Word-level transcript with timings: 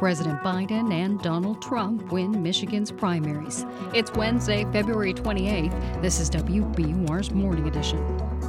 President 0.00 0.42
Biden 0.42 0.94
and 0.94 1.20
Donald 1.20 1.60
Trump 1.60 2.10
win 2.10 2.42
Michigan's 2.42 2.90
primaries. 2.90 3.66
It's 3.92 4.10
Wednesday, 4.14 4.64
February 4.72 5.12
28th. 5.12 6.00
This 6.00 6.20
is 6.20 6.30
WBUR's 6.30 7.30
Morning 7.32 7.68
Edition. 7.68 8.39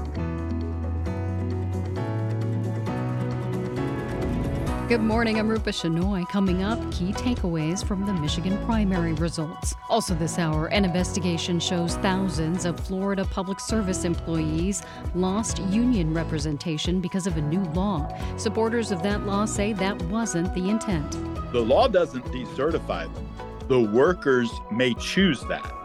Good 4.92 5.04
morning. 5.04 5.40
I'm 5.40 5.48
Rupa 5.48 5.70
Shenoy. 5.70 6.28
Coming 6.28 6.64
up, 6.64 6.78
key 6.92 7.14
takeaways 7.14 7.82
from 7.82 8.06
the 8.06 8.12
Michigan 8.12 8.58
primary 8.66 9.14
results. 9.14 9.74
Also, 9.88 10.14
this 10.14 10.38
hour, 10.38 10.68
an 10.68 10.84
investigation 10.84 11.62
shows 11.62 11.96
thousands 11.96 12.66
of 12.66 12.78
Florida 12.78 13.24
public 13.24 13.62
service 13.62 14.04
employees 14.04 14.84
lost 15.16 15.60
union 15.60 16.14
representation 16.14 17.00
because 17.00 17.26
of 17.26 17.38
a 17.38 17.42
new 17.42 17.64
law. 17.72 18.06
Supporters 18.36 18.92
of 18.92 19.02
that 19.02 19.26
law 19.26 19.46
say 19.46 19.72
that 19.72 19.98
wasn't 20.08 20.54
the 20.56 20.70
intent. 20.70 21.14
The 21.54 21.62
law 21.62 21.88
doesn't 21.88 22.26
decertify 22.26 23.14
them, 23.14 23.30
the 23.70 23.80
workers 23.80 24.52
may 24.74 24.94
choose 24.96 25.40
that 25.48 25.81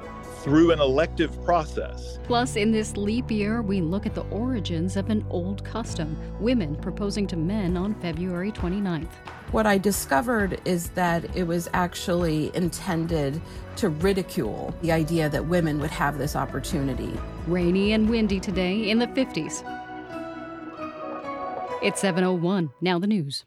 through 0.46 0.70
an 0.70 0.78
elective 0.80 1.44
process. 1.44 2.20
Plus, 2.22 2.54
in 2.54 2.70
this 2.70 2.96
leap 2.96 3.32
year, 3.32 3.62
we 3.62 3.80
look 3.80 4.06
at 4.06 4.14
the 4.14 4.22
origins 4.26 4.96
of 4.96 5.10
an 5.10 5.26
old 5.28 5.64
custom 5.64 6.16
women 6.38 6.76
proposing 6.76 7.26
to 7.26 7.36
men 7.36 7.76
on 7.76 7.96
February 7.96 8.52
29th. 8.52 9.10
What 9.50 9.66
I 9.66 9.76
discovered 9.76 10.60
is 10.64 10.90
that 10.90 11.36
it 11.36 11.48
was 11.48 11.68
actually 11.72 12.54
intended 12.54 13.42
to 13.74 13.88
ridicule 13.88 14.72
the 14.82 14.92
idea 14.92 15.28
that 15.28 15.44
women 15.44 15.80
would 15.80 15.90
have 15.90 16.16
this 16.16 16.36
opportunity. 16.36 17.12
Rainy 17.48 17.92
and 17.92 18.08
windy 18.08 18.38
today 18.38 18.88
in 18.88 19.00
the 19.00 19.08
50s. 19.08 19.64
It's 21.82 22.00
701. 22.00 22.70
Now 22.80 23.00
the 23.00 23.08
news. 23.08 23.44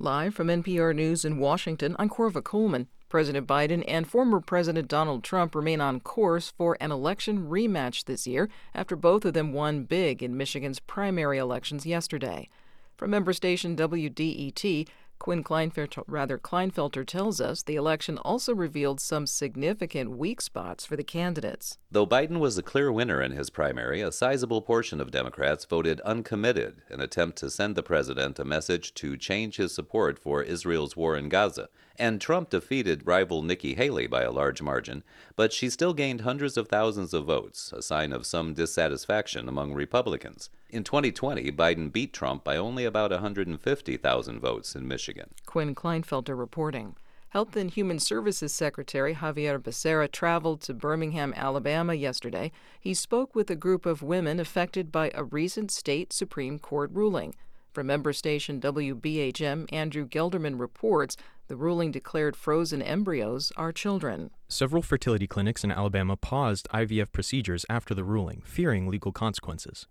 Live 0.00 0.34
from 0.34 0.48
NPR 0.48 0.92
News 0.96 1.24
in 1.24 1.38
Washington, 1.38 1.94
I'm 1.96 2.10
Korva 2.10 2.42
Coleman. 2.42 2.88
President 3.14 3.46
Biden 3.46 3.84
and 3.86 4.08
former 4.08 4.40
President 4.40 4.88
Donald 4.88 5.22
Trump 5.22 5.54
remain 5.54 5.80
on 5.80 6.00
course 6.00 6.52
for 6.58 6.76
an 6.80 6.90
election 6.90 7.48
rematch 7.48 8.06
this 8.06 8.26
year 8.26 8.48
after 8.74 8.96
both 8.96 9.24
of 9.24 9.34
them 9.34 9.52
won 9.52 9.84
big 9.84 10.20
in 10.20 10.36
Michigan's 10.36 10.80
primary 10.80 11.38
elections 11.38 11.86
yesterday. 11.86 12.48
From 12.96 13.12
member 13.12 13.32
station 13.32 13.76
WDET, 13.76 14.88
Quinn 15.20 15.44
Klinefelter, 15.44 16.02
rather 16.08 16.38
Klinefelter 16.38 17.06
tells 17.06 17.40
us 17.40 17.62
the 17.62 17.76
election 17.76 18.18
also 18.18 18.52
revealed 18.52 18.98
some 18.98 19.28
significant 19.28 20.10
weak 20.10 20.40
spots 20.40 20.84
for 20.84 20.96
the 20.96 21.04
candidates. 21.04 21.78
Though 21.92 22.08
Biden 22.08 22.40
was 22.40 22.56
the 22.56 22.64
clear 22.64 22.90
winner 22.90 23.22
in 23.22 23.30
his 23.30 23.48
primary, 23.48 24.00
a 24.00 24.10
sizable 24.10 24.60
portion 24.60 25.00
of 25.00 25.12
Democrats 25.12 25.64
voted 25.64 26.00
uncommitted, 26.00 26.82
an 26.88 27.00
attempt 27.00 27.38
to 27.38 27.48
send 27.48 27.76
the 27.76 27.84
president 27.84 28.40
a 28.40 28.44
message 28.44 28.92
to 28.94 29.16
change 29.16 29.54
his 29.54 29.72
support 29.72 30.18
for 30.18 30.42
Israel's 30.42 30.96
war 30.96 31.16
in 31.16 31.28
Gaza. 31.28 31.68
And 31.96 32.20
Trump 32.20 32.50
defeated 32.50 33.06
rival 33.06 33.42
Nikki 33.42 33.74
Haley 33.74 34.08
by 34.08 34.22
a 34.22 34.32
large 34.32 34.60
margin, 34.60 35.04
but 35.36 35.52
she 35.52 35.70
still 35.70 35.94
gained 35.94 36.22
hundreds 36.22 36.56
of 36.56 36.68
thousands 36.68 37.14
of 37.14 37.26
votes, 37.26 37.72
a 37.72 37.82
sign 37.82 38.12
of 38.12 38.26
some 38.26 38.54
dissatisfaction 38.54 39.48
among 39.48 39.74
Republicans. 39.74 40.50
In 40.70 40.82
2020, 40.82 41.52
Biden 41.52 41.92
beat 41.92 42.12
Trump 42.12 42.42
by 42.42 42.56
only 42.56 42.84
about 42.84 43.12
150,000 43.12 44.40
votes 44.40 44.74
in 44.74 44.88
Michigan. 44.88 45.30
Quinn 45.46 45.74
Klinefelter 45.74 46.36
reporting. 46.36 46.96
Health 47.28 47.56
and 47.56 47.70
Human 47.70 47.98
Services 47.98 48.54
Secretary 48.54 49.12
Xavier 49.14 49.58
Becerra 49.58 50.10
traveled 50.10 50.60
to 50.62 50.72
Birmingham, 50.74 51.32
Alabama 51.36 51.94
yesterday. 51.94 52.52
He 52.80 52.94
spoke 52.94 53.34
with 53.34 53.50
a 53.50 53.56
group 53.56 53.86
of 53.86 54.02
women 54.02 54.38
affected 54.38 54.92
by 54.92 55.10
a 55.14 55.24
recent 55.24 55.72
state 55.72 56.12
Supreme 56.12 56.60
Court 56.60 56.90
ruling. 56.92 57.34
From 57.74 57.88
member 57.88 58.12
station 58.12 58.60
WBHM, 58.60 59.66
Andrew 59.72 60.06
Gelderman 60.06 60.60
reports 60.60 61.16
the 61.48 61.56
ruling 61.56 61.90
declared 61.90 62.36
frozen 62.36 62.80
embryos 62.80 63.50
are 63.56 63.72
children. 63.72 64.30
Several 64.46 64.80
fertility 64.80 65.26
clinics 65.26 65.64
in 65.64 65.72
Alabama 65.72 66.16
paused 66.16 66.68
IVF 66.72 67.10
procedures 67.10 67.66
after 67.68 67.92
the 67.92 68.04
ruling, 68.04 68.42
fearing 68.44 68.86
legal 68.86 69.10
consequences. 69.10 69.88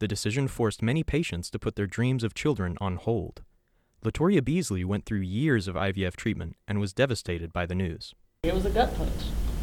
The 0.00 0.06
decision 0.06 0.48
forced 0.48 0.82
many 0.82 1.02
patients 1.02 1.48
to 1.52 1.58
put 1.58 1.76
their 1.76 1.86
dreams 1.86 2.24
of 2.24 2.34
children 2.34 2.76
on 2.78 2.96
hold. 2.96 3.42
Latoria 4.04 4.44
Beasley 4.44 4.84
went 4.84 5.06
through 5.06 5.20
years 5.20 5.66
of 5.66 5.76
IVF 5.76 6.16
treatment 6.16 6.56
and 6.68 6.78
was 6.78 6.92
devastated 6.92 7.54
by 7.54 7.64
the 7.64 7.74
news. 7.74 8.14
It 8.42 8.52
was 8.52 8.66
a 8.66 8.70
gut 8.70 8.94
punch. 8.98 9.10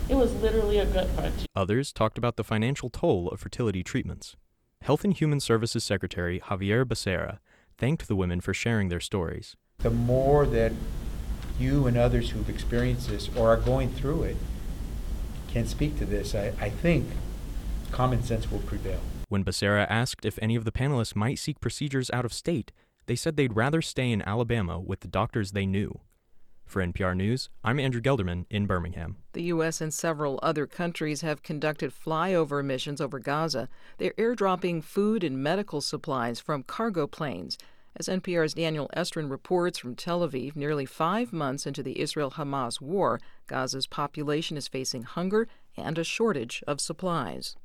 It 0.09 0.15
was 0.15 0.33
literally 0.41 0.79
a 0.79 0.87
gut 0.87 1.15
punch. 1.15 1.45
Others 1.55 1.91
talked 1.91 2.17
about 2.17 2.37
the 2.37 2.43
financial 2.43 2.89
toll 2.89 3.29
of 3.29 3.39
fertility 3.39 3.83
treatments. 3.83 4.35
Health 4.81 5.03
and 5.03 5.13
Human 5.13 5.39
Services 5.39 5.83
Secretary 5.83 6.41
Xavier 6.49 6.83
Becerra 6.85 7.37
thanked 7.77 8.07
the 8.07 8.15
women 8.15 8.41
for 8.41 8.53
sharing 8.53 8.89
their 8.89 8.99
stories. 8.99 9.55
The 9.79 9.89
more 9.89 10.45
that 10.45 10.71
you 11.59 11.87
and 11.87 11.97
others 11.97 12.31
who've 12.31 12.49
experienced 12.49 13.09
this 13.09 13.29
or 13.35 13.49
are 13.49 13.57
going 13.57 13.89
through 13.91 14.23
it 14.23 14.37
can 15.47 15.65
speak 15.65 15.97
to 15.99 16.05
this, 16.05 16.33
I, 16.33 16.53
I 16.59 16.69
think 16.69 17.07
common 17.91 18.23
sense 18.23 18.51
will 18.51 18.59
prevail. 18.59 19.01
When 19.29 19.43
Becerra 19.43 19.85
asked 19.89 20.25
if 20.25 20.39
any 20.41 20.55
of 20.55 20.65
the 20.65 20.71
panelists 20.71 21.15
might 21.15 21.39
seek 21.39 21.59
procedures 21.59 22.09
out 22.11 22.25
of 22.25 22.33
state, 22.33 22.71
they 23.05 23.15
said 23.15 23.35
they'd 23.35 23.55
rather 23.55 23.81
stay 23.81 24.11
in 24.11 24.21
Alabama 24.21 24.79
with 24.79 25.01
the 25.01 25.07
doctors 25.07 25.51
they 25.51 25.65
knew. 25.65 25.99
For 26.71 26.81
NPR 26.81 27.17
News, 27.17 27.49
I'm 27.65 27.81
Andrew 27.81 27.99
Gelderman 27.99 28.45
in 28.49 28.65
Birmingham. 28.65 29.17
The 29.33 29.43
U.S. 29.43 29.81
and 29.81 29.93
several 29.93 30.39
other 30.41 30.65
countries 30.65 31.19
have 31.19 31.43
conducted 31.43 31.91
flyover 31.91 32.63
missions 32.63 33.01
over 33.01 33.19
Gaza. 33.19 33.67
They're 33.97 34.13
airdropping 34.13 34.81
food 34.81 35.21
and 35.21 35.43
medical 35.43 35.81
supplies 35.81 36.39
from 36.39 36.63
cargo 36.63 37.07
planes. 37.07 37.57
As 37.97 38.07
NPR's 38.07 38.53
Daniel 38.53 38.89
Estrin 38.95 39.29
reports 39.29 39.79
from 39.79 39.97
Tel 39.97 40.21
Aviv, 40.25 40.55
nearly 40.55 40.85
five 40.85 41.33
months 41.33 41.67
into 41.67 41.83
the 41.83 41.99
Israel 41.99 42.31
Hamas 42.31 42.79
war, 42.79 43.19
Gaza's 43.47 43.85
population 43.85 44.55
is 44.55 44.69
facing 44.69 45.03
hunger 45.03 45.49
and 45.75 45.97
a 45.97 46.05
shortage 46.05 46.63
of 46.67 46.79
supplies. 46.79 47.57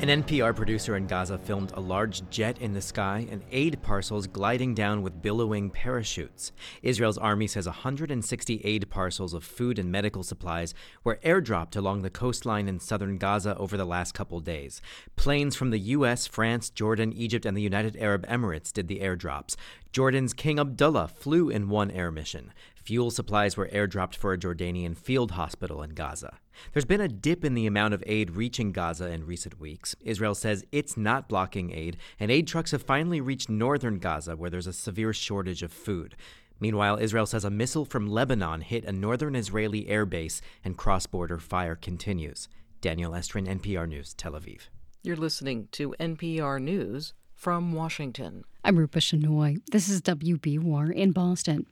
An 0.00 0.08
NPR 0.08 0.56
producer 0.56 0.96
in 0.96 1.06
Gaza 1.06 1.36
filmed 1.36 1.72
a 1.74 1.80
large 1.80 2.26
jet 2.30 2.58
in 2.58 2.72
the 2.72 2.80
sky 2.80 3.28
and 3.30 3.42
aid 3.50 3.82
parcels 3.82 4.26
gliding 4.26 4.74
down 4.74 5.02
with 5.02 5.20
billowing 5.20 5.68
parachutes. 5.68 6.52
Israel's 6.80 7.18
army 7.18 7.46
says 7.46 7.66
160 7.66 8.62
aid 8.64 8.88
parcels 8.88 9.34
of 9.34 9.44
food 9.44 9.78
and 9.78 9.92
medical 9.92 10.22
supplies 10.22 10.72
were 11.04 11.20
airdropped 11.22 11.76
along 11.76 12.00
the 12.00 12.08
coastline 12.08 12.66
in 12.66 12.80
southern 12.80 13.18
Gaza 13.18 13.54
over 13.58 13.76
the 13.76 13.84
last 13.84 14.14
couple 14.14 14.40
days. 14.40 14.80
Planes 15.16 15.54
from 15.54 15.68
the 15.68 15.78
U.S., 15.78 16.26
France, 16.26 16.70
Jordan, 16.70 17.12
Egypt, 17.12 17.44
and 17.44 17.54
the 17.54 17.60
United 17.60 17.94
Arab 17.98 18.26
Emirates 18.26 18.72
did 18.72 18.88
the 18.88 19.00
airdrops. 19.00 19.54
Jordan's 19.92 20.32
King 20.32 20.58
Abdullah 20.58 21.08
flew 21.08 21.50
in 21.50 21.68
one 21.68 21.90
air 21.90 22.10
mission. 22.10 22.54
Fuel 22.74 23.10
supplies 23.10 23.58
were 23.58 23.68
airdropped 23.68 24.14
for 24.14 24.32
a 24.32 24.38
Jordanian 24.38 24.96
field 24.96 25.32
hospital 25.32 25.82
in 25.82 25.90
Gaza. 25.90 26.38
There's 26.72 26.84
been 26.84 27.00
a 27.00 27.08
dip 27.08 27.44
in 27.44 27.54
the 27.54 27.66
amount 27.66 27.94
of 27.94 28.04
aid 28.06 28.32
reaching 28.32 28.72
Gaza 28.72 29.08
in 29.08 29.26
recent 29.26 29.60
weeks. 29.60 29.94
Israel 30.00 30.34
says 30.34 30.64
it's 30.72 30.96
not 30.96 31.28
blocking 31.28 31.72
aid, 31.72 31.96
and 32.18 32.30
aid 32.30 32.46
trucks 32.46 32.70
have 32.70 32.82
finally 32.82 33.20
reached 33.20 33.48
northern 33.48 33.98
Gaza, 33.98 34.36
where 34.36 34.50
there's 34.50 34.66
a 34.66 34.72
severe 34.72 35.12
shortage 35.12 35.62
of 35.62 35.72
food. 35.72 36.16
Meanwhile, 36.60 36.98
Israel 36.98 37.26
says 37.26 37.44
a 37.44 37.50
missile 37.50 37.84
from 37.84 38.06
Lebanon 38.06 38.60
hit 38.60 38.84
a 38.84 38.92
northern 38.92 39.34
Israeli 39.34 39.84
airbase, 39.86 40.40
and 40.62 40.76
cross 40.76 41.06
border 41.06 41.38
fire 41.38 41.74
continues. 41.74 42.48
Daniel 42.80 43.12
Estrin, 43.12 43.46
NPR 43.48 43.88
News, 43.88 44.14
Tel 44.14 44.32
Aviv. 44.32 44.68
You're 45.02 45.16
listening 45.16 45.68
to 45.72 45.94
NPR 45.98 46.60
News 46.60 47.14
from 47.34 47.72
Washington. 47.72 48.44
I'm 48.62 48.76
Rupa 48.76 48.98
Shenoy. 48.98 49.62
This 49.72 49.88
is 49.88 50.02
WBUR 50.02 50.92
in 50.92 51.12
Boston. 51.12 51.66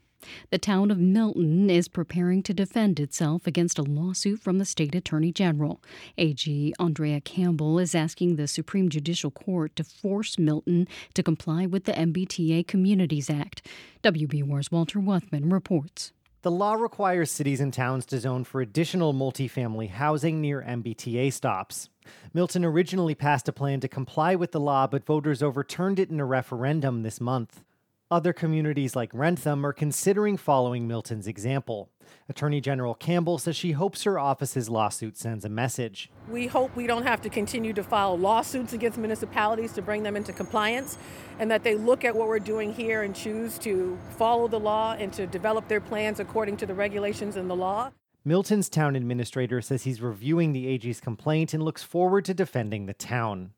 The 0.51 0.59
town 0.59 0.91
of 0.91 0.99
Milton 0.99 1.71
is 1.71 1.89
preparing 1.89 2.43
to 2.45 2.55
defend 2.55 2.99
itself 2.99 3.47
against 3.47 3.79
a 3.79 3.83
lawsuit 3.83 4.41
from 4.41 4.59
the 4.59 4.65
state 4.65 4.95
attorney 4.95 5.33
general. 5.33 5.83
AG 6.17 6.75
Andrea 6.79 7.21
Campbell 7.21 7.79
is 7.79 7.95
asking 7.95 8.37
the 8.37 8.49
Supreme 8.49 8.89
Judicial 8.89 9.31
Court 9.31 9.75
to 9.77 9.85
force 9.85 10.39
Milton 10.39 10.89
to 11.15 11.23
comply 11.23 11.67
with 11.67 11.85
the 11.85 11.93
MBTA 11.93 12.67
Communities 12.67 13.31
Act. 13.31 13.67
WBUR's 14.03 14.71
Walter 14.71 14.99
Wuthmann 14.99 15.53
reports. 15.53 16.13
The 16.43 16.51
law 16.53 16.75
requires 16.75 17.33
cities 17.33 17.61
and 17.61 17.75
towns 17.75 18.07
to 18.07 18.21
zone 18.21 18.45
for 18.45 18.61
additional 18.61 19.13
multifamily 19.13 19.91
housing 19.91 20.41
near 20.41 20.63
MBTA 20.63 21.33
stops. 21.33 21.89
Milton 22.33 22.65
originally 22.65 23.17
passed 23.17 23.49
a 23.49 23.53
plan 23.53 23.81
to 23.81 23.89
comply 23.89 24.37
with 24.37 24.53
the 24.53 24.61
law, 24.61 24.87
but 24.87 25.05
voters 25.05 25.43
overturned 25.43 25.99
it 25.99 26.11
in 26.11 26.21
a 26.21 26.25
referendum 26.25 27.03
this 27.03 27.21
month. 27.21 27.65
Other 28.11 28.33
communities 28.33 28.97
like 28.97 29.11
Wrentham 29.13 29.67
are 29.67 29.75
considering 29.75 30.39
following 30.39 30.89
Milton's 30.89 31.27
example. 31.27 31.91
Attorney 32.27 32.59
General 32.59 32.95
Campbell 32.95 33.37
says 33.37 33.55
she 33.55 33.73
hopes 33.73 34.05
her 34.05 34.19
office's 34.19 34.71
lawsuit 34.71 35.19
sends 35.19 35.45
a 35.45 35.51
message. 35.51 36.11
We 36.27 36.47
hope 36.47 36.75
we 36.75 36.87
don't 36.87 37.03
have 37.03 37.21
to 37.21 37.29
continue 37.29 37.75
to 37.75 37.83
file 37.83 38.17
lawsuits 38.17 38.73
against 38.73 38.97
municipalities 38.97 39.75
to 39.75 39.83
bring 39.83 40.05
them 40.05 40.17
into 40.17 40.33
compliance, 40.33 40.97
and 41.39 41.51
that 41.51 41.65
they 41.65 41.75
look 41.75 42.03
at 42.03 42.17
what 42.17 42.29
we're 42.29 42.39
doing 42.39 42.73
here 42.73 43.03
and 43.03 43.15
choose 43.15 43.59
to 43.59 43.99
follow 44.17 44.49
the 44.49 44.59
law 44.59 44.97
and 44.99 45.13
to 45.13 45.27
develop 45.27 45.69
their 45.69 45.81
plans 45.81 46.19
according 46.19 46.57
to 46.57 46.65
the 46.65 46.75
regulations 46.75 47.37
and 47.37 47.51
the 47.51 47.57
law. 47.57 47.91
Milton's 48.25 48.71
town 48.71 48.97
administrator 48.97 49.61
says 49.61 49.83
he's 49.83 50.01
reviewing 50.01 50.55
the 50.55 50.67
AG's 50.67 51.01
complaint 51.01 51.53
and 51.53 51.63
looks 51.63 51.83
forward 51.83 52.25
to 52.25 52.33
defending 52.33 52.87
the 52.87 52.95
town. 52.95 53.53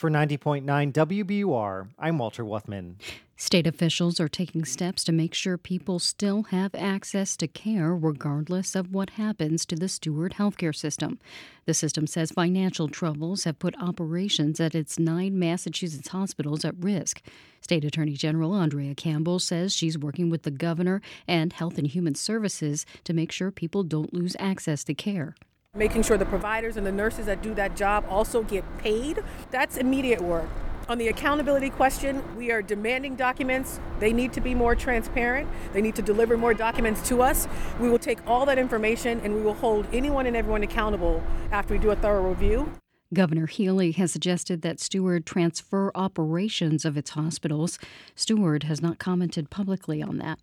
For 0.00 0.08
90.9 0.08 0.64
WBUR, 0.94 1.88
I'm 1.98 2.16
Walter 2.16 2.42
Wuthmann. 2.42 2.94
State 3.36 3.66
officials 3.66 4.18
are 4.18 4.30
taking 4.30 4.64
steps 4.64 5.04
to 5.04 5.12
make 5.12 5.34
sure 5.34 5.58
people 5.58 5.98
still 5.98 6.44
have 6.44 6.74
access 6.74 7.36
to 7.36 7.46
care 7.46 7.94
regardless 7.94 8.74
of 8.74 8.94
what 8.94 9.10
happens 9.10 9.66
to 9.66 9.76
the 9.76 9.90
Steward 9.90 10.36
healthcare 10.38 10.74
system. 10.74 11.18
The 11.66 11.74
system 11.74 12.06
says 12.06 12.30
financial 12.30 12.88
troubles 12.88 13.44
have 13.44 13.58
put 13.58 13.78
operations 13.78 14.58
at 14.58 14.74
its 14.74 14.98
nine 14.98 15.38
Massachusetts 15.38 16.08
hospitals 16.08 16.64
at 16.64 16.82
risk. 16.82 17.20
State 17.60 17.84
Attorney 17.84 18.14
General 18.14 18.54
Andrea 18.54 18.94
Campbell 18.94 19.38
says 19.38 19.76
she's 19.76 19.98
working 19.98 20.30
with 20.30 20.44
the 20.44 20.50
governor 20.50 21.02
and 21.28 21.52
Health 21.52 21.76
and 21.76 21.88
Human 21.88 22.14
Services 22.14 22.86
to 23.04 23.12
make 23.12 23.30
sure 23.30 23.50
people 23.50 23.82
don't 23.82 24.14
lose 24.14 24.34
access 24.38 24.82
to 24.84 24.94
care. 24.94 25.34
Making 25.76 26.02
sure 26.02 26.18
the 26.18 26.26
providers 26.26 26.76
and 26.76 26.84
the 26.84 26.90
nurses 26.90 27.26
that 27.26 27.42
do 27.42 27.54
that 27.54 27.76
job 27.76 28.04
also 28.08 28.42
get 28.42 28.64
paid, 28.78 29.22
that's 29.52 29.76
immediate 29.76 30.20
work. 30.20 30.48
On 30.88 30.98
the 30.98 31.06
accountability 31.06 31.70
question, 31.70 32.24
we 32.36 32.50
are 32.50 32.60
demanding 32.60 33.14
documents. 33.14 33.78
They 34.00 34.12
need 34.12 34.32
to 34.32 34.40
be 34.40 34.52
more 34.52 34.74
transparent. 34.74 35.48
They 35.72 35.80
need 35.80 35.94
to 35.94 36.02
deliver 36.02 36.36
more 36.36 36.54
documents 36.54 37.08
to 37.08 37.22
us. 37.22 37.46
We 37.78 37.88
will 37.88 38.00
take 38.00 38.18
all 38.26 38.44
that 38.46 38.58
information 38.58 39.20
and 39.20 39.32
we 39.32 39.42
will 39.42 39.54
hold 39.54 39.86
anyone 39.92 40.26
and 40.26 40.36
everyone 40.36 40.64
accountable 40.64 41.22
after 41.52 41.72
we 41.72 41.78
do 41.78 41.92
a 41.92 41.96
thorough 41.96 42.28
review. 42.28 42.72
Governor 43.14 43.46
Healey 43.46 43.92
has 43.92 44.10
suggested 44.10 44.62
that 44.62 44.80
Steward 44.80 45.24
transfer 45.24 45.92
operations 45.94 46.84
of 46.84 46.96
its 46.96 47.10
hospitals. 47.10 47.78
Steward 48.16 48.64
has 48.64 48.82
not 48.82 48.98
commented 48.98 49.50
publicly 49.50 50.02
on 50.02 50.18
that. 50.18 50.40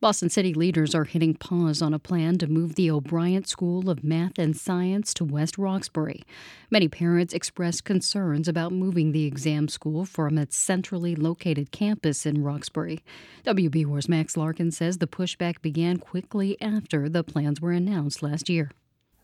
Boston 0.00 0.28
City 0.28 0.52
leaders 0.52 0.94
are 0.94 1.04
hitting 1.04 1.34
pause 1.34 1.80
on 1.80 1.94
a 1.94 1.98
plan 1.98 2.38
to 2.38 2.46
move 2.46 2.74
the 2.74 2.90
O'Bryant 2.90 3.48
School 3.48 3.88
of 3.88 4.04
Math 4.04 4.38
and 4.38 4.56
Science 4.56 5.14
to 5.14 5.24
West 5.24 5.56
Roxbury. 5.58 6.22
Many 6.70 6.88
parents 6.88 7.34
expressed 7.34 7.84
concerns 7.84 8.48
about 8.48 8.72
moving 8.72 9.12
the 9.12 9.24
exam 9.24 9.68
school 9.68 10.04
from 10.04 10.38
its 10.38 10.56
centrally 10.56 11.14
located 11.14 11.70
campus 11.70 12.26
in 12.26 12.42
Roxbury. 12.42 13.02
WBUR's 13.44 14.08
Max 14.08 14.36
Larkin 14.36 14.70
says 14.70 14.98
the 14.98 15.06
pushback 15.06 15.62
began 15.62 15.98
quickly 15.98 16.60
after 16.60 17.08
the 17.08 17.24
plans 17.24 17.60
were 17.60 17.72
announced 17.72 18.22
last 18.22 18.48
year. 18.48 18.70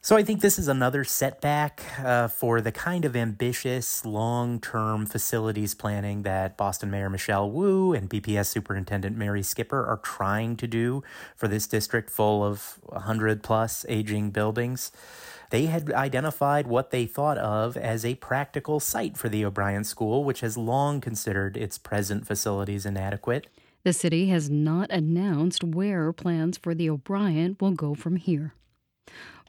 So 0.03 0.17
I 0.17 0.23
think 0.23 0.41
this 0.41 0.59
is 0.59 0.67
another 0.67 1.05
setback 1.05 1.85
uh, 2.03 2.27
for 2.29 2.63
the 2.63 2.73
kind 2.73 3.05
of 3.05 3.15
ambitious 3.15 4.03
long-term 4.03 5.05
facilities 5.05 5.75
planning 5.75 6.23
that 6.23 6.57
Boston 6.57 6.91
Mayor 6.91 7.11
Michelle 7.11 7.51
Wu 7.51 7.93
and 7.93 8.09
BPS 8.09 8.47
Superintendent 8.47 9.15
Mary 9.19 9.43
Skipper 9.43 9.85
are 9.85 9.99
trying 9.99 10.57
to 10.57 10.67
do 10.67 11.03
for 11.37 11.49
this 11.49 11.67
district 11.67 12.09
full 12.09 12.43
of 12.43 12.79
100 12.85 13.43
plus 13.43 13.85
aging 13.91 14.31
buildings. 14.31 14.91
They 15.51 15.67
had 15.67 15.93
identified 15.93 16.67
what 16.67 16.93
they 16.93 17.05
thought 17.05 17.37
of 17.37 17.77
as 17.77 18.03
a 18.03 18.15
practical 18.15 18.81
site 18.81 19.19
for 19.19 19.29
the 19.29 19.45
O'Bryant 19.45 19.87
School, 19.87 20.25
which 20.25 20.41
has 20.41 20.57
long 20.57 21.03
considered 21.03 21.59
its 21.59 21.77
present 21.77 22.27
facilities 22.27 22.87
inadequate. 22.87 23.49
The 23.85 23.93
city 23.93 24.29
has 24.29 24.49
not 24.49 24.91
announced 24.91 25.63
where 25.63 26.11
plans 26.15 26.57
for 26.57 26.75
the 26.75 26.89
O'Bryant 26.89 27.61
will 27.61 27.73
go 27.73 27.95
from 27.95 28.17
here. 28.17 28.55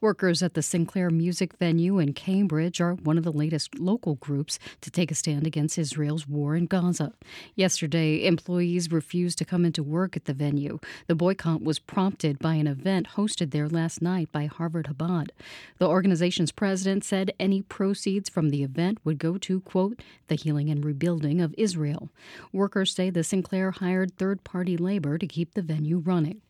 Workers 0.02 0.42
at 0.42 0.56
the 0.56 0.64
Sinclair 0.64 1.12
Music 1.12 1.56
Venue 1.60 2.00
in 2.00 2.14
Cambridge 2.14 2.82
are 2.82 2.96
one 2.96 3.20
of 3.20 3.24
the 3.24 3.32
latest 3.32 3.78
local 3.78 4.16
groups 4.16 4.58
to 4.82 4.90
take 4.90 5.12
a 5.12 5.16
stand 5.16 5.46
against 5.46 5.78
Israel's 5.78 6.28
war 6.28 6.56
in 6.56 6.66
Gaza. 6.66 7.14
Yesterday, 7.54 8.26
employees 8.26 8.92
refused 8.92 9.38
to 9.38 9.46
come 9.46 9.64
into 9.64 9.84
work 9.84 10.18
at 10.18 10.26
the 10.26 10.34
venue. 10.34 10.80
The 11.06 11.14
boycott 11.14 11.62
was 11.62 11.78
prompted 11.78 12.40
by 12.40 12.56
an 12.56 12.66
event 12.66 13.10
hosted 13.10 13.52
there 13.52 13.70
last 13.70 14.02
night 14.02 14.32
by 14.32 14.48
Harvard 14.48 14.88
Chabad. 14.88 15.30
The 15.78 15.88
organization's 15.88 16.52
president 16.52 17.04
said 17.04 17.36
any 17.40 17.62
proceeds 17.62 18.28
from 18.28 18.50
the 18.50 18.64
event 18.64 18.98
would 19.04 19.20
go 19.20 19.38
to, 19.38 19.62
quote, 19.62 20.02
the 20.30 20.36
healing 20.36 20.72
and 20.72 20.84
rebuilding 20.84 21.42
of 21.42 21.54
Israel. 21.60 22.10
Workers 22.52 22.96
say 22.96 23.12
the 23.12 23.24
Sinclair 23.24 23.70
hired 23.70 24.18
third 24.18 24.44
party 24.44 24.78
labor 24.78 25.20
to 25.20 25.28
keep 25.28 25.54
the 25.54 25.62
venue 25.62 26.00
running. 26.00 26.42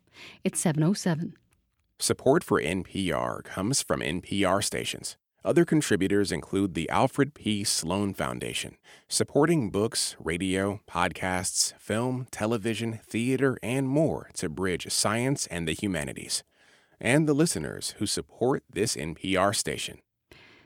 It's 0.45 0.61
707. 0.61 1.35
Support 2.01 2.43
for 2.43 2.59
NPR 2.59 3.43
comes 3.43 3.83
from 3.83 3.99
NPR 3.99 4.63
stations. 4.63 5.17
Other 5.45 5.65
contributors 5.65 6.31
include 6.31 6.73
the 6.73 6.89
Alfred 6.89 7.35
P. 7.35 7.63
Sloan 7.63 8.15
Foundation, 8.15 8.77
supporting 9.07 9.69
books, 9.69 10.15
radio, 10.17 10.79
podcasts, 10.89 11.73
film, 11.77 12.25
television, 12.31 12.99
theater, 13.05 13.59
and 13.61 13.87
more 13.87 14.31
to 14.37 14.49
bridge 14.49 14.91
science 14.91 15.45
and 15.45 15.67
the 15.67 15.73
humanities, 15.73 16.43
and 16.99 17.29
the 17.29 17.35
listeners 17.35 17.93
who 17.99 18.07
support 18.07 18.63
this 18.67 18.95
NPR 18.95 19.55
station. 19.55 19.99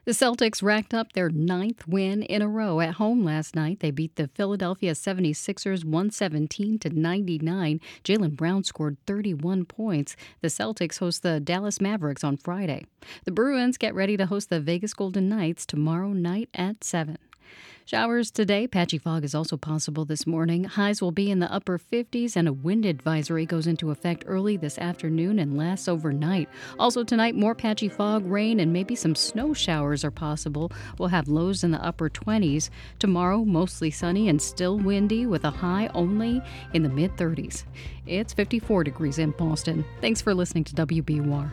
The 0.05 0.11
Celtics 0.11 0.61
racked 0.61 0.93
up 0.93 1.13
their 1.13 1.31
ninth 1.31 1.87
win 1.87 2.21
in 2.21 2.43
a 2.43 2.47
row 2.47 2.79
at 2.79 2.93
home 2.95 3.23
last 3.23 3.55
night. 3.55 3.79
They 3.79 3.89
beat 3.89 4.17
the 4.17 4.27
Philadelphia 4.27 4.91
76ers 4.91 5.83
117 5.83 6.77
to 6.77 6.89
99. 6.91 7.81
Jaylen 8.03 8.35
Brown 8.35 8.63
scored 8.63 8.97
31 9.07 9.65
points. 9.65 10.15
The 10.41 10.49
Celtics 10.49 10.99
host 10.99 11.23
the 11.23 11.39
Dallas 11.39 11.81
Mavericks 11.81 12.23
on 12.23 12.37
Friday. 12.37 12.85
The 13.23 13.31
Bruins 13.31 13.79
get 13.79 13.95
ready 13.95 14.15
to 14.15 14.27
host 14.27 14.51
the 14.51 14.59
Vegas 14.59 14.93
Golden 14.93 15.27
Knights 15.27 15.65
tomorrow 15.65 16.13
night 16.13 16.49
at 16.53 16.83
7. 16.83 17.17
Showers 17.87 18.31
today. 18.31 18.65
Patchy 18.65 18.97
fog 18.97 19.23
is 19.23 19.35
also 19.35 19.57
possible 19.57 20.05
this 20.05 20.25
morning. 20.25 20.63
Highs 20.63 21.03
will 21.03 21.11
be 21.11 21.29
in 21.29 21.37
the 21.37 21.53
upper 21.53 21.77
50s, 21.77 22.35
and 22.35 22.47
a 22.47 22.53
wind 22.53 22.83
advisory 22.83 23.45
goes 23.45 23.67
into 23.67 23.91
effect 23.91 24.23
early 24.25 24.57
this 24.57 24.79
afternoon 24.79 25.37
and 25.37 25.55
lasts 25.55 25.87
overnight. 25.87 26.49
Also, 26.79 27.03
tonight, 27.03 27.35
more 27.35 27.53
patchy 27.53 27.87
fog, 27.87 28.25
rain, 28.25 28.59
and 28.59 28.73
maybe 28.73 28.95
some 28.95 29.13
snow 29.13 29.53
showers 29.53 30.03
are 30.03 30.09
possible. 30.09 30.71
We'll 30.97 31.09
have 31.09 31.27
lows 31.27 31.63
in 31.63 31.69
the 31.69 31.85
upper 31.85 32.09
20s. 32.09 32.71
Tomorrow, 32.97 33.45
mostly 33.45 33.91
sunny 33.91 34.29
and 34.29 34.41
still 34.41 34.79
windy 34.79 35.27
with 35.27 35.43
a 35.43 35.51
high 35.51 35.87
only 35.93 36.41
in 36.73 36.81
the 36.81 36.89
mid 36.89 37.15
30s. 37.17 37.65
It's 38.07 38.33
54 38.33 38.83
degrees 38.83 39.19
in 39.19 39.29
Boston. 39.29 39.85
Thanks 40.01 40.21
for 40.21 40.33
listening 40.33 40.63
to 40.63 40.73
WBUR. 40.73 41.51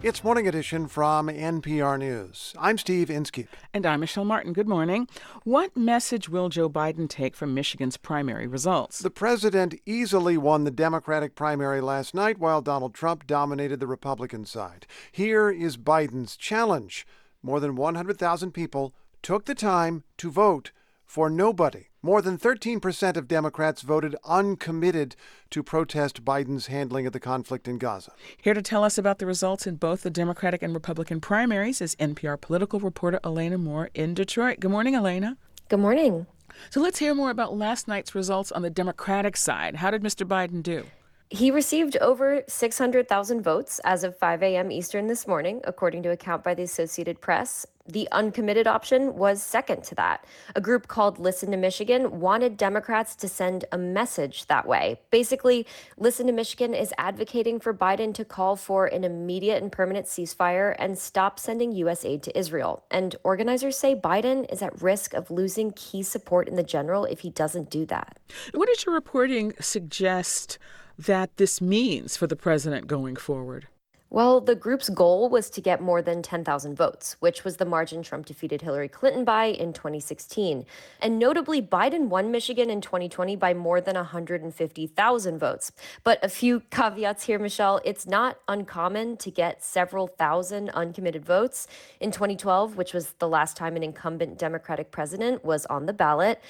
It's 0.00 0.22
Morning 0.22 0.46
Edition 0.46 0.86
from 0.86 1.26
NPR 1.26 1.98
News. 1.98 2.54
I'm 2.56 2.78
Steve 2.78 3.10
Inskeep. 3.10 3.48
And 3.74 3.84
I'm 3.84 3.98
Michelle 3.98 4.24
Martin. 4.24 4.52
Good 4.52 4.68
morning. 4.68 5.08
What 5.42 5.76
message 5.76 6.28
will 6.28 6.48
Joe 6.48 6.70
Biden 6.70 7.08
take 7.08 7.34
from 7.34 7.52
Michigan's 7.52 7.96
primary 7.96 8.46
results? 8.46 9.00
The 9.00 9.10
president 9.10 9.74
easily 9.84 10.38
won 10.38 10.62
the 10.62 10.70
Democratic 10.70 11.34
primary 11.34 11.80
last 11.80 12.14
night 12.14 12.38
while 12.38 12.60
Donald 12.60 12.94
Trump 12.94 13.26
dominated 13.26 13.80
the 13.80 13.88
Republican 13.88 14.44
side. 14.44 14.86
Here 15.10 15.50
is 15.50 15.76
Biden's 15.76 16.36
challenge. 16.36 17.04
More 17.42 17.58
than 17.58 17.74
100,000 17.74 18.52
people 18.52 18.94
took 19.20 19.46
the 19.46 19.54
time 19.56 20.04
to 20.18 20.30
vote 20.30 20.70
for 21.08 21.30
nobody. 21.30 21.86
More 22.02 22.20
than 22.22 22.38
13% 22.38 23.16
of 23.16 23.26
Democrats 23.26 23.82
voted 23.82 24.14
uncommitted 24.24 25.16
to 25.50 25.62
protest 25.62 26.22
Biden's 26.24 26.66
handling 26.66 27.06
of 27.06 27.12
the 27.12 27.18
conflict 27.18 27.66
in 27.66 27.78
Gaza. 27.78 28.12
Here 28.40 28.54
to 28.54 28.62
tell 28.62 28.84
us 28.84 28.98
about 28.98 29.18
the 29.18 29.26
results 29.26 29.66
in 29.66 29.76
both 29.76 30.02
the 30.02 30.10
Democratic 30.10 30.62
and 30.62 30.74
Republican 30.74 31.20
primaries 31.20 31.80
is 31.80 31.96
NPR 31.96 32.38
political 32.40 32.78
reporter 32.78 33.18
Elena 33.24 33.58
Moore 33.58 33.90
in 33.94 34.14
Detroit. 34.14 34.60
Good 34.60 34.70
morning, 34.70 34.94
Elena. 34.94 35.38
Good 35.70 35.80
morning. 35.80 36.26
So 36.70 36.80
let's 36.80 36.98
hear 36.98 37.14
more 37.14 37.30
about 37.30 37.56
last 37.56 37.88
night's 37.88 38.14
results 38.14 38.52
on 38.52 38.62
the 38.62 38.70
Democratic 38.70 39.36
side. 39.36 39.76
How 39.76 39.90
did 39.90 40.02
Mr. 40.02 40.26
Biden 40.26 40.62
do? 40.62 40.84
He 41.30 41.50
received 41.50 41.98
over 41.98 42.42
600,000 42.48 43.42
votes 43.42 43.80
as 43.84 44.02
of 44.02 44.16
5 44.16 44.42
a.m. 44.42 44.72
Eastern 44.72 45.08
this 45.08 45.26
morning, 45.26 45.60
according 45.64 46.02
to 46.04 46.10
a 46.10 46.16
count 46.16 46.42
by 46.42 46.54
the 46.54 46.62
Associated 46.62 47.20
Press. 47.20 47.66
The 47.86 48.08
uncommitted 48.12 48.66
option 48.66 49.14
was 49.14 49.42
second 49.42 49.84
to 49.84 49.94
that. 49.96 50.24
A 50.56 50.60
group 50.60 50.88
called 50.88 51.18
Listen 51.18 51.50
to 51.50 51.58
Michigan 51.58 52.20
wanted 52.20 52.56
Democrats 52.56 53.14
to 53.16 53.28
send 53.28 53.66
a 53.72 53.76
message 53.76 54.46
that 54.46 54.66
way. 54.66 55.00
Basically, 55.10 55.66
Listen 55.98 56.26
to 56.28 56.32
Michigan 56.32 56.72
is 56.72 56.94
advocating 56.96 57.60
for 57.60 57.74
Biden 57.74 58.14
to 58.14 58.24
call 58.24 58.56
for 58.56 58.86
an 58.86 59.04
immediate 59.04 59.62
and 59.62 59.70
permanent 59.70 60.06
ceasefire 60.06 60.76
and 60.78 60.98
stop 60.98 61.38
sending 61.38 61.72
U.S. 61.72 62.06
aid 62.06 62.22
to 62.22 62.38
Israel. 62.38 62.84
And 62.90 63.16
organizers 63.22 63.76
say 63.76 63.94
Biden 63.94 64.50
is 64.50 64.62
at 64.62 64.80
risk 64.80 65.12
of 65.12 65.30
losing 65.30 65.72
key 65.72 66.02
support 66.02 66.48
in 66.48 66.56
the 66.56 66.62
general 66.62 67.04
if 67.04 67.20
he 67.20 67.28
doesn't 67.28 67.68
do 67.68 67.84
that. 67.86 68.18
What 68.54 68.68
does 68.68 68.86
your 68.86 68.94
reporting 68.94 69.52
suggest? 69.60 70.58
That 70.98 71.36
this 71.36 71.60
means 71.60 72.16
for 72.16 72.26
the 72.26 72.36
president 72.36 72.86
going 72.86 73.16
forward? 73.16 73.68
Well, 74.10 74.40
the 74.40 74.54
group's 74.54 74.88
goal 74.88 75.28
was 75.28 75.50
to 75.50 75.60
get 75.60 75.82
more 75.82 76.00
than 76.00 76.22
10,000 76.22 76.74
votes, 76.74 77.16
which 77.20 77.44
was 77.44 77.58
the 77.58 77.66
margin 77.66 78.02
Trump 78.02 78.24
defeated 78.24 78.62
Hillary 78.62 78.88
Clinton 78.88 79.22
by 79.22 79.46
in 79.46 79.74
2016. 79.74 80.64
And 81.02 81.18
notably, 81.18 81.60
Biden 81.60 82.08
won 82.08 82.30
Michigan 82.30 82.70
in 82.70 82.80
2020 82.80 83.36
by 83.36 83.52
more 83.52 83.82
than 83.82 83.96
150,000 83.96 85.38
votes. 85.38 85.72
But 86.04 86.24
a 86.24 86.28
few 86.30 86.60
caveats 86.70 87.24
here, 87.24 87.38
Michelle. 87.38 87.82
It's 87.84 88.06
not 88.06 88.38
uncommon 88.48 89.18
to 89.18 89.30
get 89.30 89.62
several 89.62 90.06
thousand 90.06 90.70
uncommitted 90.70 91.26
votes. 91.26 91.66
In 92.00 92.10
2012, 92.10 92.78
which 92.78 92.94
was 92.94 93.10
the 93.18 93.28
last 93.28 93.58
time 93.58 93.76
an 93.76 93.82
incumbent 93.82 94.38
Democratic 94.38 94.90
president 94.90 95.44
was 95.44 95.66
on 95.66 95.84
the 95.84 95.92
ballot, 95.92 96.40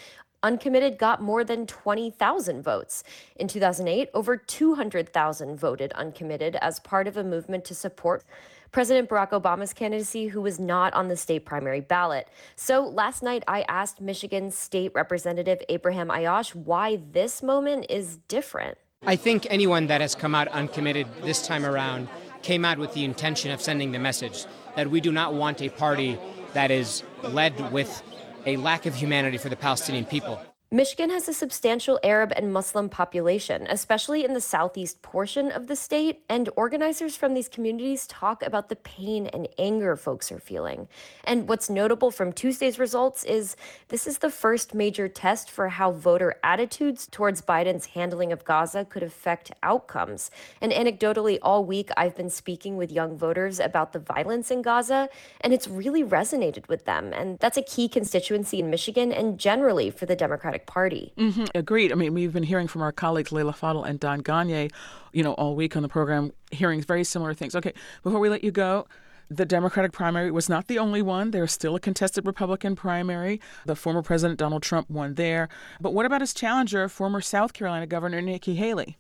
Uncommitted 0.45 0.99
got 0.99 1.21
more 1.21 1.43
than 1.43 1.67
20,000 1.67 2.63
votes. 2.63 3.03
In 3.35 3.49
2008, 3.49 4.09
over 4.15 4.37
200,000 4.37 5.57
voted 5.57 5.93
uncommitted 5.95 6.57
as 6.61 6.79
part 6.79 7.09
of 7.09 7.17
a 7.17 7.25
movement 7.25 7.65
to 7.65 7.75
support 7.75 8.23
President 8.71 9.09
Barack 9.09 9.31
Obama's 9.31 9.73
candidacy, 9.73 10.29
who 10.29 10.41
was 10.41 10.61
not 10.61 10.95
on 10.95 11.09
the 11.09 11.17
state 11.17 11.45
primary 11.45 11.81
ballot. 11.81 12.29
So 12.55 12.87
last 12.87 13.21
night, 13.21 13.43
I 13.49 13.63
asked 13.63 14.01
Michigan 14.01 14.53
State 14.53 14.93
Representative 14.95 15.61
Abraham 15.69 16.09
Aiyash 16.09 16.55
why 16.55 17.01
this 17.11 17.43
moment 17.43 17.87
is 17.89 18.19
different. 18.29 18.79
I 19.07 19.17
think 19.17 19.47
anyone 19.51 19.89
that 19.89 20.01
has 20.01 20.15
come 20.15 20.37
out 20.37 20.47
uncommitted 20.49 21.09
this 21.23 21.45
time 21.45 21.65
around 21.65 22.09
came 22.43 22.65
out 22.65 22.79
with 22.79 22.95
the 22.95 23.05
intention 23.05 23.51
of 23.51 23.61
sending 23.61 23.91
the 23.91 23.99
message 23.99 24.45
that 24.77 24.89
we 24.89 25.01
do 25.01 25.11
not 25.11 25.35
want 25.35 25.63
a 25.63 25.69
party 25.69 26.17
that 26.53 26.71
is 26.71 27.03
led 27.23 27.73
with 27.73 28.03
a 28.47 28.57
lack 28.57 28.87
of 28.87 28.95
humanity 28.95 29.39
for 29.39 29.49
the 29.49 29.57
Palestinian 29.57 30.05
people. 30.05 30.41
Michigan 30.71 31.09
has 31.09 31.27
a 31.27 31.33
substantial 31.33 31.99
Arab 32.05 32.31
and 32.37 32.53
Muslim 32.53 32.91
population, 32.91 33.67
especially 33.71 34.23
in 34.23 34.35
the 34.35 34.41
southeast 34.41 35.01
portion 35.01 35.51
of 35.51 35.67
the 35.67 35.75
state, 35.75 36.21
and 36.29 36.51
organizers 36.57 37.17
from 37.17 37.33
these 37.33 37.49
communities 37.49 38.07
talk 38.07 38.43
about 38.43 38.69
the 38.69 38.77
pain 38.77 39.29
and 39.29 39.49
anger 39.59 39.97
folks 39.97 40.31
are 40.31 40.39
feeling. 40.39 40.87
And 41.25 41.49
what's 41.49 41.71
notable 41.71 42.11
from 42.11 42.35
Tuesday's 42.35 42.79
results 42.79 43.25
is 43.25 43.57
this 43.89 44.07
is 44.07 44.19
the 44.19 44.29
first 44.29 44.75
major 44.75 45.09
test 45.09 45.51
for 45.51 45.71
how 45.71 45.93
voter 45.93 46.35
attitudes 46.45 47.09
towards 47.11 47.41
Biden's 47.41 47.87
handling 47.87 48.31
of 48.31 48.45
Gaza 48.45 48.85
could 48.85 49.03
affect 49.03 49.51
outcomes. 49.63 50.31
And 50.61 50.71
anecdotally, 50.71 51.39
all 51.41 51.65
week 51.65 51.89
I've 51.97 52.15
been 52.15 52.29
speaking 52.29 52.77
with 52.77 52.93
young 52.93 53.17
voters 53.17 53.59
about 53.59 53.95
the 53.95 54.01
violence 54.01 54.51
in 54.51 54.61
Gaza, 54.61 55.09
and 55.41 55.55
it's 55.55 55.67
really 55.67 56.05
resonated 56.05 56.69
with 56.69 56.85
them. 56.85 57.15
And 57.15 57.39
that's 57.39 57.57
a 57.57 57.63
key 57.63 57.89
constituency 57.89 58.59
in 58.61 58.69
Michigan 58.69 59.13
and 59.13 59.39
generally 59.39 59.89
for 59.89 60.05
the 60.05 60.15
Democratic 60.15 60.58
Democratic 60.59 60.67
Party. 60.67 61.13
Mm-hmm. 61.17 61.45
Agreed. 61.55 61.93
I 61.93 61.95
mean, 61.95 62.15
we've 62.15 62.33
been 62.33 62.43
hearing 62.43 62.69
from 62.69 62.83
our 62.83 62.93
colleagues 62.93 63.33
Leila 63.33 63.53
Fadel 63.53 63.89
and 63.89 64.01
Don 64.01 64.23
Gonyea, 64.23 64.71
you 65.13 65.23
know, 65.23 65.33
all 65.35 65.55
week 65.55 65.77
on 65.77 65.83
the 65.83 65.89
program, 65.89 66.33
hearing 66.51 66.83
very 66.83 67.05
similar 67.05 67.35
things. 67.35 67.55
Okay, 67.55 67.73
before 68.03 68.21
we 68.21 68.29
let 68.29 68.45
you 68.45 68.51
go, 68.51 68.87
the 69.31 69.45
Democratic 69.45 69.93
primary 69.93 70.31
was 70.31 70.49
not 70.49 70.69
the 70.69 70.79
only 70.79 71.03
one. 71.03 71.33
There's 71.33 71.53
still 71.53 71.77
a 71.77 71.81
contested 71.81 72.27
Republican 72.27 72.77
primary. 72.77 73.41
The 73.67 73.77
former 73.77 74.03
President 74.03 74.39
Donald 74.39 74.63
Trump 74.63 74.89
won 74.89 75.15
there. 75.15 75.49
But 75.81 75.93
what 75.93 76.07
about 76.07 76.23
his 76.23 76.33
challenger, 76.33 76.89
former 76.89 77.21
South 77.21 77.53
Carolina 77.53 77.87
Governor 77.87 78.23
Nikki 78.23 78.55
Haley? 78.55 78.97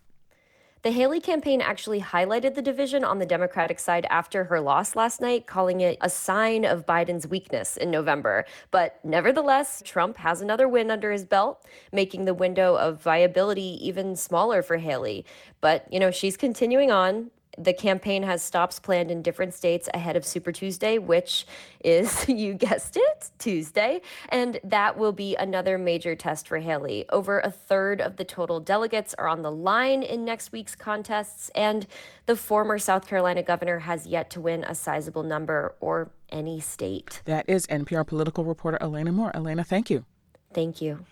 The 0.82 0.92
Haley 0.92 1.18
campaign 1.18 1.60
actually 1.60 2.00
highlighted 2.00 2.54
the 2.54 2.62
division 2.62 3.02
on 3.02 3.18
the 3.18 3.26
Democratic 3.26 3.80
side 3.80 4.06
after 4.10 4.44
her 4.44 4.60
loss 4.60 4.94
last 4.94 5.20
night, 5.20 5.44
calling 5.44 5.80
it 5.80 5.98
a 6.00 6.08
sign 6.08 6.64
of 6.64 6.86
Biden's 6.86 7.26
weakness 7.26 7.76
in 7.76 7.90
November. 7.90 8.44
But 8.70 9.00
nevertheless, 9.04 9.82
Trump 9.84 10.18
has 10.18 10.40
another 10.40 10.68
win 10.68 10.92
under 10.92 11.10
his 11.10 11.24
belt, 11.24 11.66
making 11.92 12.26
the 12.26 12.34
window 12.34 12.76
of 12.76 13.02
viability 13.02 13.76
even 13.82 14.14
smaller 14.14 14.62
for 14.62 14.76
Haley. 14.76 15.24
But, 15.60 15.92
you 15.92 15.98
know, 15.98 16.12
she's 16.12 16.36
continuing 16.36 16.92
on. 16.92 17.32
The 17.58 17.72
campaign 17.72 18.22
has 18.22 18.42
stops 18.42 18.78
planned 18.78 19.10
in 19.10 19.20
different 19.22 19.52
states 19.52 19.88
ahead 19.92 20.16
of 20.16 20.24
Super 20.24 20.52
Tuesday, 20.52 20.98
which 20.98 21.46
is, 21.84 22.28
you 22.28 22.54
guessed 22.54 22.96
it, 22.96 23.30
Tuesday. 23.38 24.00
And 24.28 24.60
that 24.64 24.96
will 24.96 25.12
be 25.12 25.34
another 25.36 25.76
major 25.76 26.14
test 26.14 26.46
for 26.46 26.58
Haley. 26.58 27.04
Over 27.10 27.40
a 27.40 27.50
third 27.50 28.00
of 28.00 28.16
the 28.16 28.24
total 28.24 28.60
delegates 28.60 29.14
are 29.14 29.28
on 29.28 29.42
the 29.42 29.50
line 29.50 30.02
in 30.02 30.24
next 30.24 30.52
week's 30.52 30.74
contests, 30.74 31.50
and 31.54 31.86
the 32.26 32.36
former 32.36 32.78
South 32.78 33.06
Carolina 33.08 33.42
governor 33.42 33.80
has 33.80 34.06
yet 34.06 34.30
to 34.30 34.40
win 34.40 34.64
a 34.64 34.74
sizable 34.74 35.22
number 35.22 35.74
or 35.80 36.10
any 36.30 36.60
state. 36.60 37.22
That 37.24 37.48
is 37.48 37.66
NPR 37.66 38.06
political 38.06 38.44
reporter 38.44 38.78
Elena 38.80 39.12
Moore. 39.12 39.34
Elena, 39.34 39.64
thank 39.64 39.90
you. 39.90 40.04
Thank 40.52 40.80
you. 40.80 41.04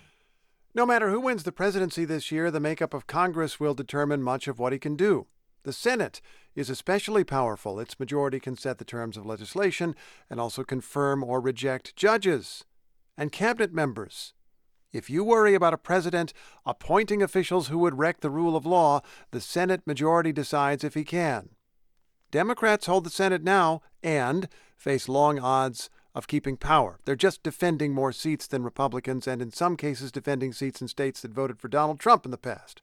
No 0.75 0.85
matter 0.85 1.09
who 1.09 1.21
wins 1.21 1.43
the 1.43 1.53
presidency 1.53 2.05
this 2.05 2.31
year, 2.31 2.50
the 2.50 2.61
makeup 2.61 2.93
of 2.93 3.07
Congress 3.07 3.59
will 3.59 3.73
determine 3.73 4.23
much 4.23 4.47
of 4.47 4.59
what 4.59 4.75
he 4.75 4.79
can 4.79 4.95
do. 4.95 5.26
The 5.67 5.73
Senate 5.73 6.21
is 6.55 6.71
especially 6.71 7.25
powerful. 7.25 7.81
Its 7.81 7.99
majority 7.99 8.39
can 8.39 8.57
set 8.57 8.79
the 8.79 8.85
terms 8.85 9.17
of 9.17 9.27
legislation 9.27 9.97
and 10.31 10.39
also 10.39 10.63
confirm 10.63 11.25
or 11.25 11.41
reject 11.41 11.97
judges 11.97 12.65
and 13.19 13.33
cabinet 13.33 13.73
members. 13.73 14.33
If 14.93 15.11
you 15.11 15.25
worry 15.25 15.57
about 15.57 15.75
a 15.75 15.79
president 15.79 16.33
appointing 16.65 17.21
officials 17.21 17.67
who 17.67 17.79
would 17.79 17.99
wreck 17.99 18.21
the 18.21 18.31
rule 18.31 18.55
of 18.55 18.65
law, 18.65 19.01
the 19.33 19.41
Senate 19.41 19.85
majority 19.89 20.31
decides 20.31 20.85
if 20.85 20.95
he 20.95 21.03
can. 21.03 21.49
Democrats 22.31 22.87
hold 22.87 23.03
the 23.03 23.11
Senate 23.11 23.43
now 23.43 23.83
and 24.05 24.49
face 24.77 25.09
long 25.09 25.41
odds 25.41 25.91
of 26.17 26.27
keeping 26.27 26.57
power. 26.57 26.99
They're 27.05 27.15
just 27.15 27.43
defending 27.43 27.93
more 27.93 28.11
seats 28.11 28.47
than 28.47 28.65
Republicans, 28.65 29.27
and 29.27 29.43
in 29.43 29.53
some 29.53 29.77
cases, 29.77 30.11
defending 30.11 30.55
seats 30.55 30.81
in 30.81 30.89
states 30.89 31.21
that 31.21 31.31
voted 31.31 31.61
for 31.61 31.69
Donald 31.69 32.01
Trump 32.01 32.25
in 32.25 32.31
the 32.31 32.39
past. 32.39 32.81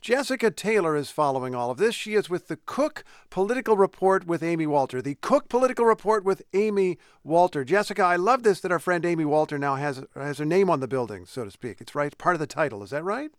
Jessica 0.00 0.50
Taylor 0.50 0.96
is 0.96 1.08
following 1.08 1.54
all 1.54 1.70
of 1.70 1.78
this. 1.78 1.94
She 1.94 2.14
is 2.14 2.28
with 2.28 2.48
the 2.48 2.58
Cook 2.66 3.04
Political 3.30 3.76
Report 3.76 4.26
with 4.26 4.42
Amy 4.42 4.66
Walter. 4.66 5.00
The 5.00 5.14
Cook 5.20 5.48
Political 5.48 5.84
Report 5.84 6.24
with 6.24 6.42
Amy 6.54 6.98
Walter. 7.22 7.64
Jessica, 7.64 8.02
I 8.02 8.16
love 8.16 8.42
this 8.42 8.60
that 8.60 8.72
our 8.72 8.80
friend 8.80 9.06
Amy 9.06 9.24
Walter 9.24 9.58
now 9.60 9.76
has 9.76 10.02
has 10.16 10.38
her 10.38 10.44
name 10.44 10.68
on 10.68 10.80
the 10.80 10.88
building, 10.88 11.24
so 11.24 11.44
to 11.44 11.52
speak. 11.52 11.80
It's 11.80 11.94
right 11.94 12.18
part 12.18 12.34
of 12.34 12.40
the 12.40 12.48
title. 12.48 12.82
Is 12.82 12.90
that 12.90 13.04
right? 13.04 13.30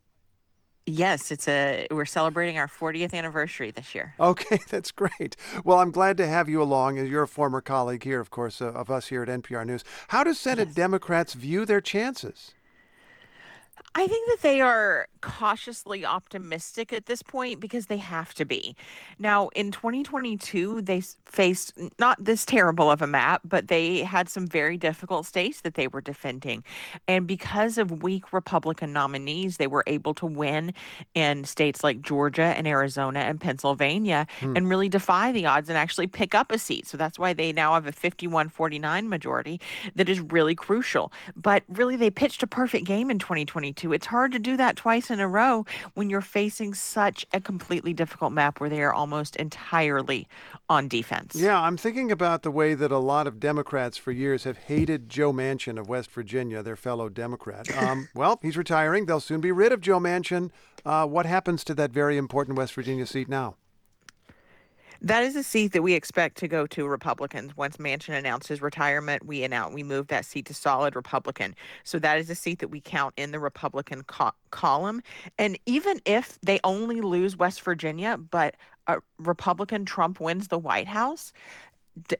Yes, 0.85 1.31
it's 1.31 1.47
a 1.47 1.87
we're 1.91 2.03
celebrating 2.05 2.57
our 2.57 2.67
40th 2.67 3.13
anniversary 3.13 3.71
this 3.71 3.95
year. 3.95 4.15
Okay, 4.19 4.59
that's 4.69 4.91
great. 4.91 5.35
Well, 5.63 5.79
I'm 5.79 5.91
glad 5.91 6.17
to 6.17 6.27
have 6.27 6.49
you 6.49 6.61
along. 6.61 6.97
As 6.97 7.09
you're 7.09 7.23
a 7.23 7.27
former 7.27 7.61
colleague 7.61 8.03
here, 8.03 8.19
of 8.19 8.29
course, 8.29 8.61
uh, 8.61 8.67
of 8.67 8.89
us 8.91 9.07
here 9.07 9.23
at 9.23 9.29
NPR 9.29 9.65
News. 9.65 9.83
How 10.09 10.23
do 10.23 10.33
Senate 10.33 10.69
yes. 10.69 10.75
Democrats 10.75 11.33
view 11.33 11.65
their 11.65 11.81
chances? 11.81 12.53
I 13.95 14.07
think 14.07 14.29
that 14.29 14.41
they 14.41 14.59
are 14.59 15.07
cautiously 15.21 16.03
optimistic 16.03 16.91
at 16.91 17.05
this 17.05 17.21
point 17.21 17.59
because 17.59 17.85
they 17.85 17.97
have 17.97 18.33
to 18.33 18.43
be. 18.43 18.75
Now, 19.19 19.49
in 19.49 19.71
2022, 19.71 20.81
they 20.81 21.01
faced 21.25 21.73
not 21.99 22.23
this 22.23 22.43
terrible 22.43 22.89
of 22.89 23.01
a 23.01 23.07
map, 23.07 23.41
but 23.45 23.67
they 23.67 23.99
had 23.99 24.29
some 24.29 24.47
very 24.47 24.77
difficult 24.77 25.25
states 25.27 25.61
that 25.61 25.75
they 25.75 25.87
were 25.87 26.01
defending. 26.01 26.63
And 27.07 27.27
because 27.27 27.77
of 27.77 28.03
weak 28.03 28.33
Republican 28.33 28.93
nominees, 28.93 29.57
they 29.57 29.67
were 29.67 29.83
able 29.85 30.13
to 30.15 30.25
win 30.25 30.73
in 31.13 31.45
states 31.45 31.83
like 31.83 32.01
Georgia 32.01 32.53
and 32.57 32.67
Arizona 32.67 33.19
and 33.19 33.39
Pennsylvania 33.39 34.25
hmm. 34.39 34.57
and 34.57 34.67
really 34.69 34.89
defy 34.89 35.31
the 35.31 35.45
odds 35.45 35.69
and 35.69 35.77
actually 35.77 36.07
pick 36.07 36.33
up 36.33 36.51
a 36.51 36.57
seat. 36.57 36.87
So 36.87 36.97
that's 36.97 37.19
why 37.19 37.33
they 37.33 37.53
now 37.53 37.75
have 37.75 37.85
a 37.85 37.91
51 37.91 38.49
49 38.49 39.07
majority 39.07 39.61
that 39.95 40.09
is 40.09 40.19
really 40.19 40.55
crucial. 40.55 41.13
But 41.35 41.63
really, 41.69 41.95
they 41.95 42.09
pitched 42.09 42.43
a 42.43 42.47
perfect 42.47 42.85
game 42.85 43.11
in 43.11 43.19
2022 43.19 43.82
to. 43.83 43.93
It's 43.93 44.07
hard 44.07 44.31
to 44.31 44.39
do 44.39 44.57
that 44.57 44.75
twice 44.75 45.11
in 45.11 45.19
a 45.19 45.27
row 45.27 45.65
when 45.93 46.09
you're 46.09 46.21
facing 46.21 46.73
such 46.73 47.25
a 47.33 47.39
completely 47.39 47.93
difficult 47.93 48.33
map 48.33 48.59
where 48.59 48.69
they 48.69 48.81
are 48.81 48.93
almost 48.93 49.35
entirely 49.35 50.27
on 50.69 50.87
defense. 50.87 51.35
Yeah, 51.35 51.61
I'm 51.61 51.77
thinking 51.77 52.11
about 52.11 52.41
the 52.41 52.51
way 52.51 52.73
that 52.73 52.91
a 52.91 52.97
lot 52.97 53.27
of 53.27 53.39
Democrats 53.39 53.97
for 53.97 54.11
years 54.11 54.45
have 54.45 54.57
hated 54.57 55.09
Joe 55.09 55.31
Manchin 55.31 55.77
of 55.79 55.87
West 55.87 56.09
Virginia, 56.11 56.63
their 56.63 56.75
fellow 56.75 57.09
Democrat. 57.09 57.67
Um, 57.83 58.07
well, 58.15 58.39
he's 58.41 58.55
retiring. 58.55 59.07
They'll 59.07 59.19
soon 59.19 59.41
be 59.41 59.51
rid 59.51 59.73
of 59.73 59.81
Joe 59.81 59.99
Manchin. 59.99 60.51
Uh, 60.85 61.05
what 61.05 61.25
happens 61.25 61.65
to 61.65 61.73
that 61.73 61.91
very 61.91 62.17
important 62.17 62.57
West 62.57 62.73
Virginia 62.73 63.05
seat 63.05 63.27
now? 63.27 63.55
That 65.05 65.23
is 65.23 65.35
a 65.35 65.43
seat 65.43 65.73
that 65.73 65.81
we 65.81 65.95
expect 65.95 66.37
to 66.37 66.47
go 66.47 66.65
to 66.67 66.87
Republicans. 66.87 67.57
Once 67.57 67.75
Manchin 67.75 68.17
announced 68.17 68.47
his 68.47 68.61
retirement, 68.61 69.25
we 69.25 69.43
announced 69.43 69.73
we 69.75 69.83
moved 69.83 70.07
that 70.09 70.23
seat 70.23 70.45
to 70.45 70.53
solid 70.53 70.95
Republican. 70.95 71.55
So 71.83 71.99
that 71.99 72.19
is 72.19 72.29
a 72.29 72.35
seat 72.35 72.59
that 72.59 72.69
we 72.69 72.79
count 72.79 73.13
in 73.17 73.31
the 73.31 73.39
Republican 73.39 74.03
co- 74.03 74.31
column. 74.51 75.01
And 75.37 75.59
even 75.65 75.99
if 76.05 76.39
they 76.41 76.61
only 76.63 77.01
lose 77.01 77.35
West 77.35 77.61
Virginia, 77.63 78.17
but 78.17 78.55
a 78.87 78.99
Republican 79.17 79.83
Trump 79.83 80.21
wins 80.21 80.47
the 80.47 80.57
White 80.57 80.87
House, 80.87 81.33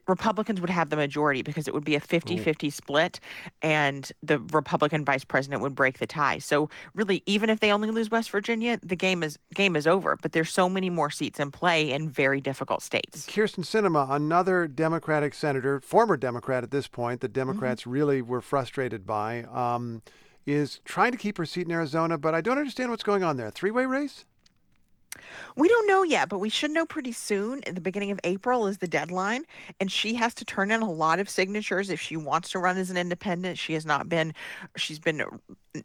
Republicans 0.07 0.61
would 0.61 0.69
have 0.69 0.89
the 0.89 0.95
majority 0.95 1.41
because 1.41 1.67
it 1.67 1.73
would 1.73 1.83
be 1.83 1.95
a 1.95 1.99
50 1.99 2.37
50 2.37 2.69
split 2.69 3.19
and 3.61 4.11
the 4.21 4.39
Republican 4.51 5.03
vice 5.03 5.23
president 5.23 5.61
would 5.61 5.75
break 5.75 5.97
the 5.99 6.07
tie. 6.07 6.37
So 6.37 6.69
really 6.93 7.23
even 7.25 7.49
if 7.49 7.59
they 7.59 7.71
only 7.71 7.89
lose 7.89 8.11
West 8.11 8.29
Virginia, 8.29 8.79
the 8.83 8.95
game 8.95 9.23
is 9.23 9.39
game 9.53 9.75
is 9.75 9.87
over, 9.87 10.17
but 10.21 10.31
there's 10.31 10.51
so 10.51 10.69
many 10.69 10.89
more 10.89 11.09
seats 11.09 11.39
in 11.39 11.51
play 11.51 11.91
in 11.91 12.09
very 12.09 12.41
difficult 12.41 12.83
states. 12.83 13.25
Kyrsten 13.25 13.63
Sinema, 13.63 14.09
another 14.11 14.67
Democratic 14.67 15.33
senator, 15.33 15.79
former 15.81 16.17
Democrat 16.17 16.63
at 16.63 16.71
this 16.71 16.87
point, 16.87 17.21
the 17.21 17.27
mm-hmm. 17.27 17.33
Democrats 17.33 17.81
mm-hmm. 17.81 17.91
really 17.91 18.21
were 18.21 18.41
frustrated 18.41 19.05
by 19.05 19.43
um, 19.43 20.01
is 20.45 20.81
trying 20.85 21.11
to 21.11 21.17
keep 21.17 21.37
her 21.37 21.45
seat 21.45 21.65
in 21.65 21.71
Arizona, 21.71 22.17
but 22.17 22.35
I 22.35 22.41
don't 22.41 22.57
understand 22.57 22.91
what's 22.91 23.03
going 23.03 23.23
on 23.23 23.37
there. 23.37 23.49
Three-way 23.49 23.85
race? 23.85 24.25
We 25.55 25.67
don't 25.67 25.87
know 25.87 26.03
yet, 26.03 26.29
but 26.29 26.39
we 26.39 26.49
should 26.49 26.71
know 26.71 26.85
pretty 26.85 27.11
soon. 27.11 27.61
At 27.65 27.75
the 27.75 27.81
beginning 27.81 28.11
of 28.11 28.19
April 28.23 28.67
is 28.67 28.77
the 28.77 28.87
deadline, 28.87 29.45
and 29.79 29.91
she 29.91 30.15
has 30.15 30.33
to 30.35 30.45
turn 30.45 30.71
in 30.71 30.81
a 30.81 30.91
lot 30.91 31.19
of 31.19 31.29
signatures 31.29 31.89
if 31.89 31.99
she 31.99 32.17
wants 32.17 32.51
to 32.51 32.59
run 32.59 32.77
as 32.77 32.89
an 32.89 32.97
independent. 32.97 33.57
She 33.57 33.73
has 33.73 33.85
not 33.85 34.09
been, 34.09 34.33
she's 34.75 34.99
been 34.99 35.23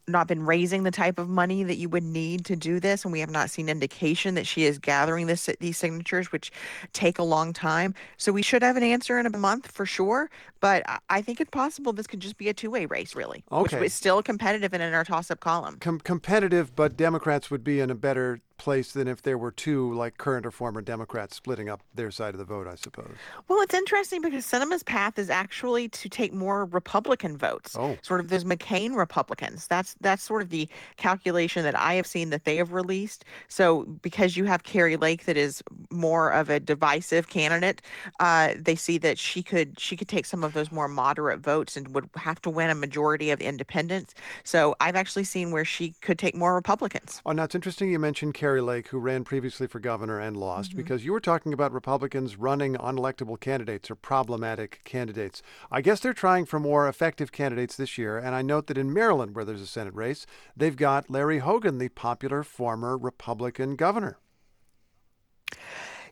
not 0.06 0.28
been 0.28 0.44
raising 0.44 0.82
the 0.82 0.90
type 0.90 1.18
of 1.18 1.28
money 1.28 1.64
that 1.64 1.76
you 1.76 1.88
would 1.88 2.02
need 2.02 2.44
to 2.46 2.56
do 2.56 2.78
this, 2.78 3.04
and 3.04 3.12
we 3.12 3.20
have 3.20 3.30
not 3.30 3.50
seen 3.50 3.68
indication 3.68 4.34
that 4.34 4.46
she 4.46 4.64
is 4.64 4.78
gathering 4.78 5.26
this 5.26 5.48
these 5.60 5.78
signatures, 5.78 6.30
which 6.32 6.50
take 6.92 7.18
a 7.18 7.22
long 7.22 7.52
time. 7.52 7.94
So 8.16 8.32
we 8.32 8.42
should 8.42 8.62
have 8.62 8.76
an 8.76 8.82
answer 8.82 9.18
in 9.18 9.26
a 9.26 9.38
month 9.38 9.70
for 9.70 9.86
sure. 9.86 10.30
But 10.60 10.82
I 11.08 11.22
think 11.22 11.40
it's 11.40 11.50
possible 11.50 11.92
this 11.92 12.06
could 12.06 12.20
just 12.20 12.36
be 12.36 12.48
a 12.48 12.54
two 12.54 12.70
way 12.70 12.86
race, 12.86 13.14
really, 13.14 13.44
okay. 13.50 13.78
which 13.78 13.86
is 13.86 13.94
still 13.94 14.22
competitive 14.22 14.72
and 14.72 14.82
in 14.82 14.92
our 14.94 15.04
toss 15.04 15.30
up 15.30 15.40
column. 15.40 15.78
Com- 15.78 16.00
competitive, 16.00 16.74
but 16.74 16.96
Democrats 16.96 17.50
would 17.50 17.64
be 17.64 17.80
in 17.80 17.90
a 17.90 17.94
better 17.94 18.40
place 18.58 18.92
than 18.92 19.08
if 19.08 19.22
there 19.22 19.38
were 19.38 19.50
two, 19.50 19.92
like 19.94 20.18
current 20.18 20.44
or 20.44 20.50
former 20.50 20.80
Democrats, 20.80 21.36
splitting 21.36 21.68
up 21.68 21.80
their 21.94 22.10
side 22.10 22.34
of 22.34 22.38
the 22.38 22.44
vote, 22.44 22.66
I 22.66 22.74
suppose. 22.74 23.14
Well, 23.48 23.60
it's 23.62 23.74
interesting 23.74 24.20
because 24.20 24.44
Sinema's 24.44 24.82
path 24.82 25.18
is 25.18 25.30
actually 25.30 25.88
to 25.88 26.08
take 26.08 26.32
more 26.32 26.64
Republican 26.66 27.36
votes. 27.36 27.76
Oh. 27.78 27.96
Sort 28.02 28.20
of 28.20 28.28
those 28.28 28.44
McCain 28.44 28.94
Republicans. 28.94 29.66
That's 29.66 29.94
that's 30.00 30.22
sort 30.22 30.42
of 30.42 30.50
the 30.50 30.68
calculation 30.96 31.62
that 31.62 31.78
I 31.78 31.94
have 31.94 32.06
seen 32.06 32.30
that 32.30 32.44
they 32.44 32.56
have 32.56 32.72
released. 32.72 33.24
So 33.48 33.84
because 34.02 34.36
you 34.36 34.44
have 34.44 34.64
Kari 34.64 34.96
Lake 34.96 35.24
that 35.24 35.36
is 35.36 35.62
more 35.90 36.30
of 36.30 36.50
a 36.50 36.60
divisive 36.60 37.28
candidate, 37.28 37.80
uh, 38.20 38.54
they 38.56 38.74
see 38.74 38.98
that 38.98 39.18
she 39.18 39.42
could 39.42 39.78
she 39.78 39.96
could 39.96 40.08
take 40.08 40.26
some 40.26 40.44
of 40.44 40.52
those 40.52 40.70
more 40.72 40.88
moderate 40.88 41.40
votes 41.40 41.76
and 41.76 41.94
would 41.94 42.08
have 42.16 42.40
to 42.42 42.50
win 42.50 42.70
a 42.70 42.74
majority 42.74 43.30
of 43.30 43.40
independents. 43.40 44.14
So 44.44 44.74
I've 44.80 44.96
actually 44.96 45.24
seen 45.24 45.50
where 45.50 45.64
she 45.64 45.94
could 46.00 46.18
take 46.18 46.34
more 46.34 46.54
Republicans. 46.54 47.22
Oh, 47.24 47.32
now 47.32 47.44
it's 47.44 47.54
interesting 47.54 47.90
you 47.90 47.98
mentioned 47.98 48.34
Kari 48.48 48.62
Lake, 48.62 48.88
who 48.88 48.98
ran 48.98 49.24
previously 49.24 49.66
for 49.66 49.78
governor 49.78 50.18
and 50.18 50.34
lost, 50.34 50.70
Mm-hmm. 50.70 50.78
because 50.78 51.04
you 51.04 51.12
were 51.12 51.20
talking 51.20 51.52
about 51.52 51.70
Republicans 51.70 52.36
running 52.36 52.76
unelectable 52.76 53.38
candidates 53.38 53.90
or 53.90 53.94
problematic 53.94 54.80
candidates. 54.84 55.42
I 55.70 55.82
guess 55.82 56.00
they're 56.00 56.14
trying 56.14 56.46
for 56.46 56.58
more 56.58 56.88
effective 56.88 57.30
candidates 57.30 57.76
this 57.76 57.98
year, 57.98 58.16
and 58.16 58.34
I 58.34 58.40
note 58.40 58.66
that 58.68 58.78
in 58.78 58.90
Maryland, 58.90 59.34
where 59.34 59.44
there's 59.44 59.60
a 59.60 59.66
Senate 59.66 59.94
race, 59.94 60.24
they've 60.56 60.74
got 60.74 61.10
Larry 61.10 61.40
Hogan, 61.40 61.76
the 61.76 61.90
popular 61.90 62.42
former 62.42 62.96
Republican 62.96 63.76
governor. 63.76 64.16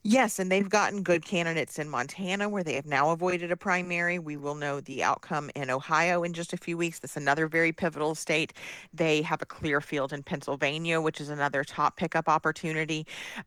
Yes, 0.09 0.39
and 0.39 0.53
they've 0.53 0.69
gotten 0.69 1.03
good 1.03 1.25
candidates 1.25 1.81
in 1.81 1.89
Montana 1.89 2.49
where 2.49 2.63
they 2.63 2.75
have 2.75 2.87
now 2.87 3.11
avoided 3.11 3.51
a 3.51 3.57
primary. 3.57 4.21
We 4.21 4.37
will 4.37 4.55
know 4.55 4.81
the 4.81 5.03
outcome 5.03 5.51
in 5.57 5.69
Ohio 5.69 6.23
in 6.23 6.33
just 6.33 6.53
a 6.53 6.57
few 6.57 6.77
weeks. 6.77 7.01
That's 7.01 7.17
another 7.17 7.49
very 7.49 7.73
pivotal 7.73 8.15
state. 8.15 8.53
They 8.95 9.21
have 9.23 9.43
a 9.43 9.47
clear 9.47 9.81
field 9.81 10.13
in 10.13 10.23
Pennsylvania, 10.23 11.01
which 11.01 11.21
is 11.21 11.29
another 11.29 11.65
top 11.65 11.97
pickup 11.97 12.29
opportunity. 12.29 13.05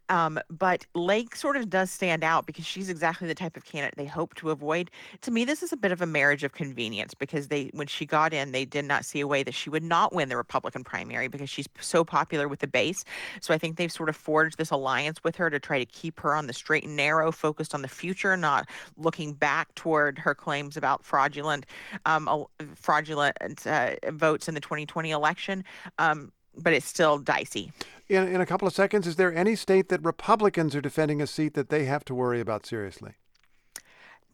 Um, 0.09 0.37
but 0.49 0.85
Lake 0.93 1.33
sort 1.33 1.55
of 1.55 1.69
does 1.69 1.91
stand 1.91 2.25
out 2.25 2.45
because 2.45 2.65
she's 2.65 2.89
exactly 2.89 3.25
the 3.25 3.35
type 3.35 3.55
of 3.55 3.63
candidate 3.63 3.95
they 3.95 4.05
hope 4.05 4.35
to 4.35 4.49
avoid. 4.49 4.91
To 5.21 5.31
me, 5.31 5.45
this 5.45 5.63
is 5.63 5.71
a 5.71 5.77
bit 5.77 5.93
of 5.93 6.01
a 6.01 6.05
marriage 6.05 6.43
of 6.43 6.51
convenience 6.51 7.13
because 7.13 7.47
they, 7.47 7.69
when 7.73 7.87
she 7.87 8.05
got 8.05 8.33
in, 8.33 8.51
they 8.51 8.65
did 8.65 8.83
not 8.83 9.05
see 9.05 9.21
a 9.21 9.27
way 9.27 9.43
that 9.43 9.53
she 9.53 9.69
would 9.69 9.83
not 9.83 10.13
win 10.13 10.27
the 10.27 10.35
Republican 10.35 10.83
primary 10.83 11.29
because 11.29 11.49
she's 11.49 11.69
so 11.79 12.03
popular 12.03 12.49
with 12.49 12.59
the 12.59 12.67
base. 12.67 13.05
So 13.39 13.53
I 13.53 13.57
think 13.57 13.77
they've 13.77 13.89
sort 13.89 14.09
of 14.09 14.17
forged 14.17 14.57
this 14.57 14.71
alliance 14.71 15.23
with 15.23 15.37
her 15.37 15.49
to 15.49 15.57
try 15.57 15.79
to 15.79 15.85
keep 15.85 16.19
her 16.19 16.35
on 16.35 16.48
the 16.49 16.53
straight 16.53 16.83
and 16.83 16.95
narrow, 16.95 17.31
focused 17.31 17.73
on 17.73 17.81
the 17.81 17.87
future, 17.87 18.35
not 18.35 18.67
looking 18.97 19.33
back 19.33 19.73
toward 19.75 20.19
her 20.19 20.35
claims 20.35 20.75
about 20.75 21.05
fraudulent, 21.05 21.65
um, 22.05 22.45
fraudulent 22.75 23.37
uh, 23.65 23.91
votes 24.09 24.49
in 24.49 24.55
the 24.55 24.61
2020 24.61 25.11
election. 25.11 25.63
Um, 25.97 26.31
but 26.57 26.73
it's 26.73 26.87
still 26.87 27.19
dicey. 27.19 27.71
In, 28.09 28.27
in 28.27 28.41
a 28.41 28.45
couple 28.45 28.67
of 28.67 28.73
seconds, 28.73 29.07
is 29.07 29.15
there 29.15 29.33
any 29.33 29.55
state 29.55 29.89
that 29.89 30.03
Republicans 30.03 30.75
are 30.75 30.81
defending 30.81 31.21
a 31.21 31.27
seat 31.27 31.53
that 31.53 31.69
they 31.69 31.85
have 31.85 32.03
to 32.05 32.15
worry 32.15 32.41
about 32.41 32.65
seriously? 32.65 33.13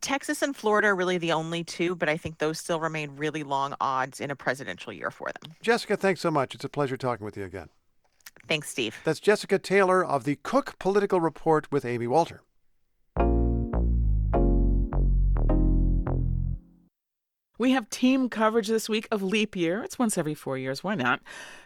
Texas 0.01 0.41
and 0.41 0.55
Florida 0.55 0.89
are 0.89 0.95
really 0.95 1.17
the 1.17 1.31
only 1.31 1.63
two, 1.63 1.95
but 1.95 2.09
I 2.09 2.17
think 2.17 2.37
those 2.37 2.59
still 2.59 2.79
remain 2.79 3.15
really 3.15 3.43
long 3.43 3.75
odds 3.81 4.19
in 4.19 4.29
a 4.29 4.35
presidential 4.35 4.93
year 4.93 5.09
for 5.11 5.29
them. 5.41 5.53
Jessica, 5.61 5.97
thanks 5.97 6.21
so 6.21 6.31
much. 6.31 6.53
It's 6.53 6.63
a 6.63 6.69
pleasure 6.69 6.97
talking 6.97 7.25
with 7.25 7.37
you 7.37 7.43
again. 7.43 7.69
Thanks, 8.47 8.69
Steve. 8.69 8.95
That's 9.03 9.19
Jessica 9.19 9.57
Taylor 9.59 10.05
of 10.05 10.23
the 10.23 10.37
Cook 10.43 10.77
Political 10.79 11.19
Report 11.19 11.71
with 11.71 11.85
Amy 11.85 12.07
Walter. 12.07 12.41
We 17.57 17.71
have 17.71 17.89
team 17.89 18.27
coverage 18.27 18.67
this 18.67 18.89
week 18.89 19.07
of 19.11 19.23
leap 19.23 19.55
year. 19.55 19.81
It's 19.81 19.97
once 19.97 20.17
every 20.17 20.33
four 20.33 20.57
years. 20.57 20.83
Why 20.83 20.93
not? 20.95 21.21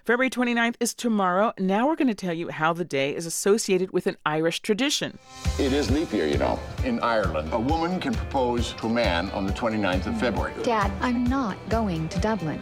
February 0.05 0.29
29th 0.29 0.75
is 0.79 0.93
tomorrow. 0.93 1.51
Now 1.57 1.87
we're 1.87 1.95
going 1.95 2.09
to 2.09 2.13
tell 2.13 2.33
you 2.33 2.49
how 2.49 2.73
the 2.73 2.85
day 2.85 3.15
is 3.15 3.25
associated 3.25 3.91
with 3.91 4.05
an 4.05 4.15
Irish 4.23 4.59
tradition. 4.61 5.17
It 5.57 5.73
is 5.73 5.89
leap 5.89 6.13
year, 6.13 6.27
you 6.27 6.37
know. 6.37 6.59
In 6.85 6.99
Ireland, 6.99 7.49
a 7.53 7.59
woman 7.59 7.99
can 7.99 8.13
propose 8.13 8.73
to 8.73 8.85
a 8.85 8.89
man 8.89 9.31
on 9.31 9.47
the 9.47 9.53
29th 9.53 10.05
of 10.05 10.19
February. 10.19 10.53
Dad, 10.61 10.91
I'm 11.01 11.23
not 11.23 11.57
going 11.69 12.07
to 12.09 12.19
Dublin. 12.19 12.59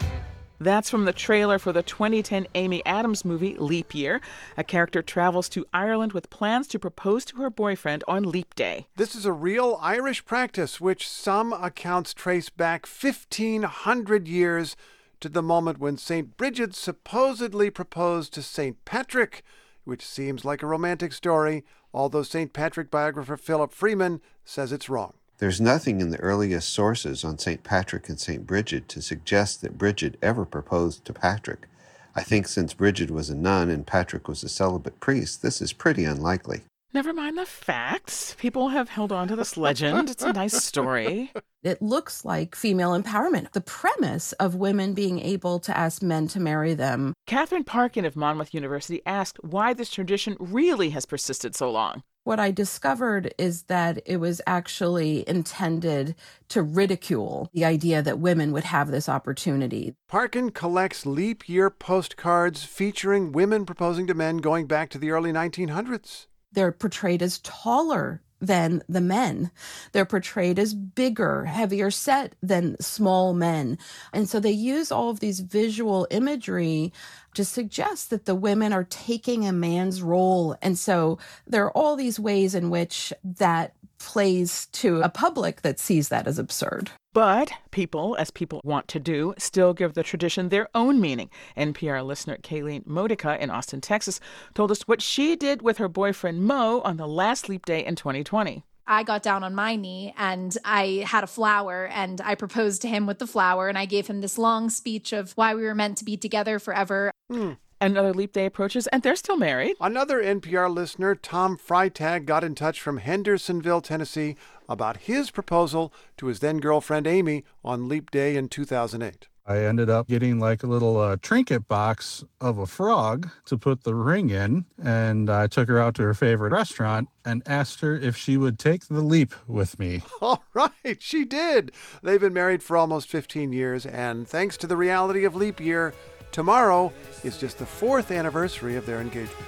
That's 0.60 0.90
from 0.90 1.04
the 1.04 1.12
trailer 1.12 1.58
for 1.58 1.72
the 1.72 1.84
2010 1.84 2.48
Amy 2.56 2.84
Adams 2.84 3.24
movie 3.24 3.56
Leap 3.58 3.94
Year. 3.94 4.20
A 4.56 4.64
character 4.64 5.02
travels 5.02 5.48
to 5.50 5.64
Ireland 5.72 6.12
with 6.12 6.30
plans 6.30 6.66
to 6.68 6.78
propose 6.80 7.24
to 7.26 7.36
her 7.36 7.50
boyfriend 7.50 8.02
on 8.08 8.24
Leap 8.24 8.54
Day. 8.56 8.86
This 8.96 9.14
is 9.14 9.24
a 9.24 9.32
real 9.32 9.78
Irish 9.80 10.24
practice, 10.24 10.80
which 10.80 11.08
some 11.08 11.52
accounts 11.52 12.12
trace 12.12 12.50
back 12.50 12.86
1,500 12.86 14.26
years 14.26 14.76
to 15.20 15.28
the 15.28 15.42
moment 15.42 15.78
when 15.78 15.96
St. 15.96 16.36
Bridget 16.36 16.74
supposedly 16.74 17.70
proposed 17.70 18.34
to 18.34 18.42
St. 18.42 18.84
Patrick, 18.84 19.44
which 19.84 20.04
seems 20.04 20.44
like 20.44 20.62
a 20.62 20.66
romantic 20.66 21.12
story, 21.12 21.64
although 21.94 22.22
St. 22.24 22.52
Patrick 22.52 22.90
biographer 22.90 23.36
Philip 23.36 23.72
Freeman 23.72 24.20
says 24.44 24.72
it's 24.72 24.88
wrong. 24.88 25.14
There's 25.38 25.60
nothing 25.60 26.00
in 26.00 26.10
the 26.10 26.18
earliest 26.18 26.68
sources 26.70 27.24
on 27.24 27.38
St. 27.38 27.62
Patrick 27.62 28.08
and 28.08 28.18
St. 28.18 28.44
Bridget 28.44 28.88
to 28.88 29.00
suggest 29.00 29.62
that 29.62 29.78
Bridget 29.78 30.16
ever 30.20 30.44
proposed 30.44 31.04
to 31.04 31.12
Patrick. 31.12 31.68
I 32.16 32.24
think 32.24 32.48
since 32.48 32.74
Bridget 32.74 33.08
was 33.12 33.30
a 33.30 33.36
nun 33.36 33.70
and 33.70 33.86
Patrick 33.86 34.26
was 34.26 34.42
a 34.42 34.48
celibate 34.48 34.98
priest, 34.98 35.40
this 35.40 35.62
is 35.62 35.72
pretty 35.72 36.04
unlikely. 36.04 36.62
Never 36.94 37.12
mind 37.12 37.36
the 37.36 37.44
facts. 37.44 38.34
People 38.38 38.70
have 38.70 38.88
held 38.88 39.12
on 39.12 39.28
to 39.28 39.36
this 39.36 39.58
legend. 39.58 40.08
It's 40.08 40.22
a 40.22 40.32
nice 40.32 40.62
story. 40.62 41.32
It 41.64 41.82
looks 41.82 42.24
like 42.24 42.54
female 42.54 42.92
empowerment. 42.92 43.50
The 43.50 43.60
premise 43.60 44.32
of 44.34 44.54
women 44.54 44.94
being 44.94 45.18
able 45.18 45.58
to 45.58 45.76
ask 45.76 46.02
men 46.02 46.28
to 46.28 46.38
marry 46.38 46.72
them. 46.72 47.14
Katherine 47.26 47.64
Parkin 47.64 48.04
of 48.04 48.14
Monmouth 48.14 48.54
University 48.54 49.02
asked 49.04 49.42
why 49.42 49.74
this 49.74 49.90
tradition 49.90 50.36
really 50.38 50.90
has 50.90 51.04
persisted 51.04 51.56
so 51.56 51.68
long. 51.68 52.04
What 52.22 52.38
I 52.38 52.52
discovered 52.52 53.34
is 53.38 53.64
that 53.64 54.00
it 54.06 54.18
was 54.18 54.40
actually 54.46 55.28
intended 55.28 56.14
to 56.50 56.62
ridicule 56.62 57.50
the 57.52 57.64
idea 57.64 58.02
that 58.02 58.20
women 58.20 58.52
would 58.52 58.64
have 58.64 58.92
this 58.92 59.08
opportunity. 59.08 59.94
Parkin 60.08 60.50
collects 60.50 61.04
leap 61.04 61.48
year 61.48 61.70
postcards 61.70 62.62
featuring 62.62 63.32
women 63.32 63.66
proposing 63.66 64.06
to 64.06 64.14
men 64.14 64.36
going 64.36 64.66
back 64.66 64.90
to 64.90 64.98
the 64.98 65.10
early 65.10 65.32
1900s. 65.32 66.27
They're 66.52 66.72
portrayed 66.72 67.22
as 67.22 67.38
taller 67.40 68.22
than 68.40 68.82
the 68.88 69.00
men. 69.00 69.50
They're 69.92 70.04
portrayed 70.04 70.58
as 70.58 70.74
bigger, 70.74 71.44
heavier 71.46 71.90
set 71.90 72.34
than 72.42 72.80
small 72.80 73.34
men. 73.34 73.78
And 74.12 74.28
so 74.28 74.38
they 74.40 74.52
use 74.52 74.92
all 74.92 75.10
of 75.10 75.20
these 75.20 75.40
visual 75.40 76.06
imagery 76.10 76.92
to 77.34 77.44
suggest 77.44 78.10
that 78.10 78.24
the 78.26 78.34
women 78.34 78.72
are 78.72 78.84
taking 78.84 79.46
a 79.46 79.52
man's 79.52 80.02
role. 80.02 80.56
And 80.62 80.78
so 80.78 81.18
there 81.46 81.64
are 81.64 81.76
all 81.76 81.96
these 81.96 82.20
ways 82.20 82.54
in 82.54 82.70
which 82.70 83.12
that 83.24 83.74
plays 83.98 84.66
to 84.72 85.00
a 85.02 85.08
public 85.08 85.62
that 85.62 85.78
sees 85.78 86.08
that 86.08 86.26
as 86.26 86.38
absurd. 86.38 86.90
But 87.12 87.50
people, 87.70 88.16
as 88.18 88.30
people 88.30 88.60
want 88.64 88.86
to 88.88 89.00
do, 89.00 89.34
still 89.38 89.74
give 89.74 89.94
the 89.94 90.02
tradition 90.02 90.48
their 90.48 90.68
own 90.74 91.00
meaning. 91.00 91.30
NPR 91.56 92.04
listener 92.04 92.36
Kayleen 92.36 92.86
Modica 92.86 93.42
in 93.42 93.50
Austin, 93.50 93.80
Texas, 93.80 94.20
told 94.54 94.70
us 94.70 94.82
what 94.82 95.02
she 95.02 95.34
did 95.36 95.62
with 95.62 95.78
her 95.78 95.88
boyfriend 95.88 96.44
Mo 96.44 96.80
on 96.82 96.96
the 96.96 97.08
last 97.08 97.48
leap 97.48 97.64
day 97.66 97.84
in 97.84 97.96
2020. 97.96 98.62
I 98.90 99.02
got 99.02 99.22
down 99.22 99.44
on 99.44 99.54
my 99.54 99.76
knee 99.76 100.14
and 100.16 100.56
I 100.64 101.04
had 101.06 101.22
a 101.22 101.26
flower 101.26 101.86
and 101.88 102.22
I 102.22 102.34
proposed 102.34 102.80
to 102.82 102.88
him 102.88 103.06
with 103.06 103.18
the 103.18 103.26
flower 103.26 103.68
and 103.68 103.76
I 103.76 103.84
gave 103.84 104.06
him 104.06 104.22
this 104.22 104.38
long 104.38 104.70
speech 104.70 105.12
of 105.12 105.32
why 105.32 105.54
we 105.54 105.62
were 105.62 105.74
meant 105.74 105.98
to 105.98 106.06
be 106.06 106.16
together 106.16 106.58
forever. 106.58 107.10
Hmm. 107.30 107.52
Another 107.80 108.12
leap 108.12 108.32
day 108.32 108.46
approaches 108.46 108.86
and 108.88 109.02
they're 109.02 109.14
still 109.14 109.36
married. 109.36 109.76
Another 109.80 110.22
NPR 110.22 110.72
listener, 110.72 111.14
Tom 111.14 111.56
Freitag, 111.56 112.26
got 112.26 112.42
in 112.42 112.54
touch 112.54 112.80
from 112.80 112.98
Hendersonville, 112.98 113.80
Tennessee, 113.80 114.36
about 114.68 114.98
his 114.98 115.30
proposal 115.30 115.92
to 116.16 116.26
his 116.26 116.40
then 116.40 116.58
girlfriend 116.58 117.06
Amy 117.06 117.44
on 117.64 117.88
Leap 117.88 118.10
Day 118.10 118.36
in 118.36 118.48
2008. 118.48 119.28
I 119.46 119.64
ended 119.64 119.88
up 119.88 120.08
getting 120.08 120.38
like 120.38 120.62
a 120.62 120.66
little 120.66 120.98
uh, 120.98 121.16
trinket 121.22 121.68
box 121.68 122.22
of 122.38 122.58
a 122.58 122.66
frog 122.66 123.30
to 123.46 123.56
put 123.56 123.82
the 123.82 123.94
ring 123.94 124.28
in, 124.28 124.66
and 124.82 125.30
I 125.30 125.46
took 125.46 125.68
her 125.68 125.78
out 125.78 125.94
to 125.94 126.02
her 126.02 126.12
favorite 126.12 126.52
restaurant 126.52 127.08
and 127.24 127.42
asked 127.46 127.80
her 127.80 127.96
if 127.96 128.14
she 128.14 128.36
would 128.36 128.58
take 128.58 128.88
the 128.88 129.00
leap 129.00 129.32
with 129.46 129.78
me. 129.78 130.02
All 130.20 130.44
right, 130.52 130.98
she 130.98 131.24
did. 131.24 131.72
They've 132.02 132.20
been 132.20 132.34
married 132.34 132.62
for 132.62 132.76
almost 132.76 133.08
15 133.08 133.54
years, 133.54 133.86
and 133.86 134.28
thanks 134.28 134.58
to 134.58 134.66
the 134.66 134.76
reality 134.76 135.24
of 135.24 135.34
leap 135.34 135.60
year, 135.60 135.94
tomorrow 136.32 136.92
is 137.24 137.38
just 137.38 137.58
the 137.58 137.66
fourth 137.66 138.10
anniversary 138.10 138.76
of 138.76 138.86
their 138.86 139.00
engagement. 139.00 139.46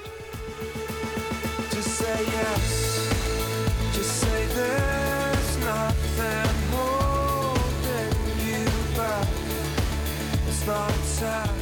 Just 1.70 1.94
say 1.94 2.24
yes. 2.24 3.08
Just 3.94 4.16
say 4.20 4.46
there's 4.46 5.58
nothing 5.58 6.54
holding 6.72 8.16
you 8.46 8.64
back. 8.96 9.28
It's 10.48 10.66
not 10.66 10.90
a 10.90 11.59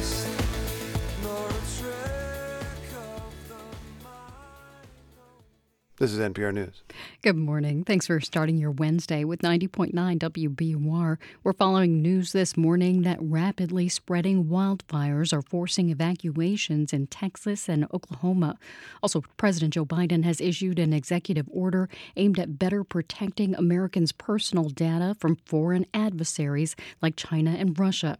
This 5.99 6.13
is 6.13 6.19
NPR 6.19 6.53
News. 6.53 6.81
Good 7.23 7.35
morning. 7.35 7.83
Thanks 7.83 8.07
for 8.07 8.21
starting 8.21 8.57
your 8.57 8.71
Wednesday 8.71 9.25
with 9.25 9.41
90.9 9.41 9.91
WBUR. 9.93 11.17
We're 11.43 11.51
following 11.51 12.01
news 12.01 12.31
this 12.31 12.55
morning 12.55 13.01
that 13.01 13.17
rapidly 13.19 13.89
spreading 13.89 14.45
wildfires 14.45 15.33
are 15.33 15.41
forcing 15.41 15.89
evacuations 15.89 16.93
in 16.93 17.07
Texas 17.07 17.67
and 17.67 17.85
Oklahoma. 17.93 18.55
Also, 19.03 19.25
President 19.35 19.73
Joe 19.73 19.83
Biden 19.83 20.23
has 20.23 20.39
issued 20.39 20.79
an 20.79 20.93
executive 20.93 21.49
order 21.51 21.89
aimed 22.15 22.39
at 22.39 22.57
better 22.57 22.85
protecting 22.85 23.53
Americans' 23.55 24.13
personal 24.13 24.69
data 24.69 25.17
from 25.19 25.35
foreign 25.45 25.85
adversaries 25.93 26.77
like 27.01 27.17
China 27.17 27.51
and 27.51 27.77
Russia. 27.77 28.15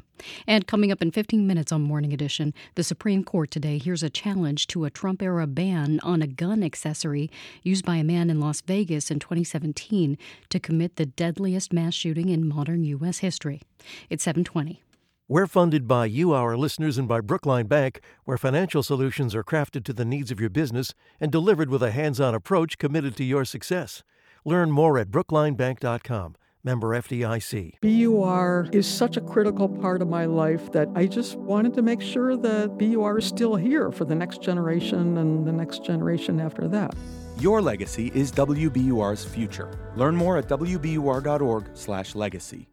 And 0.47 0.67
coming 0.67 0.91
up 0.91 1.01
in 1.01 1.11
15 1.11 1.45
minutes 1.45 1.71
on 1.71 1.81
Morning 1.81 2.13
Edition, 2.13 2.53
the 2.75 2.83
Supreme 2.83 3.23
Court 3.23 3.51
today 3.51 3.77
hears 3.77 4.03
a 4.03 4.09
challenge 4.09 4.67
to 4.67 4.85
a 4.85 4.89
Trump 4.89 5.21
era 5.21 5.47
ban 5.47 5.99
on 6.03 6.21
a 6.21 6.27
gun 6.27 6.63
accessory 6.63 7.29
used 7.63 7.85
by 7.85 7.97
a 7.97 8.03
man 8.03 8.29
in 8.29 8.39
Las 8.39 8.61
Vegas 8.61 9.11
in 9.11 9.19
2017 9.19 10.17
to 10.49 10.59
commit 10.59 10.95
the 10.95 11.05
deadliest 11.05 11.73
mass 11.73 11.93
shooting 11.93 12.29
in 12.29 12.47
modern 12.47 12.83
U.S. 12.83 13.19
history. 13.19 13.61
It's 14.09 14.23
720. 14.23 14.83
We're 15.27 15.45
funded 15.45 15.87
by 15.87 16.07
you, 16.07 16.33
our 16.33 16.57
listeners, 16.57 16.97
and 16.97 17.07
by 17.07 17.21
Brookline 17.21 17.67
Bank, 17.67 18.01
where 18.25 18.35
financial 18.35 18.81
solutions 18.81 19.35
are 19.35 19.43
crafted 19.43 19.83
to 19.83 19.93
the 19.93 20.03
needs 20.03 20.31
of 20.31 20.39
your 20.39 20.49
business 20.49 20.95
and 21.19 21.31
delivered 21.31 21.69
with 21.69 21.83
a 21.83 21.91
hands 21.91 22.19
on 22.19 22.33
approach 22.33 22.79
committed 22.79 23.15
to 23.17 23.23
your 23.23 23.45
success. 23.45 24.01
Learn 24.43 24.71
more 24.71 24.97
at 24.97 25.11
brooklinebank.com. 25.11 26.35
Member 26.61 26.89
FDIC. 26.89 27.75
BUR 27.81 28.67
is 28.73 28.85
such 28.85 29.15
a 29.15 29.21
critical 29.21 29.69
part 29.69 30.01
of 30.01 30.09
my 30.09 30.25
life 30.25 30.69
that 30.73 30.89
I 30.93 31.05
just 31.05 31.37
wanted 31.37 31.73
to 31.75 31.81
make 31.81 32.01
sure 32.01 32.35
that 32.35 32.77
BUR 32.77 33.19
is 33.19 33.25
still 33.25 33.55
here 33.55 33.93
for 33.93 34.03
the 34.03 34.15
next 34.15 34.41
generation 34.41 35.17
and 35.17 35.47
the 35.47 35.53
next 35.53 35.85
generation 35.85 36.41
after 36.41 36.67
that. 36.67 36.93
Your 37.39 37.61
legacy 37.61 38.11
is 38.13 38.29
WBUR's 38.33 39.23
future. 39.23 39.71
Learn 39.95 40.17
more 40.17 40.37
at 40.37 40.49
wbur.org/legacy. 40.49 42.67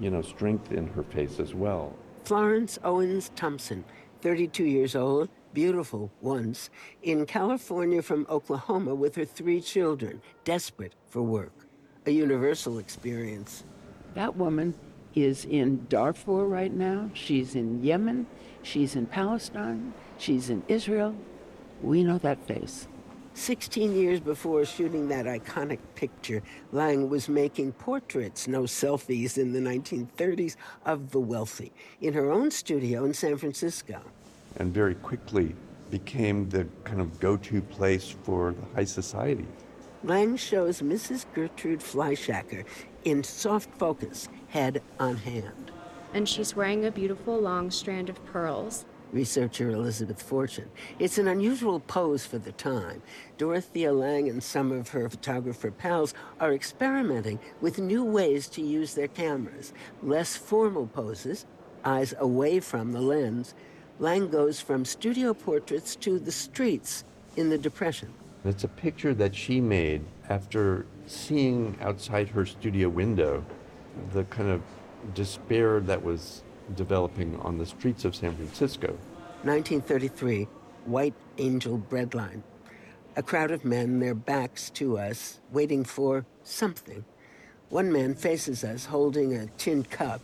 you 0.00 0.10
know, 0.10 0.22
strength 0.22 0.72
in 0.72 0.86
her 0.88 1.02
face 1.02 1.38
as 1.38 1.54
well. 1.54 1.94
Florence 2.24 2.78
Owens 2.84 3.30
Thompson, 3.36 3.84
32 4.22 4.64
years 4.64 4.96
old, 4.96 5.28
beautiful 5.52 6.10
once, 6.20 6.70
in 7.02 7.26
California 7.26 8.02
from 8.02 8.26
Oklahoma 8.28 8.94
with 8.94 9.14
her 9.16 9.24
three 9.24 9.60
children, 9.60 10.20
desperate 10.44 10.94
for 11.08 11.22
work. 11.22 11.52
A 12.06 12.10
universal 12.10 12.78
experience. 12.78 13.64
That 14.14 14.36
woman 14.36 14.74
is 15.14 15.44
in 15.44 15.86
Darfur 15.88 16.46
right 16.46 16.72
now. 16.72 17.10
She's 17.14 17.54
in 17.54 17.82
Yemen. 17.82 18.26
She's 18.62 18.96
in 18.96 19.06
Palestine. 19.06 19.92
She's 20.18 20.50
in 20.50 20.62
Israel. 20.68 21.14
We 21.82 22.02
know 22.02 22.18
that 22.18 22.46
face. 22.46 22.88
16 23.34 23.94
years 23.94 24.18
before 24.18 24.64
shooting 24.64 25.06
that 25.08 25.24
iconic 25.24 25.78
picture, 25.94 26.42
Lange 26.72 27.08
was 27.08 27.28
making 27.28 27.72
portraits, 27.72 28.48
no 28.48 28.62
selfies, 28.62 29.38
in 29.38 29.52
the 29.52 29.60
1930s 29.60 30.56
of 30.84 31.12
the 31.12 31.20
wealthy 31.20 31.72
in 32.00 32.12
her 32.14 32.32
own 32.32 32.50
studio 32.50 33.04
in 33.04 33.14
San 33.14 33.36
Francisco. 33.36 34.00
And 34.56 34.74
very 34.74 34.96
quickly 34.96 35.54
became 35.88 36.48
the 36.48 36.66
kind 36.82 37.00
of 37.00 37.20
go 37.20 37.36
to 37.36 37.62
place 37.62 38.10
for 38.24 38.54
the 38.54 38.74
high 38.74 38.84
society. 38.84 39.46
Lange 40.02 40.36
shows 40.36 40.82
Mrs. 40.82 41.24
Gertrude 41.34 41.80
Fleischacker 41.80 42.64
in 43.04 43.22
soft 43.22 43.70
focus, 43.78 44.28
head 44.48 44.82
on 44.98 45.16
hand. 45.16 45.70
And 46.14 46.28
she's 46.28 46.56
wearing 46.56 46.84
a 46.84 46.90
beautiful 46.90 47.38
long 47.38 47.70
strand 47.70 48.08
of 48.08 48.24
pearls. 48.26 48.84
Researcher 49.12 49.70
Elizabeth 49.70 50.20
Fortune. 50.20 50.68
It's 50.98 51.16
an 51.16 51.28
unusual 51.28 51.80
pose 51.80 52.26
for 52.26 52.38
the 52.38 52.52
time. 52.52 53.02
Dorothea 53.38 53.92
Lange 53.92 54.28
and 54.28 54.42
some 54.42 54.70
of 54.70 54.90
her 54.90 55.08
photographer 55.08 55.70
pals 55.70 56.12
are 56.40 56.52
experimenting 56.52 57.38
with 57.60 57.78
new 57.78 58.04
ways 58.04 58.48
to 58.48 58.62
use 58.62 58.94
their 58.94 59.08
cameras. 59.08 59.72
Less 60.02 60.36
formal 60.36 60.86
poses, 60.86 61.46
eyes 61.84 62.12
away 62.18 62.60
from 62.60 62.92
the 62.92 63.00
lens. 63.00 63.54
Lange 63.98 64.28
goes 64.28 64.60
from 64.60 64.84
studio 64.84 65.32
portraits 65.32 65.96
to 65.96 66.18
the 66.18 66.32
streets 66.32 67.04
in 67.36 67.48
the 67.48 67.58
Depression. 67.58 68.12
It's 68.44 68.64
a 68.64 68.68
picture 68.68 69.14
that 69.14 69.34
she 69.34 69.60
made 69.60 70.04
after 70.28 70.86
seeing 71.08 71.76
outside 71.80 72.28
her 72.28 72.46
studio 72.46 72.88
window 72.88 73.44
the 74.12 74.24
kind 74.24 74.50
of 74.50 74.62
despair 75.14 75.80
that 75.80 76.02
was 76.02 76.42
developing 76.76 77.36
on 77.40 77.58
the 77.58 77.66
streets 77.66 78.04
of 78.04 78.14
San 78.14 78.34
Francisco. 78.34 78.88
1933, 79.42 80.46
White 80.84 81.14
Angel 81.38 81.78
Breadline. 81.78 82.42
A 83.16 83.22
crowd 83.22 83.50
of 83.50 83.64
men, 83.64 83.98
their 83.98 84.14
backs 84.14 84.70
to 84.70 84.98
us, 84.98 85.40
waiting 85.50 85.84
for 85.84 86.26
something. 86.44 87.04
One 87.68 87.92
man 87.92 88.14
faces 88.14 88.64
us 88.64 88.86
holding 88.86 89.34
a 89.34 89.46
tin 89.58 89.84
cup. 89.84 90.20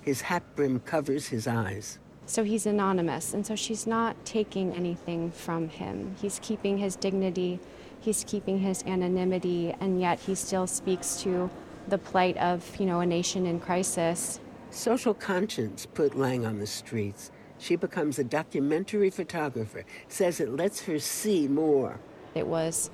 His 0.00 0.22
hat 0.22 0.42
brim 0.56 0.80
covers 0.80 1.28
his 1.28 1.46
eyes. 1.46 1.98
So 2.26 2.44
he's 2.44 2.66
anonymous, 2.66 3.34
and 3.34 3.46
so 3.46 3.56
she's 3.56 3.86
not 3.86 4.16
taking 4.24 4.72
anything 4.72 5.30
from 5.30 5.68
him. 5.68 6.16
He's 6.20 6.38
keeping 6.40 6.78
his 6.78 6.96
dignity, 6.96 7.60
he's 8.02 8.24
keeping 8.24 8.58
his 8.58 8.82
anonymity, 8.84 9.74
and 9.80 10.00
yet 10.00 10.18
he 10.20 10.34
still 10.34 10.66
speaks 10.66 11.22
to 11.22 11.48
the 11.88 11.98
plight 11.98 12.36
of, 12.38 12.64
you 12.78 12.86
know, 12.86 13.00
a 13.00 13.06
nation 13.06 13.46
in 13.46 13.60
crisis. 13.60 14.40
Social 14.70 15.14
conscience 15.14 15.86
put 15.86 16.16
Lange 16.16 16.44
on 16.44 16.58
the 16.58 16.66
streets. 16.66 17.30
She 17.58 17.76
becomes 17.76 18.18
a 18.18 18.24
documentary 18.24 19.10
photographer, 19.10 19.84
says 20.08 20.40
it 20.40 20.50
lets 20.50 20.82
her 20.82 20.98
see 20.98 21.46
more. 21.46 22.00
It 22.34 22.46
was, 22.46 22.90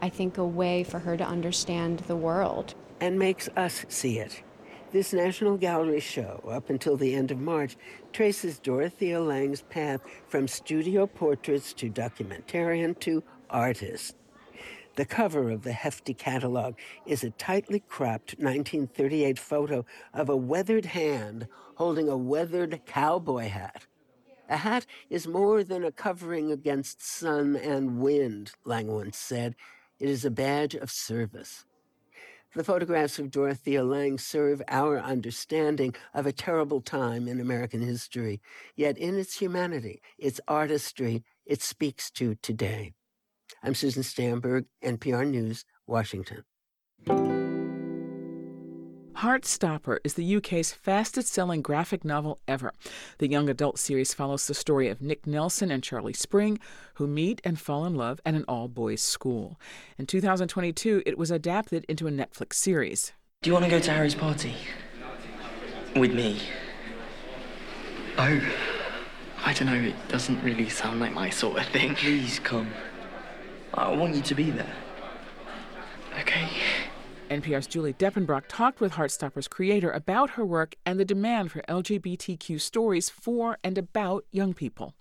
I 0.00 0.08
think, 0.08 0.38
a 0.38 0.44
way 0.44 0.82
for 0.82 0.98
her 0.98 1.16
to 1.16 1.24
understand 1.24 2.00
the 2.00 2.16
world. 2.16 2.74
And 3.00 3.18
makes 3.18 3.48
us 3.56 3.84
see 3.88 4.18
it. 4.18 4.42
This 4.90 5.12
National 5.12 5.58
Gallery 5.58 6.00
show, 6.00 6.42
up 6.50 6.70
until 6.70 6.96
the 6.96 7.14
end 7.14 7.30
of 7.30 7.38
March, 7.38 7.76
traces 8.12 8.58
Dorothea 8.58 9.20
Lange's 9.20 9.62
path 9.62 10.00
from 10.26 10.48
studio 10.48 11.06
portraits 11.06 11.74
to 11.74 11.90
documentarian 11.90 12.98
to 13.00 13.22
artist. 13.50 14.16
The 14.98 15.06
cover 15.06 15.52
of 15.52 15.62
the 15.62 15.70
hefty 15.70 16.12
catalog 16.12 16.74
is 17.06 17.22
a 17.22 17.30
tightly 17.30 17.78
cropped 17.78 18.34
1938 18.40 19.38
photo 19.38 19.86
of 20.12 20.28
a 20.28 20.36
weathered 20.36 20.86
hand 20.86 21.46
holding 21.76 22.08
a 22.08 22.16
weathered 22.16 22.80
cowboy 22.84 23.46
hat. 23.46 23.86
A 24.48 24.56
hat 24.56 24.86
is 25.08 25.28
more 25.28 25.62
than 25.62 25.84
a 25.84 25.92
covering 25.92 26.50
against 26.50 27.00
sun 27.00 27.54
and 27.54 28.00
wind, 28.00 28.50
Lange 28.64 28.88
once 28.88 29.16
said. 29.16 29.54
It 30.00 30.08
is 30.08 30.24
a 30.24 30.32
badge 30.32 30.74
of 30.74 30.90
service. 30.90 31.64
The 32.56 32.64
photographs 32.64 33.20
of 33.20 33.30
Dorothea 33.30 33.84
Lange 33.84 34.18
serve 34.18 34.60
our 34.66 34.98
understanding 34.98 35.94
of 36.12 36.26
a 36.26 36.32
terrible 36.32 36.80
time 36.80 37.28
in 37.28 37.38
American 37.38 37.82
history. 37.82 38.40
Yet 38.74 38.98
in 38.98 39.16
its 39.16 39.38
humanity, 39.38 40.02
its 40.18 40.40
artistry, 40.48 41.22
it 41.46 41.62
speaks 41.62 42.10
to 42.10 42.34
today. 42.34 42.94
I'm 43.62 43.74
Susan 43.74 44.02
Stamberg, 44.04 44.66
NPR 44.84 45.28
News, 45.28 45.64
Washington. 45.86 46.44
Heartstopper 49.16 49.98
is 50.04 50.14
the 50.14 50.36
UK's 50.36 50.72
fastest 50.72 51.32
selling 51.32 51.60
graphic 51.60 52.04
novel 52.04 52.38
ever. 52.46 52.72
The 53.18 53.28
young 53.28 53.48
adult 53.48 53.80
series 53.80 54.14
follows 54.14 54.46
the 54.46 54.54
story 54.54 54.86
of 54.88 55.02
Nick 55.02 55.26
Nelson 55.26 55.72
and 55.72 55.82
Charlie 55.82 56.12
Spring, 56.12 56.60
who 56.94 57.08
meet 57.08 57.40
and 57.42 57.58
fall 57.58 57.84
in 57.84 57.96
love 57.96 58.20
at 58.24 58.34
an 58.34 58.44
all 58.46 58.68
boys 58.68 59.02
school. 59.02 59.58
In 59.98 60.06
2022, 60.06 61.02
it 61.04 61.18
was 61.18 61.32
adapted 61.32 61.84
into 61.88 62.06
a 62.06 62.12
Netflix 62.12 62.54
series. 62.54 63.12
Do 63.42 63.50
you 63.50 63.54
want 63.54 63.64
to 63.64 63.70
go 63.70 63.80
to 63.80 63.90
Harry's 63.90 64.14
party? 64.14 64.54
With 65.96 66.14
me? 66.14 66.40
Oh, 68.18 68.40
I 69.44 69.52
don't 69.52 69.66
know, 69.66 69.88
it 69.88 69.96
doesn't 70.08 70.40
really 70.44 70.68
sound 70.68 71.00
like 71.00 71.12
my 71.12 71.30
sort 71.30 71.58
of 71.58 71.66
thing. 71.66 71.96
Please 71.96 72.38
come. 72.38 72.68
I 73.78 73.94
want 73.94 74.14
you 74.14 74.22
to 74.22 74.34
be 74.34 74.50
there. 74.50 74.74
Okay. 76.20 76.48
NPR's 77.30 77.66
Julie 77.66 77.92
Depenbrock 77.92 78.44
talked 78.48 78.80
with 78.80 78.92
Heartstopper's 78.92 79.46
creator 79.46 79.90
about 79.90 80.30
her 80.30 80.44
work 80.44 80.74
and 80.84 80.98
the 80.98 81.04
demand 81.04 81.52
for 81.52 81.62
LGBTQ 81.68 82.60
stories 82.60 83.08
for 83.08 83.58
and 83.62 83.78
about 83.78 84.24
young 84.32 84.52
people. 84.52 84.94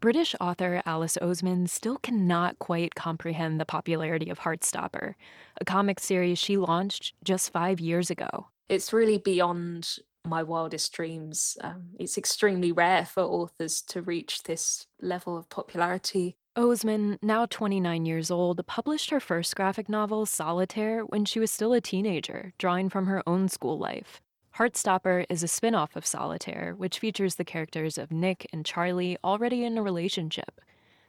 British 0.00 0.34
author 0.40 0.82
Alice 0.84 1.16
Oseman 1.22 1.68
still 1.68 1.98
cannot 1.98 2.58
quite 2.58 2.94
comprehend 2.94 3.60
the 3.60 3.64
popularity 3.64 4.28
of 4.30 4.40
Heartstopper, 4.40 5.14
a 5.60 5.64
comic 5.64 6.00
series 6.00 6.38
she 6.38 6.56
launched 6.56 7.14
just 7.22 7.52
five 7.52 7.80
years 7.80 8.10
ago. 8.10 8.48
It's 8.68 8.92
really 8.92 9.18
beyond 9.18 9.98
my 10.26 10.42
wildest 10.42 10.92
dreams. 10.92 11.56
Um, 11.60 11.90
it's 11.98 12.16
extremely 12.16 12.72
rare 12.72 13.04
for 13.04 13.22
authors 13.22 13.82
to 13.82 14.02
reach 14.02 14.42
this 14.42 14.86
level 15.00 15.36
of 15.36 15.48
popularity. 15.48 16.36
Oseman, 16.56 17.18
now 17.20 17.46
29 17.46 18.06
years 18.06 18.30
old, 18.30 18.64
published 18.66 19.10
her 19.10 19.20
first 19.20 19.56
graphic 19.56 19.88
novel, 19.88 20.24
Solitaire, 20.24 21.02
when 21.02 21.24
she 21.24 21.40
was 21.40 21.50
still 21.50 21.72
a 21.72 21.80
teenager, 21.80 22.52
drawing 22.58 22.88
from 22.88 23.06
her 23.06 23.22
own 23.28 23.48
school 23.48 23.78
life. 23.78 24.20
Heartstopper 24.56 25.26
is 25.28 25.42
a 25.42 25.48
spin 25.48 25.74
off 25.74 25.96
of 25.96 26.06
Solitaire, 26.06 26.74
which 26.76 27.00
features 27.00 27.34
the 27.34 27.44
characters 27.44 27.98
of 27.98 28.12
Nick 28.12 28.46
and 28.52 28.64
Charlie 28.64 29.18
already 29.24 29.64
in 29.64 29.76
a 29.76 29.82
relationship. 29.82 30.60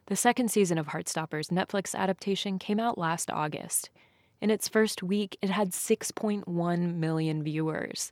The 0.08 0.15
second 0.15 0.49
season 0.49 0.80
of 0.80 0.88
Heartstopper's 0.88 1.49
Netflix 1.49 1.93
adaptation 1.93 2.58
came 2.58 2.80
out 2.80 2.97
last 2.97 3.30
August. 3.30 3.91
In 4.41 4.49
its 4.49 4.67
first 4.67 5.04
week, 5.04 5.38
it 5.43 5.51
had 5.51 5.71
6.1 5.71 6.95
million 6.95 7.43
viewers. 7.43 8.12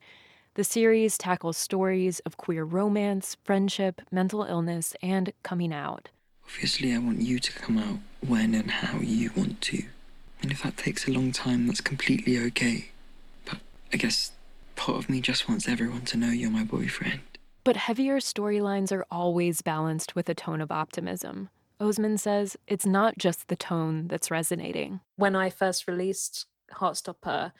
The 0.55 0.63
series 0.63 1.17
tackles 1.17 1.57
stories 1.57 2.19
of 2.27 2.37
queer 2.37 2.63
romance, 2.63 3.37
friendship, 3.43 4.03
mental 4.11 4.43
illness, 4.43 4.93
and 5.01 5.33
coming 5.41 5.73
out. 5.73 6.09
Obviously, 6.45 6.93
I 6.93 6.99
want 6.99 7.21
you 7.21 7.39
to 7.39 7.51
come 7.53 7.79
out 7.79 7.97
when 8.21 8.53
and 8.53 8.69
how 8.69 8.99
you 8.99 9.31
want 9.35 9.61
to. 9.61 9.81
And 10.43 10.51
if 10.51 10.61
that 10.61 10.77
takes 10.77 11.07
a 11.07 11.11
long 11.11 11.31
time, 11.31 11.65
that's 11.65 11.81
completely 11.81 12.37
okay. 12.37 12.91
But 13.45 13.61
I 13.91 13.97
guess 13.97 14.31
part 14.75 14.99
of 14.99 15.09
me 15.09 15.21
just 15.21 15.49
wants 15.49 15.67
everyone 15.67 16.01
to 16.01 16.17
know 16.17 16.29
you're 16.29 16.51
my 16.51 16.63
boyfriend. 16.63 17.21
But 17.63 17.77
heavier 17.77 18.19
storylines 18.19 18.91
are 18.91 19.07
always 19.09 19.63
balanced 19.63 20.15
with 20.15 20.29
a 20.29 20.35
tone 20.35 20.61
of 20.61 20.71
optimism. 20.71 21.49
Oseman 21.81 22.19
says 22.19 22.57
it's 22.67 22.85
not 22.85 23.17
just 23.17 23.47
the 23.47 23.55
tone 23.55 24.07
that's 24.07 24.29
resonating. 24.29 24.99
When 25.15 25.35
I 25.35 25.49
first 25.49 25.87
released 25.87 26.45
Heartstopper 26.75 27.53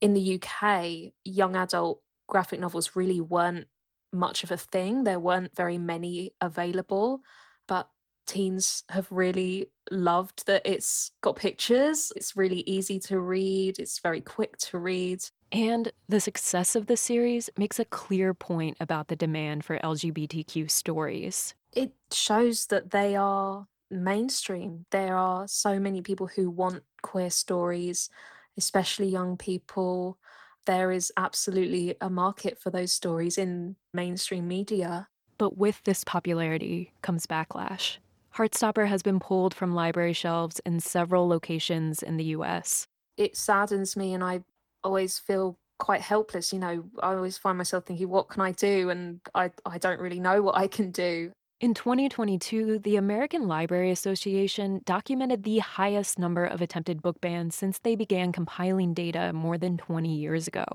in 0.00 0.14
the 0.14 0.40
UK, 0.40 1.12
young 1.24 1.56
adult 1.56 2.02
graphic 2.26 2.60
novels 2.60 2.92
really 2.94 3.20
weren't 3.20 3.66
much 4.12 4.44
of 4.44 4.50
a 4.50 4.56
thing. 4.56 5.04
There 5.04 5.20
weren't 5.20 5.54
very 5.54 5.78
many 5.78 6.32
available, 6.40 7.20
but 7.66 7.88
teens 8.26 8.84
have 8.88 9.06
really 9.10 9.70
loved 9.90 10.46
that 10.46 10.62
it's 10.64 11.12
got 11.20 11.36
pictures. 11.36 12.12
It's 12.16 12.36
really 12.36 12.60
easy 12.60 12.98
to 13.00 13.20
read, 13.20 13.78
it's 13.78 14.00
very 14.00 14.20
quick 14.20 14.56
to 14.58 14.78
read. 14.78 15.24
And 15.52 15.92
the 16.08 16.20
success 16.20 16.74
of 16.74 16.86
the 16.86 16.96
series 16.96 17.48
makes 17.56 17.78
a 17.78 17.84
clear 17.84 18.34
point 18.34 18.76
about 18.80 19.08
the 19.08 19.16
demand 19.16 19.64
for 19.64 19.78
LGBTQ 19.78 20.70
stories. 20.70 21.54
It 21.72 21.92
shows 22.10 22.66
that 22.66 22.90
they 22.90 23.14
are 23.14 23.66
mainstream. 23.90 24.86
There 24.90 25.16
are 25.16 25.46
so 25.46 25.78
many 25.78 26.02
people 26.02 26.26
who 26.26 26.50
want 26.50 26.82
queer 27.02 27.30
stories, 27.30 28.10
especially 28.56 29.08
young 29.08 29.36
people. 29.36 30.18
There 30.66 30.90
is 30.92 31.12
absolutely 31.16 31.94
a 32.00 32.10
market 32.10 32.58
for 32.58 32.70
those 32.70 32.92
stories 32.92 33.38
in 33.38 33.76
mainstream 33.94 34.48
media. 34.48 35.08
But 35.38 35.56
with 35.56 35.82
this 35.84 36.04
popularity 36.04 36.92
comes 37.02 37.26
backlash. 37.26 37.98
Heartstopper 38.36 38.88
has 38.88 39.02
been 39.02 39.18
pulled 39.18 39.54
from 39.54 39.74
library 39.74 40.12
shelves 40.12 40.60
in 40.66 40.80
several 40.80 41.26
locations 41.26 42.02
in 42.02 42.16
the 42.16 42.24
US. 42.24 42.86
It 43.16 43.36
saddens 43.36 43.96
me, 43.96 44.12
and 44.12 44.22
I 44.22 44.42
always 44.84 45.18
feel 45.18 45.56
quite 45.78 46.02
helpless. 46.02 46.52
You 46.52 46.58
know, 46.58 46.84
I 47.02 47.14
always 47.14 47.38
find 47.38 47.56
myself 47.56 47.86
thinking, 47.86 48.08
what 48.08 48.28
can 48.28 48.42
I 48.42 48.52
do? 48.52 48.90
And 48.90 49.20
I, 49.34 49.50
I 49.64 49.78
don't 49.78 50.00
really 50.00 50.20
know 50.20 50.42
what 50.42 50.56
I 50.56 50.66
can 50.66 50.90
do. 50.90 51.32
In 51.58 51.72
2022, 51.72 52.80
the 52.80 52.96
American 52.96 53.48
Library 53.48 53.90
Association 53.90 54.82
documented 54.84 55.42
the 55.42 55.60
highest 55.60 56.18
number 56.18 56.44
of 56.44 56.60
attempted 56.60 57.00
book 57.00 57.18
bans 57.22 57.54
since 57.54 57.78
they 57.78 57.96
began 57.96 58.30
compiling 58.30 58.92
data 58.92 59.32
more 59.32 59.56
than 59.56 59.78
20 59.78 60.14
years 60.14 60.46
ago. 60.46 60.66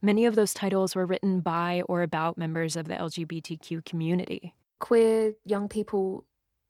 Many 0.00 0.24
of 0.24 0.36
those 0.36 0.54
titles 0.54 0.94
were 0.94 1.04
written 1.04 1.40
by 1.40 1.82
or 1.86 2.00
about 2.00 2.38
members 2.38 2.76
of 2.76 2.88
the 2.88 2.94
LGBTQ 2.94 3.84
community. 3.84 4.54
Queer 4.78 5.34
young 5.44 5.68
people 5.68 6.24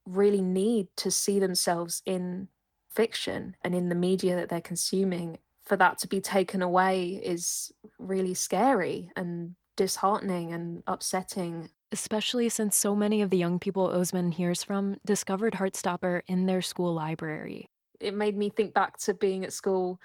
really 0.05 0.43
need 0.43 0.88
to 0.97 1.12
see 1.12 1.38
themselves 1.38 2.03
in 2.05 2.49
fiction 2.90 3.55
and 3.62 3.77
in 3.77 3.90
the 3.90 3.95
media 3.95 4.35
that 4.35 4.49
they're 4.49 4.61
consuming. 4.61 5.38
For 5.62 5.77
that 5.77 5.99
to 5.99 6.09
be 6.09 6.21
taken 6.21 6.62
away 6.62 7.21
is 7.25 7.71
really 8.01 8.35
scary 8.35 9.12
and 9.14 9.55
disheartening 9.77 10.53
and 10.53 10.83
upsetting. 10.88 11.71
Especially 11.92 12.48
since 12.48 12.76
so 12.76 12.94
many 12.94 13.20
of 13.20 13.31
the 13.31 13.37
young 13.37 13.59
people 13.59 13.88
Oseman 13.88 14.33
hears 14.33 14.62
from 14.62 14.96
discovered 15.05 15.55
Heartstopper 15.55 16.22
in 16.26 16.46
their 16.46 16.62
school 16.62 16.94
library. 16.94 17.68
It 17.98 18.14
made 18.14 18.37
me 18.37 18.48
think 18.48 18.74
back 18.74 18.96
to 18.98 19.14
being 19.14 19.44
at 19.44 19.53
school 19.53 20.00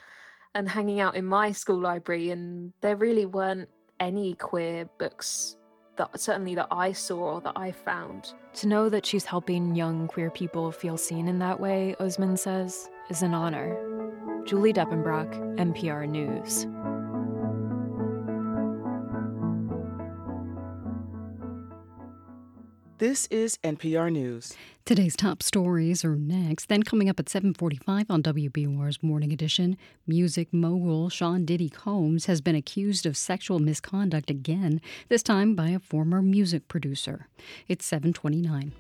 and 0.56 0.68
hanging 0.68 1.00
out 1.00 1.16
in 1.16 1.26
my 1.26 1.52
school 1.52 1.80
library, 1.80 2.32
and 2.32 2.74
there 2.82 2.96
really 2.96 3.26
weren't 3.26 3.70
any 4.00 4.34
queer 4.36 4.90
books 4.98 5.58
that 5.98 6.20
certainly 6.20 6.56
that 6.56 6.68
I 6.72 6.92
saw 6.92 7.36
or 7.36 7.42
that 7.42 7.54
I 7.56 7.72
found. 7.72 8.34
To 8.56 8.68
know 8.68 8.90
that 8.90 9.06
she's 9.06 9.26
helping 9.26 9.76
young 9.76 10.08
queer 10.08 10.30
people 10.30 10.72
feel 10.72 10.98
seen 10.98 11.28
in 11.28 11.40
that 11.40 11.60
way, 11.60 11.96
Oseman 12.00 12.38
says, 12.38 12.90
is 13.10 13.22
an 13.22 13.34
honor. 13.34 13.78
Julie 14.46 14.74
Depenbrock, 14.74 15.58
NPR 15.58 16.08
News. 16.08 16.68
This 22.98 23.28
is 23.30 23.58
NPR 23.62 24.10
News. 24.10 24.56
Today's 24.86 25.18
top 25.18 25.44
stories 25.44 26.06
are 26.06 26.16
next. 26.16 26.70
Then 26.70 26.82
coming 26.82 27.10
up 27.10 27.20
at 27.20 27.28
7:45 27.28 28.10
on 28.10 28.24
WBUR's 28.24 29.04
Morning 29.04 29.34
Edition, 29.34 29.78
music 30.08 30.54
mogul 30.54 31.10
Sean 31.10 31.44
Diddy 31.44 31.68
Combs 31.68 32.28
has 32.28 32.40
been 32.40 32.56
accused 32.56 33.06
of 33.06 33.18
sexual 33.18 33.60
misconduct 33.60 34.30
again, 34.30 34.80
this 35.10 35.24
time 35.24 35.56
by 35.56 35.72
a 35.72 35.80
former 35.80 36.22
music 36.22 36.70
producer. 36.70 37.28
It's 37.68 37.86
7:29. 37.86 38.72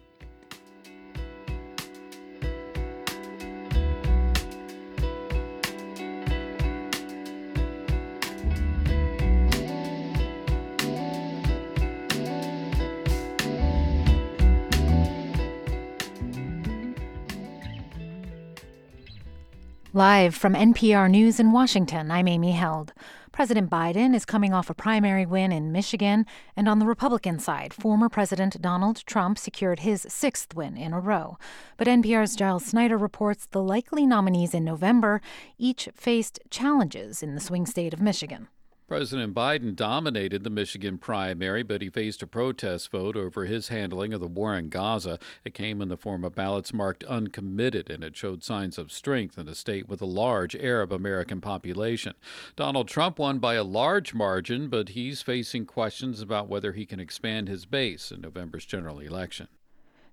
Live 19.95 20.36
from 20.36 20.55
NPR 20.55 21.10
News 21.10 21.39
in 21.39 21.53
Washington, 21.53 22.12
I'm 22.12 22.27
Amy 22.27 22.51
Held. 22.51 22.91
President 23.31 23.69
Biden 23.69 24.13
is 24.13 24.25
coming 24.25 24.53
off 24.53 24.69
a 24.69 24.73
primary 24.73 25.25
win 25.25 25.53
in 25.53 25.71
Michigan, 25.71 26.25
and 26.53 26.67
on 26.67 26.79
the 26.79 26.86
Republican 26.86 27.39
side, 27.39 27.73
former 27.73 28.10
President 28.10 28.62
Donald 28.62 29.05
Trump 29.05 29.38
secured 29.38 29.79
his 29.79 30.05
sixth 30.10 30.53
win 30.53 30.75
in 30.75 30.91
a 30.91 30.99
row. 30.99 31.38
But 31.77 31.88
NPR's 31.88 32.36
Giles 32.36 32.65
Snyder 32.65 32.97
reports 32.97 33.47
the 33.49 33.63
likely 33.63 34.05
nominees 34.05 34.53
in 34.53 34.65
November 34.65 35.21
each 35.58 35.88
faced 35.95 36.41
challenges 36.49 37.23
in 37.23 37.34
the 37.34 37.39
swing 37.39 37.65
state 37.65 37.93
of 37.93 38.01
Michigan. 38.01 38.49
President 38.87 39.33
Biden 39.33 39.75
dominated 39.75 40.43
the 40.43 40.49
Michigan 40.51 40.99
primary, 40.99 41.63
but 41.63 41.81
he 41.81 41.89
faced 41.89 42.21
a 42.21 42.27
protest 42.27 42.91
vote 42.91 43.15
over 43.15 43.45
his 43.45 43.69
handling 43.69 44.13
of 44.13 44.19
the 44.19 44.27
war 44.27 44.55
in 44.55 44.69
Gaza. 44.69 45.17
It 45.43 45.55
came 45.55 45.81
in 45.81 45.89
the 45.89 45.97
form 45.97 46.23
of 46.23 46.35
ballots 46.35 46.71
marked 46.71 47.03
uncommitted, 47.05 47.89
and 47.89 48.03
it 48.03 48.15
showed 48.15 48.43
signs 48.43 48.77
of 48.77 48.91
strength 48.91 49.39
in 49.39 49.47
a 49.47 49.55
state 49.55 49.89
with 49.89 50.03
a 50.03 50.05
large 50.05 50.55
Arab 50.55 50.91
American 50.91 51.41
population. 51.41 52.13
Donald 52.55 52.87
Trump 52.87 53.17
won 53.17 53.39
by 53.39 53.55
a 53.55 53.63
large 53.63 54.13
margin, 54.13 54.67
but 54.67 54.89
he's 54.89 55.23
facing 55.23 55.65
questions 55.65 56.21
about 56.21 56.47
whether 56.47 56.73
he 56.73 56.85
can 56.85 56.99
expand 56.99 57.47
his 57.47 57.65
base 57.65 58.11
in 58.11 58.21
November's 58.21 58.65
general 58.65 58.99
election. 58.99 59.47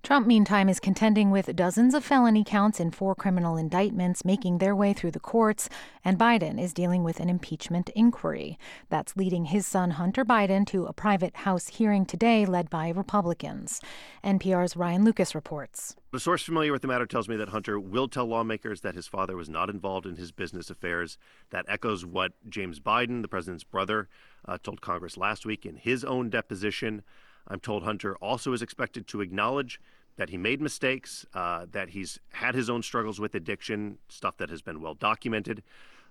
Trump, 0.03 0.27
meantime, 0.27 0.69
is 0.69 0.81
contending 0.81 1.31
with 1.31 1.55
dozens 1.55 1.95
of 1.95 2.03
felony 2.03 2.43
counts 2.43 2.81
in 2.81 2.91
four 2.91 3.15
criminal 3.15 3.57
indictments 3.57 4.25
making 4.25 4.59
their 4.59 4.75
way 4.75 4.93
through 4.93 5.13
the 5.13 5.21
courts, 5.21 5.69
and 6.05 6.19
Biden 6.19 6.61
is 6.61 6.73
dealing 6.73 7.05
with 7.05 7.21
an 7.21 7.31
impeachment 7.31 7.89
inquiry. 7.91 8.59
That's 8.89 9.17
leading 9.17 9.45
his 9.45 9.65
son, 9.65 9.93
Hunter 9.93 10.25
Biden, 10.25 10.67
to 10.67 10.87
a 10.87 10.93
private 10.93 11.37
House 11.37 11.69
hearing 11.69 12.05
today 12.05 12.45
led 12.45 12.69
by 12.69 12.89
Republicans. 12.89 13.81
NPR's 14.25 14.77
Ryan 14.77 15.05
Lucas 15.05 15.37
reports. 15.37 15.95
A 16.13 16.19
source 16.19 16.43
familiar 16.43 16.73
with 16.73 16.83
the 16.83 16.89
matter 16.89 17.07
tells 17.07 17.29
me 17.29 17.37
that 17.37 17.51
Hunter 17.51 17.79
will 17.79 18.09
tell 18.09 18.27
lawmakers 18.27 18.81
that 18.81 18.97
his 18.97 19.07
father 19.07 19.37
was 19.37 19.49
not 19.49 19.71
involved 19.71 20.05
in 20.05 20.17
his 20.17 20.33
business 20.33 20.69
affairs. 20.69 21.17
That 21.51 21.65
echoes 21.69 22.05
what 22.05 22.33
James 22.49 22.81
Biden, 22.81 23.23
the 23.23 23.29
president's 23.29 23.63
brother, 23.63 24.09
uh, 24.49 24.59
told 24.61 24.81
Congress 24.81 25.17
last 25.17 25.47
week 25.47 25.65
in 25.65 25.77
his 25.77 26.05
own 26.05 26.29
deposition. 26.29 27.05
I'm 27.49 27.61
told 27.61 27.83
Hunter 27.83 28.17
also 28.17 28.53
is 28.53 28.63
expected 28.63 29.07
to 29.09 29.21
acknowledge 29.21 29.81
that 30.17 30.31
he 30.31 30.37
made 30.37 30.61
mistakes, 30.61 31.25
uh, 31.35 31.67
that 31.73 31.91
he's 31.91 32.19
had 32.33 32.55
his 32.55 32.69
own 32.69 32.83
struggles 32.83 33.19
with 33.19 33.35
addiction, 33.35 33.99
stuff 34.09 34.37
that 34.37 34.51
has 34.51 34.63
been 34.63 34.81
well 34.81 34.95
documented. 34.95 35.63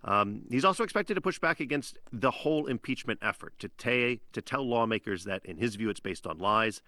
Um, 0.03 0.41
he's 0.49 0.65
also 0.65 0.83
expected 0.83 1.13
to 1.13 1.21
push 1.21 1.37
back 1.37 1.59
against 1.59 1.99
the 2.11 2.31
whole 2.31 2.65
impeachment 2.65 3.19
effort 3.21 3.53
to, 3.59 3.69
ta- 3.69 4.19
to 4.33 4.41
tell 4.41 4.67
lawmakers 4.67 5.25
that, 5.25 5.45
in 5.45 5.57
his 5.57 5.75
view, 5.75 5.89
it's 5.89 5.99
based 5.99 6.25
on 6.25 6.39
lies. 6.39 6.81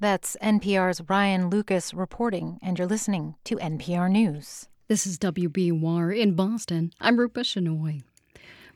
That's 0.00 0.36
NPR's 0.42 1.02
Ryan 1.08 1.50
Lucas 1.50 1.92
reporting, 1.94 2.58
and 2.62 2.78
you're 2.78 2.88
listening 2.88 3.36
to 3.44 3.56
NPR 3.56 4.10
News. 4.10 4.68
This 4.88 5.06
is 5.06 5.18
WBUR 5.18 6.16
in 6.16 6.34
Boston. 6.34 6.92
I'm 7.00 7.18
Rupa 7.18 7.40
Shenoy. 7.40 8.02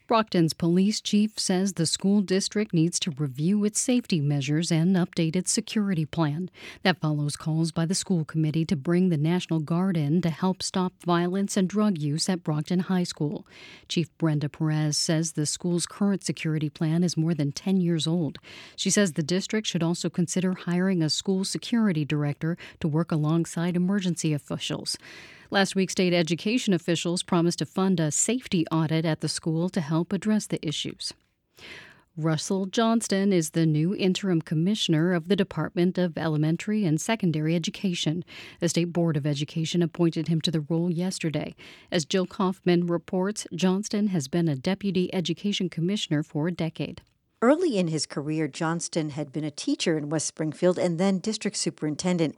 Brockton's 0.09 0.55
police 0.55 1.03
chief 1.03 1.39
says 1.39 1.75
the 1.75 1.85
school 1.85 2.23
district 2.23 2.73
needs 2.73 2.99
to 3.01 3.11
review 3.11 3.63
its 3.67 3.79
safety 3.79 4.23
measures 4.23 4.73
and 4.73 4.97
update 4.97 5.37
its 5.37 5.53
security 5.53 6.07
plan. 6.07 6.49
That 6.83 6.99
follows 6.99 7.37
calls 7.37 7.73
by 7.73 7.85
the 7.85 7.95
school 7.95 8.25
committee 8.25 8.65
to 8.65 8.75
bring 8.75 9.11
the 9.11 9.19
National 9.19 9.61
Guard 9.61 9.99
in 9.99 10.23
to 10.23 10.31
help 10.31 10.63
stop 10.63 10.95
violence 11.05 11.59
and 11.59 11.69
drug 11.69 11.99
use 11.99 12.27
at 12.31 12.43
Brockton 12.43 12.81
High 12.81 13.03
School. 13.03 13.47
Chief 13.87 14.09
Brenda 14.17 14.49
Perez 14.49 14.97
says 14.97 15.33
the 15.33 15.45
school's 15.45 15.85
current 15.85 16.25
security 16.25 16.71
plan 16.71 17.05
is 17.05 17.19
more 17.19 17.35
than 17.35 17.53
10 17.53 17.83
years 17.83 18.07
old. 18.07 18.39
She 18.77 18.89
says 18.89 19.13
the 19.13 19.23
district 19.23 19.67
should 19.67 19.83
also 19.83 20.09
consider 20.09 20.55
hiring 20.55 21.03
a 21.03 21.11
school 21.11 21.45
security 21.45 22.07
director 22.07 22.57
to 22.81 22.89
work 22.89 23.13
alongside 23.13 23.77
emergency 23.77 24.33
officials. 24.33 24.97
Last 25.51 25.75
week, 25.75 25.91
state 25.91 26.13
education 26.13 26.75
officials 26.75 27.23
promised 27.23 27.61
to 27.61 27.67
fund 27.67 28.01
a 28.01 28.11
safety 28.11 28.67
audit 28.71 29.07
at 29.07 29.23
the 29.23 29.29
school 29.29 29.71
to 29.71 29.81
help 29.81 30.13
address 30.13 30.47
the 30.47 30.65
issues. 30.67 31.15
Russell 32.19 32.67
Johnston 32.67 33.33
is 33.33 33.51
the 33.51 33.65
new 33.65 33.95
interim 33.95 34.43
commissioner 34.43 35.15
of 35.15 35.29
the 35.29 35.37
Department 35.37 35.97
of 35.97 36.19
Elementary 36.19 36.85
and 36.85 37.01
Secondary 37.01 37.55
Education. 37.55 38.25
The 38.61 38.69
State 38.69 38.93
Board 38.93 39.17
of 39.17 39.25
Education 39.25 39.83
appointed 39.83 40.29
him 40.29 40.43
to 40.43 40.51
the 40.51 40.61
role 40.61 40.91
yesterday. 40.91 41.55
As 41.91 42.05
Jill 42.05 42.27
Kaufman 42.27 42.87
reports, 42.87 43.47
Johnston 43.55 44.09
has 44.09 44.29
been 44.29 44.49
a 44.49 44.57
deputy 44.57 45.15
education 45.15 45.71
commissioner 45.71 46.23
for 46.23 46.49
a 46.49 46.53
decade. 46.53 47.01
Early 47.41 47.79
in 47.79 47.87
his 47.87 48.05
career, 48.05 48.49
Johnston 48.49 49.11
had 49.11 49.33
been 49.33 49.45
a 49.45 49.51
teacher 49.53 49.97
in 49.97 50.11
West 50.11 50.27
Springfield 50.27 50.77
and 50.77 50.99
then 50.99 51.21
district 51.21 51.57
superintendent. 51.57 52.37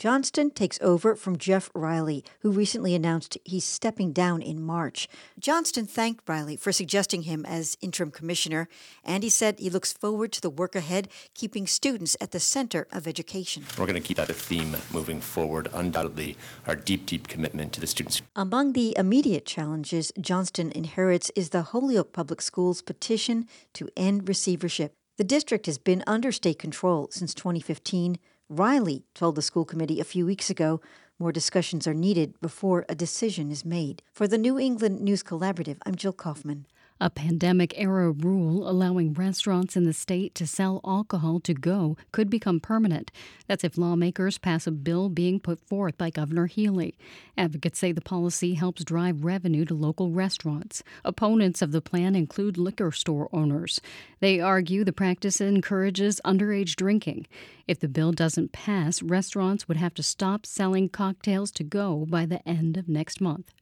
Johnston 0.00 0.50
takes 0.50 0.78
over 0.80 1.14
from 1.14 1.36
Jeff 1.36 1.68
Riley, 1.74 2.24
who 2.38 2.50
recently 2.50 2.94
announced 2.94 3.36
he's 3.44 3.66
stepping 3.66 4.12
down 4.12 4.40
in 4.40 4.62
March. 4.62 5.06
Johnston 5.38 5.84
thanked 5.84 6.26
Riley 6.26 6.56
for 6.56 6.72
suggesting 6.72 7.24
him 7.24 7.44
as 7.44 7.76
interim 7.82 8.10
commissioner, 8.10 8.66
and 9.04 9.22
he 9.22 9.28
said 9.28 9.58
he 9.58 9.68
looks 9.68 9.92
forward 9.92 10.32
to 10.32 10.40
the 10.40 10.48
work 10.48 10.74
ahead, 10.74 11.08
keeping 11.34 11.66
students 11.66 12.16
at 12.18 12.30
the 12.30 12.40
center 12.40 12.86
of 12.90 13.06
education. 13.06 13.62
We're 13.76 13.84
going 13.84 14.00
to 14.00 14.08
keep 14.08 14.16
that 14.16 14.30
a 14.30 14.32
theme 14.32 14.74
moving 14.90 15.20
forward. 15.20 15.68
Undoubtedly, 15.74 16.38
our 16.66 16.76
deep, 16.76 17.04
deep 17.04 17.28
commitment 17.28 17.74
to 17.74 17.80
the 17.82 17.86
students. 17.86 18.22
Among 18.34 18.72
the 18.72 18.96
immediate 18.96 19.44
challenges 19.44 20.12
Johnston 20.18 20.72
inherits 20.72 21.30
is 21.36 21.50
the 21.50 21.60
Holyoke 21.60 22.14
Public 22.14 22.40
Schools 22.40 22.80
petition 22.80 23.46
to 23.74 23.90
end 23.98 24.30
receivership. 24.30 24.94
The 25.18 25.24
district 25.24 25.66
has 25.66 25.76
been 25.76 26.02
under 26.06 26.32
state 26.32 26.58
control 26.58 27.08
since 27.10 27.34
2015 27.34 28.18
Riley 28.52 29.04
told 29.14 29.36
the 29.36 29.42
school 29.42 29.64
committee 29.64 30.00
a 30.00 30.04
few 30.04 30.26
weeks 30.26 30.50
ago 30.50 30.80
more 31.20 31.30
discussions 31.30 31.86
are 31.86 31.94
needed 31.94 32.34
before 32.40 32.84
a 32.88 32.96
decision 32.96 33.48
is 33.48 33.64
made. 33.64 34.02
For 34.12 34.26
the 34.26 34.38
New 34.38 34.58
England 34.58 35.00
News 35.00 35.22
Collaborative, 35.22 35.78
I'm 35.86 35.94
Jill 35.94 36.12
Kaufman. 36.12 36.66
A 37.02 37.08
pandemic 37.08 37.72
era 37.78 38.12
rule 38.12 38.68
allowing 38.68 39.14
restaurants 39.14 39.74
in 39.74 39.84
the 39.84 39.94
state 39.94 40.34
to 40.34 40.46
sell 40.46 40.82
alcohol 40.84 41.40
to 41.40 41.54
go 41.54 41.96
could 42.12 42.28
become 42.28 42.60
permanent. 42.60 43.10
That's 43.46 43.64
if 43.64 43.78
lawmakers 43.78 44.36
pass 44.36 44.66
a 44.66 44.70
bill 44.70 45.08
being 45.08 45.40
put 45.40 45.66
forth 45.66 45.96
by 45.96 46.10
Governor 46.10 46.44
Healy. 46.44 46.98
Advocates 47.38 47.78
say 47.78 47.92
the 47.92 48.02
policy 48.02 48.52
helps 48.52 48.84
drive 48.84 49.24
revenue 49.24 49.64
to 49.64 49.74
local 49.74 50.10
restaurants. 50.10 50.82
Opponents 51.02 51.62
of 51.62 51.72
the 51.72 51.80
plan 51.80 52.14
include 52.14 52.58
liquor 52.58 52.92
store 52.92 53.30
owners. 53.32 53.80
They 54.20 54.38
argue 54.38 54.84
the 54.84 54.92
practice 54.92 55.40
encourages 55.40 56.20
underage 56.22 56.76
drinking. 56.76 57.26
If 57.66 57.80
the 57.80 57.88
bill 57.88 58.12
doesn't 58.12 58.52
pass, 58.52 59.02
restaurants 59.02 59.66
would 59.68 59.78
have 59.78 59.94
to 59.94 60.02
stop 60.02 60.44
selling 60.44 60.90
cocktails 60.90 61.50
to 61.52 61.64
go 61.64 62.04
by 62.06 62.26
the 62.26 62.46
end 62.46 62.76
of 62.76 62.90
next 62.90 63.22
month. 63.22 63.54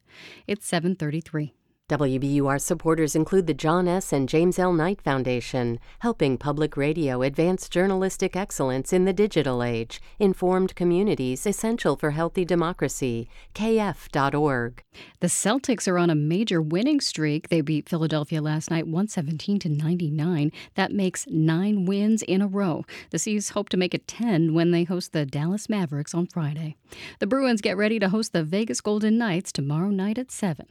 It's 0.48 0.66
733. 0.66 1.52
WBUR 1.88 2.60
supporters 2.60 3.16
include 3.16 3.46
the 3.46 3.54
John 3.54 3.88
S. 3.88 4.12
and 4.12 4.28
James 4.28 4.58
L. 4.58 4.74
Knight 4.74 5.00
Foundation, 5.00 5.80
helping 6.00 6.36
public 6.36 6.76
radio 6.76 7.22
advance 7.22 7.66
journalistic 7.66 8.36
excellence 8.36 8.92
in 8.92 9.06
the 9.06 9.14
digital 9.14 9.62
age, 9.62 9.98
informed 10.18 10.74
communities 10.74 11.46
essential 11.46 11.96
for 11.96 12.10
healthy 12.10 12.44
democracy. 12.44 13.30
KF.org. 13.54 14.82
The 15.20 15.28
Celtics 15.28 15.88
are 15.88 15.96
on 15.96 16.10
a 16.10 16.14
major 16.14 16.60
winning 16.60 17.00
streak. 17.00 17.48
They 17.48 17.62
beat 17.62 17.88
Philadelphia 17.88 18.42
last 18.42 18.70
night 18.70 18.84
117 18.84 19.58
to 19.60 19.70
99. 19.70 20.52
That 20.74 20.92
makes 20.92 21.26
9 21.28 21.86
wins 21.86 22.20
in 22.20 22.42
a 22.42 22.46
row. 22.46 22.84
The 23.12 23.18
C's 23.18 23.50
hope 23.50 23.70
to 23.70 23.78
make 23.78 23.94
it 23.94 24.06
10 24.06 24.52
when 24.52 24.72
they 24.72 24.84
host 24.84 25.14
the 25.14 25.24
Dallas 25.24 25.70
Mavericks 25.70 26.12
on 26.12 26.26
Friday. 26.26 26.76
The 27.18 27.26
Bruins 27.26 27.62
get 27.62 27.78
ready 27.78 27.98
to 27.98 28.10
host 28.10 28.34
the 28.34 28.44
Vegas 28.44 28.82
Golden 28.82 29.16
Knights 29.16 29.52
tomorrow 29.52 29.88
night 29.88 30.18
at 30.18 30.30
7. 30.30 30.66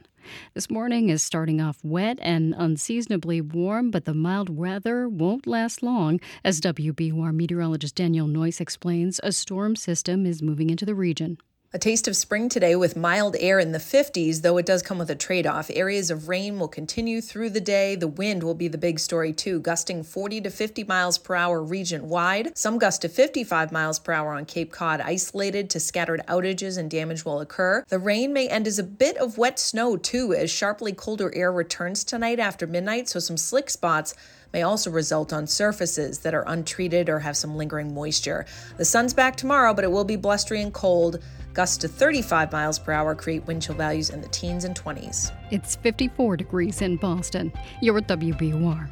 This 0.54 0.70
morning 0.70 1.08
is 1.08 1.22
starting 1.22 1.60
off 1.60 1.78
wet 1.82 2.18
and 2.20 2.54
unseasonably 2.56 3.40
warm, 3.40 3.90
but 3.90 4.04
the 4.04 4.14
mild 4.14 4.48
weather 4.48 5.08
won't 5.08 5.46
last 5.46 5.82
long. 5.82 6.20
As 6.44 6.60
WBUR 6.60 7.34
meteorologist 7.34 7.94
Danielle 7.94 8.26
Noyes 8.26 8.60
explains, 8.60 9.20
a 9.22 9.32
storm 9.32 9.76
system 9.76 10.26
is 10.26 10.42
moving 10.42 10.70
into 10.70 10.84
the 10.84 10.94
region. 10.94 11.38
A 11.70 11.78
taste 11.78 12.08
of 12.08 12.16
spring 12.16 12.48
today 12.48 12.74
with 12.76 12.96
mild 12.96 13.36
air 13.38 13.58
in 13.58 13.72
the 13.72 13.78
50s, 13.78 14.40
though 14.40 14.56
it 14.56 14.64
does 14.64 14.80
come 14.80 14.96
with 14.96 15.10
a 15.10 15.14
trade 15.14 15.46
off. 15.46 15.70
Areas 15.74 16.10
of 16.10 16.26
rain 16.26 16.58
will 16.58 16.66
continue 16.66 17.20
through 17.20 17.50
the 17.50 17.60
day. 17.60 17.94
The 17.94 18.08
wind 18.08 18.42
will 18.42 18.54
be 18.54 18.68
the 18.68 18.78
big 18.78 18.98
story, 18.98 19.34
too, 19.34 19.60
gusting 19.60 20.02
40 20.02 20.40
to 20.40 20.50
50 20.50 20.84
miles 20.84 21.18
per 21.18 21.34
hour 21.34 21.62
region 21.62 22.08
wide. 22.08 22.56
Some 22.56 22.78
gust 22.78 23.02
to 23.02 23.10
55 23.10 23.70
miles 23.70 23.98
per 23.98 24.12
hour 24.12 24.32
on 24.32 24.46
Cape 24.46 24.72
Cod, 24.72 25.02
isolated 25.02 25.68
to 25.68 25.78
scattered 25.78 26.22
outages 26.26 26.78
and 26.78 26.90
damage 26.90 27.26
will 27.26 27.42
occur. 27.42 27.84
The 27.88 27.98
rain 27.98 28.32
may 28.32 28.48
end 28.48 28.66
as 28.66 28.78
a 28.78 28.82
bit 28.82 29.18
of 29.18 29.36
wet 29.36 29.58
snow, 29.58 29.98
too, 29.98 30.32
as 30.32 30.50
sharply 30.50 30.94
colder 30.94 31.30
air 31.34 31.52
returns 31.52 32.02
tonight 32.02 32.38
after 32.38 32.66
midnight, 32.66 33.10
so 33.10 33.20
some 33.20 33.36
slick 33.36 33.68
spots 33.68 34.14
may 34.52 34.62
also 34.62 34.90
result 34.90 35.32
on 35.32 35.46
surfaces 35.46 36.18
that 36.20 36.34
are 36.34 36.44
untreated 36.46 37.08
or 37.08 37.18
have 37.18 37.36
some 37.36 37.56
lingering 37.56 37.94
moisture. 37.94 38.46
The 38.76 38.84
sun's 38.84 39.14
back 39.14 39.36
tomorrow, 39.36 39.74
but 39.74 39.84
it 39.84 39.90
will 39.90 40.04
be 40.04 40.16
blustery 40.16 40.62
and 40.62 40.72
cold. 40.72 41.22
Gusts 41.54 41.76
to 41.78 41.88
35 41.88 42.52
miles 42.52 42.78
per 42.78 42.92
hour 42.92 43.14
create 43.14 43.46
wind 43.46 43.62
chill 43.62 43.74
values 43.74 44.10
in 44.10 44.20
the 44.20 44.28
teens 44.28 44.64
and 44.64 44.76
20s. 44.76 45.32
It's 45.50 45.76
54 45.76 46.36
degrees 46.36 46.82
in 46.82 46.96
Boston. 46.96 47.52
You're 47.82 47.98
at 47.98 48.08
WBUR. 48.08 48.88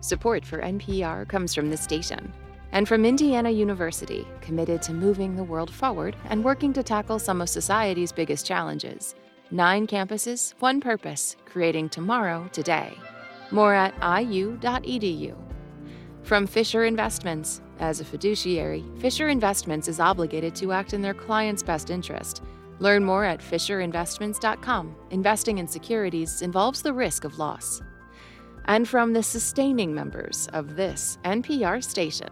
Support 0.00 0.44
for 0.44 0.60
NPR 0.60 1.28
comes 1.28 1.54
from 1.54 1.70
the 1.70 1.76
station 1.76 2.32
and 2.72 2.86
from 2.86 3.04
Indiana 3.04 3.50
University, 3.50 4.26
committed 4.40 4.82
to 4.82 4.92
moving 4.92 5.34
the 5.34 5.44
world 5.44 5.72
forward 5.72 6.16
and 6.28 6.44
working 6.44 6.72
to 6.74 6.82
tackle 6.82 7.18
some 7.18 7.40
of 7.40 7.48
society's 7.48 8.12
biggest 8.12 8.44
challenges. 8.44 9.14
Nine 9.50 9.86
campuses, 9.86 10.54
one 10.58 10.80
purpose, 10.80 11.36
creating 11.46 11.88
tomorrow 11.88 12.48
today. 12.52 12.92
More 13.50 13.74
at 13.74 13.94
iu.edu. 14.02 15.36
From 16.22 16.46
Fisher 16.46 16.84
Investments, 16.84 17.62
as 17.78 18.00
a 18.00 18.04
fiduciary, 18.04 18.84
Fisher 18.98 19.28
Investments 19.28 19.86
is 19.86 20.00
obligated 20.00 20.54
to 20.56 20.72
act 20.72 20.92
in 20.92 21.02
their 21.02 21.14
client's 21.14 21.62
best 21.62 21.90
interest. 21.90 22.42
Learn 22.78 23.04
more 23.04 23.24
at 23.24 23.40
FisherInvestments.com. 23.40 24.96
Investing 25.10 25.58
in 25.58 25.68
securities 25.68 26.42
involves 26.42 26.82
the 26.82 26.92
risk 26.92 27.24
of 27.24 27.38
loss. 27.38 27.80
And 28.66 28.88
from 28.88 29.12
the 29.12 29.22
sustaining 29.22 29.94
members 29.94 30.48
of 30.52 30.74
this 30.76 31.18
NPR 31.24 31.82
station. 31.84 32.28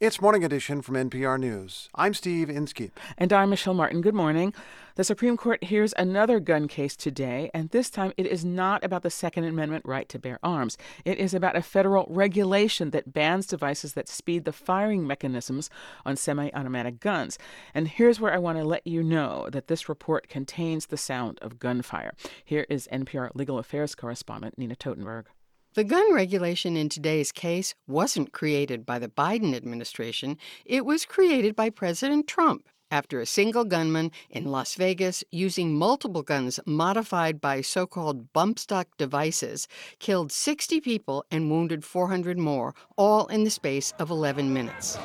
It's 0.00 0.18
Morning 0.18 0.44
Edition 0.44 0.80
from 0.80 0.94
NPR 0.94 1.38
News. 1.38 1.90
I'm 1.94 2.14
Steve 2.14 2.48
Inskeep. 2.48 2.98
And 3.18 3.34
I'm 3.34 3.50
Michelle 3.50 3.74
Martin. 3.74 4.00
Good 4.00 4.14
morning. 4.14 4.54
The 5.00 5.04
Supreme 5.04 5.38
Court 5.38 5.64
hears 5.64 5.94
another 5.96 6.40
gun 6.40 6.68
case 6.68 6.94
today, 6.94 7.50
and 7.54 7.70
this 7.70 7.88
time 7.88 8.12
it 8.18 8.26
is 8.26 8.44
not 8.44 8.84
about 8.84 9.02
the 9.02 9.08
Second 9.08 9.44
Amendment 9.44 9.86
right 9.86 10.06
to 10.10 10.18
bear 10.18 10.38
arms. 10.42 10.76
It 11.06 11.16
is 11.16 11.32
about 11.32 11.56
a 11.56 11.62
federal 11.62 12.06
regulation 12.10 12.90
that 12.90 13.10
bans 13.10 13.46
devices 13.46 13.94
that 13.94 14.10
speed 14.10 14.44
the 14.44 14.52
firing 14.52 15.06
mechanisms 15.06 15.70
on 16.04 16.16
semi 16.16 16.50
automatic 16.52 17.00
guns. 17.00 17.38
And 17.72 17.88
here's 17.88 18.20
where 18.20 18.34
I 18.34 18.36
want 18.36 18.58
to 18.58 18.64
let 18.64 18.86
you 18.86 19.02
know 19.02 19.48
that 19.52 19.68
this 19.68 19.88
report 19.88 20.28
contains 20.28 20.88
the 20.88 20.98
sound 20.98 21.38
of 21.40 21.58
gunfire. 21.58 22.12
Here 22.44 22.66
is 22.68 22.86
NPR 22.92 23.30
legal 23.34 23.58
affairs 23.58 23.94
correspondent 23.94 24.58
Nina 24.58 24.76
Totenberg. 24.76 25.28
The 25.72 25.84
gun 25.84 26.12
regulation 26.12 26.76
in 26.76 26.90
today's 26.90 27.32
case 27.32 27.74
wasn't 27.86 28.32
created 28.32 28.84
by 28.84 28.98
the 28.98 29.08
Biden 29.08 29.54
administration, 29.54 30.36
it 30.66 30.84
was 30.84 31.06
created 31.06 31.56
by 31.56 31.70
President 31.70 32.26
Trump 32.26 32.68
after 32.90 33.20
a 33.20 33.26
single 33.26 33.64
gunman 33.64 34.10
in 34.30 34.44
Las 34.44 34.74
Vegas 34.74 35.24
using 35.30 35.74
multiple 35.74 36.22
guns 36.22 36.60
modified 36.66 37.40
by 37.40 37.60
so 37.60 37.86
called 37.86 38.32
bump 38.32 38.58
stock 38.58 38.88
devices 38.96 39.68
killed 39.98 40.32
60 40.32 40.80
people 40.80 41.24
and 41.30 41.50
wounded 41.50 41.84
400 41.84 42.38
more, 42.38 42.74
all 42.96 43.26
in 43.26 43.44
the 43.44 43.50
space 43.50 43.92
of 43.98 44.10
11 44.10 44.52
minutes. 44.52 44.98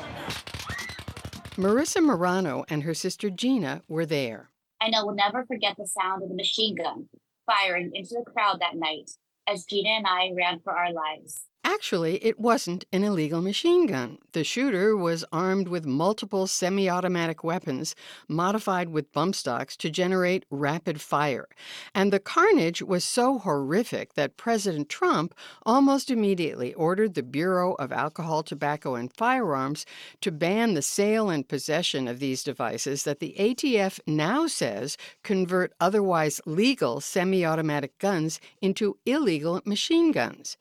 Marissa 1.56 2.02
Morano 2.02 2.64
and 2.68 2.82
her 2.82 2.94
sister 2.94 3.30
Gina 3.30 3.82
were 3.88 4.04
there. 4.04 4.50
And 4.80 4.94
I 4.94 5.02
we'll 5.02 5.14
never 5.14 5.44
forget 5.46 5.76
the 5.78 5.86
sound 5.86 6.22
of 6.22 6.28
the 6.28 6.34
machine 6.34 6.74
gun 6.74 7.08
firing 7.46 7.92
into 7.94 8.14
the 8.14 8.30
crowd 8.30 8.60
that 8.60 8.76
night 8.76 9.10
as 9.48 9.64
Gina 9.64 9.90
and 9.90 10.06
I 10.06 10.32
ran 10.36 10.60
for 10.60 10.72
our 10.72 10.92
lives. 10.92 11.44
Actually, 11.68 12.24
it 12.24 12.38
wasn't 12.38 12.84
an 12.92 13.02
illegal 13.02 13.42
machine 13.42 13.86
gun. 13.86 14.18
The 14.30 14.44
shooter 14.44 14.96
was 14.96 15.24
armed 15.32 15.66
with 15.66 15.84
multiple 15.84 16.46
semi 16.46 16.88
automatic 16.88 17.42
weapons 17.42 17.96
modified 18.28 18.90
with 18.90 19.12
bump 19.12 19.34
stocks 19.34 19.76
to 19.78 19.90
generate 19.90 20.44
rapid 20.48 21.00
fire. 21.00 21.48
And 21.92 22.12
the 22.12 22.20
carnage 22.20 22.82
was 22.82 23.02
so 23.02 23.38
horrific 23.38 24.14
that 24.14 24.36
President 24.36 24.88
Trump 24.88 25.34
almost 25.64 26.08
immediately 26.08 26.72
ordered 26.74 27.14
the 27.14 27.24
Bureau 27.24 27.74
of 27.80 27.90
Alcohol, 27.90 28.44
Tobacco, 28.44 28.94
and 28.94 29.12
Firearms 29.12 29.84
to 30.20 30.30
ban 30.30 30.74
the 30.74 30.82
sale 30.82 31.30
and 31.30 31.48
possession 31.48 32.06
of 32.06 32.20
these 32.20 32.44
devices 32.44 33.02
that 33.02 33.18
the 33.18 33.34
ATF 33.40 33.98
now 34.06 34.46
says 34.46 34.96
convert 35.24 35.72
otherwise 35.80 36.40
legal 36.46 37.00
semi 37.00 37.44
automatic 37.44 37.98
guns 37.98 38.38
into 38.62 38.98
illegal 39.04 39.60
machine 39.64 40.12
guns. 40.12 40.56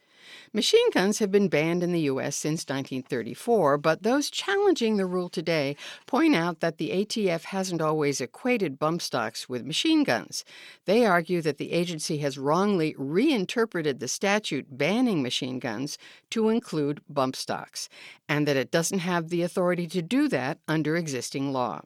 Machine 0.54 0.90
guns 0.92 1.20
have 1.20 1.32
been 1.32 1.50
banned 1.50 1.84
in 1.84 1.92
the 1.92 2.02
U.S. 2.02 2.36
since 2.36 2.64
1934, 2.64 3.78
but 3.78 4.04
those 4.04 4.30
challenging 4.30 4.98
the 4.98 5.06
rule 5.06 5.30
today 5.30 5.76
point 6.06 6.36
out 6.36 6.60
that 6.60 6.78
the 6.78 6.92
ATF 6.92 7.46
hasn't 7.46 7.82
always 7.82 8.22
equated 8.22 8.80
bump 8.80 9.02
stocks 9.02 9.50
with 9.50 9.66
machine 9.66 10.04
guns. 10.04 10.46
They 10.86 11.06
argue 11.06 11.42
that 11.42 11.58
the 11.58 11.72
agency 11.72 12.18
has 12.20 12.38
wrongly 12.38 12.96
reinterpreted 12.98 14.00
the 14.00 14.08
statute 14.08 14.78
banning 14.78 15.22
machine 15.22 15.60
guns 15.60 15.98
to 16.30 16.50
include 16.50 17.02
bump 17.10 17.36
stocks, 17.36 17.90
and 18.30 18.48
that 18.48 18.58
it 18.58 18.72
doesn't 18.72 19.00
have 19.00 19.30
the 19.30 19.42
authority 19.42 19.88
to 19.88 20.02
do 20.02 20.28
that 20.30 20.60
under 20.68 20.96
existing 20.96 21.52
law. 21.52 21.82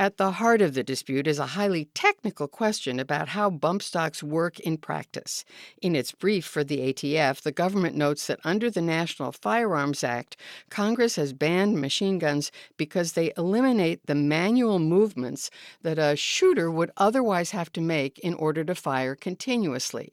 At 0.00 0.16
the 0.16 0.30
heart 0.30 0.60
of 0.62 0.74
the 0.74 0.84
dispute 0.84 1.26
is 1.26 1.40
a 1.40 1.46
highly 1.46 1.86
technical 1.86 2.46
question 2.46 3.00
about 3.00 3.30
how 3.30 3.50
bump 3.50 3.82
stocks 3.82 4.22
work 4.22 4.60
in 4.60 4.76
practice. 4.76 5.44
In 5.82 5.96
its 5.96 6.12
brief 6.12 6.44
for 6.44 6.62
the 6.62 6.92
ATF, 6.92 7.42
the 7.42 7.50
government 7.50 7.96
notes 7.96 8.28
that 8.28 8.38
under 8.44 8.70
the 8.70 8.80
National 8.80 9.32
Firearms 9.32 10.04
Act, 10.04 10.36
Congress 10.70 11.16
has 11.16 11.32
banned 11.32 11.80
machine 11.80 12.20
guns 12.20 12.52
because 12.76 13.14
they 13.14 13.32
eliminate 13.36 14.06
the 14.06 14.14
manual 14.14 14.78
movements 14.78 15.50
that 15.82 15.98
a 15.98 16.14
shooter 16.14 16.70
would 16.70 16.92
otherwise 16.96 17.50
have 17.50 17.72
to 17.72 17.80
make 17.80 18.20
in 18.20 18.34
order 18.34 18.62
to 18.62 18.76
fire 18.76 19.16
continuously. 19.16 20.12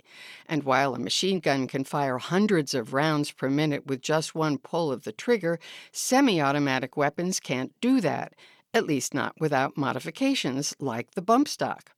And 0.49 0.63
while 0.63 0.95
a 0.95 0.99
machine 0.99 1.39
gun 1.39 1.67
can 1.67 1.83
fire 1.83 2.17
hundreds 2.17 2.73
of 2.73 2.91
rounds 2.95 3.31
per 3.31 3.51
minute 3.51 3.85
with 3.85 4.01
just 4.01 4.33
one 4.33 4.57
pull 4.57 4.91
of 4.91 5.03
the 5.03 5.11
trigger, 5.11 5.59
semi 5.91 6.41
automatic 6.41 6.97
weapons 6.97 7.39
can't 7.39 7.71
do 7.81 8.01
that 8.01 8.33
at 8.76 8.86
least 8.86 9.13
not 9.13 9.34
without 9.39 9.78
modifications 9.78 10.76
like 10.80 11.11
the 11.11 11.21
bump 11.21 11.47
stock. 11.47 11.91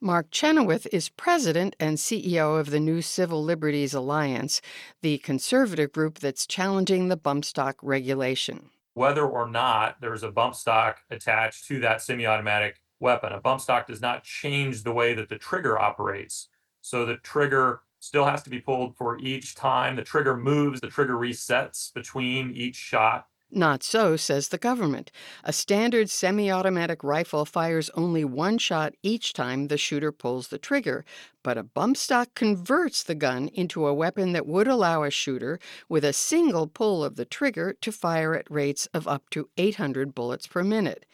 Mark 0.00 0.30
Chenoweth 0.32 0.86
is 0.92 1.08
president 1.08 1.76
and 1.78 1.98
CEO 1.98 2.58
of 2.58 2.70
the 2.70 2.80
New 2.80 3.00
Civil 3.00 3.44
Liberties 3.44 3.94
Alliance, 3.94 4.60
the 5.02 5.18
conservative 5.18 5.92
group 5.92 6.18
that's 6.18 6.46
challenging 6.46 7.08
the 7.08 7.16
bump 7.16 7.44
stock 7.44 7.76
regulation. 7.80 8.70
Whether 8.94 9.24
or 9.24 9.48
not 9.48 10.00
there's 10.00 10.24
a 10.24 10.32
bump 10.32 10.56
stock 10.56 11.02
attached 11.10 11.68
to 11.68 11.78
that 11.80 12.02
semi 12.02 12.26
automatic 12.26 12.80
weapon, 12.98 13.32
a 13.32 13.40
bump 13.40 13.60
stock 13.60 13.86
does 13.86 14.00
not 14.00 14.24
change 14.24 14.82
the 14.82 14.92
way 14.92 15.14
that 15.14 15.28
the 15.28 15.38
trigger 15.38 15.78
operates. 15.78 16.48
So 16.80 17.04
the 17.04 17.18
trigger 17.18 17.82
still 18.00 18.24
has 18.24 18.42
to 18.44 18.50
be 18.50 18.60
pulled 18.60 18.96
for 18.96 19.18
each 19.18 19.54
time. 19.54 19.94
The 19.94 20.02
trigger 20.02 20.36
moves, 20.36 20.80
the 20.80 20.88
trigger 20.88 21.14
resets 21.14 21.92
between 21.92 22.52
each 22.52 22.76
shot. 22.76 23.26
Not 23.50 23.82
so, 23.82 24.16
says 24.16 24.48
the 24.48 24.58
government. 24.58 25.10
A 25.44 25.52
standard 25.52 26.10
semi 26.10 26.50
automatic 26.50 27.02
rifle 27.04 27.44
fires 27.44 27.90
only 27.90 28.24
one 28.24 28.58
shot 28.58 28.94
each 29.02 29.32
time 29.32 29.68
the 29.68 29.78
shooter 29.78 30.12
pulls 30.12 30.48
the 30.48 30.58
trigger, 30.58 31.04
but 31.46 31.56
a 31.56 31.62
bump 31.62 31.96
stock 31.96 32.34
converts 32.34 33.04
the 33.04 33.14
gun 33.14 33.46
into 33.54 33.86
a 33.86 33.94
weapon 33.94 34.32
that 34.32 34.48
would 34.48 34.66
allow 34.66 35.04
a 35.04 35.10
shooter, 35.12 35.60
with 35.88 36.04
a 36.04 36.12
single 36.12 36.66
pull 36.66 37.04
of 37.04 37.14
the 37.14 37.24
trigger, 37.24 37.72
to 37.80 37.92
fire 37.92 38.34
at 38.34 38.50
rates 38.50 38.86
of 38.92 39.06
up 39.06 39.30
to 39.30 39.48
800 39.56 40.12
bullets 40.12 40.48
per 40.48 40.64
minute. 40.64 41.06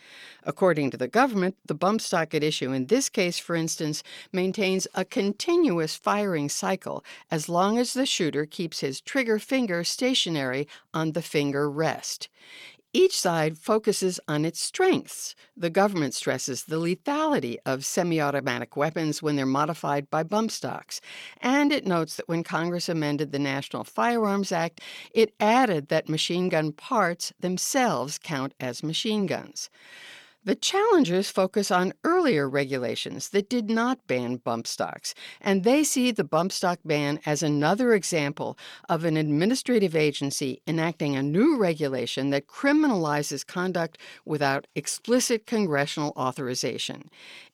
According 0.45 0.91
to 0.93 0.97
the 0.97 1.07
government, 1.07 1.57
the 1.67 1.75
bump 1.75 2.01
stock 2.01 2.33
at 2.33 2.43
issue 2.43 2.73
in 2.73 2.87
this 2.87 3.11
case, 3.11 3.39
for 3.39 3.55
instance, 3.55 4.03
maintains 4.33 4.89
a 4.95 5.05
continuous 5.05 5.97
firing 5.97 6.49
cycle 6.49 7.05
as 7.31 7.51
long 7.51 7.77
as 7.77 7.93
the 7.93 8.07
shooter 8.07 8.47
keeps 8.47 8.81
his 8.81 9.03
trigger 9.03 9.39
finger 9.39 9.85
stationary 9.85 10.67
on 10.95 11.13
the 11.13 11.21
finger 11.21 11.71
rest. 11.71 12.31
Each 12.95 13.19
side 13.19 13.57
focuses 13.57 14.21
on 14.29 14.45
its 14.45 14.61
strengths. 14.61 15.35
The 15.57 15.71
government 15.71 16.13
stresses 16.13 16.65
the 16.65 16.77
lethality 16.77 17.57
of 17.65 17.87
semi 17.87 18.21
automatic 18.21 18.77
weapons 18.77 19.23
when 19.23 19.35
they're 19.35 19.47
modified 19.47 20.11
by 20.11 20.25
bump 20.25 20.51
stocks. 20.51 21.01
And 21.41 21.73
it 21.73 21.87
notes 21.87 22.17
that 22.17 22.29
when 22.29 22.45
Congress 22.45 22.91
amended 22.91 23.33
the 23.33 23.39
National 23.39 23.85
Firearms 23.85 24.53
Act, 24.53 24.83
it 25.15 25.35
added 25.41 25.89
that 25.89 26.11
machine 26.11 26.51
gun 26.51 26.73
parts 26.73 27.33
themselves 27.41 28.19
count 28.19 28.53
as 28.61 28.83
machine 28.83 29.25
guns. 29.25 29.71
The 30.45 30.57
challengers 30.57 31.31
focus 31.31 31.71
on 31.71 31.93
earlier 32.03 32.49
regulations 32.49 33.29
that 33.29 33.49
did 33.49 33.71
not 33.71 34.09
ban 34.09 34.39
bump 34.39 34.67
stocks, 34.67 35.15
and 35.41 35.63
they 35.63 35.85
see 35.85 36.11
the 36.11 36.25
bump 36.25 36.51
stock 36.51 36.81
ban 36.85 37.21
as 37.25 37.45
another 37.45 37.95
example 37.95 38.59
of 38.89 39.05
an 39.05 39.17
administrative 39.17 39.95
agency 39.95 40.61
enacting 40.67 41.15
a 41.15 41.23
new 41.23 41.57
regulation 41.57 42.31
that 42.31 42.49
criminalizes 42.49 43.47
conduct 43.47 43.99
without 44.25 44.67
explicit 44.75 45.47
congressional 45.47 46.13
authorization. 46.17 47.09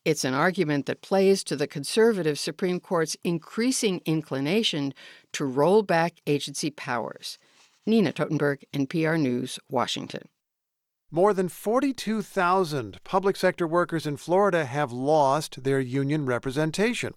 It's 0.06 0.24
an 0.24 0.32
argument 0.32 0.86
that 0.86 1.02
plays 1.02 1.44
to 1.44 1.56
the 1.56 1.66
conservative 1.66 2.38
Supreme 2.38 2.80
Court's 2.80 3.18
increasing 3.22 4.00
inclination 4.06 4.94
to 5.32 5.44
roll 5.44 5.82
back 5.82 6.22
agency 6.26 6.70
powers. 6.70 7.36
Nina 7.84 8.14
Totenberg, 8.14 8.62
NPR 8.72 9.20
News, 9.20 9.58
Washington. 9.68 10.26
More 11.10 11.32
than 11.32 11.48
42,000 11.48 13.02
public 13.02 13.34
sector 13.34 13.66
workers 13.66 14.06
in 14.06 14.18
Florida 14.18 14.66
have 14.66 14.92
lost 14.92 15.64
their 15.64 15.80
union 15.80 16.26
representation. 16.26 17.14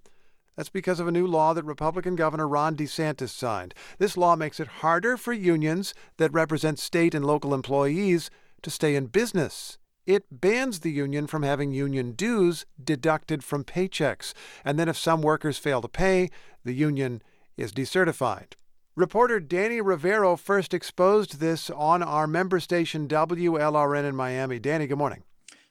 That's 0.56 0.70
because 0.70 1.02
of 1.02 1.10
a 1.10 1.12
new 1.12 1.28
law 1.28 1.54
that 1.54 1.66
Republican 1.66 2.16
Governor 2.16 2.48
Ron 2.48 2.78
DeSantis 2.78 3.32
signed. 3.32 3.74
This 3.98 4.16
law 4.16 4.38
makes 4.38 4.62
it 4.62 4.80
harder 4.80 5.18
for 5.18 5.34
unions 5.34 5.94
that 6.16 6.32
represent 6.32 6.80
state 6.80 7.14
and 7.14 7.26
local 7.26 7.54
employees 7.54 8.30
to 8.62 8.70
stay 8.70 8.96
in 8.96 9.08
business. 9.08 9.78
It 10.06 10.24
bans 10.32 10.80
the 10.80 10.92
union 10.92 11.28
from 11.28 11.44
having 11.44 11.74
union 11.74 12.14
dues 12.14 12.66
deducted 12.82 13.44
from 13.44 13.66
paychecks. 13.66 14.34
And 14.64 14.80
then 14.80 14.88
if 14.88 14.98
some 14.98 15.22
workers 15.22 15.58
fail 15.58 15.82
to 15.82 15.90
pay, 15.90 16.30
the 16.64 16.74
union 16.74 17.22
is 17.58 17.74
decertified. 17.74 18.54
Reporter 18.98 19.40
Danny 19.40 19.80
Rivero 19.80 20.36
first 20.36 20.74
exposed 20.74 21.40
this 21.40 21.70
on 21.70 22.04
our 22.04 22.28
member 22.28 22.60
station 22.60 23.08
WLRN 23.08 24.04
in 24.04 24.18
Miami. 24.18 24.60
Danny, 24.60 24.86
good 24.86 24.98
morning. 24.98 25.24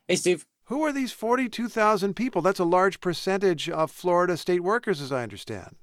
Hey, 0.08 0.16
Steve. 0.16 0.46
Who 0.64 0.82
are 0.84 0.92
these 0.92 1.12
42,000 1.12 2.14
people? 2.14 2.40
That's 2.40 2.60
a 2.60 2.64
large 2.64 2.98
percentage 3.02 3.68
of 3.68 3.90
Florida 3.90 4.38
state 4.38 4.60
workers, 4.60 5.02
as 5.02 5.12
I 5.12 5.22
understand. 5.22 5.76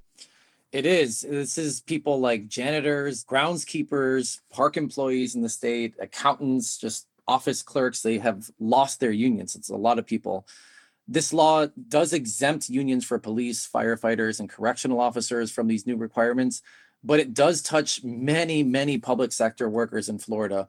It 0.71 0.87
is. 0.87 1.21
This 1.21 1.59
is 1.59 1.81
people 1.81 2.19
like 2.19 2.47
janitors, 2.47 3.23
groundskeepers, 3.23 4.39
park 4.49 4.75
employees 4.75 5.35
in 5.35 5.43
the 5.43 5.49
state, 5.49 5.93
accountants, 5.99 6.79
just 6.79 7.05
office 7.27 7.61
clerks. 7.61 8.01
They 8.01 8.17
have 8.17 8.49
lost 8.59 8.99
their 8.99 9.11
unions. 9.11 9.55
It's 9.55 9.69
a 9.69 9.75
lot 9.75 9.99
of 9.99 10.07
people. 10.07 10.47
This 11.07 11.31
law 11.31 11.67
does 11.87 12.13
exempt 12.13 12.67
unions 12.67 13.05
for 13.05 13.19
police, 13.19 13.69
firefighters, 13.71 14.39
and 14.39 14.49
correctional 14.49 14.99
officers 14.99 15.51
from 15.51 15.67
these 15.67 15.85
new 15.85 15.97
requirements 15.97 16.63
but 17.07 17.21
it 17.21 17.33
does 17.33 17.61
touch 17.61 18.03
many, 18.03 18.63
many 18.63 18.97
public 18.97 19.31
sector 19.31 19.69
workers 19.69 20.09
in 20.09 20.19
Florida 20.19 20.67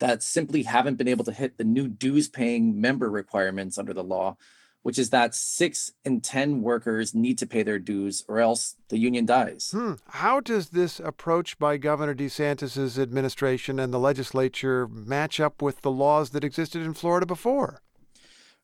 that 0.00 0.22
simply 0.22 0.62
haven't 0.62 0.96
been 0.96 1.08
able 1.08 1.24
to 1.24 1.32
hit 1.32 1.56
the 1.56 1.64
new 1.64 1.88
dues 1.88 2.28
paying 2.28 2.78
member 2.78 3.10
requirements 3.10 3.78
under 3.78 3.94
the 3.94 4.04
law, 4.04 4.36
which 4.82 4.98
is 4.98 5.08
that 5.10 5.34
six 5.34 5.90
in 6.04 6.20
10 6.20 6.60
workers 6.60 7.14
need 7.14 7.38
to 7.38 7.46
pay 7.46 7.62
their 7.62 7.78
dues 7.78 8.22
or 8.28 8.38
else 8.38 8.76
the 8.90 8.98
union 8.98 9.24
dies. 9.24 9.70
Hmm. 9.72 9.94
How 10.08 10.40
does 10.40 10.68
this 10.68 11.00
approach 11.00 11.58
by 11.58 11.78
Governor 11.78 12.14
DeSantis' 12.14 12.98
administration 12.98 13.80
and 13.80 13.92
the 13.92 13.98
legislature 13.98 14.86
match 14.86 15.40
up 15.40 15.62
with 15.62 15.80
the 15.80 15.90
laws 15.90 16.30
that 16.30 16.44
existed 16.44 16.82
in 16.82 16.92
Florida 16.92 17.24
before? 17.24 17.80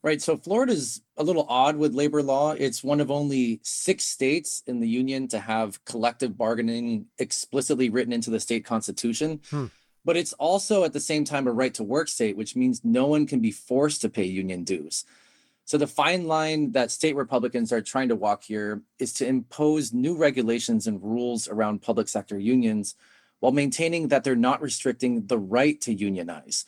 Right. 0.05 0.21
So 0.21 0.37
Florida's 0.37 1.01
a 1.17 1.25
little 1.25 1.47
odd 1.49 1.77
with 1.77 1.95
labor 1.95 2.23
law. 2.23 2.51
It's 2.53 2.85
one 2.85 3.01
of 3.01 3.11
only 3.11 3.61
six 3.63 4.05
states 4.05 4.63
in 4.67 4.79
the 4.79 4.87
union 4.87 5.29
to 5.29 5.39
have 5.39 5.83
collective 5.87 6.37
bargaining 6.37 7.07
explicitly 7.19 7.89
written 7.89 8.13
into 8.13 8.29
the 8.29 8.39
state 8.39 8.67
constitution. 8.67 9.41
Hmm. 9.49 9.67
But 10.05 10.19
it's 10.19 10.35
also 10.35 10.85
at 10.85 10.93
the 10.93 11.01
same 11.01 11.25
time 11.25 11.47
a 11.47 11.53
right 11.53 11.73
to 11.73 11.83
work 11.83 12.09
state, 12.09 12.37
which 12.37 12.55
means 12.55 12.85
no 12.85 13.07
one 13.07 13.27
can 13.27 13.41
be 13.41 13.51
forced 13.51 14.03
to 14.03 14.11
pay 14.11 14.25
union 14.25 14.63
dues. 14.63 15.07
So 15.65 15.79
the 15.79 15.87
fine 15.87 16.27
line 16.27 16.73
that 16.73 16.91
state 16.91 17.17
Republicans 17.17 17.73
are 17.73 17.81
trying 17.81 18.11
to 18.11 18.15
walk 18.15 18.45
here 18.45 18.83
is 18.99 19.15
to 19.15 19.27
impose 19.27 19.95
new 19.95 20.19
regulations 20.19 20.87
and 20.87 21.03
rules 21.03 21.49
around 21.49 21.81
public 21.81 22.09
sector 22.09 22.39
unions 22.39 22.95
while 23.41 23.53
maintaining 23.53 24.09
that 24.09 24.23
they're 24.23 24.37
not 24.37 24.61
restricting 24.61 25.29
the 25.29 25.39
right 25.39 25.81
to 25.81 25.95
unionize. 25.95 26.67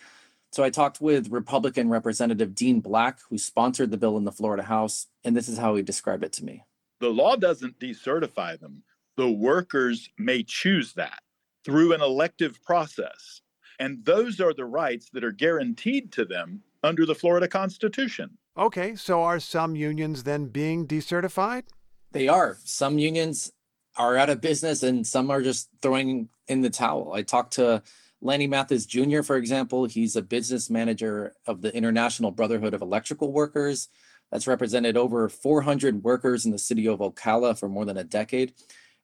So 0.53 0.62
I 0.62 0.70
talked 0.70 1.01
with 1.01 1.30
Republican 1.30 1.88
Representative 1.88 2.55
Dean 2.55 2.80
Black, 2.80 3.18
who 3.28 3.38
sponsored 3.38 3.90
the 3.90 3.99
bill 3.99 4.16
in 4.16 4.24
the 4.24 4.32
Florida 4.32 4.62
House, 4.62 5.07
and 5.24 5.36
this 5.36 5.49
is 5.49 5.59
how 5.59 5.74
he 5.74 5.82
described 5.82 6.24
it 6.24 6.32
to 6.34 6.44
me. 6.44 6.64
The 7.01 7.09
law 7.09 7.36
doesn't 7.36 7.78
decertify 7.78 8.59
them. 8.59 8.82
The 9.16 9.30
workers 9.30 10.09
may 10.18 10.42
choose 10.42 10.94
that 10.94 11.20
through 11.64 11.92
an 11.92 12.01
elective 12.01 12.62
process. 12.62 13.42
And 13.78 14.05
those 14.05 14.40
are 14.40 14.55
the 14.55 14.64
rights 14.64 15.11
that 15.12 15.24
are 15.24 15.32
guaranteed 15.32 16.12
to 16.12 16.24
them 16.24 16.62
under 16.82 17.05
the 17.05 17.14
Florida 17.14 17.49
Constitution. 17.49 18.38
Okay, 18.57 18.94
so 18.94 19.22
are 19.22 19.40
some 19.40 19.76
unions 19.76 20.22
then 20.22 20.47
being 20.47 20.86
decertified? 20.86 21.64
They 22.12 22.28
are. 22.28 22.57
Some 22.64 22.99
unions 22.99 23.53
are 23.99 24.16
out 24.16 24.30
of 24.30 24.40
business 24.40 24.82
and 24.82 25.07
some 25.07 25.30
are 25.30 25.42
just 25.42 25.68
throwing 25.82 26.28
in 26.49 26.62
the 26.62 26.70
towel. 26.70 27.12
I 27.14 27.22
talked 27.22 27.55
to 27.55 27.82
Lanny 28.27 28.47
Mathis 28.47 28.85
Jr., 28.85 29.22
for 29.22 29.37
example, 29.37 29.87
he's 29.87 30.16
a 30.16 30.22
business 30.22 30.68
manager 30.68 31.33
of 31.47 31.62
the 31.62 31.74
International 31.74 32.31
Brotherhood 32.31 32.74
of 32.74 32.83
Electrical 32.83 33.33
Workers. 33.33 33.89
That's 34.31 34.49
represented 34.49 34.97
over 34.97 35.29
400 35.29 36.03
workers 36.03 36.45
in 36.45 36.51
the 36.51 36.59
city 36.59 36.89
of 36.89 36.99
Ocala 36.99 37.59
for 37.59 37.68
more 37.68 37.85
than 37.85 37.97
a 37.97 38.05
decade. 38.05 38.53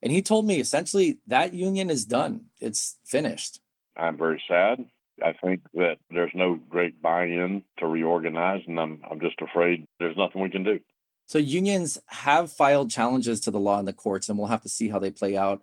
And 0.03 0.11
he 0.11 0.21
told 0.21 0.47
me 0.47 0.59
essentially 0.59 1.19
that 1.29 1.55
union 1.55 1.89
is 1.89 2.05
done, 2.05 2.47
it's 2.61 2.99
finished. 3.05 3.61
I'm 3.97 4.19
very 4.19 4.43
sad. 4.49 4.85
I 5.25 5.33
think 5.33 5.61
that 5.75 5.99
there's 6.11 6.33
no 6.35 6.59
great 6.69 7.01
buy 7.01 7.27
in 7.27 7.63
to 7.79 7.87
reorganize, 7.87 8.63
and 8.67 8.81
I'm, 8.81 9.01
I'm 9.09 9.21
just 9.21 9.41
afraid 9.41 9.87
there's 10.01 10.17
nothing 10.17 10.43
we 10.43 10.51
can 10.51 10.65
do. 10.65 10.81
So, 11.27 11.39
unions 11.39 11.99
have 12.07 12.51
filed 12.51 12.91
challenges 12.91 13.41
to 13.41 13.51
the 13.51 13.61
law 13.61 13.79
in 13.79 13.85
the 13.85 13.93
courts, 13.93 14.29
and 14.29 14.37
we'll 14.37 14.49
have 14.49 14.63
to 14.63 14.69
see 14.69 14.89
how 14.89 14.99
they 14.99 15.11
play 15.11 15.37
out. 15.37 15.63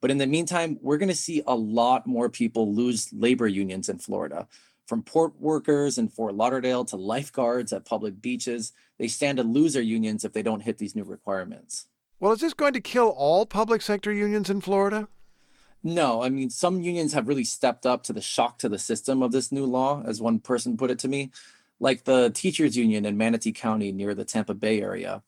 But 0.00 0.10
in 0.10 0.18
the 0.18 0.26
meantime, 0.26 0.78
we're 0.80 0.98
going 0.98 1.08
to 1.08 1.14
see 1.14 1.42
a 1.46 1.54
lot 1.54 2.06
more 2.06 2.28
people 2.28 2.72
lose 2.72 3.12
labor 3.12 3.48
unions 3.48 3.88
in 3.88 3.98
Florida. 3.98 4.46
From 4.86 5.02
port 5.02 5.38
workers 5.40 5.98
in 5.98 6.08
Fort 6.08 6.34
Lauderdale 6.34 6.84
to 6.86 6.96
lifeguards 6.96 7.72
at 7.72 7.84
public 7.84 8.22
beaches, 8.22 8.72
they 8.98 9.08
stand 9.08 9.38
to 9.38 9.44
lose 9.44 9.74
their 9.74 9.82
unions 9.82 10.24
if 10.24 10.32
they 10.32 10.42
don't 10.42 10.62
hit 10.62 10.78
these 10.78 10.96
new 10.96 11.04
requirements. 11.04 11.86
Well, 12.20 12.32
is 12.32 12.40
this 12.40 12.54
going 12.54 12.72
to 12.72 12.80
kill 12.80 13.08
all 13.08 13.46
public 13.46 13.82
sector 13.82 14.12
unions 14.12 14.50
in 14.50 14.60
Florida? 14.60 15.08
No, 15.82 16.22
I 16.22 16.28
mean, 16.28 16.50
some 16.50 16.80
unions 16.80 17.12
have 17.12 17.28
really 17.28 17.44
stepped 17.44 17.86
up 17.86 18.02
to 18.04 18.12
the 18.12 18.20
shock 18.20 18.58
to 18.58 18.68
the 18.68 18.78
system 18.78 19.22
of 19.22 19.30
this 19.30 19.52
new 19.52 19.64
law, 19.64 20.02
as 20.04 20.20
one 20.20 20.40
person 20.40 20.76
put 20.76 20.90
it 20.90 20.98
to 21.00 21.08
me, 21.08 21.30
like 21.78 22.04
the 22.04 22.30
teachers 22.30 22.76
union 22.76 23.04
in 23.04 23.16
Manatee 23.16 23.52
County 23.52 23.92
near 23.92 24.14
the 24.14 24.24
Tampa 24.24 24.54
Bay 24.54 24.82
area. 24.82 25.22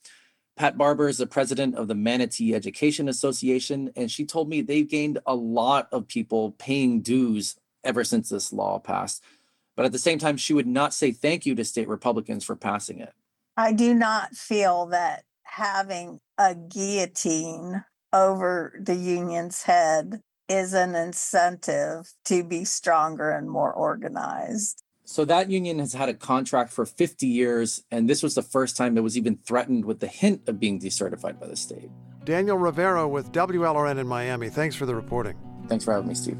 Pat 0.60 0.76
Barber 0.76 1.08
is 1.08 1.16
the 1.16 1.26
president 1.26 1.74
of 1.76 1.88
the 1.88 1.94
Manatee 1.94 2.54
Education 2.54 3.08
Association, 3.08 3.90
and 3.96 4.10
she 4.10 4.26
told 4.26 4.46
me 4.46 4.60
they've 4.60 4.86
gained 4.86 5.18
a 5.24 5.34
lot 5.34 5.88
of 5.90 6.06
people 6.06 6.50
paying 6.58 7.00
dues 7.00 7.56
ever 7.82 8.04
since 8.04 8.28
this 8.28 8.52
law 8.52 8.78
passed. 8.78 9.24
But 9.74 9.86
at 9.86 9.92
the 9.92 9.98
same 9.98 10.18
time, 10.18 10.36
she 10.36 10.52
would 10.52 10.66
not 10.66 10.92
say 10.92 11.12
thank 11.12 11.46
you 11.46 11.54
to 11.54 11.64
state 11.64 11.88
Republicans 11.88 12.44
for 12.44 12.56
passing 12.56 13.00
it. 13.00 13.14
I 13.56 13.72
do 13.72 13.94
not 13.94 14.36
feel 14.36 14.84
that 14.88 15.24
having 15.44 16.20
a 16.36 16.54
guillotine 16.54 17.82
over 18.12 18.78
the 18.78 18.96
union's 18.96 19.62
head 19.62 20.20
is 20.46 20.74
an 20.74 20.94
incentive 20.94 22.12
to 22.26 22.44
be 22.44 22.66
stronger 22.66 23.30
and 23.30 23.48
more 23.48 23.72
organized. 23.72 24.82
So 25.10 25.24
that 25.24 25.50
union 25.50 25.80
has 25.80 25.92
had 25.92 26.08
a 26.08 26.14
contract 26.14 26.72
for 26.72 26.86
50 26.86 27.26
years, 27.26 27.82
and 27.90 28.08
this 28.08 28.22
was 28.22 28.36
the 28.36 28.44
first 28.44 28.76
time 28.76 28.96
it 28.96 29.00
was 29.00 29.18
even 29.18 29.38
threatened 29.38 29.84
with 29.84 29.98
the 29.98 30.06
hint 30.06 30.48
of 30.48 30.60
being 30.60 30.78
decertified 30.78 31.40
by 31.40 31.48
the 31.48 31.56
state. 31.56 31.90
Daniel 32.24 32.56
Rivero 32.56 33.08
with 33.08 33.32
WLRN 33.32 33.98
in 33.98 34.06
Miami. 34.06 34.50
Thanks 34.50 34.76
for 34.76 34.86
the 34.86 34.94
reporting. 34.94 35.36
Thanks 35.66 35.84
for 35.84 35.94
having 35.94 36.06
me, 36.06 36.14
Steve. 36.14 36.38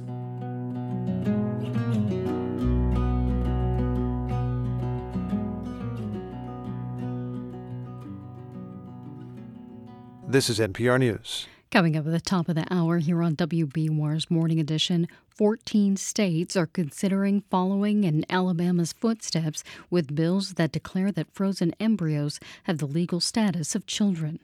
This 10.29 10.49
is 10.49 10.61
NPR 10.61 11.01
News. 11.01 11.49
Coming 11.71 11.97
up 11.97 12.05
at 12.05 12.11
the 12.11 12.21
top 12.21 12.49
of 12.49 12.57
the 12.57 12.67
hour 12.69 12.99
here 12.99 13.23
on 13.23 13.37
WBUR's 13.37 14.29
Morning 14.29 14.59
Edition, 14.59 15.07
14 15.29 15.97
states 15.97 16.57
are 16.57 16.67
considering 16.67 17.45
following 17.49 18.03
in 18.03 18.27
Alabama's 18.29 18.93
footsteps 18.93 19.63
with 19.89 20.17
bills 20.17 20.55
that 20.55 20.73
declare 20.73 21.13
that 21.13 21.33
frozen 21.33 21.73
embryos 21.79 22.41
have 22.65 22.79
the 22.79 22.89
legal 22.89 23.21
status 23.21 23.77
of 23.77 23.87
children. 23.87 24.41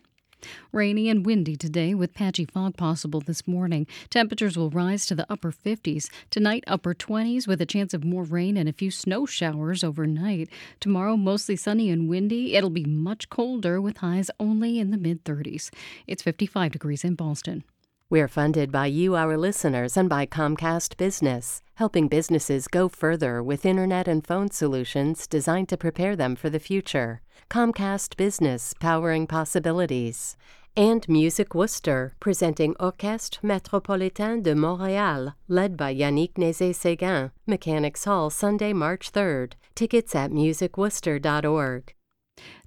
Rainy 0.73 1.09
and 1.09 1.25
windy 1.25 1.57
today 1.57 1.95
with 1.95 2.15
patchy 2.15 2.45
fog 2.45 2.77
possible 2.77 3.21
this 3.21 3.47
morning. 3.47 3.87
Temperatures 4.11 4.57
will 4.57 4.71
rise 4.71 5.07
to 5.07 5.15
the 5.15 5.27
upper 5.31 5.53
50s. 5.53 6.09
Tonight, 6.31 6.65
upper 6.67 6.95
20s 6.95 7.47
with 7.47 7.61
a 7.61 7.67
chance 7.67 7.95
of 7.95 8.05
more 8.05 8.25
rain 8.25 8.57
and 8.57 8.69
a 8.69 8.73
few 8.73 8.91
snow 8.91 9.27
showers 9.27 9.85
overnight. 9.85 10.49
Tomorrow, 10.81 11.17
mostly 11.17 11.57
sunny 11.57 11.91
and 11.91 12.09
windy. 12.09 12.55
It'll 12.55 12.71
be 12.71 12.85
much 12.85 13.29
colder 13.29 13.81
with 13.81 13.99
highs 13.99 14.31
only 14.41 14.79
in 14.79 14.91
the 14.91 14.99
mid 14.99 15.25
30s. 15.25 15.71
It's 16.07 16.23
55 16.23 16.73
degrees 16.73 17.05
in 17.05 17.15
Boston. 17.15 17.65
We're 18.09 18.29
funded 18.29 18.71
by 18.71 18.87
you, 18.87 19.17
our 19.17 19.37
listeners, 19.37 19.97
and 19.97 20.09
by 20.09 20.27
Comcast 20.27 20.97
Business, 20.97 21.61
helping 21.75 22.07
businesses 22.07 22.69
go 22.69 22.89
further 22.89 23.43
with 23.43 23.67
internet 23.67 24.07
and 24.07 24.25
phone 24.25 24.49
solutions 24.53 25.27
designed 25.27 25.69
to 25.71 25.77
prepare 25.77 26.15
them 26.15 26.37
for 26.37 26.49
the 26.49 26.61
future. 26.61 27.21
Comcast 27.51 28.17
Business, 28.17 28.75
powering 28.79 29.27
possibilities. 29.27 30.37
And 30.77 31.09
Music 31.09 31.53
Worcester, 31.53 32.15
presenting 32.21 32.77
Orchestre 32.79 33.41
Métropolitain 33.43 34.41
de 34.41 34.55
Montréal, 34.55 35.35
led 35.49 35.77
by 35.77 35.93
Yannick 35.93 36.35
Nézet-Séguin, 36.35 37.33
Mechanics 37.45 38.05
Hall, 38.05 38.31
Sunday, 38.31 38.73
March 38.73 39.11
3rd. 39.11 39.55
Tickets 39.75 40.15
at 40.15 40.31
musicworcester.org. 40.31 41.93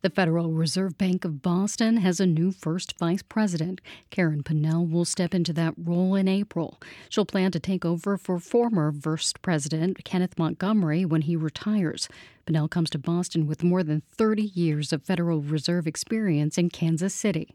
The 0.02 0.10
Federal 0.10 0.54
Reserve 0.54 0.98
Bank 0.98 1.26
of 1.26 1.42
Boston 1.42 1.98
has 1.98 2.22
a 2.22 2.26
new 2.26 2.54
first 2.54 2.98
vice 2.98 3.22
president. 3.22 3.82
Karen 4.10 4.44
Pennell 4.44 4.86
will 4.86 5.04
step 5.04 5.34
into 5.34 5.52
that 5.54 5.74
role 5.78 6.16
in 6.16 6.30
April. 6.30 6.80
She'll 7.10 7.26
plan 7.26 7.52
to 7.52 7.60
take 7.60 7.84
over 7.84 8.18
for 8.18 8.40
former 8.40 8.94
first 8.94 9.42
president 9.42 10.06
Kenneth 10.06 10.40
Montgomery 10.40 11.04
when 11.04 11.24
he 11.24 11.36
retires. 11.36 12.08
Pennell 12.46 12.70
comes 12.70 12.90
to 12.92 12.98
Boston 12.98 13.46
with 13.46 13.62
more 13.62 13.84
than 13.84 14.02
30 14.16 14.44
years 14.44 14.94
of 14.94 15.04
Federal 15.04 15.42
Reserve 15.42 15.86
experience 15.86 16.58
in 16.58 16.70
Kansas 16.70 17.14
City. 17.14 17.54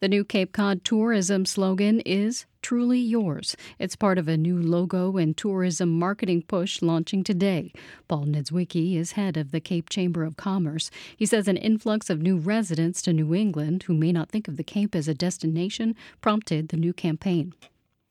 The 0.00 0.08
new 0.08 0.24
Cape 0.24 0.52
Cod 0.52 0.84
tourism 0.84 1.44
slogan 1.44 2.00
is 2.00 2.46
Truly 2.68 2.98
Yours. 2.98 3.56
It's 3.78 3.96
part 3.96 4.18
of 4.18 4.28
a 4.28 4.36
new 4.36 4.60
logo 4.60 5.16
and 5.16 5.34
tourism 5.34 5.98
marketing 5.98 6.42
push 6.42 6.82
launching 6.82 7.24
today. 7.24 7.72
Paul 8.08 8.26
Niedzwiecki 8.26 8.96
is 8.96 9.12
head 9.12 9.38
of 9.38 9.52
the 9.52 9.60
Cape 9.60 9.88
Chamber 9.88 10.22
of 10.22 10.36
Commerce. 10.36 10.90
He 11.16 11.24
says 11.24 11.48
an 11.48 11.56
influx 11.56 12.10
of 12.10 12.20
new 12.20 12.36
residents 12.36 13.00
to 13.00 13.14
New 13.14 13.34
England 13.34 13.84
who 13.84 13.94
may 13.94 14.12
not 14.12 14.28
think 14.28 14.48
of 14.48 14.58
the 14.58 14.62
Cape 14.62 14.94
as 14.94 15.08
a 15.08 15.14
destination 15.14 15.96
prompted 16.20 16.68
the 16.68 16.76
new 16.76 16.92
campaign. 16.92 17.54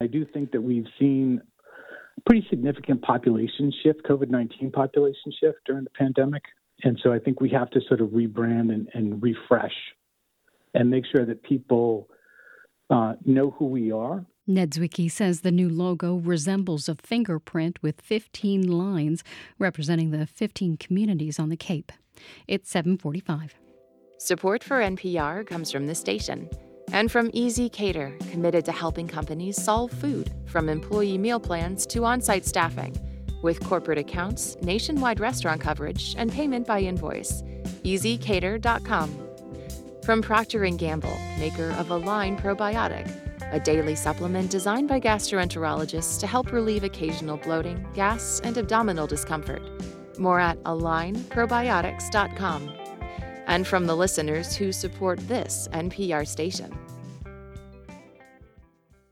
I 0.01 0.07
do 0.07 0.25
think 0.25 0.51
that 0.53 0.61
we've 0.61 0.87
seen 0.97 1.39
pretty 2.25 2.47
significant 2.49 3.03
population 3.03 3.71
shift, 3.83 4.01
COVID 4.09 4.31
19 4.31 4.71
population 4.71 5.31
shift 5.39 5.59
during 5.67 5.83
the 5.83 5.91
pandemic. 5.91 6.41
And 6.83 6.99
so 7.03 7.13
I 7.13 7.19
think 7.19 7.41
we 7.41 7.51
have 7.51 7.69
to 7.69 7.81
sort 7.87 8.01
of 8.01 8.07
rebrand 8.07 8.73
and, 8.73 8.87
and 8.95 9.21
refresh 9.21 9.75
and 10.73 10.89
make 10.89 11.03
sure 11.15 11.27
that 11.27 11.43
people 11.43 12.09
uh, 12.89 13.13
know 13.23 13.51
who 13.59 13.67
we 13.67 13.91
are. 13.91 14.25
Niedzwiecki 14.47 15.11
says 15.11 15.41
the 15.41 15.51
new 15.51 15.67
logo 15.67 16.15
resembles 16.15 16.87
a 16.87 16.95
fingerprint 16.95 17.83
with 17.83 17.99
15 17.99 18.65
lines 18.65 19.23
representing 19.59 20.11
the 20.11 20.25
15 20.25 20.77
communities 20.77 21.37
on 21.37 21.49
the 21.49 21.57
Cape. 21.57 21.91
It's 22.47 22.69
745. 22.69 23.55
Support 24.19 24.63
for 24.63 24.79
NPR 24.79 25.45
comes 25.45 25.69
from 25.69 25.85
the 25.85 25.93
station 25.93 26.49
and 26.93 27.11
from 27.11 27.29
ezCater, 27.31 28.17
committed 28.31 28.63
to 28.65 28.71
helping 28.71 29.07
companies 29.07 29.61
solve 29.61 29.91
food, 29.91 30.31
from 30.45 30.69
employee 30.69 31.17
meal 31.17 31.39
plans 31.39 31.85
to 31.87 32.05
on 32.05 32.21
site 32.21 32.45
staffing, 32.45 32.95
with 33.41 33.61
corporate 33.65 33.97
accounts, 33.97 34.55
nationwide 34.61 35.19
restaurant 35.19 35.59
coverage, 35.59 36.15
and 36.17 36.31
payment 36.31 36.65
by 36.65 36.79
invoice. 36.79 37.43
ezCater.com. 37.83 39.19
From 40.05 40.21
Procter 40.21 40.65
& 40.69 40.77
Gamble, 40.77 41.17
maker 41.37 41.71
of 41.71 41.91
Align 41.91 42.37
Probiotic, 42.37 43.26
a 43.51 43.59
daily 43.59 43.95
supplement 43.95 44.49
designed 44.49 44.87
by 44.87 44.99
gastroenterologists 44.99 46.19
to 46.19 46.27
help 46.27 46.51
relieve 46.51 46.83
occasional 46.83 47.37
bloating, 47.37 47.85
gas, 47.93 48.41
and 48.43 48.57
abdominal 48.57 49.07
discomfort. 49.07 49.61
More 50.19 50.39
at 50.39 50.61
alignprobiotics.com. 50.63 52.71
And 53.47 53.65
from 53.65 53.85
the 53.85 53.95
listeners 53.95 54.55
who 54.55 54.71
support 54.71 55.19
this 55.27 55.67
NPR 55.71 56.27
station. 56.27 56.77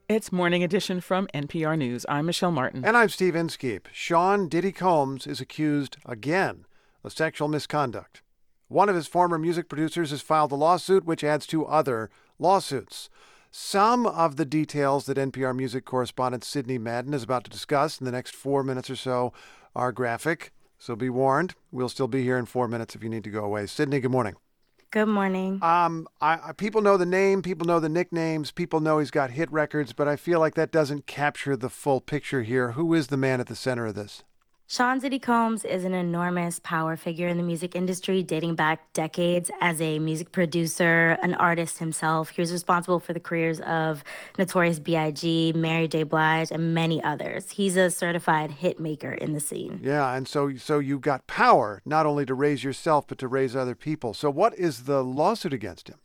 It's 0.07 0.31
Morning 0.31 0.63
Edition 0.63 1.01
from 1.01 1.27
NPR 1.33 1.75
News. 1.77 2.05
I'm 2.07 2.27
Michelle 2.27 2.51
Martin. 2.51 2.85
And 2.85 2.95
I'm 2.95 3.09
Steve 3.09 3.35
Inskeep. 3.35 3.87
Sean 3.91 4.47
Diddy 4.47 4.71
Combs 4.71 5.25
is 5.25 5.41
accused 5.41 5.97
again 6.05 6.65
of 7.03 7.11
sexual 7.11 7.47
misconduct. 7.47 8.21
One 8.67 8.87
of 8.87 8.95
his 8.95 9.07
former 9.07 9.39
music 9.39 9.67
producers 9.67 10.11
has 10.11 10.21
filed 10.21 10.51
a 10.51 10.55
lawsuit, 10.55 11.05
which 11.05 11.23
adds 11.23 11.47
to 11.47 11.65
other 11.65 12.11
lawsuits. 12.37 13.09
Some 13.57 14.05
of 14.05 14.35
the 14.35 14.43
details 14.43 15.05
that 15.05 15.15
NPR 15.15 15.55
music 15.55 15.85
correspondent 15.85 16.43
Sydney 16.43 16.77
Madden 16.77 17.13
is 17.13 17.23
about 17.23 17.45
to 17.45 17.49
discuss 17.49 18.01
in 18.01 18.05
the 18.05 18.11
next 18.11 18.35
four 18.35 18.65
minutes 18.65 18.89
or 18.89 18.97
so 18.97 19.31
are 19.73 19.93
graphic. 19.93 20.51
So 20.77 20.93
be 20.93 21.09
warned, 21.09 21.55
we'll 21.71 21.87
still 21.87 22.09
be 22.09 22.21
here 22.21 22.37
in 22.37 22.47
four 22.47 22.67
minutes 22.67 22.95
if 22.95 23.01
you 23.01 23.07
need 23.07 23.23
to 23.23 23.29
go 23.29 23.45
away. 23.45 23.65
Sydney, 23.67 24.01
good 24.01 24.11
morning. 24.11 24.35
Good 24.91 25.05
morning. 25.05 25.63
Um, 25.63 26.05
I, 26.19 26.49
I, 26.49 26.51
people 26.51 26.81
know 26.81 26.97
the 26.97 27.05
name, 27.05 27.41
people 27.41 27.65
know 27.65 27.79
the 27.79 27.87
nicknames, 27.87 28.51
people 28.51 28.81
know 28.81 28.99
he's 28.99 29.09
got 29.09 29.31
hit 29.31 29.49
records, 29.53 29.93
but 29.93 30.09
I 30.09 30.17
feel 30.17 30.41
like 30.41 30.55
that 30.55 30.73
doesn't 30.73 31.07
capture 31.07 31.55
the 31.55 31.69
full 31.69 32.01
picture 32.01 32.43
here. 32.43 32.73
Who 32.73 32.93
is 32.93 33.07
the 33.07 33.15
man 33.15 33.39
at 33.39 33.47
the 33.47 33.55
center 33.55 33.85
of 33.85 33.95
this? 33.95 34.25
Sean 34.67 34.97
Diddy 34.97 35.19
Combs 35.19 35.63
is 35.63 35.83
an 35.83 35.93
enormous 35.93 36.59
power 36.59 36.95
figure 36.95 37.27
in 37.27 37.37
the 37.37 37.43
music 37.43 37.75
industry, 37.75 38.23
dating 38.23 38.55
back 38.55 38.91
decades 38.93 39.51
as 39.61 39.79
a 39.79 39.99
music 39.99 40.31
producer, 40.31 41.19
an 41.21 41.35
artist 41.35 41.77
himself. 41.77 42.29
He 42.29 42.41
was 42.41 42.51
responsible 42.51 42.99
for 42.99 43.13
the 43.13 43.19
careers 43.19 43.59
of 43.59 44.03
Notorious 44.39 44.79
B.I.G., 44.79 45.53
Mary 45.55 45.87
J. 45.87 46.01
Blige, 46.01 46.49
and 46.49 46.73
many 46.73 47.03
others. 47.03 47.51
He's 47.51 47.77
a 47.77 47.91
certified 47.91 48.49
hit 48.49 48.79
maker 48.79 49.11
in 49.11 49.33
the 49.33 49.39
scene. 49.39 49.81
Yeah, 49.83 50.15
and 50.15 50.27
so 50.27 50.55
so 50.55 50.79
you 50.79 50.97
got 50.97 51.27
power 51.27 51.83
not 51.85 52.07
only 52.07 52.25
to 52.25 52.33
raise 52.33 52.63
yourself 52.63 53.05
but 53.05 53.19
to 53.19 53.27
raise 53.27 53.55
other 53.55 53.75
people. 53.75 54.15
So 54.15 54.31
what 54.31 54.57
is 54.57 54.85
the 54.85 55.03
lawsuit 55.03 55.53
against 55.53 55.89
him? 55.89 55.99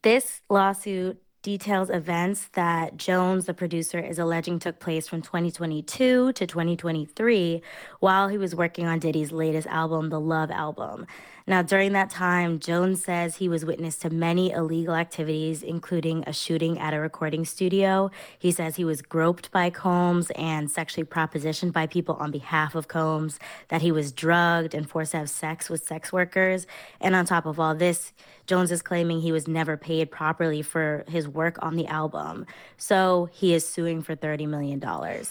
This 0.00 0.40
lawsuit 0.48 1.20
details 1.42 1.88
events 1.90 2.48
that 2.54 2.96
Jones, 2.96 3.46
the 3.46 3.54
producer, 3.54 3.98
is 3.98 4.18
alleging 4.18 4.58
took 4.58 4.80
place 4.80 5.06
from 5.06 5.22
2022 5.22 6.32
to 6.32 6.46
2023 6.46 7.62
while 8.00 8.28
he 8.28 8.38
was 8.38 8.54
working 8.54 8.86
on 8.86 8.98
Diddy's 8.98 9.32
latest 9.32 9.66
album, 9.68 10.08
the 10.08 10.20
Love 10.20 10.50
album. 10.50 11.06
Now, 11.48 11.62
during 11.62 11.94
that 11.94 12.10
time, 12.10 12.58
Jones 12.58 13.02
says 13.02 13.36
he 13.36 13.48
was 13.48 13.64
witness 13.64 13.96
to 14.00 14.10
many 14.10 14.50
illegal 14.50 14.94
activities, 14.94 15.62
including 15.62 16.22
a 16.26 16.32
shooting 16.34 16.78
at 16.78 16.92
a 16.92 17.00
recording 17.00 17.46
studio. 17.46 18.10
He 18.38 18.52
says 18.52 18.76
he 18.76 18.84
was 18.84 19.00
groped 19.00 19.50
by 19.50 19.70
Combs 19.70 20.30
and 20.32 20.70
sexually 20.70 21.06
propositioned 21.06 21.72
by 21.72 21.86
people 21.86 22.16
on 22.16 22.30
behalf 22.30 22.74
of 22.74 22.86
Combs, 22.86 23.38
that 23.68 23.80
he 23.80 23.90
was 23.90 24.12
drugged 24.12 24.74
and 24.74 24.90
forced 24.90 25.12
to 25.12 25.20
have 25.20 25.30
sex 25.30 25.70
with 25.70 25.82
sex 25.86 26.12
workers. 26.12 26.66
And 27.00 27.16
on 27.16 27.24
top 27.24 27.46
of 27.46 27.58
all 27.58 27.74
this, 27.74 28.12
Jones 28.46 28.70
is 28.70 28.82
claiming 28.82 29.22
he 29.22 29.32
was 29.32 29.48
never 29.48 29.78
paid 29.78 30.10
properly 30.10 30.60
for 30.60 31.02
his 31.08 31.26
work 31.26 31.56
on 31.62 31.76
the 31.76 31.86
album. 31.86 32.44
So 32.76 33.30
he 33.32 33.54
is 33.54 33.66
suing 33.66 34.02
for 34.02 34.14
$30 34.14 34.46
million. 34.46 34.84
Oh. 34.84 35.22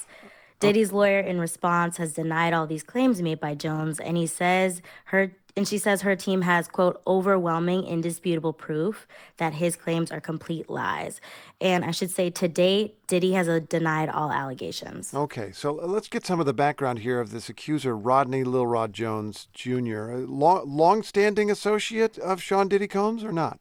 Diddy's 0.60 0.92
lawyer, 0.92 1.20
in 1.20 1.40
response, 1.40 1.98
has 1.98 2.14
denied 2.14 2.54
all 2.54 2.66
these 2.66 2.82
claims 2.82 3.22
made 3.22 3.40
by 3.40 3.54
Jones, 3.54 4.00
and 4.00 4.18
he 4.18 4.26
says 4.26 4.82
her 5.06 5.32
and 5.58 5.68
she 5.68 5.80
says 5.80 6.04
her 6.04 6.16
team 6.16 6.44
has, 6.44 6.68
quote, 6.68 7.02
overwhelming, 7.08 7.84
indisputable 7.84 8.54
proof 8.54 9.08
that 9.38 9.54
his 9.54 9.76
claims 9.76 10.12
are 10.12 10.22
complete 10.22 10.70
lies. 10.70 11.20
And 11.60 11.84
I 11.84 11.92
should 11.92 12.12
say, 12.12 12.30
to 12.30 12.48
date, 12.48 12.96
Diddy 13.08 13.34
has 13.34 13.50
uh, 13.50 13.60
denied 13.68 14.10
all 14.10 14.32
allegations. 14.32 15.14
Okay, 15.14 15.52
so 15.52 15.82
uh, 15.82 15.88
let's 15.88 16.08
get 16.08 16.26
some 16.26 16.40
of 16.40 16.46
the 16.46 16.54
background 16.54 17.00
here 17.00 17.20
of 17.20 17.32
this 17.32 17.50
accuser, 17.50 17.98
Rodney 17.98 18.44
Lil 18.44 18.68
Rod 18.68 18.94
Jones 18.94 19.48
Jr., 19.52 20.12
a 20.12 20.18
long, 20.20 20.64
long-standing 20.66 21.50
associate 21.50 22.20
of 22.20 22.42
Sean 22.42 22.68
Diddy 22.68 22.88
Combs 22.88 23.24
or 23.24 23.32
not? 23.32 23.60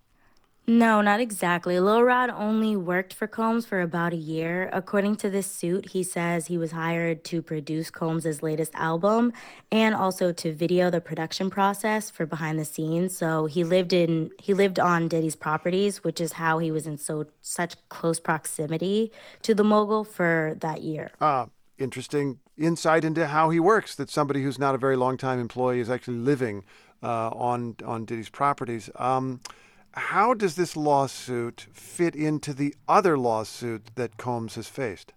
No, 0.69 1.01
not 1.01 1.21
exactly. 1.21 1.79
Lil 1.79 2.03
Rod 2.03 2.29
only 2.29 2.77
worked 2.77 3.15
for 3.15 3.29
Combs 3.29 3.65
for 3.65 3.81
about 3.81 4.13
a 4.13 4.17
year. 4.17 4.69
According 4.73 5.15
to 5.17 5.31
this 5.31 5.47
suit, 5.47 5.91
he 5.91 6.03
says 6.03 6.49
he 6.49 6.59
was 6.59 6.73
hired 6.73 7.23
to 7.25 7.41
produce 7.41 7.89
Combs' 7.89 8.43
latest 8.43 8.75
album 8.75 9.33
and 9.71 9.95
also 9.95 10.33
to 10.33 10.53
video 10.53 10.91
the 10.91 11.01
production 11.01 11.51
process 11.51 12.11
for 12.11 12.27
behind 12.27 12.59
the 12.59 12.65
scenes. 12.65 13.17
So 13.17 13.47
he 13.47 13.63
lived 13.63 13.93
in 13.93 14.31
he 14.41 14.55
lived 14.55 14.81
on 14.81 15.07
Diddy's 15.07 15.37
properties, 15.37 16.03
which 16.03 16.21
is 16.21 16.33
how 16.33 16.59
he 16.59 16.73
was 16.73 16.85
in 16.85 16.99
so 16.99 17.27
such 17.41 17.77
close 17.89 18.19
proximity 18.19 19.13
to 19.43 19.55
the 19.55 19.65
mogul 19.65 20.03
for 20.03 20.57
that 20.59 20.83
year. 20.83 21.13
Uh, 21.21 21.47
interesting 21.79 22.41
insight 22.59 23.05
into 23.05 23.29
how 23.29 23.51
he 23.51 23.61
works. 23.61 23.95
That 23.95 24.11
somebody 24.11 24.43
who's 24.43 24.59
not 24.59 24.75
a 24.75 24.79
very 24.79 24.97
long 24.97 25.17
time 25.17 25.39
employee 25.39 25.79
is 25.79 25.89
actually 25.89 26.19
living 26.19 26.65
uh, 27.05 27.29
on 27.29 27.77
on 27.85 28.05
Diddy's 28.05 28.31
properties. 28.31 28.91
Um, 28.97 29.41
how 29.97 30.35
does 30.35 30.57
this 30.57 30.77
lawsuit 30.77 31.67
fit 31.73 32.15
into 32.15 32.53
the 32.53 32.75
other 32.87 33.19
lawsuit 33.19 33.91
that 33.95 34.17
Combs 34.17 34.55
has 34.55 34.69
faced? 34.69 35.13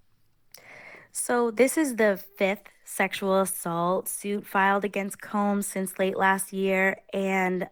So, 1.11 1.51
this 1.51 1.77
is 1.77 1.97
the 1.97 2.19
fifth 2.37 2.69
sexual 2.85 3.41
assault 3.41 4.07
suit 4.07 4.45
filed 4.45 4.85
against 4.85 5.21
Combs 5.21 5.67
since 5.67 5.99
late 5.99 6.17
last 6.17 6.53
year. 6.53 7.01
And 7.13 7.67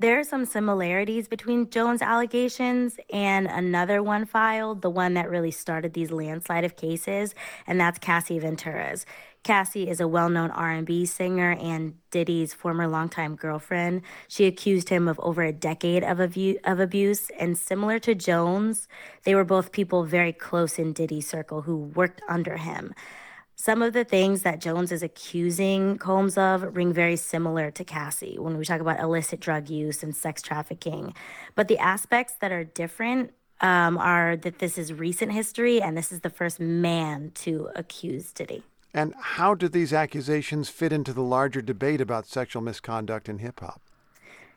there 0.00 0.18
are 0.18 0.24
some 0.24 0.46
similarities 0.46 1.28
between 1.28 1.68
Jones' 1.68 2.00
allegations 2.00 2.98
and 3.12 3.46
another 3.46 4.02
one 4.02 4.24
filed, 4.24 4.80
the 4.80 4.88
one 4.88 5.12
that 5.12 5.28
really 5.28 5.50
started 5.50 5.92
these 5.92 6.10
landslide 6.10 6.64
of 6.64 6.74
cases, 6.74 7.34
and 7.66 7.78
that's 7.78 7.98
Cassie 7.98 8.38
Ventura's. 8.38 9.04
Cassie 9.42 9.90
is 9.90 10.00
a 10.00 10.08
well-known 10.08 10.50
R&B 10.52 11.04
singer 11.04 11.52
and 11.60 11.96
Diddy's 12.10 12.54
former 12.54 12.88
longtime 12.88 13.36
girlfriend. 13.36 14.00
She 14.26 14.46
accused 14.46 14.88
him 14.88 15.06
of 15.06 15.20
over 15.20 15.42
a 15.42 15.52
decade 15.52 16.02
of, 16.02 16.18
abu- 16.18 16.58
of 16.64 16.80
abuse, 16.80 17.28
and 17.38 17.58
similar 17.58 17.98
to 17.98 18.14
Jones, 18.14 18.88
they 19.24 19.34
were 19.34 19.44
both 19.44 19.70
people 19.70 20.04
very 20.04 20.32
close 20.32 20.78
in 20.78 20.94
Diddy's 20.94 21.28
circle 21.28 21.62
who 21.62 21.76
worked 21.76 22.22
under 22.26 22.56
him. 22.56 22.94
Some 23.62 23.82
of 23.82 23.92
the 23.92 24.04
things 24.04 24.40
that 24.40 24.58
Jones 24.58 24.90
is 24.90 25.02
accusing 25.02 25.98
Combs 25.98 26.38
of 26.38 26.74
ring 26.74 26.94
very 26.94 27.16
similar 27.16 27.70
to 27.72 27.84
Cassie 27.84 28.38
when 28.38 28.56
we 28.56 28.64
talk 28.64 28.80
about 28.80 28.98
illicit 28.98 29.38
drug 29.38 29.68
use 29.68 30.02
and 30.02 30.16
sex 30.16 30.40
trafficking. 30.40 31.12
But 31.56 31.68
the 31.68 31.76
aspects 31.76 32.32
that 32.40 32.52
are 32.52 32.64
different 32.64 33.34
um, 33.60 33.98
are 33.98 34.34
that 34.34 34.60
this 34.60 34.78
is 34.78 34.94
recent 34.94 35.32
history 35.32 35.82
and 35.82 35.94
this 35.94 36.10
is 36.10 36.20
the 36.20 36.30
first 36.30 36.58
man 36.58 37.32
to 37.34 37.68
accuse 37.76 38.32
Diddy. 38.32 38.62
And 38.94 39.12
how 39.20 39.54
do 39.54 39.68
these 39.68 39.92
accusations 39.92 40.70
fit 40.70 40.90
into 40.90 41.12
the 41.12 41.20
larger 41.20 41.60
debate 41.60 42.00
about 42.00 42.26
sexual 42.26 42.62
misconduct 42.62 43.28
in 43.28 43.40
hip 43.40 43.60
hop? 43.60 43.82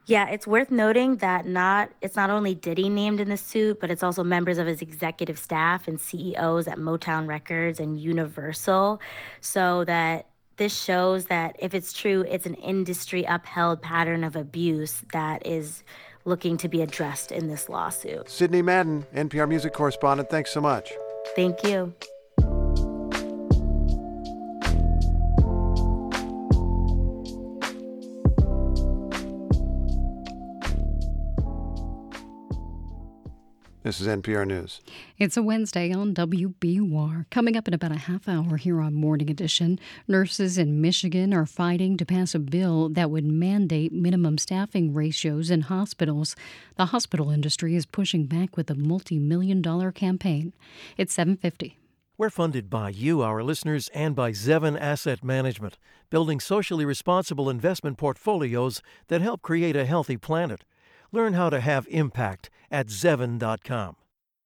Yeah, 0.05 0.27
it's 0.29 0.45
worth 0.45 0.69
noting 0.69 1.17
that 1.17 1.45
not 1.45 1.89
it's 2.01 2.15
not 2.15 2.29
only 2.29 2.55
Diddy 2.55 2.89
named 2.89 3.19
in 3.19 3.29
the 3.29 3.37
suit, 3.37 3.79
but 3.79 3.89
it's 3.89 4.03
also 4.03 4.23
members 4.23 4.57
of 4.57 4.67
his 4.67 4.81
executive 4.81 5.39
staff 5.39 5.87
and 5.87 5.99
CEOs 5.99 6.67
at 6.67 6.77
Motown 6.77 7.27
Records 7.27 7.79
and 7.79 7.99
Universal. 7.99 8.99
So 9.39 9.85
that 9.85 10.27
this 10.57 10.77
shows 10.77 11.25
that 11.25 11.55
if 11.59 11.73
it's 11.73 11.93
true, 11.93 12.25
it's 12.27 12.45
an 12.45 12.55
industry 12.55 13.23
upheld 13.23 13.81
pattern 13.81 14.23
of 14.23 14.35
abuse 14.35 15.03
that 15.13 15.45
is 15.47 15.83
looking 16.25 16.57
to 16.57 16.69
be 16.69 16.81
addressed 16.81 17.31
in 17.31 17.47
this 17.47 17.69
lawsuit. 17.69 18.29
Sydney 18.29 18.61
Madden, 18.61 19.05
NPR 19.13 19.47
music 19.47 19.73
correspondent, 19.73 20.29
thanks 20.29 20.51
so 20.51 20.61
much. 20.61 20.91
Thank 21.35 21.63
you. 21.63 21.93
This 33.93 34.01
is 34.01 34.07
NPR 34.07 34.47
News. 34.47 34.81
It's 35.19 35.37
a 35.37 35.43
Wednesday 35.43 35.93
on 35.93 36.15
WBUR. 36.15 37.29
Coming 37.29 37.55
up 37.55 37.67
in 37.67 37.75
about 37.75 37.91
a 37.91 37.99
half 37.99 38.27
hour 38.27 38.57
here 38.57 38.81
on 38.81 38.95
Morning 38.95 39.29
Edition, 39.29 39.79
nurses 40.07 40.57
in 40.57 40.81
Michigan 40.81 41.31
are 41.31 41.45
fighting 41.45 41.95
to 41.97 42.03
pass 42.03 42.33
a 42.33 42.39
bill 42.39 42.89
that 42.89 43.11
would 43.11 43.23
mandate 43.23 43.93
minimum 43.93 44.39
staffing 44.39 44.95
ratios 44.95 45.51
in 45.51 45.61
hospitals. 45.61 46.35
The 46.75 46.87
hospital 46.87 47.29
industry 47.29 47.75
is 47.75 47.85
pushing 47.85 48.25
back 48.25 48.57
with 48.57 48.71
a 48.71 48.73
multi-million 48.73 49.61
dollar 49.61 49.91
campaign. 49.91 50.53
It's 50.97 51.13
750. 51.13 51.77
We're 52.17 52.31
funded 52.31 52.71
by 52.71 52.89
you, 52.89 53.21
our 53.21 53.43
listeners, 53.43 53.89
and 53.93 54.15
by 54.15 54.31
Zevin 54.31 54.75
Asset 54.75 55.23
Management, 55.23 55.77
building 56.09 56.39
socially 56.39 56.83
responsible 56.83 57.47
investment 57.47 57.99
portfolios 57.99 58.81
that 59.09 59.21
help 59.21 59.43
create 59.43 59.75
a 59.75 59.85
healthy 59.85 60.17
planet. 60.17 60.63
Learn 61.11 61.33
how 61.33 61.51
to 61.51 61.59
have 61.59 61.85
impact 61.91 62.49
at 62.73 62.87
Zevin.com. 62.87 63.95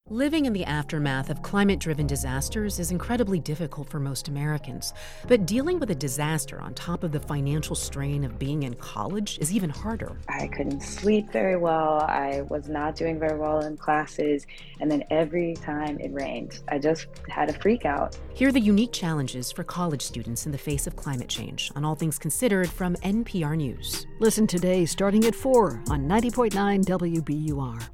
Living 0.10 0.46
in 0.46 0.54
the 0.54 0.64
aftermath 0.64 1.30
of 1.30 1.42
climate 1.42 1.80
driven 1.80 2.08
disasters 2.08 2.80
is 2.80 2.92
incredibly 2.92 3.42
difficult 3.42 3.90
for 3.90 4.00
most 4.00 4.30
Americans. 4.30 4.94
But 5.28 5.46
dealing 5.46 5.82
with 5.82 5.92
a 5.92 5.96
disaster 5.96 6.62
on 6.62 6.74
top 6.76 7.04
of 7.04 7.12
the 7.12 7.20
financial 7.20 7.76
strain 7.76 8.24
of 8.24 8.40
being 8.40 8.64
in 8.64 8.76
college 8.76 9.38
is 9.40 9.52
even 9.52 9.70
harder. 9.70 10.18
I 10.30 10.48
couldn't 10.48 10.80
sleep 10.80 11.30
very 11.34 11.58
well. 11.58 12.00
I 12.00 12.44
was 12.48 12.70
not 12.70 12.96
doing 12.96 13.20
very 13.20 13.38
well 13.38 13.60
in 13.60 13.76
classes. 13.76 14.48
And 14.80 14.90
then 14.90 15.04
every 15.10 15.56
time 15.56 16.00
it 16.00 16.14
rained, 16.14 16.62
I 16.70 16.80
just 16.80 17.08
had 17.28 17.50
a 17.50 17.60
freak 17.60 17.84
out. 17.84 18.18
Hear 18.34 18.54
the 18.54 18.62
unique 18.62 18.94
challenges 18.94 19.52
for 19.52 19.66
college 19.66 20.04
students 20.04 20.46
in 20.46 20.54
the 20.54 20.58
face 20.58 20.88
of 20.88 20.96
climate 20.96 21.28
change 21.28 21.70
on 21.76 21.84
All 21.84 21.96
Things 21.96 22.18
Considered 22.18 22.70
from 22.70 22.96
NPR 22.98 23.58
News. 23.58 24.08
Listen 24.22 24.48
today 24.48 24.86
starting 24.86 25.26
at 25.26 25.36
4 25.36 25.84
on 25.90 26.08
90.9 26.08 26.86
WBUR. 26.86 27.90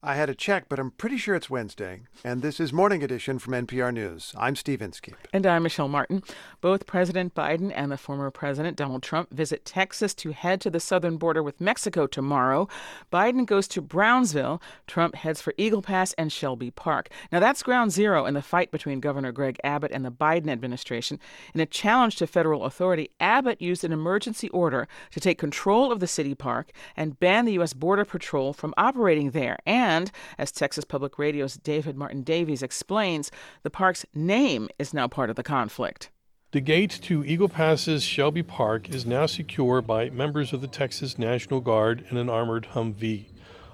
I 0.00 0.14
had 0.14 0.26
to 0.26 0.34
check, 0.36 0.66
but 0.68 0.78
I'm 0.78 0.92
pretty 0.92 1.16
sure 1.16 1.34
it's 1.34 1.50
Wednesday. 1.50 2.02
And 2.22 2.40
this 2.40 2.60
is 2.60 2.72
Morning 2.72 3.02
Edition 3.02 3.40
from 3.40 3.54
NPR 3.54 3.92
News. 3.92 4.32
I'm 4.38 4.54
Steve 4.54 4.80
Inskeep. 4.80 5.16
And 5.32 5.44
I'm 5.44 5.64
Michelle 5.64 5.88
Martin. 5.88 6.22
Both 6.60 6.86
President 6.86 7.34
Biden 7.34 7.72
and 7.74 7.90
the 7.90 7.96
former 7.96 8.30
President 8.30 8.76
Donald 8.76 9.02
Trump 9.02 9.32
visit 9.32 9.64
Texas 9.64 10.14
to 10.14 10.30
head 10.30 10.60
to 10.60 10.70
the 10.70 10.78
southern 10.78 11.16
border 11.16 11.42
with 11.42 11.60
Mexico 11.60 12.06
tomorrow. 12.06 12.68
Biden 13.12 13.44
goes 13.44 13.66
to 13.68 13.80
Brownsville. 13.80 14.62
Trump 14.86 15.16
heads 15.16 15.42
for 15.42 15.52
Eagle 15.56 15.82
Pass 15.82 16.12
and 16.12 16.30
Shelby 16.30 16.70
Park. 16.70 17.10
Now, 17.32 17.40
that's 17.40 17.64
ground 17.64 17.90
zero 17.90 18.24
in 18.24 18.34
the 18.34 18.42
fight 18.42 18.70
between 18.70 19.00
Governor 19.00 19.32
Greg 19.32 19.58
Abbott 19.64 19.90
and 19.90 20.04
the 20.04 20.12
Biden 20.12 20.48
administration. 20.48 21.18
In 21.54 21.60
a 21.60 21.66
challenge 21.66 22.14
to 22.16 22.28
federal 22.28 22.66
authority, 22.66 23.10
Abbott 23.18 23.60
used 23.60 23.82
an 23.82 23.92
emergency 23.92 24.48
order 24.50 24.86
to 25.10 25.18
take 25.18 25.38
control 25.38 25.90
of 25.90 25.98
the 25.98 26.06
city 26.06 26.36
park 26.36 26.70
and 26.96 27.18
ban 27.18 27.46
the 27.46 27.54
U.S. 27.54 27.72
Border 27.72 28.04
Patrol 28.04 28.52
from 28.52 28.72
operating 28.76 29.32
there. 29.32 29.58
And 29.66 29.87
and, 29.88 30.12
as 30.36 30.52
Texas 30.52 30.84
Public 30.84 31.18
Radio's 31.18 31.54
David 31.54 31.96
Martin 31.96 32.22
Davies 32.22 32.62
explains, 32.62 33.30
the 33.62 33.70
park's 33.70 34.04
name 34.14 34.68
is 34.78 34.92
now 34.92 35.08
part 35.08 35.30
of 35.30 35.36
the 35.36 35.42
conflict. 35.42 36.10
The 36.52 36.60
gate 36.60 36.98
to 37.02 37.24
Eagle 37.24 37.48
Pass's 37.48 38.02
Shelby 38.02 38.42
Park 38.42 38.90
is 38.90 39.06
now 39.06 39.24
secure 39.24 39.80
by 39.80 40.10
members 40.10 40.52
of 40.52 40.60
the 40.60 40.66
Texas 40.66 41.18
National 41.18 41.60
Guard 41.60 42.04
in 42.10 42.18
an 42.18 42.28
armored 42.28 42.68
Humvee. 42.74 43.26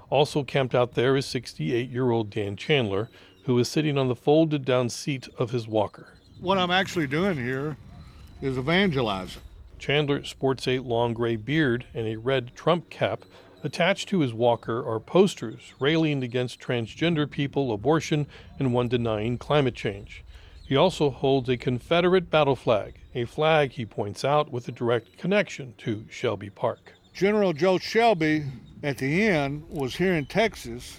Also 0.08 0.44
camped 0.44 0.74
out 0.74 0.94
there 0.94 1.16
is 1.16 1.26
68 1.26 1.90
year 1.90 2.10
old 2.10 2.30
Dan 2.30 2.56
Chandler, 2.56 3.10
who 3.44 3.58
is 3.58 3.68
sitting 3.68 3.98
on 3.98 4.08
the 4.08 4.14
folded 4.16 4.64
down 4.64 4.88
seat 4.88 5.28
of 5.36 5.50
his 5.50 5.66
walker. 5.66 6.14
What 6.40 6.58
I'm 6.58 6.70
actually 6.70 7.08
doing 7.08 7.36
here 7.36 7.76
is 8.40 8.56
evangelizing. 8.56 9.42
Chandler 9.78 10.24
sports 10.24 10.68
a 10.68 10.78
long 10.78 11.12
gray 11.12 11.36
beard 11.36 11.86
and 11.92 12.06
a 12.06 12.16
red 12.16 12.54
Trump 12.54 12.88
cap 12.88 13.24
Attached 13.64 14.10
to 14.10 14.20
his 14.20 14.34
walker 14.34 14.86
are 14.86 15.00
posters 15.00 15.72
railing 15.80 16.22
against 16.22 16.60
transgender 16.60 17.28
people, 17.28 17.72
abortion, 17.72 18.26
and 18.58 18.74
one 18.74 18.88
denying 18.88 19.38
climate 19.38 19.74
change. 19.74 20.22
He 20.68 20.76
also 20.76 21.08
holds 21.08 21.48
a 21.48 21.56
Confederate 21.56 22.30
battle 22.30 22.56
flag, 22.56 22.96
a 23.14 23.24
flag 23.24 23.72
he 23.72 23.86
points 23.86 24.22
out 24.22 24.52
with 24.52 24.68
a 24.68 24.72
direct 24.72 25.16
connection 25.16 25.72
to 25.78 26.04
Shelby 26.10 26.50
Park. 26.50 26.92
General 27.14 27.54
Joe 27.54 27.78
Shelby 27.78 28.44
at 28.82 28.98
the 28.98 29.22
end 29.22 29.64
was 29.70 29.96
here 29.96 30.12
in 30.12 30.26
Texas. 30.26 30.98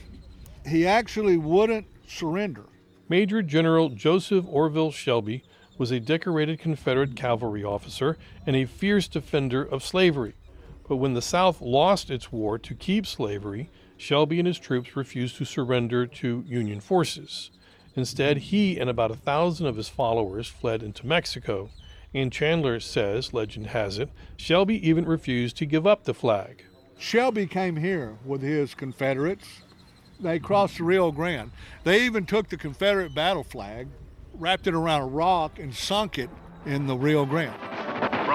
He 0.68 0.88
actually 0.88 1.38
wouldn't 1.38 1.86
surrender. 2.08 2.66
Major 3.08 3.44
General 3.44 3.90
Joseph 3.90 4.46
Orville 4.50 4.92
Shelby 4.92 5.44
was 5.78 5.92
a 5.92 6.00
decorated 6.00 6.60
Confederate 6.60 7.16
cavalry 7.16 7.64
officer 7.64 8.18
and 8.48 8.56
a 8.56 8.66
fierce 8.66 9.08
defender 9.08 9.62
of 9.62 9.84
slavery. 9.84 10.34
But 10.88 10.98
when 10.98 11.14
the 11.14 11.22
South 11.22 11.62
lost 11.62 12.10
its 12.10 12.32
war 12.32 12.58
to 12.60 12.76
keep 12.76 13.08
slavery, 13.08 13.70
Shelby 13.98 14.40
and 14.40 14.48
his 14.48 14.60
troops 14.60 14.96
refused 14.96 15.38
to 15.38 15.46
surrender 15.46 16.06
to 16.06 16.44
Union 16.48 16.80
forces. 16.80 17.52
Instead, 17.96 18.38
he 18.38 18.78
and 18.80 18.90
about 18.90 19.12
a 19.12 19.16
thousand 19.16 19.68
of 19.68 19.78
his 19.78 19.90
followers 19.90 20.48
fled 20.48 20.84
into 20.84 21.08
Mexico. 21.08 21.70
And 22.14 22.32
Chandler 22.32 22.80
says, 22.80 23.34
legend 23.34 23.68
has 23.68 23.98
it, 23.98 24.10
Shelby 24.38 24.88
even 24.88 25.06
refused 25.06 25.58
to 25.58 25.66
give 25.66 25.88
up 25.88 26.04
the 26.04 26.14
flag. 26.14 26.64
Shelby 26.98 27.48
came 27.48 27.78
here 27.78 28.18
with 28.26 28.42
his 28.42 28.74
Confederates. 28.74 29.62
They 30.20 30.40
crossed 30.40 30.78
the 30.78 30.84
Rio 30.84 31.12
Grande. 31.12 31.52
They 31.84 32.06
even 32.06 32.26
took 32.26 32.50
the 32.50 32.58
Confederate 32.58 33.14
battle 33.14 33.44
flag 33.44 33.88
wrapped 34.40 34.68
it 34.68 34.74
around 34.74 35.02
a 35.02 35.06
rock, 35.06 35.60
and 35.60 35.74
sunk 35.74 36.20
it 36.20 36.30
in 36.66 36.88
the 36.88 36.96
Rio 36.96 37.26
Grande. 37.26 37.54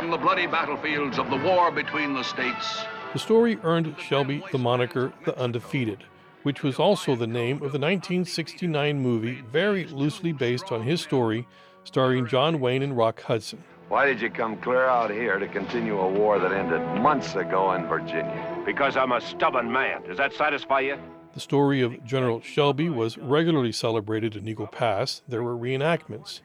From 0.01 0.11
the 0.11 0.17
bloody 0.17 0.47
battlefields 0.47 1.19
of 1.19 1.29
the 1.29 1.37
war 1.37 1.71
between 1.71 2.15
the 2.15 2.23
states. 2.23 2.87
The 3.13 3.19
story 3.19 3.59
earned 3.63 3.95
Shelby 3.99 4.43
the 4.51 4.57
moniker 4.57 5.13
The 5.27 5.39
Undefeated, 5.39 6.05
which 6.43 6.63
was 6.63 6.79
also 6.79 7.15
the 7.15 7.27
name 7.27 7.57
of 7.57 7.73
the 7.73 7.79
1969 7.79 8.99
movie 8.99 9.45
very 9.53 9.85
loosely 9.85 10.33
based 10.33 10.73
on 10.73 10.85
his 10.85 11.03
story, 11.03 11.47
starring 11.85 12.27
John 12.27 12.61
Wayne 12.61 12.83
and 12.83 12.97
Rock 12.97 13.21
Hudson. 13.21 13.63
Why 13.91 14.07
did 14.07 14.23
you 14.23 14.31
come 14.31 14.57
clear 14.57 14.87
out 14.87 15.11
here 15.11 15.39
to 15.39 15.47
continue 15.47 16.01
a 16.01 16.09
war 16.09 16.39
that 16.39 16.51
ended 16.51 16.81
months 17.03 17.35
ago 17.35 17.73
in 17.73 17.87
Virginia? 17.87 18.63
Because 18.65 18.97
I'm 18.97 19.13
a 19.13 19.21
stubborn 19.21 19.71
man. 19.71 20.05
Does 20.05 20.17
that 20.17 20.33
satisfy 20.33 20.81
you? 20.81 20.99
The 21.35 21.41
story 21.41 21.83
of 21.83 22.03
General 22.07 22.41
Shelby 22.41 22.89
was 22.89 23.19
regularly 23.19 23.73
celebrated 23.73 24.35
in 24.35 24.49
Eagle 24.49 24.67
Pass. 24.67 25.21
There 25.29 25.43
were 25.43 25.59
reenactments. 25.59 26.41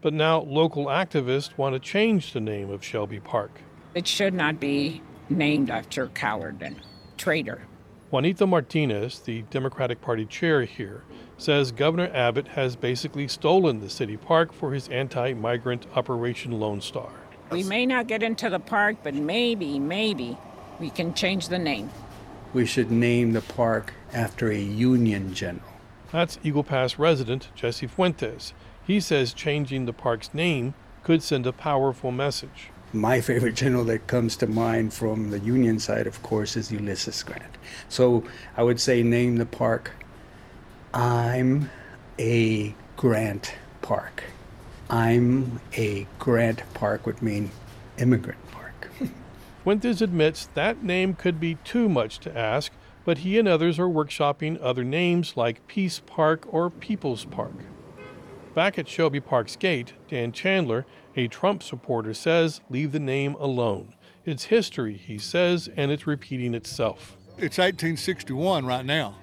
But 0.00 0.12
now 0.12 0.40
local 0.42 0.86
activists 0.86 1.56
want 1.58 1.74
to 1.74 1.80
change 1.80 2.32
the 2.32 2.40
name 2.40 2.70
of 2.70 2.84
Shelby 2.84 3.18
Park. 3.18 3.60
It 3.94 4.06
should 4.06 4.34
not 4.34 4.60
be 4.60 5.02
named 5.28 5.70
after 5.70 6.04
a 6.04 6.08
coward 6.08 6.62
and 6.62 6.76
traitor. 7.16 7.62
Juanita 8.10 8.46
Martinez, 8.46 9.18
the 9.18 9.42
Democratic 9.50 10.00
Party 10.00 10.24
chair 10.24 10.64
here, 10.64 11.02
says 11.36 11.72
Governor 11.72 12.10
Abbott 12.14 12.48
has 12.48 12.74
basically 12.74 13.28
stolen 13.28 13.80
the 13.80 13.90
city 13.90 14.16
park 14.16 14.52
for 14.52 14.72
his 14.72 14.88
anti 14.88 15.34
migrant 15.34 15.86
Operation 15.94 16.52
Lone 16.52 16.80
Star. 16.80 17.10
We 17.50 17.64
may 17.64 17.84
not 17.84 18.06
get 18.06 18.22
into 18.22 18.48
the 18.48 18.60
park, 18.60 18.98
but 19.02 19.14
maybe, 19.14 19.78
maybe 19.78 20.38
we 20.78 20.90
can 20.90 21.12
change 21.12 21.48
the 21.48 21.58
name. 21.58 21.90
We 22.54 22.64
should 22.64 22.90
name 22.90 23.32
the 23.32 23.42
park 23.42 23.92
after 24.12 24.50
a 24.50 24.58
Union 24.58 25.34
general. 25.34 25.68
That's 26.10 26.38
Eagle 26.42 26.64
Pass 26.64 26.98
resident 26.98 27.48
Jesse 27.54 27.86
Fuentes. 27.86 28.54
He 28.88 29.00
says 29.00 29.34
changing 29.34 29.84
the 29.84 29.92
park's 29.92 30.32
name 30.32 30.72
could 31.02 31.22
send 31.22 31.46
a 31.46 31.52
powerful 31.52 32.10
message. 32.10 32.70
My 32.90 33.20
favorite 33.20 33.54
general 33.54 33.84
that 33.84 34.06
comes 34.06 34.34
to 34.36 34.46
mind 34.46 34.94
from 34.94 35.28
the 35.28 35.40
Union 35.40 35.78
side, 35.78 36.06
of 36.06 36.22
course, 36.22 36.56
is 36.56 36.72
Ulysses 36.72 37.22
Grant. 37.22 37.58
So 37.90 38.24
I 38.56 38.62
would 38.62 38.80
say 38.80 39.02
name 39.02 39.36
the 39.36 39.44
park 39.44 39.92
I'm 40.94 41.68
a 42.18 42.74
Grant 42.96 43.54
Park. 43.82 44.24
I'm 44.88 45.60
a 45.76 46.06
Grant 46.18 46.62
Park 46.72 47.04
would 47.04 47.20
mean 47.20 47.50
immigrant 47.98 48.40
park. 48.50 48.90
Fuentes 49.64 50.00
admits 50.00 50.48
that 50.54 50.82
name 50.82 51.12
could 51.12 51.38
be 51.38 51.56
too 51.56 51.90
much 51.90 52.20
to 52.20 52.34
ask, 52.34 52.72
but 53.04 53.18
he 53.18 53.38
and 53.38 53.46
others 53.46 53.78
are 53.78 53.86
workshopping 53.86 54.58
other 54.62 54.82
names 54.82 55.36
like 55.36 55.66
Peace 55.66 56.00
Park 56.06 56.46
or 56.48 56.70
People's 56.70 57.26
Park. 57.26 57.52
Back 58.58 58.76
at 58.76 58.88
Shelby 58.88 59.20
Park's 59.20 59.54
gate, 59.54 59.92
Dan 60.08 60.32
Chandler, 60.32 60.84
a 61.14 61.28
Trump 61.28 61.62
supporter, 61.62 62.12
says 62.12 62.60
leave 62.68 62.90
the 62.90 62.98
name 62.98 63.36
alone. 63.38 63.94
It's 64.24 64.46
history, 64.46 64.96
he 64.96 65.16
says, 65.16 65.70
and 65.76 65.92
it's 65.92 66.08
repeating 66.08 66.54
itself. 66.54 67.16
It's 67.36 67.58
1861 67.58 68.66
right 68.66 68.84
now. 68.84 69.14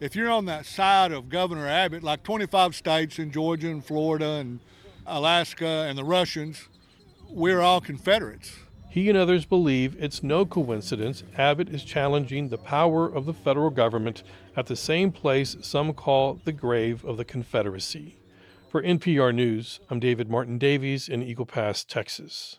If 0.00 0.16
you're 0.16 0.30
on 0.30 0.46
that 0.46 0.64
side 0.64 1.12
of 1.12 1.28
Governor 1.28 1.68
Abbott, 1.68 2.02
like 2.02 2.22
25 2.22 2.74
states 2.74 3.18
in 3.18 3.30
Georgia 3.30 3.68
and 3.68 3.84
Florida 3.84 4.36
and 4.40 4.58
Alaska 5.06 5.84
and 5.86 5.98
the 5.98 6.04
Russians, 6.04 6.66
we're 7.28 7.60
all 7.60 7.82
Confederates. 7.82 8.56
He 8.88 9.10
and 9.10 9.18
others 9.18 9.44
believe 9.44 10.02
it's 10.02 10.22
no 10.22 10.46
coincidence 10.46 11.24
Abbott 11.36 11.68
is 11.68 11.84
challenging 11.84 12.48
the 12.48 12.56
power 12.56 13.04
of 13.06 13.26
the 13.26 13.34
federal 13.34 13.68
government 13.68 14.22
at 14.56 14.64
the 14.64 14.76
same 14.76 15.12
place 15.12 15.58
some 15.60 15.92
call 15.92 16.40
the 16.46 16.52
grave 16.52 17.04
of 17.04 17.18
the 17.18 17.26
Confederacy. 17.26 18.17
For 18.68 18.82
NPR 18.82 19.34
News, 19.34 19.80
I'm 19.88 19.98
David 19.98 20.28
Martin 20.28 20.58
Davies 20.58 21.08
in 21.08 21.22
Eagle 21.22 21.46
Pass, 21.46 21.84
Texas. 21.84 22.58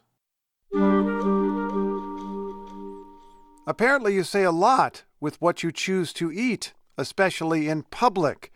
Apparently, 3.67 4.15
you 4.15 4.23
say 4.23 4.41
a 4.41 4.51
lot 4.51 5.03
with 5.19 5.39
what 5.39 5.61
you 5.61 5.71
choose 5.71 6.11
to 6.13 6.31
eat, 6.31 6.73
especially 6.97 7.69
in 7.69 7.83
public. 7.83 8.51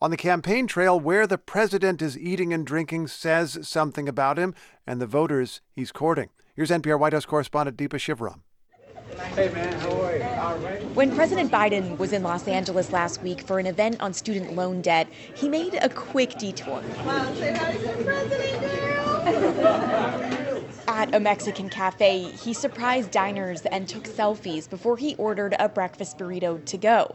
On 0.00 0.10
the 0.10 0.16
campaign 0.16 0.66
trail, 0.66 0.98
where 0.98 1.26
the 1.26 1.36
president 1.36 2.00
is 2.00 2.18
eating 2.18 2.54
and 2.54 2.66
drinking 2.66 3.08
says 3.08 3.58
something 3.68 4.08
about 4.08 4.38
him 4.38 4.54
and 4.86 4.98
the 4.98 5.06
voters 5.06 5.60
he's 5.72 5.92
courting. 5.92 6.30
Here's 6.56 6.70
NPR 6.70 6.98
White 6.98 7.12
House 7.12 7.26
correspondent 7.26 7.76
Deepa 7.76 7.98
Shivaram. 7.98 8.40
Hey 9.18 9.48
man, 9.50 9.72
how 9.80 10.02
are 10.02 10.16
you? 10.16 10.24
All 10.24 10.58
right. 10.58 10.82
When 10.94 11.14
President 11.14 11.52
Biden 11.52 11.98
was 11.98 12.12
in 12.12 12.22
Los 12.22 12.48
Angeles 12.48 12.92
last 12.92 13.22
week 13.22 13.42
for 13.42 13.58
an 13.58 13.66
event 13.66 14.00
on 14.00 14.12
student 14.12 14.56
loan 14.56 14.82
debt, 14.82 15.08
he 15.34 15.48
made 15.48 15.78
a 15.80 15.88
quick 15.88 16.36
detour. 16.38 16.82
Wow, 17.04 17.32
say 17.34 17.54
hi 17.54 17.76
to 17.76 18.04
president, 18.04 18.60
girl. 18.60 20.64
At 20.88 21.14
a 21.14 21.20
Mexican 21.20 21.68
cafe, 21.68 22.22
he 22.22 22.52
surprised 22.52 23.10
diners 23.10 23.64
and 23.66 23.86
took 23.86 24.04
selfies 24.04 24.68
before 24.68 24.96
he 24.96 25.14
ordered 25.14 25.54
a 25.58 25.68
breakfast 25.68 26.18
burrito 26.18 26.64
to 26.64 26.76
go. 26.76 27.14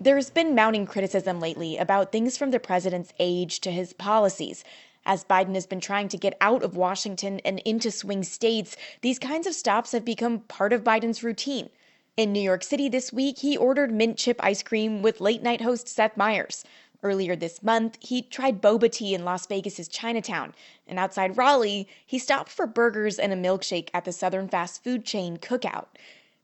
There's 0.00 0.30
been 0.30 0.54
mounting 0.54 0.86
criticism 0.86 1.40
lately 1.40 1.76
about 1.76 2.12
things 2.12 2.36
from 2.36 2.52
the 2.52 2.60
president's 2.60 3.12
age 3.18 3.60
to 3.60 3.70
his 3.70 3.92
policies. 3.92 4.64
As 5.08 5.24
Biden 5.24 5.54
has 5.54 5.66
been 5.66 5.80
trying 5.80 6.08
to 6.08 6.18
get 6.18 6.36
out 6.38 6.62
of 6.62 6.76
Washington 6.76 7.40
and 7.42 7.60
into 7.60 7.90
swing 7.90 8.22
states, 8.22 8.76
these 9.00 9.18
kinds 9.18 9.46
of 9.46 9.54
stops 9.54 9.92
have 9.92 10.04
become 10.04 10.40
part 10.40 10.70
of 10.70 10.84
Biden's 10.84 11.24
routine. 11.24 11.70
In 12.18 12.30
New 12.30 12.42
York 12.42 12.62
City 12.62 12.90
this 12.90 13.10
week, 13.10 13.38
he 13.38 13.56
ordered 13.56 13.90
mint 13.90 14.18
chip 14.18 14.36
ice 14.44 14.62
cream 14.62 15.00
with 15.00 15.22
late 15.22 15.42
night 15.42 15.62
host 15.62 15.88
Seth 15.88 16.18
Meyers. 16.18 16.62
Earlier 17.02 17.36
this 17.36 17.62
month, 17.62 17.96
he 18.00 18.20
tried 18.20 18.60
boba 18.60 18.92
tea 18.92 19.14
in 19.14 19.24
Las 19.24 19.46
Vegas's 19.46 19.88
Chinatown. 19.88 20.52
And 20.86 20.98
outside 20.98 21.38
Raleigh, 21.38 21.88
he 22.04 22.18
stopped 22.18 22.50
for 22.50 22.66
burgers 22.66 23.18
and 23.18 23.32
a 23.32 23.36
milkshake 23.36 23.88
at 23.94 24.04
the 24.04 24.12
Southern 24.12 24.46
fast 24.46 24.84
food 24.84 25.06
chain 25.06 25.38
Cookout. 25.38 25.86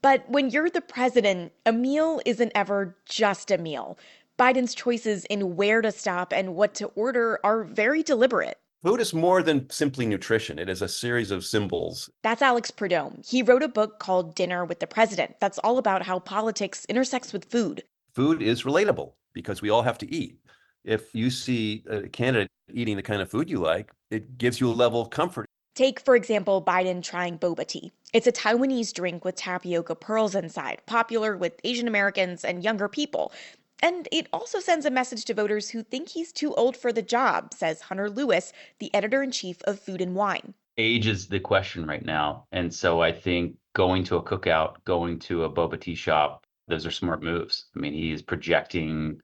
But 0.01 0.27
when 0.31 0.49
you're 0.49 0.71
the 0.71 0.81
president, 0.81 1.53
a 1.67 1.73
meal 1.73 2.23
isn't 2.25 2.53
ever 2.55 2.97
just 3.05 3.51
a 3.51 3.59
meal. 3.59 3.99
Biden's 4.39 4.75
choices 4.75 5.25
in 5.27 5.55
where 5.55 5.81
to 5.81 5.93
stop 5.93 6.33
and 6.33 6.57
what 6.57 6.75
to 6.75 6.87
order 6.97 7.39
are 7.45 7.63
very 7.63 8.03
deliberate. 8.03 8.59
Food 8.83 9.01
is 9.01 9.15
more 9.15 9.43
than 9.43 9.71
simply 9.71 10.07
nutrition. 10.07 10.59
It 10.59 10.69
is 10.69 10.83
a 10.83 10.89
series 10.89 11.31
of 11.31 11.45
symbols. 11.45 12.11
That's 12.23 12.43
Alex 12.43 12.71
Prud'homme. 12.71 13.25
He 13.27 13.43
wrote 13.43 13.63
a 13.63 13.69
book 13.69 14.01
called 14.01 14.35
Dinner 14.35 14.65
with 14.65 14.81
the 14.81 14.89
President 14.89 15.37
that's 15.41 15.59
all 15.59 15.79
about 15.79 16.03
how 16.03 16.19
politics 16.19 16.85
intersects 16.87 17.33
with 17.33 17.45
food. 17.45 17.85
Food 18.13 18.43
is 18.43 18.65
relatable 18.65 19.13
because 19.33 19.63
we 19.63 19.71
all 19.71 19.83
have 19.83 19.99
to 19.99 20.13
eat. 20.13 20.39
If 20.85 21.15
you 21.15 21.31
see 21.31 21.85
a 21.89 22.09
candidate 22.09 22.51
eating 22.73 22.97
the 22.97 23.03
kind 23.03 23.23
of 23.23 23.31
food 23.31 23.49
you 23.49 23.59
like, 23.59 23.93
it 24.11 24.37
gives 24.37 24.61
you 24.61 24.69
a 24.69 24.75
level 24.75 25.01
of 25.01 25.11
comfort. 25.11 25.47
Take, 25.75 25.99
for 26.01 26.15
example, 26.15 26.63
Biden 26.63 27.03
trying 27.03 27.39
boba 27.39 27.67
tea. 27.67 27.93
It's 28.13 28.27
a 28.27 28.33
Taiwanese 28.33 28.93
drink 28.93 29.25
with 29.25 29.35
tapioca 29.37 29.95
pearls 29.95 30.35
inside, 30.35 30.83
popular 30.87 31.37
with 31.37 31.55
Asian 31.65 31.89
Americans 31.89 32.45
and 32.45 32.63
younger 32.63 32.89
people. 32.89 33.33
And 33.85 34.09
it 34.11 34.29
also 34.33 34.61
sends 34.61 34.87
a 34.87 34.91
message 34.91 35.27
to 35.27 35.35
voters 35.35 35.69
who 35.69 35.83
think 35.83 36.09
he's 36.09 36.33
too 36.33 36.55
old 36.55 36.75
for 36.75 36.91
the 36.91 37.03
job, 37.03 37.53
says 37.53 37.83
Hunter 37.83 38.09
Lewis, 38.09 38.51
the 38.79 38.93
editor 38.95 39.23
in 39.23 39.31
chief 39.31 39.61
of 39.65 39.79
Food 39.79 40.01
and 40.01 40.15
Wine. 40.15 40.55
Age 40.79 41.07
is 41.07 41.29
the 41.29 41.39
question 41.39 41.87
right 41.87 42.03
now. 42.03 42.47
And 42.51 42.73
so 42.73 43.03
I 43.03 43.13
think 43.13 43.57
going 43.75 44.03
to 44.05 44.17
a 44.17 44.23
cookout, 44.23 44.83
going 44.87 45.19
to 45.29 45.45
a 45.45 45.51
boba 45.51 45.79
tea 45.79 45.97
shop, 45.97 46.47
those 46.67 46.87
are 46.87 46.91
smart 46.91 47.23
moves. 47.23 47.67
I 47.77 47.81
mean, 47.81 47.93
he 47.93 48.11
is 48.11 48.23
projecting 48.23 49.21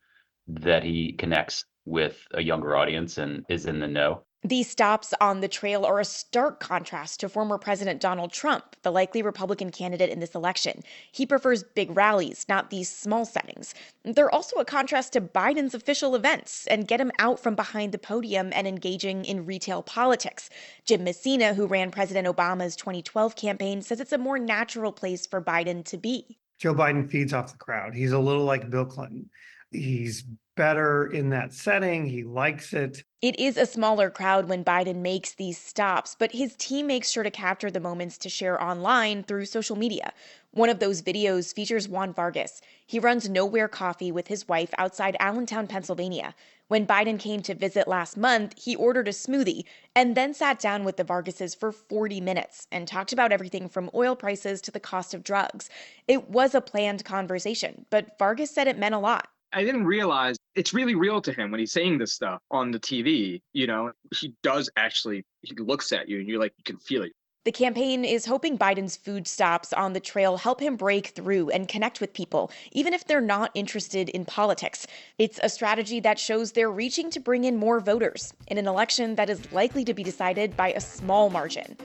that 0.47 0.85
he 0.85 1.13
connects 1.15 1.65
with 1.87 2.23
a 2.33 2.43
younger 2.43 2.77
audience 2.77 3.17
and 3.17 3.47
is 3.49 3.65
in 3.65 3.81
the 3.81 3.89
know. 3.89 4.25
These 4.43 4.71
stops 4.71 5.13
on 5.21 5.41
the 5.41 5.49
trail 5.49 5.85
are 5.85 6.01
a 6.01 6.05
stark 6.05 6.61
contrast 6.61 7.21
to 7.21 7.29
former 7.29 7.59
President 7.59 8.01
Donald 8.01 8.33
Trump, 8.33 8.75
the 8.81 8.91
likely 8.91 9.21
Republican 9.21 9.71
candidate 9.71 10.09
in 10.09 10.21
this 10.21 10.35
election. 10.35 10.83
He 11.13 11.27
prefers 11.27 11.63
big 11.63 11.95
rallies, 11.95 12.47
not 12.49 12.71
these 12.71 12.89
small 12.89 13.27
settings. 13.27 13.75
They're 14.03 14.35
also 14.35 14.57
a 14.57 14.65
contrast 14.65 15.13
to 15.13 15.21
Biden's 15.21 15.75
official 15.75 16.15
events 16.15 16.67
and 16.69 16.89
get 16.89 17.03
him 17.03 17.13
out 17.19 17.39
from 17.39 17.55
behind 17.55 17.93
the 17.93 17.99
podium 17.99 18.51
and 18.55 18.67
engaging 18.67 19.27
in 19.27 19.45
retail 19.45 19.83
politics. 19.83 20.49
Jim 20.87 21.05
Messina, 21.05 21.53
who 21.53 21.67
ran 21.67 21.91
President 21.91 22.27
Obama's 22.27 22.77
2012 22.77 23.37
campaign, 23.37 23.83
says 23.83 24.01
it's 24.01 24.13
a 24.13 24.19
more 24.19 24.39
natural 24.39 24.91
place 24.91 25.27
for 25.27 25.43
Biden 25.43 25.85
to 25.85 25.99
be. 25.99 26.39
Joe 26.59 26.75
Biden 26.75 27.11
feeds 27.11 27.35
off 27.35 27.53
the 27.53 27.59
crowd. 27.59 27.95
He's 27.95 28.13
a 28.13 28.19
little 28.19 28.45
like 28.45 28.71
Bill 28.71 28.87
Clinton. 28.87 29.29
He's 29.71 30.25
better 30.57 31.09
in 31.09 31.29
that 31.31 31.53
setting. 31.53 32.07
He 32.07 32.25
likes 32.25 32.73
it. 32.73 33.05
It 33.23 33.39
is 33.39 33.59
a 33.59 33.67
smaller 33.67 34.09
crowd 34.09 34.49
when 34.49 34.65
Biden 34.65 35.03
makes 35.03 35.35
these 35.35 35.59
stops, 35.59 36.17
but 36.19 36.33
his 36.33 36.57
team 36.57 36.87
makes 36.87 37.11
sure 37.11 37.23
to 37.23 37.31
capture 37.31 37.71
the 37.71 37.79
moments 37.79 38.17
to 38.17 38.31
share 38.31 38.63
online 38.63 39.25
through 39.25 39.45
social 39.45 39.77
media. 39.77 40.15
One 40.53 40.71
of 40.71 40.79
those 40.79 41.03
videos 41.03 41.55
features 41.55 41.87
Juan 41.87 42.15
Vargas. 42.15 42.63
He 42.87 42.99
runs 42.99 43.29
Nowhere 43.29 43.69
Coffee 43.69 44.11
with 44.11 44.29
his 44.29 44.49
wife 44.49 44.71
outside 44.79 45.19
Allentown, 45.21 45.67
Pennsylvania. 45.67 46.35
When 46.69 46.87
Biden 46.87 47.19
came 47.19 47.43
to 47.43 47.55
visit 47.55 47.87
last 47.87 48.17
month, 48.17 48.55
he 48.57 48.75
ordered 48.75 49.07
a 49.07 49.13
smoothie 49.13 49.65
and 49.95 50.17
then 50.17 50.33
sat 50.33 50.59
down 50.59 50.85
with 50.85 50.97
the 50.97 51.05
Vargases 51.05 51.55
for 51.55 51.73
40 51.73 52.23
minutes 52.23 52.69
and 52.73 52.89
talked 52.89 53.13
about 53.13 53.33
everything 53.33 53.69
from 53.69 53.91
oil 53.95 54.17
prices 54.17 54.63
to 54.63 54.71
the 54.71 54.81
cost 54.81 55.13
of 55.13 55.23
drugs. 55.23 55.69
It 56.09 56.31
was 56.31 56.55
a 56.55 56.63
planned 56.63 57.05
conversation, 57.05 57.85
but 57.91 58.19
Vargas 58.19 58.51
said 58.51 58.67
it 58.67 58.79
meant 58.79 58.95
a 58.95 58.99
lot. 58.99 59.29
I 59.53 59.65
didn't 59.65 59.85
realize 59.85 60.37
it's 60.55 60.73
really 60.73 60.95
real 60.95 61.21
to 61.23 61.33
him 61.33 61.51
when 61.51 61.61
he's 61.61 61.73
saying 61.73 61.99
this 61.99 62.13
stuff 62.13 62.41
on 62.51 62.71
the 62.71 62.79
TV. 62.79 63.41
You 63.53 63.67
know, 63.67 63.93
he 64.15 64.35
does 64.43 64.71
actually, 64.77 65.25
he 65.43 65.55
looks 65.57 65.93
at 65.93 66.09
you 66.09 66.19
and 66.19 66.29
you're 66.29 66.41
like, 66.41 66.55
you 66.57 66.65
can 66.65 66.79
feel 66.79 67.03
it. 67.03 67.13
The 67.45 67.53
campaign 67.53 68.05
is 68.05 68.27
hoping 68.27 68.59
Biden's 68.59 68.97
food 68.97 69.27
stops 69.27 69.73
on 69.73 69.95
the 69.95 70.01
trail 70.01 70.37
help 70.37 70.61
him 70.61 70.77
break 70.77 71.09
through 71.09 71.49
and 71.49 71.67
connect 71.67 71.99
with 71.99 72.13
people, 72.13 72.53
even 72.73 72.93
if 72.93 73.07
they're 73.07 73.23
not 73.23 73.51
interested 73.55 74.11
in 74.11 74.27
politics. 74.27 74.87
It's 75.19 75.41
a 75.43 75.49
strategy 75.49 76.01
that 76.01 76.19
shows 76.19 76.53
they're 76.53 76.71
reaching 76.71 77.11
to 77.11 77.19
bring 77.19 77.45
in 77.45 77.57
more 77.57 77.81
voters 77.81 78.35
in 78.49 78.59
an 78.59 78.69
election 78.69 79.15
that 79.15 79.31
is 79.31 79.51
likely 79.53 79.87
to 79.87 79.95
be 79.95 80.05
decided 80.05 80.55
by 80.55 80.73
a 80.73 80.81
small 80.81 81.31
margin. 81.31 81.79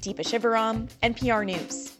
Deepa 0.00 0.20
Shivaram, 0.20 0.88
NPR 1.02 1.44
News. 1.44 1.92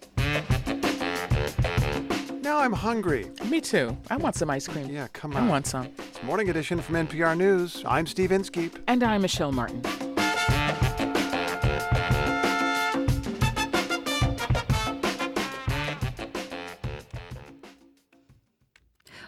Now 2.44 2.58
I'm 2.58 2.74
hungry. 2.74 3.30
Me 3.46 3.58
too. 3.58 3.96
I 4.10 4.18
want 4.18 4.36
some 4.36 4.50
ice 4.50 4.68
cream. 4.68 4.90
Yeah, 4.90 5.08
come 5.14 5.34
on. 5.34 5.44
I 5.44 5.48
want 5.48 5.66
some. 5.66 5.88
It's 5.96 6.22
Morning 6.22 6.50
Edition 6.50 6.78
from 6.78 6.96
NPR 6.96 7.34
News. 7.34 7.82
I'm 7.86 8.06
Steve 8.06 8.32
Inskeep. 8.32 8.78
And 8.86 9.02
I'm 9.02 9.22
Michelle 9.22 9.50
Martin. 9.50 9.80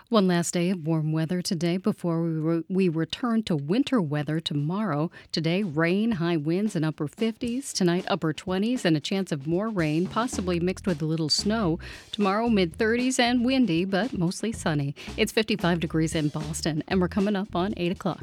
One 0.09 0.29
last 0.29 0.55
day 0.55 0.71
of 0.71 0.87
warm 0.87 1.11
weather 1.11 1.43
today 1.43 1.79
before 1.79 2.23
we, 2.23 2.31
re- 2.31 2.65
we 2.69 2.89
return 2.89 3.43
to 3.43 3.57
winter 3.57 4.01
weather 4.01 4.39
tomorrow. 4.39 5.11
Today, 5.33 5.65
rain, 5.65 6.13
high 6.13 6.37
winds, 6.37 6.77
and 6.77 6.85
upper 6.85 7.09
50s. 7.09 7.73
Tonight, 7.73 8.05
upper 8.07 8.33
20s, 8.33 8.85
and 8.85 8.97
a 8.97 9.01
chance 9.01 9.33
of 9.33 9.49
more 9.49 9.69
rain, 9.69 10.07
possibly 10.07 10.61
mixed 10.61 10.87
with 10.87 11.03
a 11.03 11.05
little 11.05 11.29
snow. 11.29 11.81
Tomorrow, 12.13 12.49
mid 12.49 12.79
30s 12.79 13.19
and 13.19 13.45
windy, 13.45 13.85
but 13.85 14.17
mostly 14.17 14.53
sunny. 14.53 14.95
It's 15.17 15.33
55 15.33 15.81
degrees 15.81 16.15
in 16.15 16.29
Boston, 16.29 16.85
and 16.87 17.01
we're 17.01 17.09
coming 17.09 17.35
up 17.35 17.57
on 17.57 17.75
8 17.77 17.91
o'clock. 17.91 18.23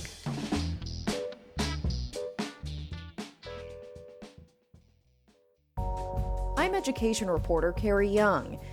I'm 6.56 6.76
education 6.76 7.30
reporter 7.30 7.74
Carrie 7.74 8.08
Jung, 8.08 8.58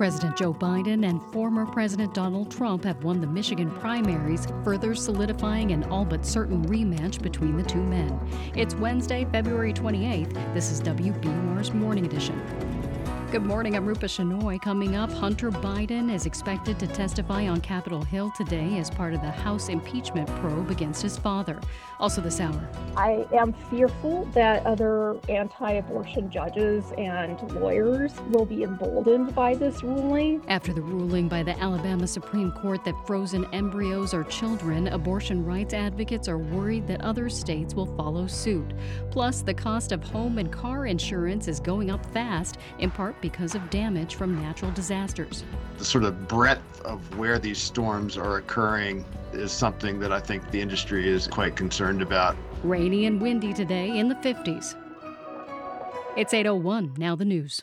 President 0.00 0.34
Joe 0.34 0.54
Biden 0.54 1.06
and 1.06 1.22
former 1.30 1.66
President 1.66 2.14
Donald 2.14 2.50
Trump 2.50 2.84
have 2.84 3.04
won 3.04 3.20
the 3.20 3.26
Michigan 3.26 3.70
primaries, 3.70 4.46
further 4.64 4.94
solidifying 4.94 5.72
an 5.72 5.84
all 5.90 6.06
but 6.06 6.24
certain 6.24 6.64
rematch 6.64 7.20
between 7.20 7.54
the 7.54 7.62
two 7.62 7.82
men. 7.82 8.18
It's 8.56 8.74
Wednesday, 8.74 9.26
February 9.30 9.74
28th. 9.74 10.32
This 10.54 10.70
is 10.70 10.80
WBUR's 10.80 11.74
Morning 11.74 12.06
Edition. 12.06 12.79
Good 13.30 13.44
morning. 13.44 13.76
I'm 13.76 13.86
Rupa 13.86 14.06
Shenoy. 14.06 14.60
Coming 14.60 14.96
up, 14.96 15.08
Hunter 15.08 15.52
Biden 15.52 16.12
is 16.12 16.26
expected 16.26 16.80
to 16.80 16.88
testify 16.88 17.46
on 17.46 17.60
Capitol 17.60 18.02
Hill 18.02 18.32
today 18.36 18.76
as 18.78 18.90
part 18.90 19.14
of 19.14 19.20
the 19.20 19.30
House 19.30 19.68
impeachment 19.68 20.26
probe 20.40 20.68
against 20.68 21.00
his 21.00 21.16
father. 21.16 21.60
Also, 22.00 22.20
this 22.20 22.40
hour. 22.40 22.68
I 22.96 23.24
am 23.32 23.52
fearful 23.70 24.24
that 24.32 24.66
other 24.66 25.16
anti 25.28 25.74
abortion 25.74 26.28
judges 26.28 26.92
and 26.98 27.40
lawyers 27.52 28.12
will 28.30 28.44
be 28.44 28.64
emboldened 28.64 29.32
by 29.32 29.54
this 29.54 29.84
ruling. 29.84 30.42
After 30.48 30.72
the 30.72 30.82
ruling 30.82 31.28
by 31.28 31.44
the 31.44 31.56
Alabama 31.60 32.08
Supreme 32.08 32.50
Court 32.50 32.84
that 32.84 32.96
frozen 33.06 33.44
embryos 33.52 34.12
are 34.12 34.24
children, 34.24 34.88
abortion 34.88 35.44
rights 35.44 35.72
advocates 35.72 36.26
are 36.26 36.38
worried 36.38 36.88
that 36.88 37.00
other 37.02 37.28
states 37.28 37.74
will 37.74 37.94
follow 37.96 38.26
suit. 38.26 38.72
Plus, 39.12 39.40
the 39.42 39.54
cost 39.54 39.92
of 39.92 40.02
home 40.02 40.38
and 40.38 40.50
car 40.50 40.86
insurance 40.86 41.46
is 41.46 41.60
going 41.60 41.92
up 41.92 42.04
fast, 42.06 42.58
in 42.80 42.90
part 42.90 43.19
because 43.20 43.54
of 43.54 43.70
damage 43.70 44.14
from 44.14 44.40
natural 44.40 44.70
disasters. 44.72 45.44
The 45.78 45.84
sort 45.84 46.04
of 46.04 46.28
breadth 46.28 46.80
of 46.82 47.18
where 47.18 47.38
these 47.38 47.58
storms 47.58 48.16
are 48.16 48.38
occurring 48.38 49.04
is 49.32 49.52
something 49.52 49.98
that 50.00 50.12
I 50.12 50.20
think 50.20 50.50
the 50.50 50.60
industry 50.60 51.08
is 51.08 51.26
quite 51.26 51.56
concerned 51.56 52.02
about. 52.02 52.36
Rainy 52.62 53.06
and 53.06 53.20
windy 53.20 53.52
today 53.52 53.98
in 53.98 54.08
the 54.08 54.14
50s. 54.16 54.74
It's 56.16 56.34
801, 56.34 56.94
now 56.98 57.14
the 57.14 57.24
news. 57.24 57.62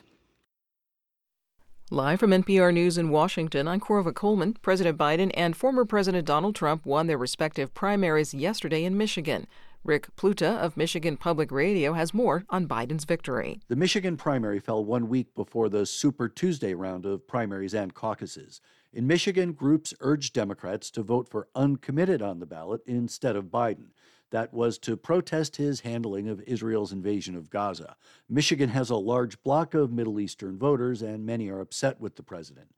Live 1.90 2.20
from 2.20 2.32
NPR 2.32 2.72
News 2.72 2.98
in 2.98 3.08
Washington, 3.08 3.66
I'm 3.66 3.80
Korva 3.80 4.14
Coleman. 4.14 4.54
President 4.60 4.98
Biden 4.98 5.30
and 5.32 5.56
former 5.56 5.86
President 5.86 6.26
Donald 6.26 6.54
Trump 6.54 6.84
won 6.84 7.06
their 7.06 7.16
respective 7.16 7.72
primaries 7.72 8.34
yesterday 8.34 8.84
in 8.84 8.98
Michigan. 8.98 9.46
Rick 9.84 10.14
Pluta 10.16 10.58
of 10.58 10.76
Michigan 10.76 11.16
Public 11.16 11.50
Radio 11.50 11.94
has 11.94 12.12
more 12.12 12.44
on 12.50 12.66
Biden's 12.66 13.04
victory. 13.04 13.60
The 13.68 13.76
Michigan 13.76 14.16
primary 14.16 14.60
fell 14.60 14.84
one 14.84 15.08
week 15.08 15.34
before 15.34 15.68
the 15.68 15.86
Super 15.86 16.28
Tuesday 16.28 16.74
round 16.74 17.06
of 17.06 17.26
primaries 17.26 17.74
and 17.74 17.94
caucuses. 17.94 18.60
In 18.92 19.06
Michigan, 19.06 19.52
groups 19.52 19.94
urged 20.00 20.34
Democrats 20.34 20.90
to 20.90 21.02
vote 21.02 21.28
for 21.28 21.48
uncommitted 21.54 22.20
on 22.20 22.40
the 22.40 22.46
ballot 22.46 22.82
instead 22.86 23.36
of 23.36 23.46
Biden. 23.46 23.90
That 24.30 24.52
was 24.52 24.78
to 24.80 24.96
protest 24.96 25.56
his 25.56 25.80
handling 25.80 26.28
of 26.28 26.42
Israel's 26.42 26.92
invasion 26.92 27.34
of 27.34 27.48
Gaza. 27.48 27.96
Michigan 28.28 28.68
has 28.70 28.90
a 28.90 28.96
large 28.96 29.42
block 29.42 29.72
of 29.72 29.92
Middle 29.92 30.20
Eastern 30.20 30.58
voters, 30.58 31.00
and 31.00 31.24
many 31.24 31.48
are 31.48 31.60
upset 31.60 31.98
with 32.00 32.16
the 32.16 32.22
president. 32.22 32.68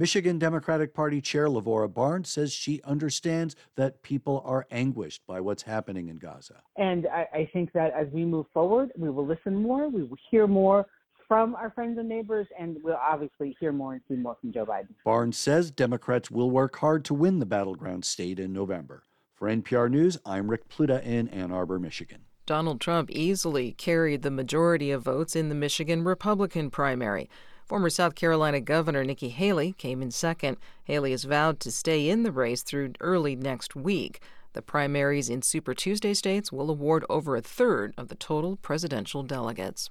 Michigan 0.00 0.38
Democratic 0.38 0.94
Party 0.94 1.20
Chair 1.20 1.48
Lavora 1.48 1.92
Barnes 1.92 2.28
says 2.28 2.52
she 2.52 2.80
understands 2.84 3.56
that 3.74 4.00
people 4.04 4.44
are 4.46 4.64
anguished 4.70 5.26
by 5.26 5.40
what's 5.40 5.64
happening 5.64 6.06
in 6.06 6.18
Gaza. 6.18 6.62
And 6.76 7.08
I, 7.08 7.26
I 7.34 7.50
think 7.52 7.72
that 7.72 7.92
as 7.94 8.06
we 8.12 8.24
move 8.24 8.46
forward, 8.54 8.92
we 8.96 9.10
will 9.10 9.26
listen 9.26 9.60
more, 9.60 9.88
we 9.88 10.04
will 10.04 10.16
hear 10.30 10.46
more 10.46 10.86
from 11.26 11.56
our 11.56 11.70
friends 11.70 11.98
and 11.98 12.08
neighbors, 12.08 12.46
and 12.56 12.76
we'll 12.84 12.94
obviously 12.94 13.56
hear 13.58 13.72
more 13.72 13.94
and 13.94 14.02
see 14.06 14.14
more 14.14 14.36
from 14.40 14.52
Joe 14.52 14.64
Biden. 14.64 14.86
Barnes 15.04 15.36
says 15.36 15.72
Democrats 15.72 16.30
will 16.30 16.48
work 16.48 16.76
hard 16.78 17.04
to 17.06 17.12
win 17.12 17.40
the 17.40 17.44
battleground 17.44 18.04
state 18.04 18.38
in 18.38 18.52
November. 18.52 19.02
For 19.34 19.48
NPR 19.48 19.90
News, 19.90 20.16
I'm 20.24 20.48
Rick 20.48 20.68
Pluta 20.68 21.02
in 21.04 21.26
Ann 21.28 21.50
Arbor, 21.50 21.80
Michigan. 21.80 22.20
Donald 22.46 22.80
Trump 22.80 23.10
easily 23.10 23.72
carried 23.72 24.22
the 24.22 24.30
majority 24.30 24.92
of 24.92 25.02
votes 25.02 25.34
in 25.34 25.48
the 25.48 25.54
Michigan 25.56 26.04
Republican 26.04 26.70
primary. 26.70 27.28
Former 27.68 27.90
South 27.90 28.14
Carolina 28.14 28.60
Governor 28.60 29.04
Nikki 29.04 29.28
Haley 29.28 29.74
came 29.76 30.00
in 30.00 30.10
second. 30.10 30.56
Haley 30.84 31.10
has 31.10 31.24
vowed 31.24 31.60
to 31.60 31.70
stay 31.70 32.08
in 32.08 32.22
the 32.22 32.32
race 32.32 32.62
through 32.62 32.94
early 32.98 33.36
next 33.36 33.76
week. 33.76 34.22
The 34.54 34.62
primaries 34.62 35.28
in 35.28 35.42
Super 35.42 35.74
Tuesday 35.74 36.14
states 36.14 36.50
will 36.50 36.70
award 36.70 37.04
over 37.10 37.36
a 37.36 37.42
third 37.42 37.92
of 37.98 38.08
the 38.08 38.14
total 38.14 38.56
presidential 38.56 39.22
delegates. 39.22 39.90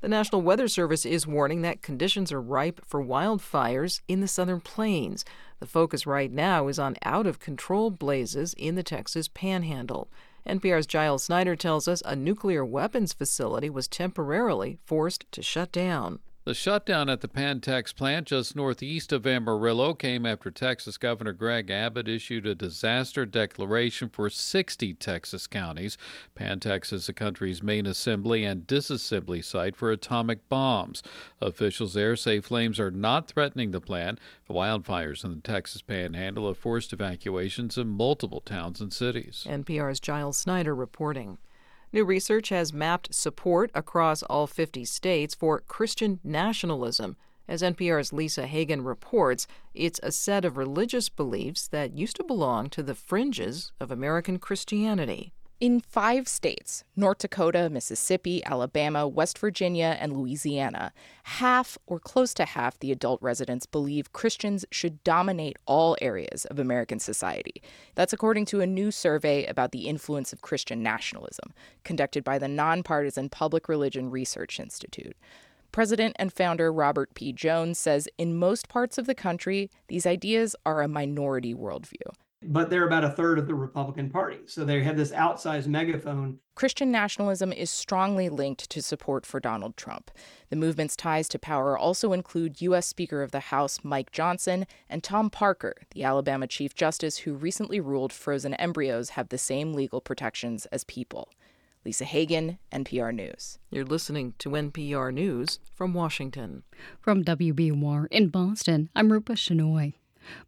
The 0.00 0.08
National 0.08 0.40
Weather 0.40 0.66
Service 0.66 1.04
is 1.04 1.26
warning 1.26 1.60
that 1.60 1.82
conditions 1.82 2.32
are 2.32 2.40
ripe 2.40 2.80
for 2.86 3.04
wildfires 3.04 4.00
in 4.08 4.20
the 4.20 4.28
southern 4.28 4.62
plains. 4.62 5.26
The 5.60 5.66
focus 5.66 6.06
right 6.06 6.32
now 6.32 6.68
is 6.68 6.78
on 6.78 6.96
out 7.04 7.26
of 7.26 7.38
control 7.38 7.90
blazes 7.90 8.54
in 8.56 8.76
the 8.76 8.82
Texas 8.82 9.28
panhandle. 9.28 10.08
NPR's 10.48 10.86
Giles 10.86 11.24
Snyder 11.24 11.54
tells 11.54 11.86
us 11.86 12.02
a 12.06 12.16
nuclear 12.16 12.64
weapons 12.64 13.12
facility 13.12 13.68
was 13.68 13.88
temporarily 13.88 14.78
forced 14.86 15.30
to 15.32 15.42
shut 15.42 15.70
down. 15.70 16.20
The 16.46 16.52
shutdown 16.52 17.08
at 17.08 17.22
the 17.22 17.28
Pantex 17.28 17.96
plant 17.96 18.26
just 18.26 18.54
northeast 18.54 19.14
of 19.14 19.26
Amarillo 19.26 19.94
came 19.94 20.26
after 20.26 20.50
Texas 20.50 20.98
Governor 20.98 21.32
Greg 21.32 21.70
Abbott 21.70 22.06
issued 22.06 22.46
a 22.46 22.54
disaster 22.54 23.24
declaration 23.24 24.10
for 24.10 24.28
60 24.28 24.92
Texas 24.92 25.46
counties. 25.46 25.96
Pantex 26.38 26.92
is 26.92 27.06
the 27.06 27.14
country's 27.14 27.62
main 27.62 27.86
assembly 27.86 28.44
and 28.44 28.66
disassembly 28.66 29.42
site 29.42 29.74
for 29.74 29.90
atomic 29.90 30.46
bombs. 30.50 31.02
Officials 31.40 31.94
there 31.94 32.14
say 32.14 32.40
flames 32.40 32.78
are 32.78 32.90
not 32.90 33.26
threatening 33.26 33.70
the 33.70 33.80
plant. 33.80 34.20
The 34.46 34.52
wildfires 34.52 35.24
in 35.24 35.36
the 35.36 35.40
Texas 35.40 35.80
panhandle 35.80 36.48
have 36.48 36.58
forced 36.58 36.92
evacuations 36.92 37.78
in 37.78 37.88
multiple 37.88 38.42
towns 38.42 38.82
and 38.82 38.92
cities. 38.92 39.46
NPR's 39.48 39.98
Giles 39.98 40.36
Snyder 40.36 40.74
reporting. 40.74 41.38
New 41.94 42.04
research 42.04 42.48
has 42.48 42.72
mapped 42.72 43.14
support 43.14 43.70
across 43.72 44.24
all 44.24 44.48
50 44.48 44.84
states 44.84 45.32
for 45.32 45.60
Christian 45.60 46.18
nationalism. 46.24 47.16
As 47.46 47.62
NPR's 47.62 48.12
Lisa 48.12 48.48
Hagen 48.48 48.82
reports, 48.82 49.46
it's 49.74 50.00
a 50.02 50.10
set 50.10 50.44
of 50.44 50.56
religious 50.56 51.08
beliefs 51.08 51.68
that 51.68 51.96
used 51.96 52.16
to 52.16 52.24
belong 52.24 52.68
to 52.70 52.82
the 52.82 52.96
fringes 52.96 53.70
of 53.78 53.92
American 53.92 54.40
Christianity. 54.40 55.32
In 55.60 55.78
five 55.78 56.26
states 56.26 56.82
North 56.96 57.18
Dakota, 57.18 57.70
Mississippi, 57.70 58.44
Alabama, 58.44 59.06
West 59.06 59.38
Virginia, 59.38 59.96
and 60.00 60.12
Louisiana 60.12 60.92
half 61.22 61.78
or 61.86 62.00
close 62.00 62.34
to 62.34 62.44
half 62.44 62.78
the 62.80 62.90
adult 62.90 63.22
residents 63.22 63.64
believe 63.64 64.12
Christians 64.12 64.64
should 64.72 65.02
dominate 65.04 65.56
all 65.64 65.96
areas 66.02 66.44
of 66.46 66.58
American 66.58 66.98
society. 66.98 67.62
That's 67.94 68.12
according 68.12 68.46
to 68.46 68.62
a 68.62 68.66
new 68.66 68.90
survey 68.90 69.46
about 69.46 69.70
the 69.70 69.86
influence 69.86 70.32
of 70.32 70.42
Christian 70.42 70.82
nationalism 70.82 71.54
conducted 71.84 72.24
by 72.24 72.40
the 72.40 72.48
nonpartisan 72.48 73.28
Public 73.28 73.68
Religion 73.68 74.10
Research 74.10 74.58
Institute. 74.58 75.16
President 75.70 76.16
and 76.18 76.32
founder 76.32 76.72
Robert 76.72 77.14
P. 77.14 77.32
Jones 77.32 77.78
says 77.78 78.08
in 78.18 78.36
most 78.36 78.68
parts 78.68 78.98
of 78.98 79.06
the 79.06 79.14
country, 79.14 79.70
these 79.86 80.04
ideas 80.04 80.56
are 80.66 80.82
a 80.82 80.88
minority 80.88 81.54
worldview 81.54 82.12
but 82.46 82.70
they're 82.70 82.86
about 82.86 83.04
a 83.04 83.10
third 83.10 83.38
of 83.38 83.46
the 83.46 83.54
Republican 83.54 84.10
Party. 84.10 84.38
So 84.46 84.64
they 84.64 84.82
have 84.82 84.96
this 84.96 85.12
outsized 85.12 85.66
megaphone. 85.66 86.38
Christian 86.54 86.90
nationalism 86.90 87.52
is 87.52 87.70
strongly 87.70 88.28
linked 88.28 88.70
to 88.70 88.82
support 88.82 89.26
for 89.26 89.40
Donald 89.40 89.76
Trump. 89.76 90.10
The 90.50 90.56
movement's 90.56 90.96
ties 90.96 91.28
to 91.30 91.38
power 91.38 91.76
also 91.76 92.12
include 92.12 92.60
U.S. 92.60 92.86
Speaker 92.86 93.22
of 93.22 93.32
the 93.32 93.40
House 93.40 93.80
Mike 93.82 94.12
Johnson 94.12 94.66
and 94.88 95.02
Tom 95.02 95.30
Parker, 95.30 95.74
the 95.92 96.04
Alabama 96.04 96.46
Chief 96.46 96.74
Justice 96.74 97.18
who 97.18 97.34
recently 97.34 97.80
ruled 97.80 98.12
frozen 98.12 98.54
embryos 98.54 99.10
have 99.10 99.30
the 99.30 99.38
same 99.38 99.72
legal 99.72 100.00
protections 100.00 100.66
as 100.66 100.84
people. 100.84 101.28
Lisa 101.84 102.04
Hagen, 102.04 102.58
NPR 102.72 103.14
News. 103.14 103.58
You're 103.70 103.84
listening 103.84 104.34
to 104.38 104.50
NPR 104.50 105.12
News 105.12 105.58
from 105.74 105.92
Washington. 105.92 106.62
From 106.98 107.24
WBUR 107.24 108.06
in 108.10 108.28
Boston, 108.28 108.88
I'm 108.94 109.12
Rupa 109.12 109.32
Shenoy. 109.32 109.94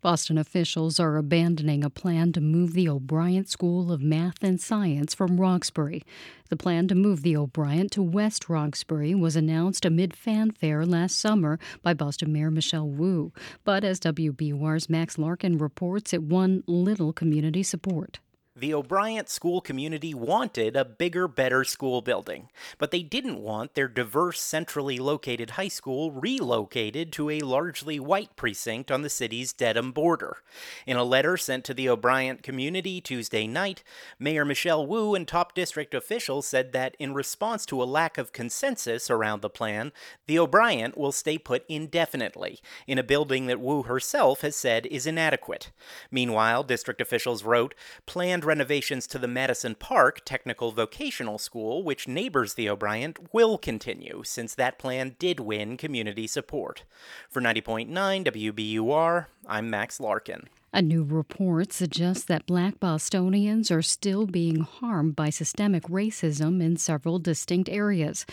Boston 0.01 0.39
officials 0.39 0.99
are 1.01 1.17
abandoning 1.17 1.85
a 1.85 1.91
plan 1.91 2.33
to 2.33 2.41
move 2.41 2.73
the 2.73 2.89
O'Bryant 2.89 3.49
School 3.49 3.93
of 3.93 4.01
Math 4.01 4.43
and 4.43 4.61
Science 4.61 5.15
from 5.15 5.41
Roxbury. 5.41 6.03
The 6.49 6.57
plan 6.57 6.89
to 6.89 6.95
move 6.95 7.23
the 7.23 7.37
O'Bryant 7.37 7.91
to 7.93 8.03
West 8.03 8.49
Roxbury 8.49 9.15
was 9.15 9.37
announced 9.37 9.85
amid 9.85 10.15
fanfare 10.15 10.87
last 10.87 11.19
summer 11.19 11.59
by 11.83 11.95
Boston 11.95 12.33
Mayor 12.33 12.51
Michelle 12.51 12.89
Wu, 12.89 13.33
but 13.65 13.85
as 13.85 14.01
WBUR's 14.01 14.89
Max 14.89 15.19
Larkin 15.19 15.59
reports, 15.59 16.13
it 16.13 16.23
won 16.23 16.63
little 16.67 17.13
community 17.13 17.63
support. 17.63 18.21
The 18.59 18.73
O'Bryant 18.73 19.29
school 19.29 19.61
community 19.61 20.15
wanted 20.15 20.77
a 20.77 20.85
bigger, 20.87 21.29
better 21.29 21.63
school 21.63 22.01
building, 22.01 22.49
but 22.79 22.91
they 22.91 23.03
didn't 23.03 23.43
want 23.43 23.75
their 23.75 23.87
diverse, 23.87 24.41
centrally 24.41 24.99
located 24.99 25.51
high 25.51 25.69
school 25.69 26.11
relocated 26.11 27.13
to 27.13 27.29
a 27.29 27.41
largely 27.41 28.01
white 28.01 28.35
precinct 28.35 28.91
on 28.91 29.03
the 29.03 29.11
city's 29.11 29.53
Dedham 29.53 29.93
border. 29.93 30.39
In 30.87 30.97
a 30.97 31.05
letter 31.05 31.37
sent 31.37 31.67
to 31.67 31.75
the 31.75 31.87
O'Bryant 31.91 32.43
community 32.43 32.99
Tuesday 32.99 33.47
night, 33.47 33.85
Mayor 34.19 34.47
Michelle 34.47 34.87
Wu 34.87 35.15
and 35.15 35.29
top 35.29 35.55
district 35.55 35.93
officials 35.93 36.49
said 36.49 36.73
that 36.73 36.97
in 36.99 37.13
response 37.13 37.67
to 37.67 37.83
a 37.83 37.85
lack 37.85 38.17
of 38.17 38.33
consensus 38.33 39.11
around 39.11 39.43
the 39.43 39.51
plan, 39.51 39.93
the 40.27 40.39
O'Bryant 40.39 40.97
will 40.97 41.13
stay 41.13 41.37
put 41.37 41.67
indefinitely 41.69 42.61
in 42.87 42.97
a 42.97 43.03
building 43.03 43.49
that 43.49 43.61
Wu 43.61 43.83
herself 43.83 44.41
has 44.41 44.57
said 44.57 44.87
is 44.87 45.07
inadequate. 45.07 45.73
Meanwhile, 46.11 46.63
district 46.63 47.03
officials 47.03 47.45
wrote, 47.45 47.75
planned 48.07 48.46
renovations 48.47 49.07
to 49.09 49.19
the 49.19 49.29
Madison 49.29 49.75
Park 49.75 50.23
Technical 50.25 50.73
Vocational 50.73 51.39
School, 51.39 51.83
which 51.83 52.09
neighbors 52.09 52.55
the 52.55 52.69
O'Bryant, 52.69 53.35
will 53.35 53.59
continue 53.59 54.23
since 54.25 54.55
that 54.55 54.79
plan 54.79 55.17
did 55.19 55.41
win 55.41 55.77
community 55.77 56.27
support. 56.27 56.85
For 57.29 57.43
90.9 57.43 57.91
WBUR, 58.25 59.27
I'm 59.47 59.69
Max 59.69 60.01
Larkin. 60.01 60.49
A 60.73 60.83
new 60.83 61.03
report 61.03 61.73
suggests 61.73 62.25
that 62.25 62.47
black 62.47 62.79
Bostonians 62.79 63.71
are 63.71 63.83
still 63.83 64.27
being 64.27 64.61
harmed 64.61 65.17
by 65.17 65.31
systemic 65.31 65.85
racism 65.85 66.63
in 66.63 66.77
several 66.77 67.19
distinct 67.19 67.69
areas. 67.69 68.27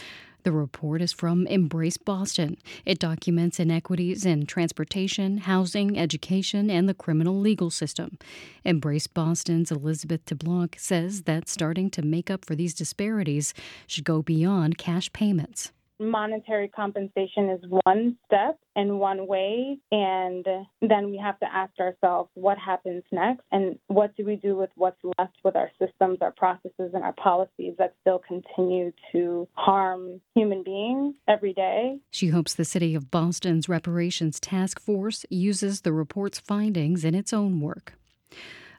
The 0.43 0.51
report 0.51 1.01
is 1.01 1.13
from 1.13 1.47
Embrace 1.47 1.95
Boston. 1.95 2.57
It 2.85 2.99
documents 2.99 3.61
inequities 3.61 4.25
in 4.25 4.45
transportation, 4.45 5.37
housing, 5.37 5.97
education, 5.97 6.69
and 6.69 6.87
the 6.89 6.93
criminal 6.93 7.39
legal 7.39 7.69
system. 7.69 8.17
Embrace 8.65 9.07
Boston's 9.07 9.71
Elizabeth 9.71 10.25
DeBlanc 10.25 10.77
says 10.77 11.23
that 11.23 11.47
starting 11.47 11.89
to 11.91 12.01
make 12.01 12.29
up 12.29 12.43
for 12.43 12.55
these 12.55 12.73
disparities 12.73 13.53
should 13.87 14.03
go 14.03 14.21
beyond 14.21 14.77
cash 14.77 15.11
payments 15.13 15.71
monetary 15.99 16.67
compensation 16.67 17.49
is 17.49 17.61
one 17.83 18.17
step 18.25 18.59
and 18.75 18.99
one 18.99 19.27
way. 19.27 19.77
And 19.91 20.45
then 20.81 21.09
we 21.09 21.17
have 21.17 21.39
to 21.39 21.45
ask 21.51 21.73
ourselves 21.79 22.29
what 22.33 22.57
happens 22.57 23.03
next 23.11 23.43
and 23.51 23.77
what 23.87 24.15
do 24.15 24.25
we 24.25 24.35
do 24.35 24.55
with 24.55 24.69
what's 24.75 24.99
left 25.17 25.37
with 25.43 25.55
our 25.55 25.71
systems, 25.79 26.19
our 26.21 26.31
processes, 26.31 26.91
and 26.93 27.03
our 27.03 27.13
policies 27.13 27.75
that 27.77 27.95
still 28.01 28.19
continue 28.19 28.91
to 29.11 29.47
harm 29.53 30.21
human 30.35 30.63
beings 30.63 31.15
every 31.27 31.53
day. 31.53 31.99
She 32.11 32.27
hopes 32.27 32.53
the 32.53 32.65
City 32.65 32.95
of 32.95 33.11
Boston's 33.11 33.69
Reparations 33.69 34.39
Task 34.39 34.79
Force 34.79 35.25
uses 35.29 35.81
the 35.81 35.93
report's 35.93 36.39
findings 36.39 37.03
in 37.05 37.15
its 37.15 37.33
own 37.33 37.61
work. 37.61 37.93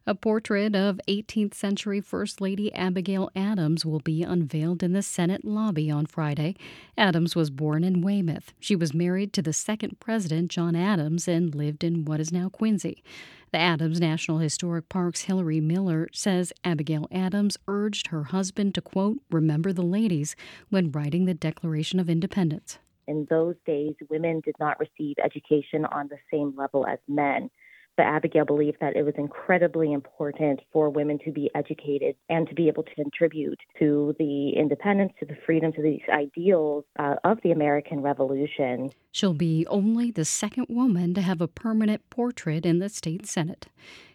A 0.07 0.15
portrait 0.15 0.77
of 0.77 1.01
18th 1.09 1.55
century 1.55 1.99
First 1.99 2.39
Lady 2.39 2.71
Abigail 2.75 3.31
Adams 3.35 3.87
will 3.87 4.01
be 4.01 4.23
unveiled 4.23 4.83
in 4.83 4.93
the 4.93 5.01
Senate 5.01 5.47
lobby 5.47 5.91
on 5.91 6.05
Friday. 6.05 6.57
Adams 6.99 7.35
was 7.35 7.49
born 7.49 7.83
in 7.83 8.03
Weymouth. 8.03 8.53
She 8.61 8.77
was 8.77 8.93
married 8.93 9.33
to 9.33 9.41
the 9.41 9.55
second 9.55 10.01
president, 10.01 10.51
John 10.51 10.77
Adams, 10.77 11.27
and 11.27 11.55
lived 11.55 11.83
in 11.83 12.05
what 12.05 12.21
is 12.21 12.31
now 12.31 12.51
Quincy. 12.51 13.03
The 13.51 13.57
Adams 13.57 13.99
National 13.99 14.41
Historic 14.41 14.91
Park's 14.91 15.23
Hillary 15.23 15.63
Miller 15.63 16.11
says 16.13 16.53
Abigail 16.65 17.09
Adams 17.11 17.57
urged 17.67 18.09
her 18.09 18.25
husband 18.25 18.75
to, 18.75 18.83
quote, 18.83 19.21
remember 19.31 19.73
the 19.73 19.81
ladies 19.81 20.37
when 20.69 20.93
writing 20.93 21.25
the 21.25 21.33
Declaration 21.33 21.99
of 21.99 22.11
Independence. 22.11 22.79
In 23.07 23.27
those 23.31 23.57
days, 23.65 23.95
women 24.11 24.43
did 24.45 24.57
not 24.61 24.79
receive 24.79 25.17
education 25.25 25.87
on 25.87 26.09
the 26.09 26.19
same 26.31 26.55
level 26.59 26.87
as 26.87 26.99
men 27.09 27.49
but 27.97 28.07
Abigail 28.07 28.45
believed 28.45 28.79
that 28.81 28.97
it 28.97 29.05
was 29.05 29.15
incredibly 29.17 29.93
important 29.93 30.61
for 30.73 30.91
women 30.91 31.19
to 31.25 31.33
be 31.33 31.51
educated 31.55 32.17
and 32.29 32.49
to 32.49 32.55
be 32.55 32.69
able 32.69 32.83
to 32.83 32.95
contribute 32.95 33.59
to 33.79 34.15
the 34.19 34.51
independence, 34.51 35.13
to 35.21 35.27
the 35.27 35.37
freedom, 35.47 35.73
to 35.73 35.83
these 35.83 36.03
ideals 36.13 36.85
uh, 36.99 37.17
of 37.25 37.39
the 37.43 37.53
American 37.53 38.03
Revolution. 38.03 38.91
She'll 39.13 39.35
be 39.35 39.67
only 39.69 40.11
the 40.11 40.25
second 40.25 40.67
woman 40.69 41.15
to 41.15 41.23
have 41.23 41.41
a 41.41 41.49
permanent 41.49 42.09
portrait 42.11 42.67
in 42.67 42.79
the 42.79 42.89
state 42.89 43.27
Senate. 43.27 43.67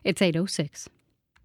It's 0.04 0.22
806. 0.22 0.90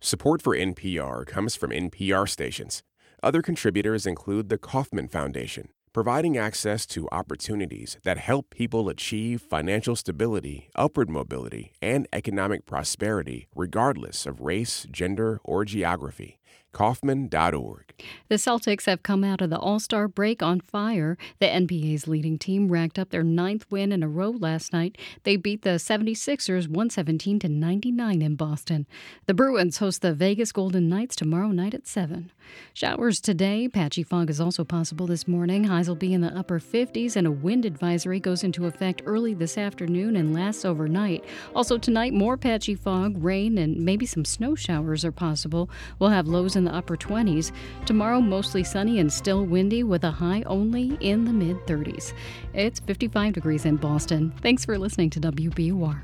Support 0.00 0.42
for 0.42 0.56
NPR 0.56 1.26
comes 1.26 1.56
from 1.56 1.70
NPR 1.70 2.28
stations. 2.28 2.82
Other 3.22 3.40
contributors 3.40 4.04
include 4.06 4.50
the 4.50 4.58
Kauffman 4.58 5.08
Foundation 5.08 5.68
providing 5.94 6.36
access 6.36 6.84
to 6.84 7.08
opportunities 7.12 7.98
that 8.02 8.18
help 8.18 8.50
people 8.50 8.88
achieve 8.88 9.40
financial 9.40 9.94
stability, 9.94 10.68
upward 10.74 11.08
mobility, 11.08 11.72
and 11.80 12.08
economic 12.12 12.66
prosperity 12.66 13.46
regardless 13.54 14.26
of 14.26 14.40
race, 14.40 14.86
gender, 14.90 15.40
or 15.44 15.64
geography. 15.64 16.40
Kauffman.org. 16.74 17.94
The 18.28 18.34
Celtics 18.34 18.86
have 18.86 19.02
come 19.02 19.22
out 19.24 19.40
of 19.40 19.50
the 19.50 19.58
All 19.58 19.78
Star 19.78 20.08
break 20.08 20.42
on 20.42 20.60
fire. 20.60 21.16
The 21.38 21.46
NBA's 21.46 22.08
leading 22.08 22.38
team 22.38 22.68
racked 22.70 22.98
up 22.98 23.10
their 23.10 23.22
ninth 23.22 23.64
win 23.70 23.92
in 23.92 24.02
a 24.02 24.08
row 24.08 24.30
last 24.30 24.72
night. 24.72 24.98
They 25.22 25.36
beat 25.36 25.62
the 25.62 25.78
76ers 25.78 26.66
117 26.66 27.38
to 27.38 27.48
99 27.48 28.20
in 28.20 28.34
Boston. 28.34 28.86
The 29.26 29.34
Bruins 29.34 29.78
host 29.78 30.02
the 30.02 30.12
Vegas 30.12 30.52
Golden 30.52 30.88
Knights 30.88 31.16
tomorrow 31.16 31.48
night 31.48 31.74
at 31.74 31.86
7. 31.86 32.32
Showers 32.74 33.20
today. 33.20 33.68
Patchy 33.68 34.02
fog 34.02 34.28
is 34.28 34.40
also 34.40 34.64
possible 34.64 35.06
this 35.06 35.26
morning. 35.28 35.64
Highs 35.64 35.88
will 35.88 35.94
be 35.94 36.12
in 36.12 36.20
the 36.20 36.36
upper 36.36 36.58
50s, 36.58 37.16
and 37.16 37.26
a 37.26 37.32
wind 37.32 37.64
advisory 37.64 38.20
goes 38.20 38.44
into 38.44 38.66
effect 38.66 39.02
early 39.06 39.32
this 39.34 39.56
afternoon 39.56 40.16
and 40.16 40.34
lasts 40.34 40.64
overnight. 40.64 41.24
Also, 41.54 41.78
tonight, 41.78 42.12
more 42.12 42.36
patchy 42.36 42.74
fog, 42.74 43.22
rain, 43.22 43.56
and 43.56 43.78
maybe 43.78 44.04
some 44.04 44.24
snow 44.24 44.54
showers 44.54 45.04
are 45.04 45.12
possible. 45.12 45.70
We'll 45.98 46.10
have 46.10 46.26
lows 46.26 46.56
in 46.56 46.63
in 46.64 46.72
the 46.72 46.76
upper 46.76 46.96
20s. 46.96 47.52
Tomorrow, 47.86 48.20
mostly 48.20 48.64
sunny 48.64 48.98
and 48.98 49.12
still 49.12 49.44
windy 49.44 49.82
with 49.82 50.04
a 50.04 50.10
high 50.10 50.42
only 50.46 50.96
in 51.00 51.24
the 51.24 51.32
mid 51.32 51.56
30s. 51.66 52.12
It's 52.54 52.80
55 52.80 53.34
degrees 53.34 53.64
in 53.64 53.76
Boston. 53.76 54.32
Thanks 54.40 54.64
for 54.64 54.78
listening 54.78 55.10
to 55.10 55.20
WBUR. 55.20 56.00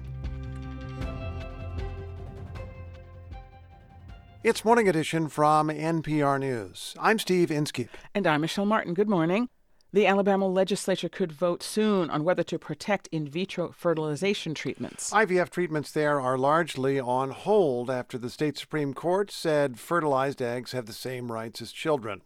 It's 4.43 4.65
Morning 4.65 4.89
Edition 4.89 5.29
from 5.29 5.69
NPR 5.69 6.41
News. 6.41 6.95
I'm 6.99 7.19
Steve 7.19 7.51
Inskeep. 7.51 7.91
And 8.15 8.27
I'm 8.27 8.41
Michelle 8.41 8.65
Martin. 8.65 8.95
Good 8.95 9.09
morning. 9.09 9.49
The 9.93 10.07
Alabama 10.07 10.47
legislature 10.47 11.09
could 11.09 11.33
vote 11.33 11.65
soon 11.65 12.11
on 12.11 12.23
whether 12.23 12.45
to 12.45 12.61
protect 12.61 13.09
in 13.11 13.27
vitro 13.27 13.73
fertilization 13.73 14.55
treatments. 14.55 15.11
IVF 15.11 15.51
treatments 15.51 15.91
there 15.91 16.21
are 16.21 16.39
largely 16.39 17.01
on 17.01 17.31
hold 17.31 17.91
after 17.91 18.17
the 18.17 18.31
state 18.31 18.57
Supreme 18.57 18.95
Court 18.95 19.33
said 19.33 19.81
fertilized 19.81 20.41
eggs 20.41 20.71
have 20.71 20.87
the 20.87 20.93
same 20.93 21.33
rights 21.33 21.61
as 21.61 21.73
children. 21.73 22.23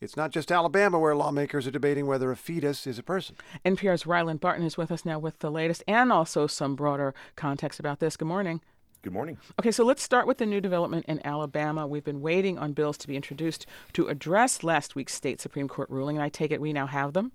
It's 0.00 0.16
not 0.16 0.30
just 0.30 0.50
Alabama 0.50 0.98
where 0.98 1.14
lawmakers 1.14 1.66
are 1.66 1.70
debating 1.70 2.06
whether 2.06 2.32
a 2.32 2.36
fetus 2.36 2.86
is 2.86 2.98
a 2.98 3.02
person. 3.02 3.36
NPR's 3.62 4.06
Ryland 4.06 4.40
Barton 4.40 4.64
is 4.64 4.78
with 4.78 4.90
us 4.90 5.04
now 5.04 5.18
with 5.18 5.38
the 5.40 5.50
latest 5.50 5.84
and 5.86 6.10
also 6.10 6.46
some 6.46 6.74
broader 6.74 7.14
context 7.36 7.78
about 7.78 8.00
this. 8.00 8.16
Good 8.16 8.26
morning. 8.26 8.62
Good 9.02 9.12
morning. 9.12 9.36
Okay, 9.58 9.72
so 9.72 9.84
let's 9.84 10.00
start 10.00 10.28
with 10.28 10.38
the 10.38 10.46
new 10.46 10.60
development 10.60 11.06
in 11.08 11.20
Alabama. 11.26 11.88
We've 11.88 12.04
been 12.04 12.20
waiting 12.20 12.56
on 12.56 12.72
bills 12.72 12.96
to 12.98 13.08
be 13.08 13.16
introduced 13.16 13.66
to 13.94 14.06
address 14.06 14.62
last 14.62 14.94
week's 14.94 15.12
state 15.12 15.40
Supreme 15.40 15.66
Court 15.66 15.90
ruling, 15.90 16.16
and 16.16 16.22
I 16.22 16.28
take 16.28 16.52
it 16.52 16.60
we 16.60 16.72
now 16.72 16.86
have 16.86 17.12
them? 17.12 17.32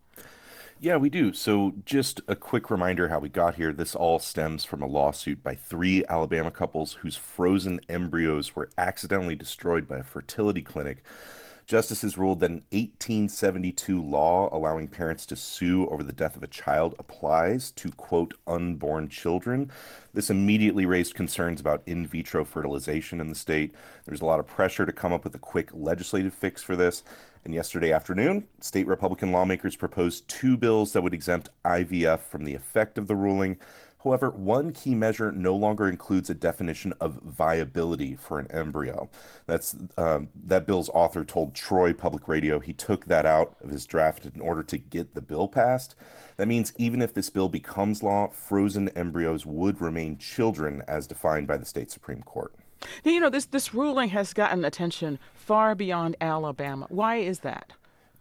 Yeah, 0.79 0.95
we 0.95 1.09
do. 1.09 1.33
So, 1.33 1.73
just 1.83 2.21
a 2.25 2.37
quick 2.37 2.71
reminder 2.71 3.09
how 3.09 3.19
we 3.19 3.27
got 3.27 3.55
here. 3.55 3.73
This 3.73 3.95
all 3.95 4.17
stems 4.17 4.63
from 4.63 4.81
a 4.81 4.87
lawsuit 4.87 5.43
by 5.43 5.55
three 5.55 6.05
Alabama 6.07 6.51
couples 6.51 6.93
whose 6.93 7.17
frozen 7.17 7.81
embryos 7.89 8.55
were 8.55 8.69
accidentally 8.77 9.35
destroyed 9.35 9.89
by 9.89 9.97
a 9.97 10.03
fertility 10.03 10.61
clinic 10.61 11.03
Justices 11.67 12.17
ruled 12.17 12.39
that 12.39 12.49
an 12.49 12.63
1872 12.71 14.01
law 14.01 14.47
allowing 14.53 14.87
parents 14.87 15.25
to 15.25 15.35
sue 15.35 15.85
over 15.89 16.01
the 16.01 16.13
death 16.13 16.37
of 16.37 16.43
a 16.43 16.47
child 16.47 16.95
applies 16.97 17.71
to, 17.71 17.91
quote, 17.91 18.33
unborn 18.47 19.09
children. 19.09 19.69
This 20.13 20.29
immediately 20.29 20.85
raised 20.85 21.13
concerns 21.13 21.59
about 21.59 21.83
in 21.85 22.07
vitro 22.07 22.45
fertilization 22.45 23.19
in 23.19 23.27
the 23.27 23.35
state. 23.35 23.75
There's 24.05 24.21
a 24.21 24.25
lot 24.25 24.39
of 24.39 24.47
pressure 24.47 24.85
to 24.85 24.93
come 24.93 25.11
up 25.11 25.25
with 25.25 25.35
a 25.35 25.39
quick 25.39 25.69
legislative 25.73 26.33
fix 26.33 26.63
for 26.63 26.77
this. 26.77 27.03
And 27.43 27.53
yesterday 27.53 27.91
afternoon, 27.91 28.47
state 28.61 28.87
Republican 28.87 29.33
lawmakers 29.33 29.75
proposed 29.75 30.25
two 30.29 30.55
bills 30.55 30.93
that 30.93 31.01
would 31.01 31.13
exempt 31.13 31.49
IVF 31.65 32.19
from 32.21 32.45
the 32.45 32.55
effect 32.55 32.97
of 32.97 33.07
the 33.07 33.15
ruling. 33.15 33.57
However, 34.07 34.29
one 34.29 34.71
key 34.71 34.95
measure 34.95 35.33
no 35.33 35.53
longer 35.53 35.89
includes 35.89 36.29
a 36.29 36.33
definition 36.33 36.93
of 37.01 37.19
viability 37.23 38.15
for 38.15 38.39
an 38.39 38.49
embryo. 38.51 39.09
That's 39.47 39.75
um, 39.97 40.29
that 40.45 40.65
bill's 40.65 40.87
author 40.93 41.25
told 41.25 41.53
Troy 41.53 41.91
Public 41.91 42.29
Radio 42.29 42.61
he 42.61 42.71
took 42.71 43.07
that 43.07 43.25
out 43.25 43.57
of 43.61 43.69
his 43.69 43.85
draft 43.85 44.25
in 44.25 44.39
order 44.39 44.63
to 44.63 44.77
get 44.77 45.13
the 45.13 45.19
bill 45.21 45.49
passed. 45.49 45.95
That 46.37 46.47
means 46.47 46.71
even 46.77 47.01
if 47.01 47.13
this 47.13 47.29
bill 47.29 47.49
becomes 47.49 48.01
law, 48.01 48.29
frozen 48.29 48.87
embryos 48.95 49.45
would 49.45 49.81
remain 49.81 50.17
children 50.17 50.83
as 50.87 51.05
defined 51.05 51.47
by 51.47 51.57
the 51.57 51.65
state 51.65 51.91
Supreme 51.91 52.23
Court. 52.23 52.55
Now, 53.03 53.11
you 53.11 53.19
know, 53.19 53.29
this, 53.29 53.45
this 53.45 53.73
ruling 53.73 54.09
has 54.09 54.31
gotten 54.31 54.63
attention 54.63 55.19
far 55.33 55.75
beyond 55.75 56.15
Alabama. 56.21 56.85
Why 56.87 57.17
is 57.17 57.39
that? 57.39 57.73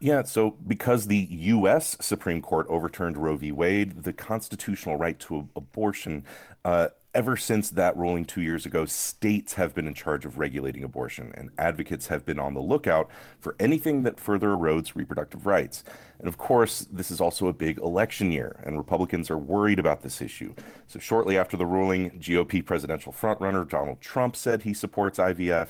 Yeah, 0.07 0.23
so 0.23 0.53
because 0.65 1.09
the 1.09 1.27
U.S. 1.29 1.97
Supreme 2.01 2.41
Court 2.41 2.69
overturned 2.69 3.17
Roe 3.17 3.37
v. 3.37 3.51
Wade, 3.51 4.05
the 4.05 4.13
constitutional 4.13 4.95
right 4.97 5.19
to 5.19 5.49
abortion, 5.57 6.25
uh, 6.65 6.91
ever 7.13 7.37
since 7.37 7.71
that 7.71 7.97
ruling 7.97 8.25
two 8.25 8.41
years 8.41 8.65
ago, 8.65 8.85
states 8.85 9.55
have 9.55 9.75
been 9.75 9.89
in 9.89 9.95
charge 9.95 10.25
of 10.25 10.39
regulating 10.39 10.85
abortion, 10.85 11.33
and 11.35 11.51
advocates 11.59 12.07
have 12.07 12.25
been 12.25 12.39
on 12.39 12.55
the 12.55 12.61
lookout 12.61 13.11
for 13.41 13.57
anything 13.59 14.05
that 14.05 14.21
further 14.21 14.51
erodes 14.51 14.95
reproductive 14.95 15.45
rights. 15.45 15.83
And 16.21 16.29
of 16.29 16.39
course, 16.39 16.87
this 16.93 17.11
is 17.11 17.21
also 17.21 17.49
a 17.49 17.53
big 17.53 17.79
election 17.79 18.31
year, 18.31 18.63
and 18.65 18.79
Republicans 18.79 19.29
are 19.29 19.39
worried 19.39 19.81
about 19.81 20.03
this 20.03 20.23
issue. 20.23 20.55
So, 20.87 21.01
shortly 21.01 21.37
after 21.37 21.57
the 21.57 21.67
ruling, 21.67 22.11
GOP 22.21 22.65
presidential 22.65 23.13
frontrunner 23.13 23.69
Donald 23.69 24.01
Trump 24.01 24.37
said 24.37 24.63
he 24.63 24.73
supports 24.73 25.19
IVF. 25.19 25.67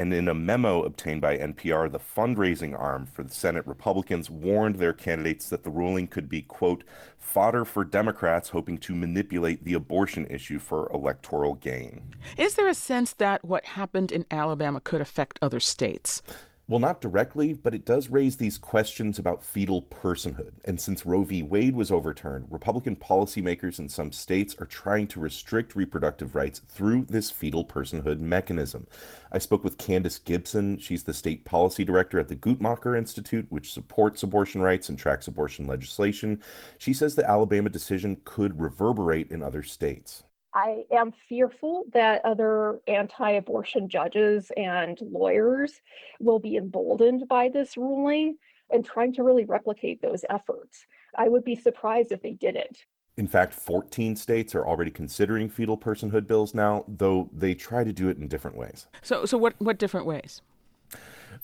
And 0.00 0.14
in 0.14 0.28
a 0.28 0.34
memo 0.34 0.82
obtained 0.82 1.20
by 1.20 1.36
NPR, 1.36 1.92
the 1.92 1.98
fundraising 1.98 2.74
arm 2.74 3.04
for 3.04 3.22
the 3.22 3.34
Senate 3.34 3.66
Republicans 3.66 4.30
warned 4.30 4.76
their 4.76 4.94
candidates 4.94 5.50
that 5.50 5.62
the 5.62 5.68
ruling 5.68 6.08
could 6.08 6.26
be, 6.26 6.40
quote, 6.40 6.84
fodder 7.18 7.66
for 7.66 7.84
Democrats 7.84 8.48
hoping 8.48 8.78
to 8.78 8.94
manipulate 8.94 9.62
the 9.62 9.74
abortion 9.74 10.26
issue 10.30 10.58
for 10.58 10.90
electoral 10.90 11.52
gain. 11.52 12.14
Is 12.38 12.54
there 12.54 12.66
a 12.66 12.72
sense 12.72 13.12
that 13.12 13.44
what 13.44 13.66
happened 13.66 14.10
in 14.10 14.24
Alabama 14.30 14.80
could 14.80 15.02
affect 15.02 15.38
other 15.42 15.60
states? 15.60 16.22
Well, 16.70 16.78
not 16.78 17.00
directly, 17.00 17.52
but 17.52 17.74
it 17.74 17.84
does 17.84 18.10
raise 18.10 18.36
these 18.36 18.56
questions 18.56 19.18
about 19.18 19.42
fetal 19.42 19.82
personhood. 19.82 20.52
And 20.64 20.80
since 20.80 21.04
Roe 21.04 21.24
v. 21.24 21.42
Wade 21.42 21.74
was 21.74 21.90
overturned, 21.90 22.46
Republican 22.48 22.94
policymakers 22.94 23.80
in 23.80 23.88
some 23.88 24.12
states 24.12 24.54
are 24.60 24.66
trying 24.66 25.08
to 25.08 25.18
restrict 25.18 25.74
reproductive 25.74 26.36
rights 26.36 26.60
through 26.68 27.06
this 27.06 27.28
fetal 27.28 27.64
personhood 27.64 28.20
mechanism. 28.20 28.86
I 29.32 29.38
spoke 29.38 29.64
with 29.64 29.78
Candace 29.78 30.20
Gibson. 30.20 30.78
She's 30.78 31.02
the 31.02 31.12
state 31.12 31.44
policy 31.44 31.84
director 31.84 32.20
at 32.20 32.28
the 32.28 32.36
Guttmacher 32.36 32.96
Institute, 32.96 33.46
which 33.48 33.72
supports 33.72 34.22
abortion 34.22 34.62
rights 34.62 34.88
and 34.88 34.96
tracks 34.96 35.26
abortion 35.26 35.66
legislation. 35.66 36.40
She 36.78 36.92
says 36.92 37.16
the 37.16 37.28
Alabama 37.28 37.68
decision 37.68 38.18
could 38.24 38.60
reverberate 38.60 39.32
in 39.32 39.42
other 39.42 39.64
states. 39.64 40.22
I 40.54 40.84
am 40.90 41.12
fearful 41.28 41.84
that 41.92 42.24
other 42.24 42.80
anti 42.88 43.30
abortion 43.32 43.88
judges 43.88 44.50
and 44.56 44.98
lawyers 45.00 45.80
will 46.18 46.38
be 46.38 46.56
emboldened 46.56 47.28
by 47.28 47.48
this 47.48 47.76
ruling 47.76 48.36
and 48.70 48.84
trying 48.84 49.12
to 49.14 49.22
really 49.22 49.44
replicate 49.44 50.02
those 50.02 50.24
efforts. 50.30 50.86
I 51.16 51.28
would 51.28 51.44
be 51.44 51.56
surprised 51.56 52.12
if 52.12 52.22
they 52.22 52.32
didn't. 52.32 52.84
In 53.16 53.26
fact, 53.26 53.52
14 53.52 54.16
states 54.16 54.54
are 54.54 54.66
already 54.66 54.90
considering 54.90 55.48
fetal 55.48 55.76
personhood 55.76 56.26
bills 56.26 56.54
now, 56.54 56.84
though 56.88 57.28
they 57.32 57.54
try 57.54 57.84
to 57.84 57.92
do 57.92 58.08
it 58.08 58.16
in 58.16 58.28
different 58.28 58.56
ways. 58.56 58.86
So, 59.02 59.26
so 59.26 59.36
what, 59.36 59.54
what 59.58 59.78
different 59.78 60.06
ways? 60.06 60.40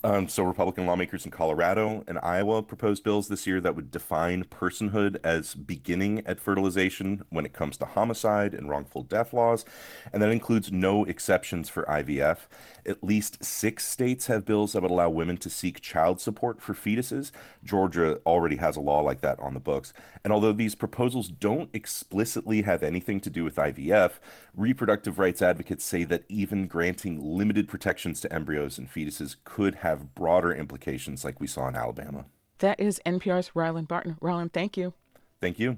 Um, 0.03 0.27
so, 0.27 0.43
Republican 0.43 0.85
lawmakers 0.85 1.25
in 1.25 1.31
Colorado 1.31 2.03
and 2.07 2.19
Iowa 2.21 2.61
proposed 2.61 3.03
bills 3.03 3.29
this 3.29 3.47
year 3.47 3.59
that 3.61 3.75
would 3.75 3.89
define 3.89 4.43
personhood 4.43 5.17
as 5.23 5.55
beginning 5.55 6.21
at 6.27 6.39
fertilization 6.39 7.23
when 7.29 7.45
it 7.45 7.53
comes 7.53 7.77
to 7.77 7.85
homicide 7.85 8.53
and 8.53 8.69
wrongful 8.69 9.01
death 9.01 9.33
laws. 9.33 9.65
And 10.13 10.21
that 10.21 10.29
includes 10.29 10.71
no 10.71 11.03
exceptions 11.05 11.67
for 11.67 11.83
IVF. 11.85 12.41
At 12.85 13.03
least 13.03 13.43
six 13.43 13.85
states 13.87 14.27
have 14.27 14.45
bills 14.45 14.73
that 14.73 14.83
would 14.83 14.91
allow 14.91 15.09
women 15.09 15.37
to 15.37 15.49
seek 15.49 15.81
child 15.81 16.21
support 16.21 16.61
for 16.61 16.75
fetuses. 16.75 17.31
Georgia 17.63 18.19
already 18.25 18.57
has 18.57 18.75
a 18.75 18.81
law 18.81 19.01
like 19.01 19.21
that 19.21 19.39
on 19.39 19.55
the 19.55 19.59
books. 19.59 19.93
And 20.23 20.31
although 20.31 20.53
these 20.53 20.75
proposals 20.75 21.27
don't 21.29 21.71
explicitly 21.73 22.61
have 22.61 22.83
anything 22.83 23.19
to 23.21 23.31
do 23.31 23.43
with 23.43 23.55
IVF, 23.55 24.13
reproductive 24.57 25.19
rights 25.19 25.41
advocates 25.41 25.85
say 25.85 26.03
that 26.03 26.23
even 26.27 26.67
granting 26.67 27.21
limited 27.21 27.67
protections 27.69 28.19
to 28.21 28.33
embryos 28.33 28.77
and 28.77 28.91
fetuses 28.91 29.35
could 29.43 29.75
have 29.75 30.15
broader 30.15 30.51
implications, 30.51 31.23
like 31.23 31.39
we 31.39 31.47
saw 31.47 31.67
in 31.67 31.75
Alabama. 31.75 32.25
That 32.57 32.79
is 32.79 32.99
NPR's 33.05 33.51
Ryland 33.55 33.87
Barton. 33.87 34.17
Ryland, 34.19 34.51
thank 34.51 34.75
you. 34.75 34.93
Thank 35.39 35.59
you. 35.59 35.77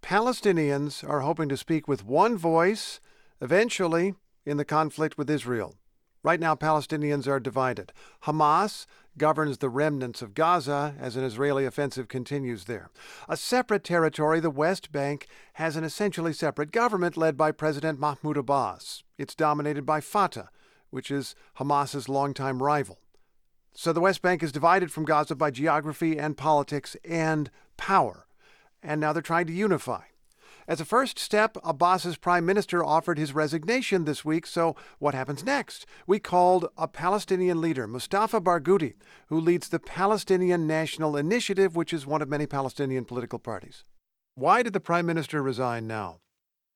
Palestinians 0.00 1.06
are 1.06 1.20
hoping 1.20 1.48
to 1.48 1.56
speak 1.56 1.86
with 1.86 2.06
one 2.06 2.38
voice 2.38 3.00
eventually 3.40 4.14
in 4.46 4.56
the 4.56 4.64
conflict 4.64 5.18
with 5.18 5.28
Israel. 5.28 5.74
Right 6.26 6.40
now, 6.40 6.56
Palestinians 6.56 7.28
are 7.28 7.38
divided. 7.38 7.92
Hamas 8.24 8.86
governs 9.16 9.58
the 9.58 9.68
remnants 9.68 10.22
of 10.22 10.34
Gaza 10.34 10.96
as 10.98 11.14
an 11.14 11.22
Israeli 11.22 11.64
offensive 11.64 12.08
continues 12.08 12.64
there. 12.64 12.90
A 13.28 13.36
separate 13.36 13.84
territory, 13.84 14.40
the 14.40 14.50
West 14.50 14.90
Bank, 14.90 15.28
has 15.52 15.76
an 15.76 15.84
essentially 15.84 16.32
separate 16.32 16.72
government 16.72 17.16
led 17.16 17.36
by 17.36 17.52
President 17.52 18.00
Mahmoud 18.00 18.36
Abbas. 18.36 19.04
It's 19.16 19.36
dominated 19.36 19.86
by 19.86 20.00
Fatah, 20.00 20.50
which 20.90 21.12
is 21.12 21.36
Hamas's 21.60 22.08
longtime 22.08 22.60
rival. 22.60 22.98
So 23.72 23.92
the 23.92 24.00
West 24.00 24.20
Bank 24.20 24.42
is 24.42 24.50
divided 24.50 24.90
from 24.90 25.04
Gaza 25.04 25.36
by 25.36 25.52
geography 25.52 26.18
and 26.18 26.36
politics 26.36 26.96
and 27.08 27.52
power. 27.76 28.26
And 28.82 29.00
now 29.00 29.12
they're 29.12 29.22
trying 29.22 29.46
to 29.46 29.52
unify. 29.52 30.02
As 30.68 30.80
a 30.80 30.84
first 30.84 31.16
step, 31.16 31.56
Abbas's 31.64 32.16
prime 32.16 32.44
minister 32.44 32.82
offered 32.82 33.18
his 33.18 33.32
resignation 33.32 34.04
this 34.04 34.24
week. 34.24 34.48
So, 34.48 34.74
what 34.98 35.14
happens 35.14 35.44
next? 35.44 35.86
We 36.08 36.18
called 36.18 36.68
a 36.76 36.88
Palestinian 36.88 37.60
leader, 37.60 37.86
Mustafa 37.86 38.40
Barghouti, 38.40 38.94
who 39.28 39.38
leads 39.38 39.68
the 39.68 39.78
Palestinian 39.78 40.66
National 40.66 41.16
Initiative, 41.16 41.76
which 41.76 41.92
is 41.92 42.04
one 42.04 42.20
of 42.20 42.28
many 42.28 42.46
Palestinian 42.46 43.04
political 43.04 43.38
parties. 43.38 43.84
Why 44.34 44.64
did 44.64 44.72
the 44.72 44.80
prime 44.80 45.06
minister 45.06 45.40
resign 45.40 45.86
now? 45.86 46.18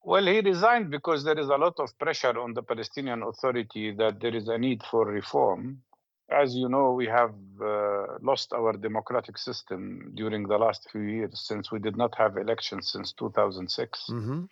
Well, 0.05 0.25
he 0.25 0.41
resigned 0.41 0.93
because 0.93 1.25
there 1.25 1.39
is 1.39 1.49
a 1.49 1.57
lot 1.57 1.75
of 1.81 1.99
pressure 1.99 2.39
on 2.39 2.55
the 2.55 2.63
Palestinian 2.63 3.25
Authority 3.25 3.91
that 3.99 4.21
there 4.21 4.35
is 4.35 4.47
a 4.47 4.57
need 4.57 4.83
for 4.89 5.05
reform. 5.05 5.83
As 6.31 6.55
you 6.55 6.69
know, 6.69 6.93
we 6.93 7.07
have 7.07 7.35
uh, 7.61 8.19
lost 8.23 8.53
our 8.53 8.73
democratic 8.73 9.37
system 9.37 10.13
during 10.15 10.47
the 10.47 10.59
last 10.59 10.89
few 10.91 11.01
years 11.01 11.41
since 11.41 11.73
we 11.73 11.79
did 11.79 11.97
not 11.97 12.17
have 12.17 12.37
elections 12.37 12.91
since 12.93 13.13
2006. 13.13 14.07
Mm-hmm. 14.09 14.45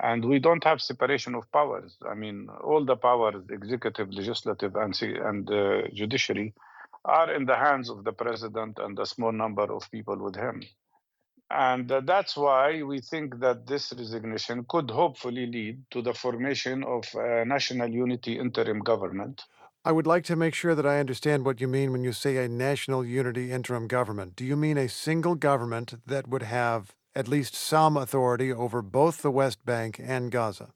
And 0.00 0.24
we 0.24 0.38
don't 0.38 0.64
have 0.64 0.80
separation 0.80 1.34
of 1.34 1.50
powers. 1.52 1.96
I 2.08 2.14
mean, 2.14 2.48
all 2.64 2.84
the 2.84 2.96
powers, 2.96 3.44
executive, 3.50 4.12
legislative, 4.12 4.74
and, 4.74 5.00
and 5.02 5.50
uh, 5.50 5.82
judiciary, 5.92 6.54
are 7.04 7.32
in 7.34 7.46
the 7.46 7.56
hands 7.56 7.90
of 7.90 8.04
the 8.04 8.12
president 8.12 8.78
and 8.78 8.98
a 8.98 9.06
small 9.06 9.32
number 9.32 9.64
of 9.64 9.90
people 9.90 10.16
with 10.16 10.36
him. 10.36 10.62
And 11.50 11.92
uh, 11.92 12.00
that's 12.00 12.36
why 12.36 12.82
we 12.82 13.00
think 13.00 13.40
that 13.40 13.66
this 13.66 13.92
resignation 13.92 14.64
could 14.68 14.90
hopefully 14.90 15.46
lead 15.46 15.84
to 15.90 16.00
the 16.00 16.14
formation 16.14 16.82
of 16.82 17.04
a 17.14 17.44
national 17.44 17.90
unity 17.90 18.38
interim 18.38 18.80
government 18.80 19.44
I 19.84 19.90
would 19.90 20.06
like 20.06 20.22
to 20.26 20.36
make 20.36 20.54
sure 20.54 20.76
that 20.76 20.86
I 20.86 21.00
understand 21.00 21.44
what 21.44 21.60
you 21.60 21.66
mean 21.66 21.90
when 21.90 22.04
you 22.04 22.12
say 22.12 22.36
a 22.36 22.48
national 22.48 23.04
unity 23.04 23.50
interim 23.50 23.88
government. 23.88 24.36
Do 24.36 24.44
you 24.44 24.56
mean 24.56 24.78
a 24.78 24.88
single 24.88 25.34
government 25.34 25.94
that 26.06 26.28
would 26.28 26.44
have 26.44 26.94
at 27.16 27.26
least 27.26 27.56
some 27.56 27.96
authority 27.96 28.52
over 28.52 28.80
both 28.80 29.22
the 29.22 29.30
West 29.32 29.66
Bank 29.66 30.00
and 30.00 30.30
Gaza? 30.30 30.72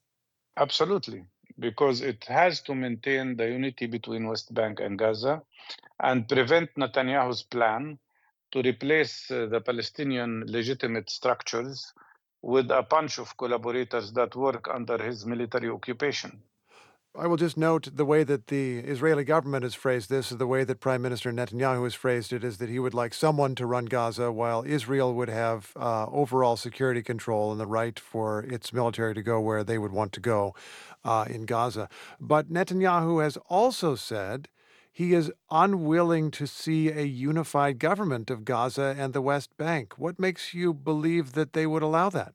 Absolutely, 0.56 1.24
because 1.56 2.00
it 2.00 2.24
has 2.24 2.60
to 2.62 2.74
maintain 2.74 3.36
the 3.36 3.48
unity 3.48 3.86
between 3.86 4.26
West 4.26 4.52
Bank 4.52 4.80
and 4.80 4.98
Gaza 4.98 5.40
and 6.00 6.28
prevent 6.28 6.74
Netanyahu's 6.74 7.44
plan 7.44 8.00
to 8.50 8.60
replace 8.60 9.30
uh, 9.30 9.46
the 9.46 9.60
Palestinian 9.60 10.42
legitimate 10.48 11.10
structures 11.10 11.92
with 12.42 12.72
a 12.72 12.82
bunch 12.82 13.18
of 13.18 13.36
collaborators 13.36 14.12
that 14.14 14.34
work 14.34 14.68
under 14.68 14.98
his 14.98 15.24
military 15.24 15.68
occupation. 15.70 16.42
I 17.18 17.26
will 17.26 17.38
just 17.38 17.56
note 17.56 17.88
the 17.94 18.04
way 18.04 18.24
that 18.24 18.48
the 18.48 18.78
Israeli 18.78 19.24
government 19.24 19.62
has 19.62 19.74
phrased 19.74 20.10
this, 20.10 20.28
the 20.28 20.46
way 20.46 20.64
that 20.64 20.80
Prime 20.80 21.00
Minister 21.00 21.32
Netanyahu 21.32 21.84
has 21.84 21.94
phrased 21.94 22.30
it, 22.32 22.44
is 22.44 22.58
that 22.58 22.68
he 22.68 22.78
would 22.78 22.92
like 22.92 23.14
someone 23.14 23.54
to 23.54 23.64
run 23.64 23.86
Gaza 23.86 24.30
while 24.30 24.64
Israel 24.66 25.14
would 25.14 25.30
have 25.30 25.72
uh, 25.76 26.06
overall 26.06 26.56
security 26.56 27.02
control 27.02 27.52
and 27.52 27.60
the 27.60 27.66
right 27.66 27.98
for 27.98 28.40
its 28.40 28.70
military 28.70 29.14
to 29.14 29.22
go 29.22 29.40
where 29.40 29.64
they 29.64 29.78
would 29.78 29.92
want 29.92 30.12
to 30.12 30.20
go 30.20 30.54
uh, 31.04 31.24
in 31.28 31.46
Gaza. 31.46 31.88
But 32.20 32.52
Netanyahu 32.52 33.22
has 33.22 33.38
also 33.48 33.94
said 33.94 34.48
he 34.92 35.14
is 35.14 35.32
unwilling 35.50 36.30
to 36.32 36.46
see 36.46 36.90
a 36.90 37.02
unified 37.02 37.78
government 37.78 38.30
of 38.30 38.44
Gaza 38.44 38.94
and 38.98 39.14
the 39.14 39.22
West 39.22 39.56
Bank. 39.56 39.94
What 39.96 40.18
makes 40.18 40.52
you 40.52 40.74
believe 40.74 41.32
that 41.32 41.54
they 41.54 41.66
would 41.66 41.82
allow 41.82 42.10
that? 42.10 42.34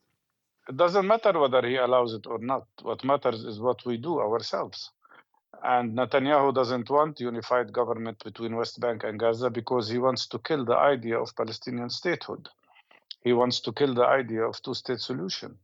It 0.71 0.77
doesn't 0.77 1.05
matter 1.05 1.37
whether 1.37 1.67
he 1.67 1.75
allows 1.75 2.13
it 2.13 2.25
or 2.25 2.39
not. 2.39 2.65
What 2.81 3.03
matters 3.03 3.43
is 3.43 3.59
what 3.59 3.85
we 3.85 3.97
do 3.97 4.21
ourselves. 4.21 4.91
And 5.61 5.97
Netanyahu 5.97 6.53
doesn't 6.53 6.89
want 6.89 7.19
unified 7.19 7.73
government 7.73 8.23
between 8.23 8.55
West 8.55 8.79
Bank 8.79 9.03
and 9.03 9.19
Gaza 9.19 9.49
because 9.49 9.89
he 9.89 9.97
wants 9.97 10.27
to 10.27 10.39
kill 10.39 10.63
the 10.63 10.77
idea 10.77 11.19
of 11.19 11.35
Palestinian 11.35 11.89
statehood. 11.89 12.47
He 13.21 13.33
wants 13.33 13.59
to 13.59 13.73
kill 13.73 13.93
the 13.93 14.05
idea 14.05 14.43
of 14.43 14.61
two-state 14.61 15.01
solution. 15.01 15.57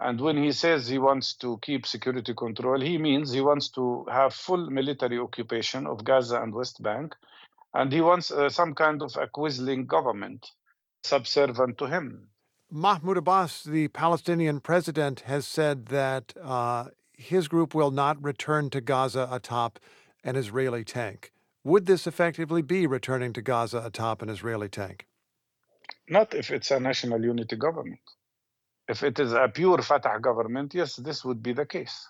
And 0.00 0.20
when 0.20 0.42
he 0.42 0.50
says 0.50 0.88
he 0.88 0.98
wants 0.98 1.34
to 1.34 1.60
keep 1.62 1.86
security 1.86 2.34
control, 2.34 2.80
he 2.80 2.98
means 2.98 3.30
he 3.30 3.40
wants 3.40 3.68
to 3.78 4.06
have 4.10 4.34
full 4.34 4.68
military 4.70 5.20
occupation 5.20 5.86
of 5.86 6.02
Gaza 6.02 6.42
and 6.42 6.52
West 6.52 6.82
Bank. 6.82 7.14
And 7.74 7.92
he 7.92 8.00
wants 8.00 8.32
uh, 8.32 8.48
some 8.48 8.74
kind 8.74 9.02
of 9.02 9.16
a 9.16 9.28
government 9.84 10.50
subservient 11.04 11.78
to 11.78 11.86
him. 11.86 12.30
Mahmoud 12.70 13.16
Abbas, 13.16 13.64
the 13.64 13.88
Palestinian 13.88 14.60
president, 14.60 15.20
has 15.20 15.46
said 15.46 15.86
that 15.86 16.34
uh, 16.42 16.88
his 17.14 17.48
group 17.48 17.74
will 17.74 17.90
not 17.90 18.22
return 18.22 18.68
to 18.70 18.82
Gaza 18.82 19.26
atop 19.32 19.78
an 20.22 20.36
Israeli 20.36 20.84
tank. 20.84 21.32
Would 21.64 21.86
this 21.86 22.06
effectively 22.06 22.60
be 22.60 22.86
returning 22.86 23.32
to 23.32 23.42
Gaza 23.42 23.82
atop 23.84 24.20
an 24.20 24.28
Israeli 24.28 24.68
tank? 24.68 25.06
Not 26.10 26.34
if 26.34 26.50
it's 26.50 26.70
a 26.70 26.78
national 26.78 27.24
unity 27.24 27.56
government. 27.56 28.00
If 28.86 29.02
it 29.02 29.18
is 29.18 29.32
a 29.32 29.48
pure 29.48 29.78
Fatah 29.80 30.18
government, 30.20 30.74
yes, 30.74 30.96
this 30.96 31.24
would 31.24 31.42
be 31.42 31.54
the 31.54 31.66
case. 31.66 32.06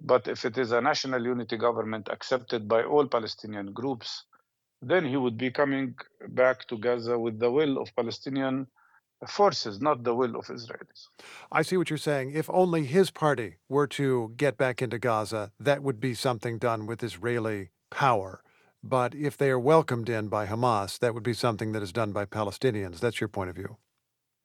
But 0.00 0.28
if 0.28 0.44
it 0.44 0.58
is 0.58 0.72
a 0.72 0.80
national 0.82 1.24
unity 1.24 1.56
government 1.56 2.08
accepted 2.10 2.68
by 2.68 2.82
all 2.84 3.06
Palestinian 3.06 3.72
groups, 3.72 4.24
then 4.82 5.06
he 5.06 5.16
would 5.16 5.38
be 5.38 5.50
coming 5.50 5.94
back 6.28 6.66
to 6.68 6.76
Gaza 6.76 7.18
with 7.18 7.38
the 7.38 7.50
will 7.50 7.78
of 7.78 7.94
Palestinian 7.96 8.66
forces, 9.26 9.80
not 9.80 10.04
the 10.04 10.14
will 10.14 10.36
of 10.36 10.46
Israelis. 10.46 11.08
I 11.50 11.62
see 11.62 11.76
what 11.76 11.90
you're 11.90 11.98
saying. 11.98 12.32
If 12.32 12.50
only 12.50 12.84
his 12.84 13.10
party 13.10 13.56
were 13.68 13.86
to 13.88 14.32
get 14.36 14.56
back 14.56 14.82
into 14.82 14.98
Gaza, 14.98 15.52
that 15.58 15.82
would 15.82 16.00
be 16.00 16.14
something 16.14 16.58
done 16.58 16.86
with 16.86 17.02
Israeli 17.02 17.70
power. 17.90 18.42
But 18.82 19.14
if 19.14 19.36
they 19.36 19.50
are 19.50 19.58
welcomed 19.58 20.08
in 20.08 20.28
by 20.28 20.46
Hamas, 20.46 20.98
that 20.98 21.14
would 21.14 21.22
be 21.22 21.32
something 21.32 21.72
that 21.72 21.82
is 21.82 21.92
done 21.92 22.12
by 22.12 22.26
Palestinians. 22.26 23.00
That's 23.00 23.20
your 23.20 23.28
point 23.28 23.50
of 23.50 23.56
view. 23.56 23.78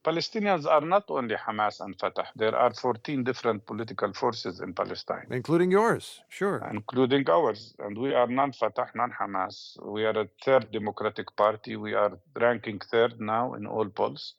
Palestinians 0.03 0.65
are 0.65 0.81
not 0.81 1.03
only 1.09 1.35
Hamas 1.35 1.79
and 1.79 1.95
Fatah. 1.99 2.25
There 2.35 2.55
are 2.55 2.73
14 2.73 3.23
different 3.23 3.67
political 3.67 4.11
forces 4.13 4.59
in 4.59 4.73
Palestine. 4.73 5.27
Including 5.29 5.69
yours, 5.69 6.21
sure. 6.27 6.67
Including 6.73 7.29
ours. 7.29 7.75
And 7.77 7.95
we 7.95 8.15
are 8.15 8.25
non 8.25 8.51
Fatah, 8.51 8.89
non 8.95 9.11
Hamas. 9.11 9.77
We 9.85 10.05
are 10.05 10.17
a 10.21 10.27
third 10.43 10.71
democratic 10.71 11.35
party. 11.35 11.75
We 11.75 11.93
are 11.93 12.17
ranking 12.35 12.79
third 12.79 13.21
now 13.21 13.53
in 13.53 13.67
all 13.67 13.89
polls 13.89 14.33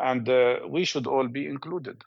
and 0.00 0.28
uh, 0.28 0.60
we 0.68 0.84
should 0.84 1.06
all 1.06 1.28
be 1.28 1.46
included. 1.46 2.04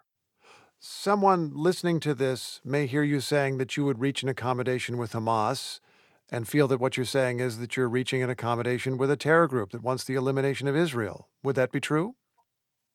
Someone 0.80 1.52
listening 1.54 2.00
to 2.02 2.14
this 2.14 2.60
may 2.66 2.88
hear 2.88 3.04
you 3.04 3.22
saying 3.22 3.58
that 3.58 3.78
you 3.78 3.86
would 3.86 4.00
reach 4.00 4.22
an 4.24 4.30
accommodation 4.30 4.98
with 4.98 5.14
Hamas 5.14 5.80
and 6.30 6.48
feel 6.48 6.68
that 6.68 6.80
what 6.80 6.98
you're 6.98 7.06
saying 7.06 7.40
is 7.40 7.60
that 7.60 7.78
you're 7.78 7.88
reaching 7.88 8.22
an 8.24 8.30
accommodation 8.30 8.98
with 8.98 9.10
a 9.12 9.16
terror 9.16 9.48
group 9.48 9.72
that 9.72 9.84
wants 9.84 10.04
the 10.04 10.16
elimination 10.16 10.68
of 10.68 10.76
Israel. 10.76 11.30
Would 11.44 11.56
that 11.56 11.72
be 11.72 11.80
true? 11.80 12.16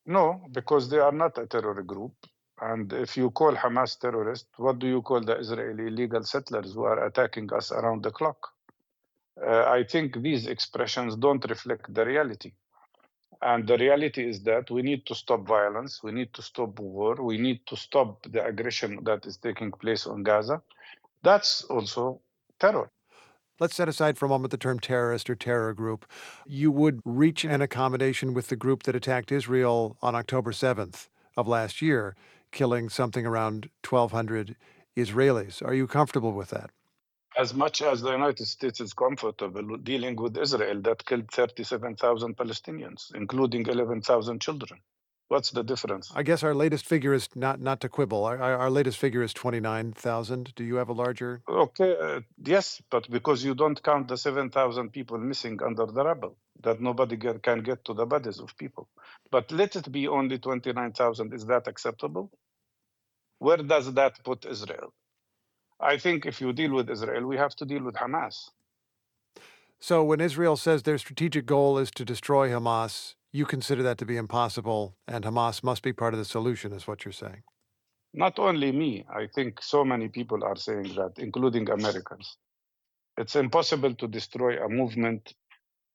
No, 0.05 0.43
because 0.53 0.91
they 0.91 0.99
are 0.99 1.13
not 1.13 1.39
a 1.39 1.47
terror 1.47 1.83
group. 1.83 2.13
And 2.61 2.93
if 2.93 3.17
you 3.17 3.31
call 3.31 3.55
Hamas 3.55 3.99
terrorists, 3.99 4.49
what 4.57 4.79
do 4.79 4.87
you 4.87 5.01
call 5.03 5.21
the 5.21 5.39
Israeli 5.39 5.87
illegal 5.87 6.25
settlers 6.25 6.75
who 6.75 6.83
are 6.83 7.05
attacking 7.07 7.53
us 7.53 7.71
around 7.71 8.03
the 8.03 8.11
clock? 8.11 8.39
Uh, 9.41 9.65
I 9.65 9.85
think 9.85 10.21
these 10.21 10.47
expressions 10.47 11.15
don't 11.15 11.49
reflect 11.49 11.95
the 11.95 12.05
reality. 12.05 12.53
And 13.41 13.67
the 13.67 13.79
reality 13.79 14.29
is 14.29 14.43
that 14.43 14.71
we 14.71 14.83
need 14.83 15.07
to 15.07 15.15
stop 15.15 15.47
violence, 15.47 16.03
we 16.03 16.11
need 16.11 16.35
to 16.35 16.43
stop 16.43 16.79
war, 16.81 17.15
we 17.15 17.39
need 17.39 17.61
to 17.67 17.77
stop 17.77 18.23
the 18.31 18.45
aggression 18.45 18.99
that 19.05 19.27
is 19.27 19.37
taking 19.37 19.71
place 19.71 20.07
on 20.07 20.25
Gaza. 20.25 20.61
That's 21.23 21.63
also 21.65 22.21
terror. 22.59 22.91
Let's 23.61 23.75
set 23.75 23.89
aside 23.89 24.19
for 24.19 24.27
a 24.27 24.29
moment 24.29 24.51
the 24.51 24.57
term 24.57 24.79
terrorist 24.79 25.29
or 25.29 25.35
terror 25.35 25.73
group. 25.75 26.07
You 26.47 26.71
would 26.71 27.01
reach 27.05 27.45
an 27.45 27.61
accommodation 27.61 28.35
with 28.35 28.49
the 28.49 28.57
group 28.57 28.85
that 28.85 28.95
attacked 28.95 29.33
Israel 29.33 29.97
on 30.01 30.15
October 30.15 30.53
7th 30.53 31.09
of 31.37 31.49
last 31.49 31.83
year, 31.83 32.17
killing 32.53 32.89
something 32.89 33.27
around 33.27 33.69
1,200 33.89 34.57
Israelis. 34.97 35.61
Are 35.65 35.75
you 35.75 35.87
comfortable 35.87 36.33
with 36.33 36.51
that? 36.51 36.71
As 37.39 37.55
much 37.55 37.83
as 37.83 38.01
the 38.03 38.11
United 38.11 38.47
States 38.47 38.81
is 38.81 38.93
comfortable 38.93 39.77
dealing 39.77 40.17
with 40.17 40.37
Israel 40.37 40.83
that 40.83 41.07
killed 41.07 41.31
37,000 41.31 42.37
Palestinians, 42.37 43.15
including 43.15 43.65
11,000 43.67 44.41
children. 44.41 44.81
What's 45.29 45.51
the 45.51 45.63
difference? 45.63 46.11
I 46.15 46.23
guess 46.23 46.43
our 46.43 46.55
latest 46.55 46.87
figure 46.87 47.15
is 47.15 47.29
not 47.37 47.61
not 47.61 47.81
to 47.83 47.89
quibble. 47.91 48.25
Our, 48.25 48.41
our 48.41 48.71
latest 48.71 48.99
figure 48.99 49.23
is 49.23 49.35
29,000. 49.35 50.55
Do 50.57 50.65
you 50.65 50.77
have 50.77 50.89
a 50.89 50.95
larger? 50.95 51.43
Okay, 51.47 51.97
uh, 52.01 52.21
yes, 52.43 52.81
but 52.91 53.09
because 53.11 53.45
you 53.45 53.55
don't 53.55 53.81
count 53.83 54.09
the 54.09 54.17
7,000 54.17 54.91
people 54.91 55.19
missing 55.19 55.61
under 55.63 55.85
the 55.85 56.03
rubble, 56.03 56.39
that 56.63 56.81
nobody 56.81 57.17
get, 57.17 57.43
can 57.43 57.63
get 57.63 57.85
to 57.85 57.93
the 57.93 58.07
bodies 58.07 58.41
of 58.41 58.57
people. 58.57 58.89
But 59.31 59.53
let 59.53 59.77
it 59.77 59.93
be 59.93 60.09
only 60.09 60.39
29,000. 60.39 61.35
Is 61.35 61.45
that 61.47 61.69
acceptable? 61.69 62.31
Where 63.39 63.59
does 63.59 63.93
that 63.95 64.25
put 64.25 64.47
Israel? 64.47 64.95
I 65.81 65.97
think 65.97 66.27
if 66.27 66.41
you 66.41 66.53
deal 66.53 66.75
with 66.75 66.91
Israel, 66.91 67.27
we 67.27 67.37
have 67.37 67.55
to 67.57 67.65
deal 67.65 67.83
with 67.83 67.95
Hamas. 67.95 68.51
So 69.81 70.03
when 70.03 70.21
Israel 70.21 70.57
says 70.57 70.83
their 70.83 70.99
strategic 70.99 71.47
goal 71.47 71.79
is 71.79 71.91
to 71.93 72.05
destroy 72.05 72.49
Hamas, 72.51 73.15
you 73.33 73.47
consider 73.47 73.83
that 73.85 73.99
to 73.99 74.07
be 74.07 74.17
impossible, 74.17 74.97
and 75.07 75.25
Hamas 75.25 75.63
must 75.63 75.83
be 75.83 75.93
part 75.93 76.15
of 76.15 76.19
the 76.19 76.25
solution, 76.25 76.73
is 76.73 76.89
what 76.89 77.05
you're 77.05 77.13
saying. 77.13 77.43
Not 78.13 78.39
only 78.39 78.73
me, 78.73 79.05
I 79.09 79.29
think 79.33 79.63
so 79.63 79.85
many 79.85 80.09
people 80.09 80.43
are 80.43 80.57
saying 80.57 80.95
that, 80.97 81.13
including 81.19 81.69
Americans. 81.71 82.37
It's 83.17 83.37
impossible 83.37 83.95
to 83.95 84.09
destroy 84.09 84.65
a 84.65 84.69
movement. 84.69 85.35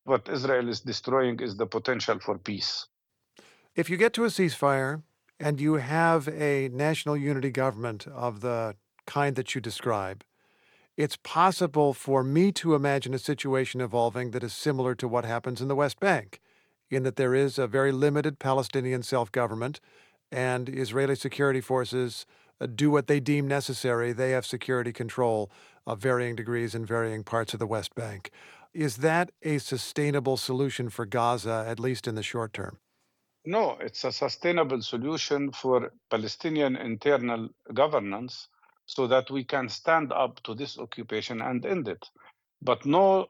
What 0.05 0.29
Israel 0.29 0.69
is 0.69 0.81
destroying 0.81 1.39
is 1.39 1.57
the 1.57 1.65
potential 1.65 2.19
for 2.19 2.37
peace. 2.37 2.87
If 3.75 3.89
you 3.89 3.97
get 3.97 4.13
to 4.13 4.25
a 4.25 4.27
ceasefire 4.27 5.01
and 5.39 5.59
you 5.59 5.75
have 5.75 6.27
a 6.27 6.69
national 6.69 7.17
unity 7.17 7.49
government 7.49 8.07
of 8.07 8.41
the 8.41 8.75
kind 9.05 9.35
that 9.35 9.55
you 9.55 9.61
describe, 9.61 10.23
it's 10.95 11.17
possible 11.17 11.93
for 11.93 12.23
me 12.23 12.51
to 12.53 12.75
imagine 12.75 13.13
a 13.13 13.19
situation 13.19 13.81
evolving 13.81 14.31
that 14.31 14.43
is 14.43 14.53
similar 14.53 14.93
to 14.95 15.07
what 15.07 15.25
happens 15.25 15.61
in 15.61 15.67
the 15.67 15.75
West 15.75 15.99
Bank, 15.99 16.39
in 16.89 17.03
that 17.03 17.15
there 17.15 17.33
is 17.33 17.57
a 17.57 17.65
very 17.67 17.91
limited 17.91 18.37
Palestinian 18.37 19.01
self 19.01 19.31
government 19.31 19.79
and 20.31 20.69
Israeli 20.69 21.15
security 21.15 21.61
forces 21.61 22.25
uh, 22.61 22.67
do 22.67 22.91
what 22.91 23.07
they 23.07 23.19
deem 23.19 23.47
necessary. 23.47 24.13
They 24.13 24.31
have 24.31 24.45
security 24.45 24.93
control 24.93 25.51
of 25.87 25.99
varying 25.99 26.35
degrees 26.35 26.75
in 26.75 26.85
varying 26.85 27.23
parts 27.23 27.53
of 27.53 27.59
the 27.59 27.67
West 27.67 27.95
Bank. 27.95 28.31
Is 28.73 28.97
that 28.97 29.31
a 29.43 29.57
sustainable 29.59 30.37
solution 30.37 30.89
for 30.89 31.05
Gaza, 31.05 31.65
at 31.67 31.79
least 31.79 32.07
in 32.07 32.15
the 32.15 32.23
short 32.23 32.53
term? 32.53 32.77
No, 33.45 33.77
it's 33.81 34.03
a 34.03 34.11
sustainable 34.11 34.81
solution 34.81 35.51
for 35.51 35.91
Palestinian 36.09 36.75
internal 36.75 37.49
governance 37.73 38.47
so 38.85 39.07
that 39.07 39.29
we 39.31 39.43
can 39.43 39.69
stand 39.69 40.11
up 40.11 40.41
to 40.43 40.53
this 40.53 40.77
occupation 40.77 41.41
and 41.41 41.65
end 41.65 41.87
it. 41.87 42.05
But 42.61 42.85
no 42.85 43.29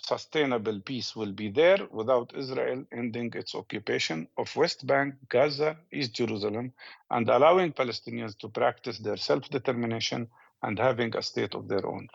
sustainable 0.00 0.80
peace 0.80 1.14
will 1.14 1.32
be 1.32 1.50
there 1.50 1.78
without 1.90 2.32
Israel 2.34 2.84
ending 2.92 3.32
its 3.34 3.54
occupation 3.54 4.26
of 4.38 4.54
West 4.56 4.86
Bank, 4.86 5.14
Gaza, 5.28 5.76
East 5.92 6.14
Jerusalem, 6.14 6.72
and 7.10 7.28
allowing 7.28 7.72
Palestinians 7.72 8.36
to 8.38 8.48
practice 8.48 8.98
their 8.98 9.16
self 9.16 9.48
determination 9.50 10.28
and 10.62 10.78
having 10.78 11.14
a 11.16 11.22
state 11.22 11.54
of 11.54 11.68
their 11.68 11.86
own. 11.86 12.08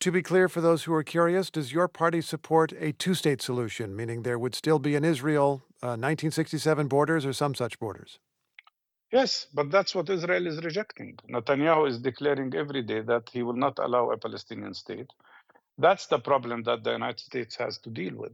To 0.00 0.12
be 0.12 0.22
clear, 0.22 0.48
for 0.48 0.60
those 0.60 0.84
who 0.84 0.92
are 0.92 1.02
curious, 1.02 1.50
does 1.50 1.72
your 1.72 1.88
party 1.88 2.20
support 2.20 2.72
a 2.78 2.92
two 2.92 3.14
state 3.14 3.40
solution, 3.40 3.96
meaning 3.96 4.22
there 4.22 4.38
would 4.38 4.54
still 4.54 4.78
be 4.78 4.96
an 4.96 5.04
Israel 5.04 5.62
uh, 5.82 5.96
1967 5.96 6.88
borders 6.88 7.24
or 7.24 7.32
some 7.32 7.54
such 7.54 7.78
borders? 7.78 8.18
Yes, 9.14 9.48
but 9.54 9.70
that's 9.72 9.94
what 9.96 10.10
Israel 10.10 10.48
is 10.48 10.64
rejecting. 10.64 11.18
Netanyahu 11.30 11.88
is 11.90 12.00
declaring 12.00 12.54
every 12.56 12.82
day 12.82 13.02
that 13.02 13.30
he 13.32 13.44
will 13.44 13.56
not 13.66 13.78
allow 13.80 14.12
a 14.12 14.18
Palestinian 14.18 14.74
state. 14.74 15.10
That's 15.78 16.06
the 16.08 16.20
problem 16.20 16.64
that 16.64 16.84
the 16.84 16.92
United 16.92 17.20
States 17.20 17.56
has 17.56 17.78
to 17.80 17.90
deal 17.90 18.16
with. 18.16 18.32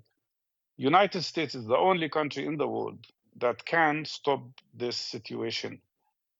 United 0.79 1.23
States 1.25 1.55
is 1.55 1.67
the 1.67 1.77
only 1.79 2.09
country 2.11 2.47
in 2.47 2.59
the 2.59 2.69
world 2.69 3.07
that 3.39 3.65
can 3.65 4.05
stop 4.07 4.43
this 4.75 4.97
situation 4.97 5.81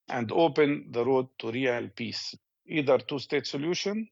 and 0.09 0.31
open 0.31 0.87
the 0.91 1.05
road 1.05 1.27
to 1.39 1.51
real 1.51 1.89
peace. 1.95 2.35
either 2.67 2.97
two 2.99 3.19
state 3.19 3.47
solution, 3.47 4.07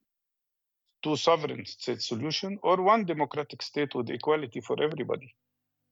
two 1.04 1.16
sovereign 1.18 1.66
state 1.66 2.02
solution, 2.02 2.60
or 2.64 2.82
one 2.82 3.06
democratic 3.06 3.62
state 3.64 3.96
with 3.96 4.10
equality 4.10 4.62
for 4.62 4.82
everybody, 4.84 5.36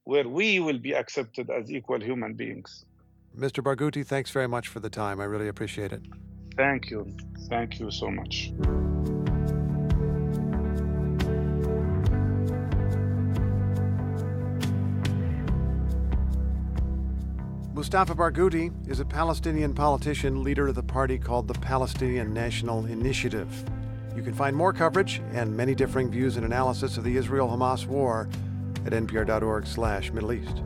where 0.04 0.28
we 0.28 0.60
will 0.60 0.78
be 0.78 0.94
accepted 0.94 1.50
as 1.50 1.70
equal 1.72 2.00
human 2.02 2.34
beings. 2.34 2.84
Mr. 3.38 3.62
Barghouti, 3.62 4.04
thanks 4.04 4.30
very 4.32 4.48
much 4.48 4.66
for 4.66 4.80
the 4.80 4.90
time. 4.90 5.20
I 5.20 5.24
really 5.24 5.46
appreciate 5.46 5.92
it. 5.92 6.02
Thank 6.56 6.90
you. 6.90 7.06
Thank 7.48 7.78
you 7.78 7.88
so 7.90 8.10
much. 8.10 8.50
Mustafa 17.74 18.12
Barghouti 18.12 18.72
is 18.90 18.98
a 18.98 19.04
Palestinian 19.04 19.72
politician, 19.72 20.42
leader 20.42 20.66
of 20.66 20.74
the 20.74 20.82
party 20.82 21.16
called 21.16 21.46
the 21.46 21.54
Palestinian 21.54 22.34
National 22.34 22.86
Initiative. 22.86 23.48
You 24.16 24.22
can 24.24 24.34
find 24.34 24.56
more 24.56 24.72
coverage 24.72 25.22
and 25.32 25.56
many 25.56 25.76
differing 25.76 26.10
views 26.10 26.36
and 26.36 26.44
analysis 26.44 26.96
of 26.96 27.04
the 27.04 27.16
Israel-Hamas 27.16 27.86
war 27.86 28.28
at 28.84 28.92
npr.org/middle 28.92 30.32
east. 30.32 30.62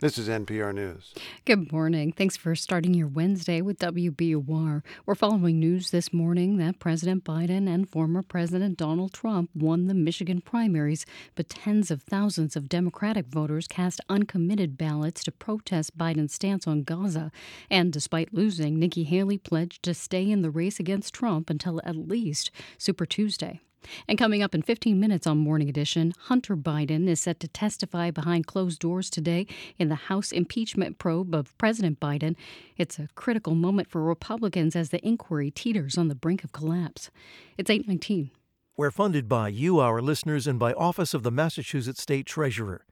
This 0.00 0.16
is 0.16 0.28
NPR 0.28 0.72
News. 0.72 1.12
Good 1.44 1.72
morning. 1.72 2.12
Thanks 2.12 2.36
for 2.36 2.54
starting 2.54 2.94
your 2.94 3.08
Wednesday 3.08 3.60
with 3.60 3.80
WBUR. 3.80 4.84
We're 5.04 5.14
following 5.16 5.58
news 5.58 5.90
this 5.90 6.12
morning 6.12 6.58
that 6.58 6.78
President 6.78 7.24
Biden 7.24 7.68
and 7.68 7.90
former 7.90 8.22
President 8.22 8.78
Donald 8.78 9.12
Trump 9.12 9.50
won 9.56 9.88
the 9.88 9.94
Michigan 9.94 10.40
primaries, 10.40 11.04
but 11.34 11.48
tens 11.48 11.90
of 11.90 12.02
thousands 12.02 12.54
of 12.54 12.68
Democratic 12.68 13.26
voters 13.26 13.66
cast 13.66 14.00
uncommitted 14.08 14.78
ballots 14.78 15.24
to 15.24 15.32
protest 15.32 15.98
Biden's 15.98 16.32
stance 16.32 16.68
on 16.68 16.84
Gaza. 16.84 17.32
And 17.68 17.92
despite 17.92 18.32
losing, 18.32 18.78
Nikki 18.78 19.02
Haley 19.02 19.36
pledged 19.36 19.82
to 19.82 19.94
stay 19.94 20.30
in 20.30 20.42
the 20.42 20.50
race 20.50 20.78
against 20.78 21.12
Trump 21.12 21.50
until 21.50 21.80
at 21.82 21.96
least 21.96 22.52
Super 22.78 23.04
Tuesday. 23.04 23.62
And 24.06 24.18
coming 24.18 24.42
up 24.42 24.54
in 24.54 24.62
15 24.62 24.98
minutes 24.98 25.26
on 25.26 25.38
Morning 25.38 25.68
Edition, 25.68 26.12
Hunter 26.18 26.56
Biden 26.56 27.08
is 27.08 27.20
set 27.20 27.40
to 27.40 27.48
testify 27.48 28.10
behind 28.10 28.46
closed 28.46 28.80
doors 28.80 29.10
today 29.10 29.46
in 29.78 29.88
the 29.88 29.94
House 29.94 30.32
impeachment 30.32 30.98
probe 30.98 31.34
of 31.34 31.56
President 31.58 32.00
Biden. 32.00 32.36
It's 32.76 32.98
a 32.98 33.08
critical 33.14 33.54
moment 33.54 33.88
for 33.88 34.02
Republicans 34.02 34.76
as 34.76 34.90
the 34.90 35.06
inquiry 35.06 35.50
teeters 35.50 35.98
on 35.98 36.08
the 36.08 36.14
brink 36.14 36.44
of 36.44 36.52
collapse. 36.52 37.10
It's 37.56 37.70
819. 37.70 38.30
We're 38.76 38.90
funded 38.90 39.28
by 39.28 39.48
you, 39.48 39.80
our 39.80 40.00
listeners, 40.00 40.46
and 40.46 40.58
by 40.58 40.72
Office 40.72 41.12
of 41.12 41.22
the 41.22 41.32
Massachusetts 41.32 42.00
State 42.00 42.26
Treasurer. 42.26 42.84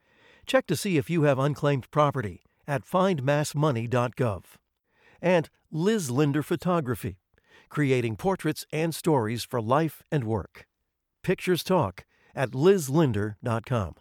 Check 0.44 0.66
to 0.66 0.76
see 0.76 0.96
if 0.96 1.08
you 1.08 1.22
have 1.22 1.38
unclaimed 1.38 1.90
property 1.90 2.42
at 2.66 2.84
findmassmoney.gov. 2.84 4.42
And 5.22 5.48
Liz 5.70 6.10
Linder 6.10 6.42
Photography, 6.42 7.18
creating 7.68 8.16
portraits 8.16 8.66
and 8.72 8.94
stories 8.94 9.44
for 9.44 9.60
life 9.60 10.02
and 10.10 10.24
work. 10.24 10.66
Pictures 11.26 11.64
Talk 11.64 12.04
at 12.36 12.52
lizlinder.com. 12.52 13.94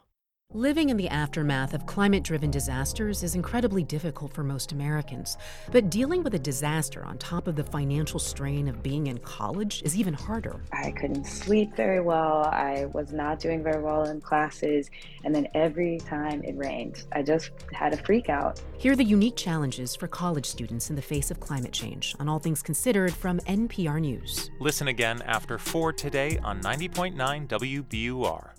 Living 0.56 0.88
in 0.88 0.96
the 0.96 1.10
aftermath 1.10 1.74
of 1.74 1.86
climate 1.86 2.24
driven 2.24 2.50
disasters 2.50 3.24
is 3.24 3.36
incredibly 3.36 3.84
difficult 3.84 4.32
for 4.32 4.42
most 4.42 4.72
Americans. 4.72 5.38
But 5.70 5.90
dealing 5.90 6.24
with 6.24 6.34
a 6.34 6.40
disaster 6.40 7.04
on 7.04 7.18
top 7.18 7.50
of 7.50 7.58
the 7.58 7.64
financial 7.66 8.22
strain 8.22 8.70
of 8.70 8.82
being 8.82 9.08
in 9.08 9.18
college 9.18 9.84
is 9.84 9.98
even 9.98 10.14
harder. 10.14 10.62
I 10.72 10.92
couldn't 10.92 11.26
sleep 11.26 11.76
very 11.76 12.00
well. 12.00 12.46
I 12.46 12.86
was 12.94 13.12
not 13.12 13.42
doing 13.42 13.64
very 13.64 13.84
well 13.84 14.06
in 14.06 14.22
classes. 14.22 14.90
And 15.26 15.36
then 15.36 15.50
every 15.56 15.98
time 16.00 16.42
it 16.46 16.56
rained, 16.56 17.04
I 17.12 17.22
just 17.22 17.52
had 17.74 17.92
a 17.92 17.98
freak 17.98 18.30
out. 18.30 18.62
Here 18.78 18.94
are 18.94 18.96
the 18.96 19.04
unique 19.04 19.36
challenges 19.36 19.94
for 19.94 20.08
college 20.08 20.46
students 20.46 20.90
in 20.90 20.96
the 20.96 21.02
face 21.02 21.32
of 21.32 21.42
climate 21.42 21.74
change 21.74 22.16
on 22.18 22.30
All 22.30 22.40
Things 22.40 22.62
Considered 22.62 23.14
from 23.14 23.42
NPR 23.42 24.00
News. 24.00 24.52
Listen 24.62 24.88
again 24.88 25.22
after 25.24 25.58
4 25.58 25.92
today 25.92 26.40
on 26.46 26.62
90.9 26.62 27.46
WBUR. 27.50 28.52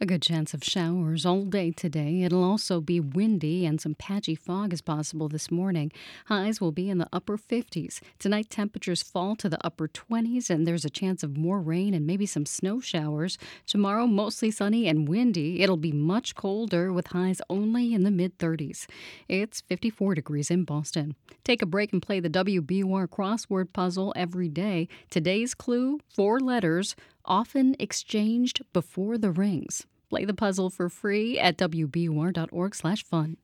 A 0.00 0.06
good 0.06 0.22
chance 0.22 0.54
of 0.54 0.62
showers 0.62 1.26
all 1.26 1.42
day 1.42 1.72
today. 1.72 2.22
It'll 2.22 2.44
also 2.44 2.80
be 2.80 3.00
windy 3.00 3.66
and 3.66 3.80
some 3.80 3.96
patchy 3.96 4.36
fog 4.36 4.72
is 4.72 4.80
possible 4.80 5.28
this 5.28 5.50
morning. 5.50 5.90
Highs 6.26 6.60
will 6.60 6.70
be 6.70 6.88
in 6.88 6.98
the 6.98 7.08
upper 7.12 7.36
50s. 7.36 7.98
Tonight, 8.20 8.48
temperatures 8.48 9.02
fall 9.02 9.34
to 9.34 9.48
the 9.48 9.58
upper 9.66 9.88
20s, 9.88 10.50
and 10.50 10.68
there's 10.68 10.84
a 10.84 10.90
chance 10.90 11.24
of 11.24 11.36
more 11.36 11.60
rain 11.60 11.94
and 11.94 12.06
maybe 12.06 12.26
some 12.26 12.46
snow 12.46 12.78
showers. 12.78 13.38
Tomorrow, 13.66 14.06
mostly 14.06 14.52
sunny 14.52 14.86
and 14.86 15.08
windy. 15.08 15.62
It'll 15.62 15.76
be 15.76 15.90
much 15.90 16.36
colder 16.36 16.92
with 16.92 17.08
highs 17.08 17.40
only 17.50 17.92
in 17.92 18.04
the 18.04 18.12
mid 18.12 18.38
30s. 18.38 18.86
It's 19.28 19.62
54 19.62 20.14
degrees 20.14 20.48
in 20.48 20.62
Boston. 20.62 21.16
Take 21.42 21.60
a 21.60 21.66
break 21.66 21.92
and 21.92 22.00
play 22.00 22.20
the 22.20 22.30
WBUR 22.30 23.08
crossword 23.08 23.72
puzzle 23.72 24.12
every 24.14 24.48
day. 24.48 24.86
Today's 25.10 25.54
clue 25.54 25.98
four 26.08 26.38
letters 26.38 26.94
often 27.24 27.74
exchanged 27.80 28.62
before 28.72 29.18
the 29.18 29.32
rings. 29.32 29.87
Play 30.08 30.24
the 30.24 30.34
puzzle 30.34 30.70
for 30.70 30.88
free 30.88 31.38
at 31.38 31.56
wbur.org/fun. 31.58 33.36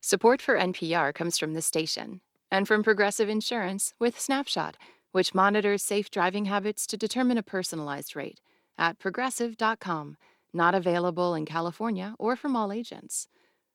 Support 0.00 0.40
for 0.40 0.56
NPR 0.56 1.12
comes 1.12 1.38
from 1.38 1.54
the 1.54 1.62
station 1.62 2.20
and 2.50 2.68
from 2.68 2.82
Progressive 2.84 3.28
Insurance 3.28 3.92
with 3.98 4.20
Snapshot, 4.20 4.76
which 5.10 5.34
monitors 5.34 5.82
safe 5.82 6.10
driving 6.10 6.44
habits 6.44 6.86
to 6.86 6.96
determine 6.96 7.38
a 7.38 7.42
personalized 7.42 8.14
rate 8.14 8.40
at 8.78 8.98
progressive.com. 8.98 10.16
Not 10.52 10.74
available 10.74 11.34
in 11.34 11.44
California 11.44 12.14
or 12.18 12.36
from 12.36 12.54
all 12.54 12.72
agents. 12.72 13.28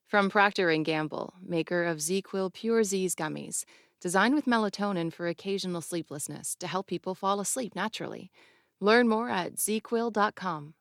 From 0.07 0.29
Procter 0.29 0.75
& 0.77 0.83
Gamble, 0.83 1.33
maker 1.45 1.83
of 1.83 1.97
ZzzQuil 1.97 2.53
Pure 2.53 2.83
Z's 2.85 3.15
gummies, 3.15 3.65
designed 3.99 4.33
with 4.33 4.45
melatonin 4.45 5.13
for 5.13 5.27
occasional 5.27 5.81
sleeplessness 5.81 6.55
to 6.55 6.67
help 6.67 6.87
people 6.87 7.13
fall 7.13 7.39
asleep 7.39 7.75
naturally. 7.75 8.31
Learn 8.79 9.07
more 9.07 9.29
at 9.29 9.55
zzzquil.com. 9.55 10.73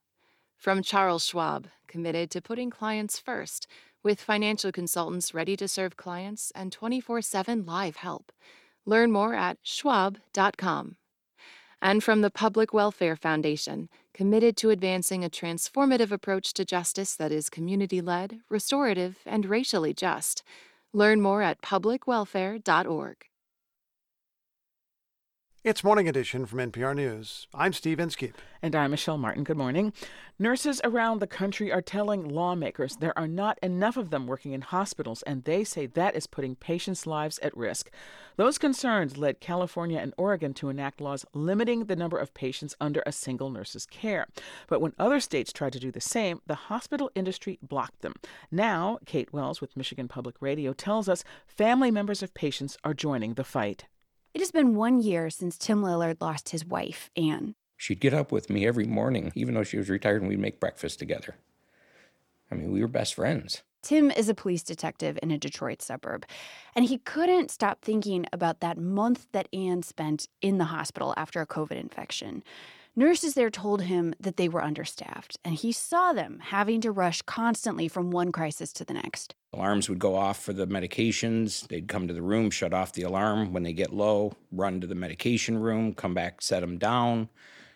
From 0.60 0.82
Charles 0.82 1.24
Schwab, 1.24 1.68
committed 1.88 2.30
to 2.32 2.42
putting 2.42 2.68
clients 2.68 3.18
first, 3.18 3.66
with 4.02 4.20
financial 4.20 4.70
consultants 4.70 5.32
ready 5.32 5.56
to 5.56 5.66
serve 5.66 5.96
clients 5.96 6.52
and 6.54 6.70
24 6.70 7.22
7 7.22 7.64
live 7.64 7.96
help. 7.96 8.30
Learn 8.84 9.10
more 9.10 9.32
at 9.34 9.56
schwab.com. 9.62 10.96
And 11.80 12.04
from 12.04 12.20
the 12.20 12.30
Public 12.30 12.74
Welfare 12.74 13.16
Foundation, 13.16 13.88
committed 14.12 14.54
to 14.58 14.68
advancing 14.68 15.24
a 15.24 15.30
transformative 15.30 16.12
approach 16.12 16.52
to 16.52 16.66
justice 16.66 17.16
that 17.16 17.32
is 17.32 17.48
community 17.48 18.02
led, 18.02 18.40
restorative, 18.50 19.20
and 19.24 19.46
racially 19.46 19.94
just. 19.94 20.42
Learn 20.92 21.22
more 21.22 21.40
at 21.40 21.62
publicwelfare.org. 21.62 23.29
It's 25.62 25.84
Morning 25.84 26.08
Edition 26.08 26.46
from 26.46 26.58
NPR 26.58 26.96
News. 26.96 27.46
I'm 27.52 27.74
Steve 27.74 28.00
Inskeep. 28.00 28.34
And 28.62 28.74
I'm 28.74 28.92
Michelle 28.92 29.18
Martin. 29.18 29.44
Good 29.44 29.58
morning. 29.58 29.92
Nurses 30.38 30.80
around 30.84 31.18
the 31.18 31.26
country 31.26 31.70
are 31.70 31.82
telling 31.82 32.26
lawmakers 32.26 32.96
there 32.96 33.16
are 33.18 33.28
not 33.28 33.58
enough 33.62 33.98
of 33.98 34.08
them 34.08 34.26
working 34.26 34.52
in 34.52 34.62
hospitals, 34.62 35.20
and 35.24 35.44
they 35.44 35.62
say 35.62 35.84
that 35.84 36.16
is 36.16 36.26
putting 36.26 36.54
patients' 36.54 37.06
lives 37.06 37.38
at 37.40 37.54
risk. 37.54 37.90
Those 38.36 38.56
concerns 38.56 39.18
led 39.18 39.40
California 39.40 39.98
and 39.98 40.14
Oregon 40.16 40.54
to 40.54 40.70
enact 40.70 40.98
laws 40.98 41.26
limiting 41.34 41.84
the 41.84 41.96
number 41.96 42.16
of 42.16 42.32
patients 42.32 42.74
under 42.80 43.02
a 43.04 43.12
single 43.12 43.50
nurse's 43.50 43.84
care. 43.84 44.28
But 44.66 44.80
when 44.80 44.94
other 44.98 45.20
states 45.20 45.52
tried 45.52 45.74
to 45.74 45.78
do 45.78 45.90
the 45.90 46.00
same, 46.00 46.40
the 46.46 46.54
hospital 46.54 47.10
industry 47.14 47.58
blocked 47.60 48.00
them. 48.00 48.14
Now, 48.50 48.98
Kate 49.04 49.30
Wells 49.30 49.60
with 49.60 49.76
Michigan 49.76 50.08
Public 50.08 50.36
Radio 50.40 50.72
tells 50.72 51.06
us 51.06 51.22
family 51.46 51.90
members 51.90 52.22
of 52.22 52.32
patients 52.32 52.78
are 52.82 52.94
joining 52.94 53.34
the 53.34 53.44
fight. 53.44 53.84
It 54.32 54.40
has 54.40 54.52
been 54.52 54.74
one 54.74 55.00
year 55.00 55.28
since 55.28 55.58
Tim 55.58 55.82
Lillard 55.82 56.20
lost 56.20 56.50
his 56.50 56.64
wife, 56.64 57.10
Anne. 57.16 57.54
She'd 57.76 58.00
get 58.00 58.14
up 58.14 58.30
with 58.30 58.48
me 58.48 58.66
every 58.66 58.86
morning, 58.86 59.32
even 59.34 59.54
though 59.54 59.64
she 59.64 59.78
was 59.78 59.90
retired, 59.90 60.20
and 60.22 60.28
we'd 60.28 60.38
make 60.38 60.60
breakfast 60.60 60.98
together. 60.98 61.36
I 62.50 62.54
mean, 62.54 62.70
we 62.70 62.80
were 62.80 62.88
best 62.88 63.14
friends. 63.14 63.62
Tim 63.82 64.10
is 64.10 64.28
a 64.28 64.34
police 64.34 64.62
detective 64.62 65.18
in 65.22 65.30
a 65.30 65.38
Detroit 65.38 65.80
suburb, 65.80 66.26
and 66.76 66.84
he 66.84 66.98
couldn't 66.98 67.50
stop 67.50 67.80
thinking 67.80 68.26
about 68.32 68.60
that 68.60 68.76
month 68.76 69.26
that 69.32 69.48
Anne 69.52 69.82
spent 69.82 70.28
in 70.42 70.58
the 70.58 70.66
hospital 70.66 71.14
after 71.16 71.40
a 71.40 71.46
COVID 71.46 71.80
infection. 71.80 72.42
Nurses 73.00 73.32
there 73.32 73.48
told 73.48 73.80
him 73.80 74.14
that 74.20 74.36
they 74.36 74.46
were 74.46 74.62
understaffed, 74.62 75.38
and 75.42 75.54
he 75.54 75.72
saw 75.72 76.12
them 76.12 76.38
having 76.38 76.82
to 76.82 76.92
rush 76.92 77.22
constantly 77.22 77.88
from 77.88 78.10
one 78.10 78.30
crisis 78.30 78.74
to 78.74 78.84
the 78.84 78.92
next. 78.92 79.34
Alarms 79.54 79.88
would 79.88 79.98
go 79.98 80.14
off 80.14 80.38
for 80.38 80.52
the 80.52 80.66
medications. 80.66 81.66
They'd 81.68 81.88
come 81.88 82.08
to 82.08 82.12
the 82.12 82.20
room, 82.20 82.50
shut 82.50 82.74
off 82.74 82.92
the 82.92 83.04
alarm. 83.04 83.54
When 83.54 83.62
they 83.62 83.72
get 83.72 83.94
low, 83.94 84.34
run 84.52 84.82
to 84.82 84.86
the 84.86 84.94
medication 84.94 85.56
room, 85.56 85.94
come 85.94 86.12
back, 86.12 86.42
set 86.42 86.60
them 86.60 86.76
down, 86.76 87.30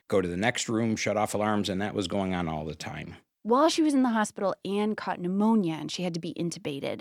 go 0.08 0.20
to 0.20 0.28
the 0.28 0.36
next 0.36 0.68
room, 0.68 0.94
shut 0.94 1.16
off 1.16 1.32
alarms, 1.32 1.70
and 1.70 1.80
that 1.80 1.94
was 1.94 2.06
going 2.06 2.34
on 2.34 2.46
all 2.46 2.66
the 2.66 2.74
time. 2.74 3.16
While 3.44 3.70
she 3.70 3.80
was 3.80 3.94
in 3.94 4.02
the 4.02 4.10
hospital, 4.10 4.54
Anne 4.62 4.94
caught 4.94 5.20
pneumonia 5.20 5.74
and 5.74 5.90
she 5.90 6.02
had 6.02 6.12
to 6.12 6.20
be 6.20 6.34
intubated. 6.34 7.00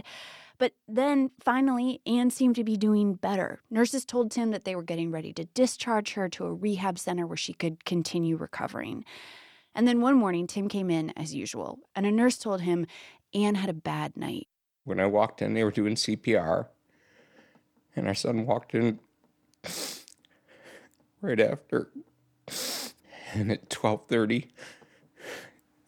But 0.64 0.76
then 0.88 1.30
finally, 1.42 2.00
Anne 2.06 2.30
seemed 2.30 2.56
to 2.56 2.64
be 2.64 2.78
doing 2.78 3.16
better. 3.16 3.62
Nurses 3.70 4.06
told 4.06 4.32
Tim 4.32 4.52
that 4.52 4.64
they 4.64 4.78
were 4.78 4.82
getting 4.82 5.12
ready 5.12 5.34
to 5.34 5.44
discharge 5.44 6.14
her 6.14 6.30
to 6.30 6.46
a 6.46 6.54
rehab 6.54 6.98
center 6.98 7.28
where 7.28 7.36
she 7.36 7.52
could 7.52 7.84
continue 7.84 8.38
recovering. 8.38 9.04
And 9.76 9.86
then 9.86 10.00
one 10.00 10.16
morning, 10.16 10.48
Tim 10.48 10.70
came 10.70 10.90
in 10.90 11.10
as 11.18 11.36
usual, 11.36 11.80
and 11.98 12.06
a 12.06 12.12
nurse 12.12 12.38
told 12.38 12.62
him 12.62 12.88
Anne 13.34 13.56
had 13.56 13.70
a 13.70 13.74
bad 13.74 14.16
night. 14.16 14.48
When 14.86 15.02
I 15.02 15.06
walked 15.06 15.42
in, 15.42 15.54
they 15.54 15.66
were 15.66 15.70
doing 15.70 15.96
CPR, 15.96 16.68
and 17.98 18.08
our 18.08 18.16
son 18.16 18.46
walked 18.46 18.74
in 18.74 19.02
right 21.20 21.42
after. 21.42 21.92
And 23.34 23.52
at 23.52 23.70
12:30, 23.70 24.48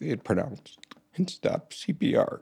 they 0.02 0.10
had 0.10 0.26
pronounced 0.26 0.78
and 1.16 1.30
stopped 1.30 1.76
CPR. 1.76 2.42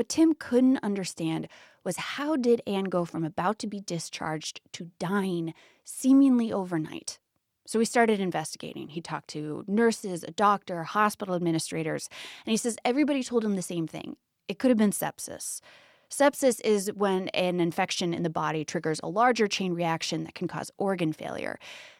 What 0.00 0.08
Tim 0.08 0.32
couldn't 0.32 0.82
understand 0.82 1.46
was 1.84 1.98
how 1.98 2.34
did 2.34 2.62
Anne 2.66 2.84
go 2.84 3.04
from 3.04 3.22
about 3.22 3.58
to 3.58 3.66
be 3.66 3.82
discharged 3.82 4.62
to 4.72 4.90
dying 4.98 5.52
seemingly 5.84 6.50
overnight? 6.50 7.18
So 7.66 7.78
he 7.78 7.84
started 7.84 8.18
investigating. 8.18 8.88
He 8.88 9.02
talked 9.02 9.28
to 9.32 9.62
nurses, 9.66 10.24
a 10.24 10.30
doctor, 10.30 10.84
hospital 10.84 11.34
administrators, 11.34 12.08
and 12.46 12.50
he 12.50 12.56
says 12.56 12.78
everybody 12.82 13.22
told 13.22 13.44
him 13.44 13.56
the 13.56 13.60
same 13.60 13.86
thing. 13.86 14.16
It 14.48 14.58
could 14.58 14.70
have 14.70 14.78
been 14.78 14.90
sepsis. 14.90 15.60
Sepsis 16.08 16.62
is 16.64 16.90
when 16.94 17.28
an 17.34 17.60
infection 17.60 18.14
in 18.14 18.22
the 18.22 18.30
body 18.30 18.64
triggers 18.64 19.00
a 19.02 19.08
larger 19.10 19.48
chain 19.48 19.74
reaction 19.74 20.24
that 20.24 20.34
can 20.34 20.48
cause 20.48 20.70
organ 20.78 21.12
failure. 21.12 21.58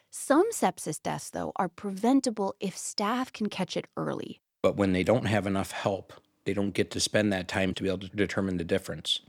Some 0.09 0.51
sepsis 0.51 0.99
deaths, 0.99 1.29
though, 1.29 1.51
are 1.55 1.69
preventable 1.69 2.55
if 2.59 2.75
staff 2.75 3.31
can 3.31 3.47
catch 3.47 3.77
it 3.77 3.85
early. 3.95 4.41
But 4.63 4.75
when 4.75 4.91
they 4.91 5.03
don't 5.03 5.25
have 5.25 5.45
enough 5.45 5.69
help, 5.69 6.13
they 6.45 6.53
don't 6.53 6.73
get 6.73 6.91
to 6.91 6.99
spend 6.99 7.31
that 7.33 7.47
time 7.47 7.73
to 7.73 7.83
be 7.83 7.89
able 7.89 7.99
to 7.99 8.09
determine 8.09 8.57
the 8.57 8.63
difference 8.63 9.19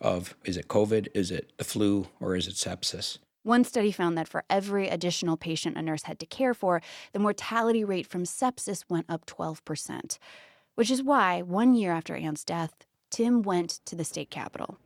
of 0.00 0.36
is 0.44 0.56
it 0.56 0.68
COVID, 0.68 1.08
is 1.14 1.30
it 1.30 1.52
the 1.56 1.64
flu, 1.64 2.08
or 2.20 2.36
is 2.36 2.46
it 2.46 2.54
sepsis. 2.54 3.18
One 3.42 3.64
study 3.64 3.92
found 3.92 4.18
that 4.18 4.28
for 4.28 4.44
every 4.50 4.88
additional 4.88 5.36
patient 5.36 5.78
a 5.78 5.82
nurse 5.82 6.02
had 6.02 6.18
to 6.18 6.26
care 6.26 6.52
for, 6.52 6.82
the 7.12 7.18
mortality 7.18 7.84
rate 7.84 8.06
from 8.06 8.24
sepsis 8.24 8.84
went 8.88 9.06
up 9.08 9.24
12%, 9.26 10.18
which 10.74 10.90
is 10.90 11.02
why 11.02 11.42
one 11.42 11.74
year 11.74 11.92
after 11.92 12.16
Anne's 12.16 12.44
death, 12.44 12.84
Tim 13.08 13.42
went 13.42 13.80
to 13.84 13.94
the 13.94 14.04
state 14.04 14.30
capitol. 14.30 14.78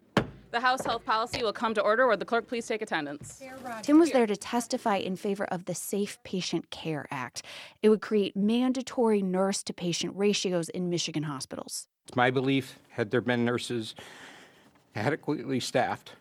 The 0.50 0.60
House 0.60 0.84
Health 0.84 1.04
Policy 1.04 1.42
will 1.44 1.52
come 1.52 1.74
to 1.74 1.80
order. 1.80 2.08
Would 2.08 2.18
the 2.18 2.24
clerk 2.24 2.48
please 2.48 2.66
take 2.66 2.82
attendance? 2.82 3.40
Tim 3.82 4.00
was 4.00 4.10
there 4.10 4.26
to 4.26 4.36
testify 4.36 4.96
in 4.96 5.14
favor 5.14 5.44
of 5.44 5.66
the 5.66 5.74
Safe 5.74 6.18
Patient 6.24 6.70
Care 6.70 7.06
Act. 7.12 7.42
It 7.82 7.88
would 7.88 8.00
create 8.00 8.36
mandatory 8.36 9.22
nurse 9.22 9.62
to 9.64 9.72
patient 9.72 10.14
ratios 10.16 10.68
in 10.68 10.90
Michigan 10.90 11.22
hospitals. 11.22 11.86
It's 12.08 12.16
my 12.16 12.30
belief, 12.30 12.80
had 12.88 13.12
there 13.12 13.20
been 13.20 13.44
nurses 13.44 13.94
adequately 14.96 15.60
staffed, 15.60 16.14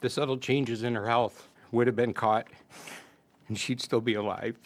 the 0.00 0.10
subtle 0.10 0.36
changes 0.36 0.82
in 0.82 0.96
her 0.96 1.06
health 1.06 1.48
would 1.70 1.86
have 1.86 1.94
been 1.94 2.12
caught 2.12 2.48
and 3.46 3.56
she'd 3.56 3.80
still 3.80 4.00
be 4.00 4.14
alive. 4.14 4.56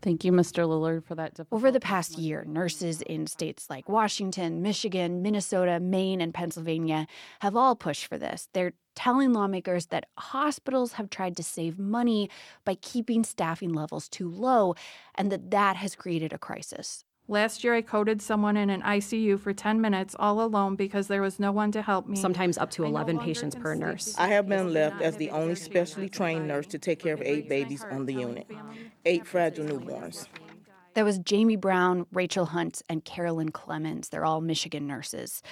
Thank 0.00 0.24
you, 0.24 0.30
Mr. 0.30 0.64
Lillard, 0.64 1.04
for 1.04 1.16
that. 1.16 1.38
Over 1.50 1.72
the 1.72 1.80
past 1.80 2.18
year, 2.18 2.44
nurses 2.46 3.02
in 3.02 3.26
states 3.26 3.68
like 3.68 3.88
Washington, 3.88 4.62
Michigan, 4.62 5.22
Minnesota, 5.22 5.80
Maine, 5.80 6.20
and 6.20 6.32
Pennsylvania 6.32 7.08
have 7.40 7.56
all 7.56 7.74
pushed 7.74 8.06
for 8.06 8.16
this. 8.16 8.48
They're 8.52 8.74
telling 8.94 9.32
lawmakers 9.32 9.86
that 9.86 10.06
hospitals 10.16 10.92
have 10.94 11.10
tried 11.10 11.36
to 11.36 11.42
save 11.42 11.78
money 11.78 12.30
by 12.64 12.76
keeping 12.76 13.24
staffing 13.24 13.72
levels 13.72 14.08
too 14.08 14.28
low 14.28 14.74
and 15.16 15.32
that 15.32 15.50
that 15.50 15.76
has 15.76 15.96
created 15.96 16.32
a 16.32 16.38
crisis. 16.38 17.04
Last 17.30 17.62
year, 17.62 17.74
I 17.74 17.82
coded 17.82 18.22
someone 18.22 18.56
in 18.56 18.70
an 18.70 18.80
ICU 18.80 19.38
for 19.38 19.52
10 19.52 19.82
minutes 19.82 20.16
all 20.18 20.40
alone 20.40 20.76
because 20.76 21.08
there 21.08 21.20
was 21.20 21.38
no 21.38 21.52
one 21.52 21.70
to 21.72 21.82
help 21.82 22.08
me. 22.08 22.16
Sometimes 22.16 22.56
up 22.56 22.70
to 22.70 22.84
11 22.84 23.18
patients 23.18 23.54
per 23.54 23.74
nurse. 23.74 24.14
I 24.16 24.28
have 24.28 24.48
been 24.48 24.72
left 24.72 25.02
as 25.02 25.18
the 25.18 25.28
only 25.28 25.54
specially 25.54 26.08
trained 26.08 26.48
nurse 26.48 26.66
to 26.68 26.78
take 26.78 27.00
care 27.00 27.12
of 27.12 27.20
eight 27.20 27.46
babies 27.46 27.84
on 27.90 28.06
the 28.06 28.14
unit, 28.14 28.46
eight 29.04 29.26
fragile 29.26 29.66
newborns. 29.66 30.26
That 30.94 31.04
was 31.04 31.18
Jamie 31.18 31.56
Brown, 31.56 32.06
Rachel 32.12 32.46
Hunt, 32.46 32.80
and 32.88 33.04
Carolyn 33.04 33.50
Clemens. 33.50 34.08
They're 34.08 34.24
all 34.24 34.40
Michigan 34.40 34.86
nurses. 34.86 35.42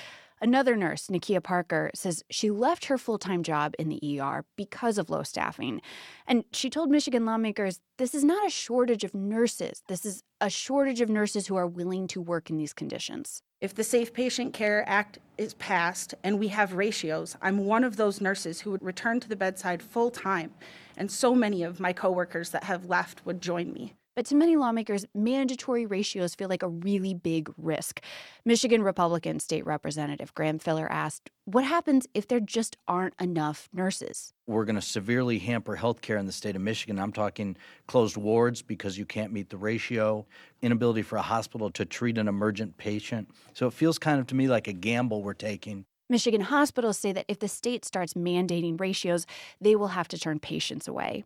Another 0.41 0.77
nurse, 0.77 1.07
Nikia 1.07 1.43
Parker, 1.43 1.91
says 1.95 2.23
she 2.31 2.51
left 2.51 2.87
her 2.87 2.99
full 2.99 3.19
time 3.19 3.43
job 3.43 3.75
in 3.79 3.89
the 3.89 4.21
ER 4.21 4.45
because 4.57 4.99
of 4.99 5.09
low 5.09 5.23
staffing. 5.23 5.81
And 6.27 6.45
she 6.53 6.69
told 6.69 6.91
Michigan 6.91 7.25
lawmakers 7.25 7.81
this 7.97 8.15
is 8.15 8.23
not 8.23 8.47
a 8.47 8.51
shortage 8.51 9.05
of 9.05 9.15
nurses, 9.15 9.83
this 9.89 10.05
is 10.05 10.23
a 10.41 10.51
shortage 10.51 11.01
of 11.01 11.09
nurses 11.09 11.47
who 11.47 11.57
are 11.57 11.67
willing 11.67 12.07
to 12.09 12.21
work 12.21 12.51
in 12.51 12.59
these 12.59 12.75
conditions. 12.75 13.43
If 13.63 13.75
the 13.75 13.85
Safe 13.85 14.13
Patient 14.13 14.53
Care 14.53 14.85
Act 14.87 15.19
is 15.39 15.55
passed 15.55 16.15
and 16.23 16.39
we 16.39 16.49
have 16.49 16.75
ratios, 16.75 17.37
I'm 17.41 17.65
one 17.65 17.85
of 17.85 17.97
those 17.97 18.21
nurses 18.21 18.61
who 18.61 18.71
would 18.73 18.83
return 18.83 19.19
to 19.21 19.29
the 19.29 19.37
bedside 19.37 19.83
full 19.83 20.11
time. 20.11 20.53
And 20.99 21.11
so 21.11 21.35
many 21.35 21.63
of 21.63 21.81
my 21.81 21.95
coworkers 21.95 22.51
that 22.51 22.65
have 22.65 22.91
left 22.91 23.25
would 23.25 23.41
join 23.41 23.73
me. 23.73 23.95
But 24.17 24.25
to 24.27 24.35
many 24.35 24.57
lawmakers, 24.57 25.05
mandatory 25.15 25.85
ratios 25.85 26.35
feel 26.35 26.49
like 26.49 26.63
a 26.63 26.69
really 26.69 27.13
big 27.13 27.53
risk. 27.59 28.01
Michigan 28.47 28.83
Republican 28.83 29.41
State 29.41 29.67
Representative 29.67 30.33
Graham 30.33 30.59
Filler 30.59 30.91
asked, 30.91 31.31
What 31.45 31.65
happens 31.65 32.07
if 32.15 32.27
there 32.27 32.41
just 32.41 32.79
aren't 32.89 33.13
enough 33.21 33.69
nurses? 33.75 34.33
We're 34.47 34.65
going 34.65 34.77
to 34.77 34.81
severely 34.81 35.39
hamper 35.39 35.77
healthcare 35.77 36.19
in 36.19 36.25
the 36.25 36.33
state 36.33 36.57
of 36.57 36.63
Michigan. 36.63 36.99
I'm 36.99 37.13
talking 37.13 37.59
closed 37.89 38.17
wards 38.17 38.63
because 38.63 38.97
you 38.97 39.05
can't 39.05 39.35
meet 39.35 39.51
the 39.51 39.59
ratio, 39.59 40.25
inability 40.63 41.03
for 41.03 41.17
a 41.17 41.23
hospital 41.23 41.69
to 41.73 41.85
treat 41.85 42.17
an 42.17 42.27
emergent 42.27 42.79
patient. 42.79 43.29
So 43.53 43.67
it 43.67 43.75
feels 43.75 43.99
kind 43.99 44.19
of 44.19 44.27
to 44.29 44.35
me 44.35 44.49
like 44.49 44.67
a 44.67 44.73
gamble 44.73 45.23
we're 45.23 45.35
taking. 45.35 45.85
Michigan 46.09 46.41
hospitals 46.41 46.97
say 46.97 47.13
that 47.13 47.27
if 47.29 47.41
the 47.41 47.49
state 47.49 47.85
starts 47.85 48.15
mandating 48.15 48.81
ratios, 48.81 49.27
they 49.61 49.77
will 49.77 49.89
have 49.89 50.09
to 50.09 50.19
turn 50.19 50.39
patients 50.39 50.89
away. 50.89 51.25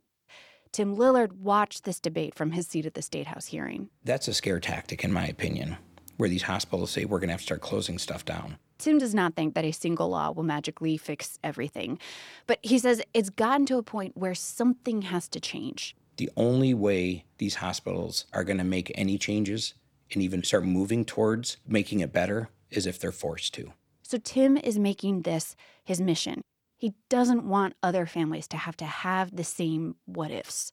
Tim 0.72 0.96
Lillard 0.96 1.32
watched 1.32 1.84
this 1.84 1.98
debate 1.98 2.34
from 2.34 2.52
his 2.52 2.68
seat 2.68 2.86
at 2.86 2.94
the 2.94 3.02
State 3.02 3.26
House 3.26 3.46
hearing. 3.46 3.90
That's 4.04 4.28
a 4.28 4.34
scare 4.34 4.60
tactic, 4.60 5.02
in 5.02 5.12
my 5.12 5.26
opinion, 5.26 5.76
where 6.16 6.28
these 6.28 6.44
hospitals 6.44 6.92
say 6.92 7.04
we're 7.04 7.18
going 7.18 7.28
to 7.28 7.32
have 7.32 7.40
to 7.40 7.46
start 7.46 7.60
closing 7.60 7.98
stuff 7.98 8.24
down. 8.24 8.56
Tim 8.78 8.96
does 8.96 9.14
not 9.14 9.34
think 9.34 9.54
that 9.54 9.64
a 9.64 9.72
single 9.72 10.10
law 10.10 10.30
will 10.30 10.44
magically 10.44 10.96
fix 10.96 11.38
everything, 11.42 11.98
but 12.46 12.60
he 12.62 12.78
says 12.78 13.02
it's 13.12 13.30
gotten 13.30 13.66
to 13.66 13.78
a 13.78 13.82
point 13.82 14.16
where 14.16 14.34
something 14.34 15.02
has 15.02 15.28
to 15.28 15.40
change. 15.40 15.96
The 16.16 16.30
only 16.36 16.72
way 16.72 17.24
these 17.38 17.56
hospitals 17.56 18.26
are 18.32 18.44
going 18.44 18.58
to 18.58 18.64
make 18.64 18.92
any 18.94 19.18
changes 19.18 19.74
and 20.12 20.22
even 20.22 20.42
start 20.44 20.64
moving 20.64 21.04
towards 21.04 21.56
making 21.66 22.00
it 22.00 22.12
better 22.12 22.48
is 22.70 22.86
if 22.86 22.98
they're 22.98 23.12
forced 23.12 23.54
to. 23.54 23.72
So 24.02 24.18
Tim 24.18 24.56
is 24.56 24.78
making 24.78 25.22
this 25.22 25.56
his 25.84 26.00
mission. 26.00 26.42
He 26.80 26.94
doesn't 27.10 27.44
want 27.44 27.74
other 27.82 28.06
families 28.06 28.48
to 28.48 28.56
have 28.56 28.74
to 28.78 28.86
have 28.86 29.36
the 29.36 29.44
same 29.44 29.96
what 30.06 30.30
ifs. 30.30 30.72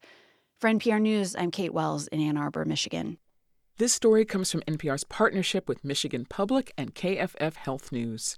For 0.57 0.69
NPR 0.69 1.01
News, 1.01 1.35
I'm 1.35 1.51
Kate 1.51 1.73
Wells 1.73 2.07
in 2.07 2.21
Ann 2.21 2.37
Arbor, 2.37 2.63
Michigan. 2.63 3.17
This 3.77 3.91
story 3.91 4.23
comes 4.23 4.49
from 4.49 4.61
NPR's 4.61 5.03
partnership 5.03 5.67
with 5.67 5.83
Michigan 5.83 6.25
Public 6.25 6.71
and 6.77 6.95
KFF 6.95 7.55
Health 7.55 7.91
News. 7.91 8.37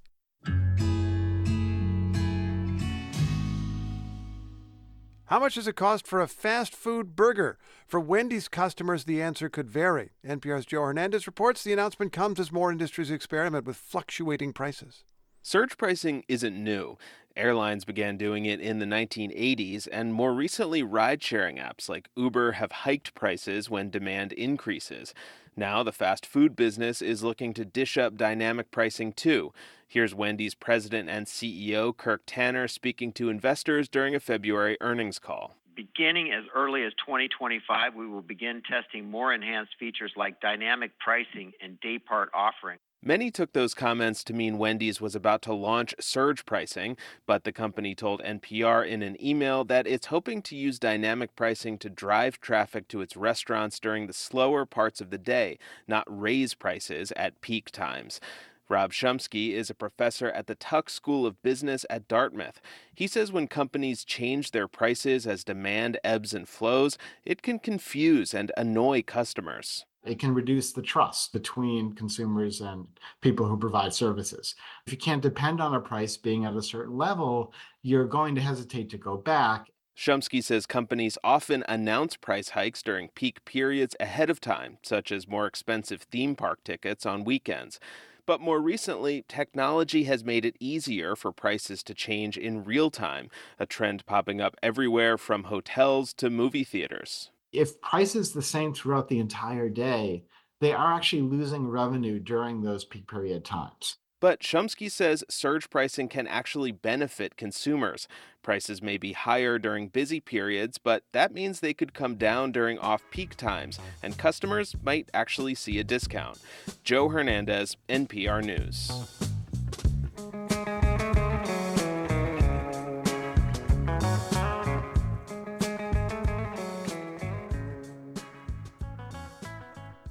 How 5.25 5.39
much 5.39 5.53
does 5.53 5.67
it 5.67 5.75
cost 5.75 6.07
for 6.07 6.21
a 6.21 6.27
fast 6.27 6.73
food 6.73 7.15
burger? 7.15 7.59
For 7.85 7.99
Wendy's 7.99 8.47
customers, 8.47 9.03
the 9.03 9.21
answer 9.21 9.47
could 9.47 9.69
vary. 9.69 10.13
NPR's 10.25 10.65
Joe 10.65 10.81
Hernandez 10.81 11.27
reports 11.27 11.63
the 11.63 11.73
announcement 11.73 12.13
comes 12.13 12.39
as 12.39 12.51
more 12.51 12.71
industries 12.71 13.11
experiment 13.11 13.67
with 13.67 13.77
fluctuating 13.77 14.53
prices. 14.53 15.03
Surge 15.41 15.77
pricing 15.77 16.23
isn't 16.27 16.61
new. 16.63 16.97
Airlines 17.39 17.85
began 17.85 18.17
doing 18.17 18.45
it 18.45 18.59
in 18.59 18.79
the 18.79 18.85
1980s, 18.85 19.87
and 19.91 20.13
more 20.13 20.33
recently, 20.33 20.83
ride 20.83 21.23
sharing 21.23 21.55
apps 21.55 21.87
like 21.87 22.09
Uber 22.15 22.51
have 22.53 22.71
hiked 22.71 23.15
prices 23.15 23.69
when 23.69 23.89
demand 23.89 24.33
increases. 24.33 25.13
Now, 25.55 25.81
the 25.81 25.93
fast 25.93 26.25
food 26.25 26.55
business 26.55 27.01
is 27.01 27.23
looking 27.23 27.53
to 27.53 27.63
dish 27.63 27.97
up 27.97 28.17
dynamic 28.17 28.71
pricing 28.71 29.13
too. 29.13 29.53
Here's 29.87 30.13
Wendy's 30.13 30.53
president 30.53 31.09
and 31.09 31.25
CEO, 31.25 31.95
Kirk 31.95 32.23
Tanner, 32.25 32.67
speaking 32.67 33.13
to 33.13 33.29
investors 33.29 33.87
during 33.87 34.13
a 34.13 34.19
February 34.19 34.77
earnings 34.81 35.17
call. 35.17 35.55
Beginning 35.75 36.33
as 36.33 36.43
early 36.53 36.83
as 36.83 36.91
2025, 37.05 37.95
we 37.95 38.05
will 38.05 38.21
begin 38.21 38.61
testing 38.69 39.09
more 39.09 39.33
enhanced 39.33 39.75
features 39.79 40.11
like 40.17 40.41
dynamic 40.41 40.91
pricing 40.99 41.53
and 41.61 41.79
daypart 41.79 42.27
offering. 42.33 42.79
Many 43.01 43.31
took 43.31 43.53
those 43.53 43.73
comments 43.73 44.26
to 44.26 44.34
mean 44.34 44.57
Wendy's 44.57 44.99
was 44.99 45.15
about 45.15 45.41
to 45.43 45.53
launch 45.53 45.95
surge 46.01 46.45
pricing, 46.45 46.97
but 47.26 47.45
the 47.45 47.53
company 47.53 47.95
told 47.95 48.21
NPR 48.21 48.85
in 48.85 49.01
an 49.01 49.15
email 49.26 49.63
that 49.63 49.88
it's 49.88 50.07
hoping 50.07 50.41
to 50.41 50.55
use 50.57 50.80
dynamic 50.80 51.34
pricing 51.34 51.77
to 51.77 51.89
drive 51.89 52.41
traffic 52.41 52.89
to 52.89 52.99
its 52.99 53.15
restaurants 53.15 53.80
during 53.80 54.07
the 54.07 54.13
slower 54.13 54.65
parts 54.65 54.99
of 54.99 55.11
the 55.11 55.17
day, 55.17 55.57
not 55.88 56.03
raise 56.09 56.53
prices 56.53 57.13
at 57.15 57.39
peak 57.39 57.71
times. 57.71 58.19
Rob 58.67 58.91
Shumsky 58.91 59.53
is 59.53 59.69
a 59.69 59.76
professor 59.76 60.30
at 60.31 60.47
the 60.47 60.55
Tuck 60.55 60.89
School 60.89 61.26
of 61.26 61.41
Business 61.41 61.85
at 61.89 62.09
Dartmouth. 62.09 62.59
He 62.93 63.07
says 63.07 63.31
when 63.31 63.47
companies 63.47 64.03
change 64.03 64.51
their 64.51 64.67
prices 64.67 65.26
as 65.26 65.45
demand 65.45 65.97
ebbs 66.03 66.34
and 66.34 66.49
flows, 66.49 66.97
it 67.23 67.41
can 67.41 67.59
confuse 67.59 68.34
and 68.34 68.51
annoy 68.57 69.03
customers. 69.03 69.85
It 70.05 70.19
can 70.19 70.34
reduce 70.34 70.71
the 70.71 70.81
trust 70.81 71.34
between 71.34 71.93
consumers 71.93 72.61
and 72.61 72.88
people 73.21 73.45
who 73.45 73.57
provide 73.57 73.93
services. 73.93 74.55
If 74.88 74.93
you 74.93 74.97
can't 74.97 75.21
depend 75.21 75.59
on 75.59 75.76
a 75.76 75.80
price 75.80 76.15
being 76.15 76.45
at 76.45 76.55
a 76.55 76.61
certain 76.61 76.97
level, 76.97 77.53
you're 77.81 78.07
going 78.07 78.35
to 78.35 78.41
hesitate 78.41 78.89
to 78.91 78.97
go 78.97 79.17
back. 79.17 79.69
Shumsky 79.97 80.41
says 80.41 80.65
companies 80.65 81.17
often 81.26 81.65
announce 81.67 82.15
price 82.15 82.49
hikes 82.49 82.81
during 82.81 83.09
peak 83.09 83.43
periods 83.43 83.97
ahead 83.99 84.30
of 84.30 84.39
time, 84.39 84.77
such 84.81 85.11
as 85.11 85.27
more 85.27 85.45
expensive 85.45 86.03
theme 86.03 86.38
park 86.38 86.63
tickets 86.63 87.05
on 87.05 87.26
weekends. 87.26 87.81
But 88.26 88.39
more 88.39 88.61
recently, 88.61 89.26
technology 89.27 90.05
has 90.05 90.23
made 90.23 90.45
it 90.45 90.55
easier 90.59 91.17
for 91.17 91.34
prices 91.34 91.84
to 91.84 91.93
change 91.93 92.38
in 92.38 92.63
real 92.63 92.89
time, 92.89 93.30
a 93.59 93.65
trend 93.65 94.05
popping 94.05 94.39
up 94.39 94.55
everywhere 94.63 95.17
from 95.17 95.45
hotels 95.45 96.13
to 96.13 96.30
movie 96.30 96.63
theaters. 96.63 97.31
If 97.51 97.81
price 97.81 98.15
is 98.15 98.34
the 98.34 98.41
same 98.41 98.73
throughout 98.73 99.07
the 99.07 99.19
entire 99.19 99.69
day, 99.69 100.26
they 100.61 100.71
are 100.71 100.93
actually 100.93 101.23
losing 101.23 101.67
revenue 101.67 102.19
during 102.19 102.61
those 102.61 102.85
peak 102.85 103.07
period 103.07 103.43
times. 103.43 103.97
But 104.21 104.41
Shumsky 104.41 104.91
says 104.91 105.23
surge 105.30 105.69
pricing 105.69 106.09
can 106.09 106.27
actually 106.27 106.73
benefit 106.73 107.38
consumers. 107.38 108.07
Prices 108.43 108.81
may 108.81 108.97
be 108.97 109.13
higher 109.13 109.57
during 109.57 109.88
busy 109.88 110.19
periods, 110.19 110.77
but 110.77 111.03
that 111.13 111.34
means 111.34 111.59
they 111.59 111.73
could 111.73 111.93
come 111.93 112.15
down 112.15 112.51
during 112.51 112.77
off 112.77 113.01
peak 113.11 113.35
times, 113.35 113.80
and 114.03 114.17
customers 114.17 114.76
might 114.84 115.09
actually 115.13 115.55
see 115.55 115.80
a 115.80 115.84
discount. 115.84 116.38
Joe 116.84 117.09
Hernandez, 117.09 117.77
NPR 117.88 118.43
News. 118.43 119.28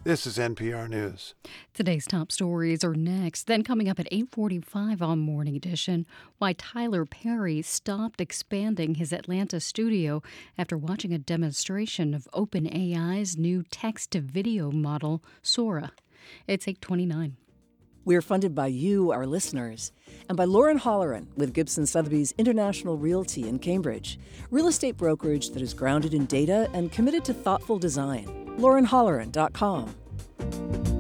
This 0.08 0.26
is 0.26 0.38
NPR 0.38 0.88
News. 0.88 1.34
Today's 1.74 2.06
top 2.06 2.32
stories 2.32 2.82
are 2.82 2.94
next. 2.94 3.46
Then 3.46 3.62
coming 3.62 3.90
up 3.90 4.00
at 4.00 4.08
8:45 4.10 5.02
on 5.02 5.18
Morning 5.18 5.54
Edition, 5.54 6.06
why 6.38 6.54
Tyler 6.54 7.04
Perry 7.04 7.60
stopped 7.60 8.18
expanding 8.18 8.94
his 8.94 9.12
Atlanta 9.12 9.60
studio 9.60 10.22
after 10.56 10.78
watching 10.78 11.12
a 11.12 11.18
demonstration 11.18 12.14
of 12.14 12.26
OpenAI's 12.32 13.36
new 13.36 13.64
text-to-video 13.70 14.70
model, 14.70 15.22
Sora. 15.42 15.92
It's 16.46 16.66
8:29. 16.66 17.36
We're 18.08 18.22
funded 18.22 18.54
by 18.54 18.68
you, 18.68 19.10
our 19.10 19.26
listeners, 19.26 19.92
and 20.30 20.38
by 20.38 20.44
Lauren 20.44 20.78
Holleran 20.78 21.26
with 21.36 21.52
Gibson 21.52 21.84
Sotheby's 21.84 22.32
International 22.38 22.96
Realty 22.96 23.46
in 23.46 23.58
Cambridge, 23.58 24.18
real 24.50 24.66
estate 24.66 24.96
brokerage 24.96 25.50
that 25.50 25.60
is 25.60 25.74
grounded 25.74 26.14
in 26.14 26.24
data 26.24 26.70
and 26.72 26.90
committed 26.90 27.22
to 27.26 27.34
thoughtful 27.34 27.78
design. 27.78 28.24
LaurenHolleran.com. 28.56 30.97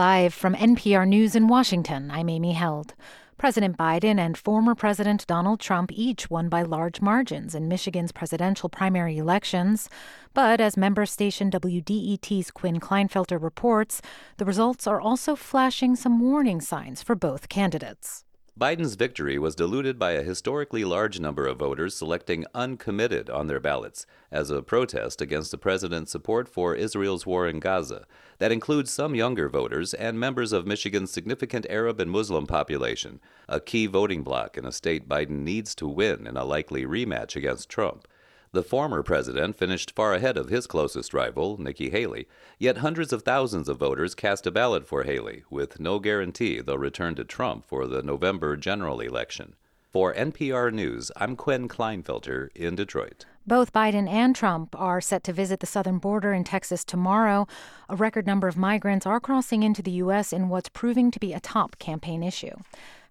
Live 0.00 0.32
from 0.32 0.54
NPR 0.54 1.06
News 1.06 1.36
in 1.36 1.46
Washington, 1.46 2.10
I'm 2.10 2.30
Amy 2.30 2.54
Held. 2.54 2.94
President 3.36 3.76
Biden 3.76 4.18
and 4.18 4.38
former 4.38 4.74
President 4.74 5.26
Donald 5.26 5.60
Trump 5.60 5.92
each 5.92 6.30
won 6.30 6.48
by 6.48 6.62
large 6.62 7.02
margins 7.02 7.54
in 7.54 7.68
Michigan's 7.68 8.10
presidential 8.10 8.70
primary 8.70 9.18
elections. 9.18 9.90
But 10.32 10.58
as 10.58 10.78
member 10.78 11.04
station 11.04 11.50
WDET's 11.50 12.50
Quinn 12.50 12.80
Klinefelter 12.80 13.38
reports, 13.38 14.00
the 14.38 14.46
results 14.46 14.86
are 14.86 15.02
also 15.02 15.36
flashing 15.36 15.94
some 15.96 16.18
warning 16.18 16.62
signs 16.62 17.02
for 17.02 17.14
both 17.14 17.50
candidates. 17.50 18.24
Biden's 18.60 18.94
victory 18.94 19.38
was 19.38 19.54
diluted 19.54 19.98
by 19.98 20.10
a 20.10 20.22
historically 20.22 20.84
large 20.84 21.18
number 21.18 21.46
of 21.46 21.58
voters 21.58 21.96
selecting 21.96 22.44
uncommitted 22.54 23.30
on 23.30 23.46
their 23.46 23.58
ballots 23.58 24.04
as 24.30 24.50
a 24.50 24.60
protest 24.60 25.22
against 25.22 25.50
the 25.50 25.56
president's 25.56 26.12
support 26.12 26.46
for 26.46 26.74
Israel's 26.74 27.24
war 27.24 27.48
in 27.48 27.58
Gaza. 27.58 28.04
That 28.38 28.52
includes 28.52 28.90
some 28.90 29.14
younger 29.14 29.48
voters 29.48 29.94
and 29.94 30.20
members 30.20 30.52
of 30.52 30.66
Michigan's 30.66 31.10
significant 31.10 31.64
Arab 31.70 32.00
and 32.00 32.10
Muslim 32.10 32.46
population, 32.46 33.18
a 33.48 33.60
key 33.60 33.86
voting 33.86 34.22
bloc 34.22 34.58
in 34.58 34.66
a 34.66 34.72
state 34.72 35.08
Biden 35.08 35.40
needs 35.40 35.74
to 35.76 35.88
win 35.88 36.26
in 36.26 36.36
a 36.36 36.44
likely 36.44 36.84
rematch 36.84 37.36
against 37.36 37.70
Trump. 37.70 38.06
The 38.52 38.64
former 38.64 39.04
president 39.04 39.56
finished 39.56 39.94
far 39.94 40.12
ahead 40.12 40.36
of 40.36 40.48
his 40.48 40.66
closest 40.66 41.14
rival, 41.14 41.56
Nikki 41.56 41.90
Haley, 41.90 42.26
yet 42.58 42.78
hundreds 42.78 43.12
of 43.12 43.22
thousands 43.22 43.68
of 43.68 43.78
voters 43.78 44.16
cast 44.16 44.44
a 44.44 44.50
ballot 44.50 44.88
for 44.88 45.04
Haley, 45.04 45.44
with 45.50 45.78
no 45.78 46.00
guarantee 46.00 46.60
they'll 46.60 46.76
return 46.76 47.14
to 47.14 47.24
Trump 47.24 47.64
for 47.64 47.86
the 47.86 48.02
November 48.02 48.56
general 48.56 48.98
election. 48.98 49.54
For 49.92 50.12
NPR 50.14 50.72
News, 50.72 51.12
I'm 51.16 51.36
Quinn 51.36 51.68
Klinefelter 51.68 52.48
in 52.56 52.74
Detroit. 52.74 53.24
Both 53.46 53.72
Biden 53.72 54.08
and 54.08 54.34
Trump 54.34 54.74
are 54.76 55.00
set 55.00 55.22
to 55.24 55.32
visit 55.32 55.60
the 55.60 55.66
southern 55.66 55.98
border 55.98 56.32
in 56.32 56.42
Texas 56.42 56.84
tomorrow. 56.84 57.46
A 57.88 57.94
record 57.94 58.26
number 58.26 58.48
of 58.48 58.56
migrants 58.56 59.06
are 59.06 59.20
crossing 59.20 59.62
into 59.62 59.80
the 59.80 59.90
U.S. 59.92 60.32
in 60.32 60.48
what's 60.48 60.68
proving 60.68 61.12
to 61.12 61.20
be 61.20 61.32
a 61.32 61.40
top 61.40 61.78
campaign 61.78 62.24
issue. 62.24 62.56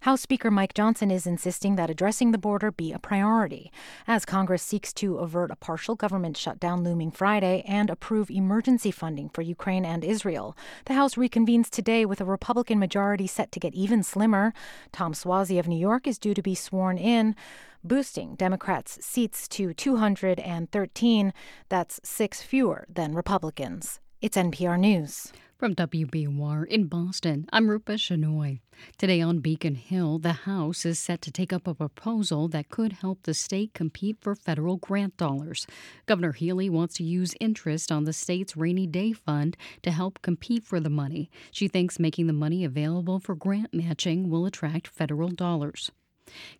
House 0.04 0.22
Speaker 0.22 0.50
Mike 0.50 0.72
Johnson 0.72 1.10
is 1.10 1.26
insisting 1.26 1.76
that 1.76 1.90
addressing 1.90 2.30
the 2.30 2.38
border 2.38 2.70
be 2.72 2.90
a 2.90 2.98
priority 2.98 3.70
as 4.06 4.24
Congress 4.24 4.62
seeks 4.62 4.94
to 4.94 5.18
avert 5.18 5.50
a 5.50 5.56
partial 5.56 5.94
government 5.94 6.38
shutdown 6.38 6.82
looming 6.82 7.10
Friday 7.10 7.62
and 7.68 7.90
approve 7.90 8.30
emergency 8.30 8.90
funding 8.90 9.28
for 9.28 9.42
Ukraine 9.42 9.84
and 9.84 10.02
Israel. 10.02 10.56
The 10.86 10.94
House 10.94 11.16
reconvenes 11.16 11.68
today 11.68 12.06
with 12.06 12.18
a 12.22 12.24
Republican 12.24 12.78
majority 12.78 13.26
set 13.26 13.52
to 13.52 13.60
get 13.60 13.74
even 13.74 14.02
slimmer. 14.02 14.54
Tom 14.90 15.12
Suozzi 15.12 15.60
of 15.60 15.68
New 15.68 15.78
York 15.78 16.06
is 16.06 16.18
due 16.18 16.32
to 16.32 16.40
be 16.40 16.54
sworn 16.54 16.96
in 16.96 17.36
boosting 17.84 18.36
Democrats' 18.36 19.04
seats 19.04 19.46
to 19.48 19.74
213. 19.74 21.34
That's 21.68 22.00
six 22.02 22.40
fewer 22.40 22.86
than 22.88 23.14
Republicans. 23.14 24.00
It's 24.22 24.36
NPR 24.36 24.78
News. 24.78 25.32
From 25.56 25.74
WBUR 25.74 26.66
in 26.66 26.88
Boston, 26.88 27.46
I'm 27.54 27.70
Rupa 27.70 27.92
Shenoy. 27.92 28.60
Today 28.98 29.22
on 29.22 29.38
Beacon 29.38 29.76
Hill, 29.76 30.18
the 30.18 30.44
House 30.44 30.84
is 30.84 30.98
set 30.98 31.22
to 31.22 31.32
take 31.32 31.54
up 31.54 31.66
a 31.66 31.72
proposal 31.72 32.46
that 32.48 32.68
could 32.68 32.92
help 32.92 33.22
the 33.22 33.32
state 33.32 33.72
compete 33.72 34.18
for 34.20 34.34
federal 34.34 34.76
grant 34.76 35.16
dollars. 35.16 35.66
Governor 36.04 36.32
Healey 36.32 36.68
wants 36.68 36.96
to 36.96 37.02
use 37.02 37.34
interest 37.40 37.90
on 37.90 38.04
the 38.04 38.12
state's 38.12 38.58
rainy 38.58 38.86
day 38.86 39.12
fund 39.12 39.56
to 39.80 39.90
help 39.90 40.20
compete 40.20 40.64
for 40.64 40.80
the 40.80 40.90
money. 40.90 41.30
She 41.50 41.66
thinks 41.66 41.98
making 41.98 42.26
the 42.26 42.34
money 42.34 42.62
available 42.62 43.20
for 43.20 43.34
grant 43.34 43.72
matching 43.72 44.28
will 44.28 44.44
attract 44.44 44.86
federal 44.86 45.30
dollars. 45.30 45.90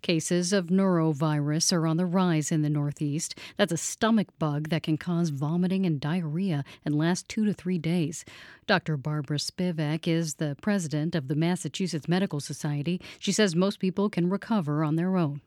Cases 0.02 0.52
of 0.52 0.66
norovirus 0.66 1.72
are 1.72 1.86
on 1.86 1.96
the 1.96 2.06
rise 2.06 2.52
in 2.52 2.62
the 2.62 2.70
Northeast. 2.70 3.34
That's 3.56 3.72
a 3.72 3.76
stomach 3.76 4.28
bug 4.38 4.68
that 4.70 4.82
can 4.82 4.96
cause 4.96 5.30
vomiting 5.30 5.86
and 5.86 6.00
diarrhea 6.00 6.64
and 6.84 6.96
last 6.96 7.28
two 7.28 7.44
to 7.44 7.52
three 7.52 7.78
days. 7.78 8.24
Dr. 8.66 8.96
Barbara 8.96 9.38
Spivak 9.38 10.06
is 10.06 10.34
the 10.34 10.56
president 10.60 11.14
of 11.14 11.28
the 11.28 11.34
Massachusetts 11.34 12.08
Medical 12.08 12.40
Society. 12.40 13.00
She 13.18 13.32
says 13.32 13.54
most 13.54 13.80
people 13.80 14.08
can 14.08 14.30
recover 14.30 14.84
on 14.84 14.96
their 14.96 15.16
own 15.16 15.40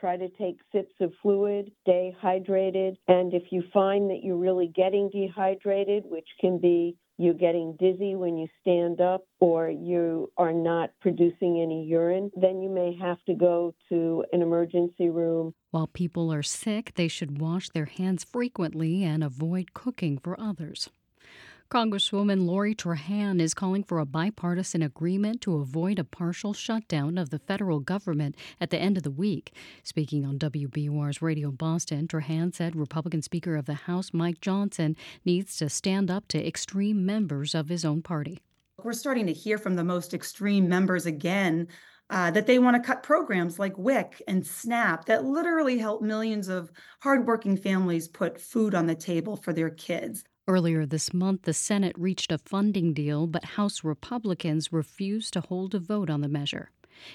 try 0.00 0.16
to 0.16 0.28
take 0.28 0.58
sips 0.72 0.94
of 1.00 1.12
fluid, 1.20 1.72
stay 1.82 2.14
hydrated, 2.22 2.96
and 3.08 3.34
if 3.34 3.44
you 3.50 3.62
find 3.72 4.10
that 4.10 4.20
you're 4.22 4.36
really 4.36 4.68
getting 4.68 5.10
dehydrated, 5.10 6.04
which 6.06 6.28
can 6.40 6.58
be 6.58 6.96
you're 7.18 7.34
getting 7.34 7.76
dizzy 7.78 8.14
when 8.14 8.38
you 8.38 8.46
stand 8.60 9.00
up 9.00 9.24
or 9.40 9.68
you 9.68 10.30
are 10.36 10.52
not 10.52 10.90
producing 11.00 11.60
any 11.60 11.84
urine, 11.84 12.30
then 12.36 12.62
you 12.62 12.70
may 12.70 12.96
have 12.96 13.18
to 13.26 13.34
go 13.34 13.74
to 13.88 14.24
an 14.32 14.40
emergency 14.40 15.10
room. 15.10 15.52
While 15.70 15.88
people 15.88 16.32
are 16.32 16.42
sick, 16.42 16.92
they 16.94 17.08
should 17.08 17.40
wash 17.40 17.68
their 17.70 17.86
hands 17.86 18.24
frequently 18.24 19.02
and 19.04 19.22
avoid 19.22 19.74
cooking 19.74 20.18
for 20.18 20.40
others. 20.40 20.88
Congresswoman 21.70 22.46
Lori 22.46 22.74
Trahan 22.74 23.42
is 23.42 23.52
calling 23.52 23.84
for 23.84 23.98
a 23.98 24.06
bipartisan 24.06 24.80
agreement 24.80 25.42
to 25.42 25.58
avoid 25.58 25.98
a 25.98 26.04
partial 26.04 26.54
shutdown 26.54 27.18
of 27.18 27.28
the 27.28 27.38
federal 27.38 27.78
government 27.78 28.36
at 28.58 28.70
the 28.70 28.78
end 28.78 28.96
of 28.96 29.02
the 29.02 29.10
week. 29.10 29.52
Speaking 29.82 30.24
on 30.24 30.38
WBUR's 30.38 31.20
Radio 31.20 31.50
Boston, 31.50 32.08
Trahan 32.08 32.54
said 32.54 32.74
Republican 32.74 33.20
Speaker 33.20 33.54
of 33.54 33.66
the 33.66 33.74
House 33.74 34.14
Mike 34.14 34.40
Johnson 34.40 34.96
needs 35.26 35.58
to 35.58 35.68
stand 35.68 36.10
up 36.10 36.26
to 36.28 36.46
extreme 36.46 37.04
members 37.04 37.54
of 37.54 37.68
his 37.68 37.84
own 37.84 38.00
party. 38.00 38.38
we're 38.82 38.94
starting 38.94 39.26
to 39.26 39.34
hear 39.34 39.58
from 39.58 39.74
the 39.74 39.84
most 39.84 40.14
extreme 40.14 40.70
members 40.70 41.04
again 41.04 41.68
uh, 42.08 42.30
that 42.30 42.46
they 42.46 42.58
want 42.58 42.76
to 42.76 42.82
cut 42.82 43.02
programs 43.02 43.58
like 43.58 43.76
WIC 43.76 44.22
and 44.26 44.46
SNAP 44.46 45.04
that 45.04 45.26
literally 45.26 45.76
help 45.76 46.00
millions 46.00 46.48
of 46.48 46.70
hardworking 47.02 47.58
families 47.58 48.08
put 48.08 48.40
food 48.40 48.74
on 48.74 48.86
the 48.86 48.94
table 48.94 49.36
for 49.36 49.52
their 49.52 49.68
kids. 49.68 50.24
Earlier 50.48 50.86
this 50.86 51.12
month, 51.12 51.42
the 51.42 51.52
Senate 51.52 51.94
reached 51.98 52.32
a 52.32 52.38
funding 52.38 52.94
deal, 52.94 53.26
but 53.26 53.44
House 53.60 53.84
Republicans 53.84 54.72
refused 54.72 55.34
to 55.34 55.42
hold 55.42 55.74
a 55.74 55.78
vote 55.78 56.08
on 56.08 56.22
the 56.22 56.28
measure. 56.28 56.70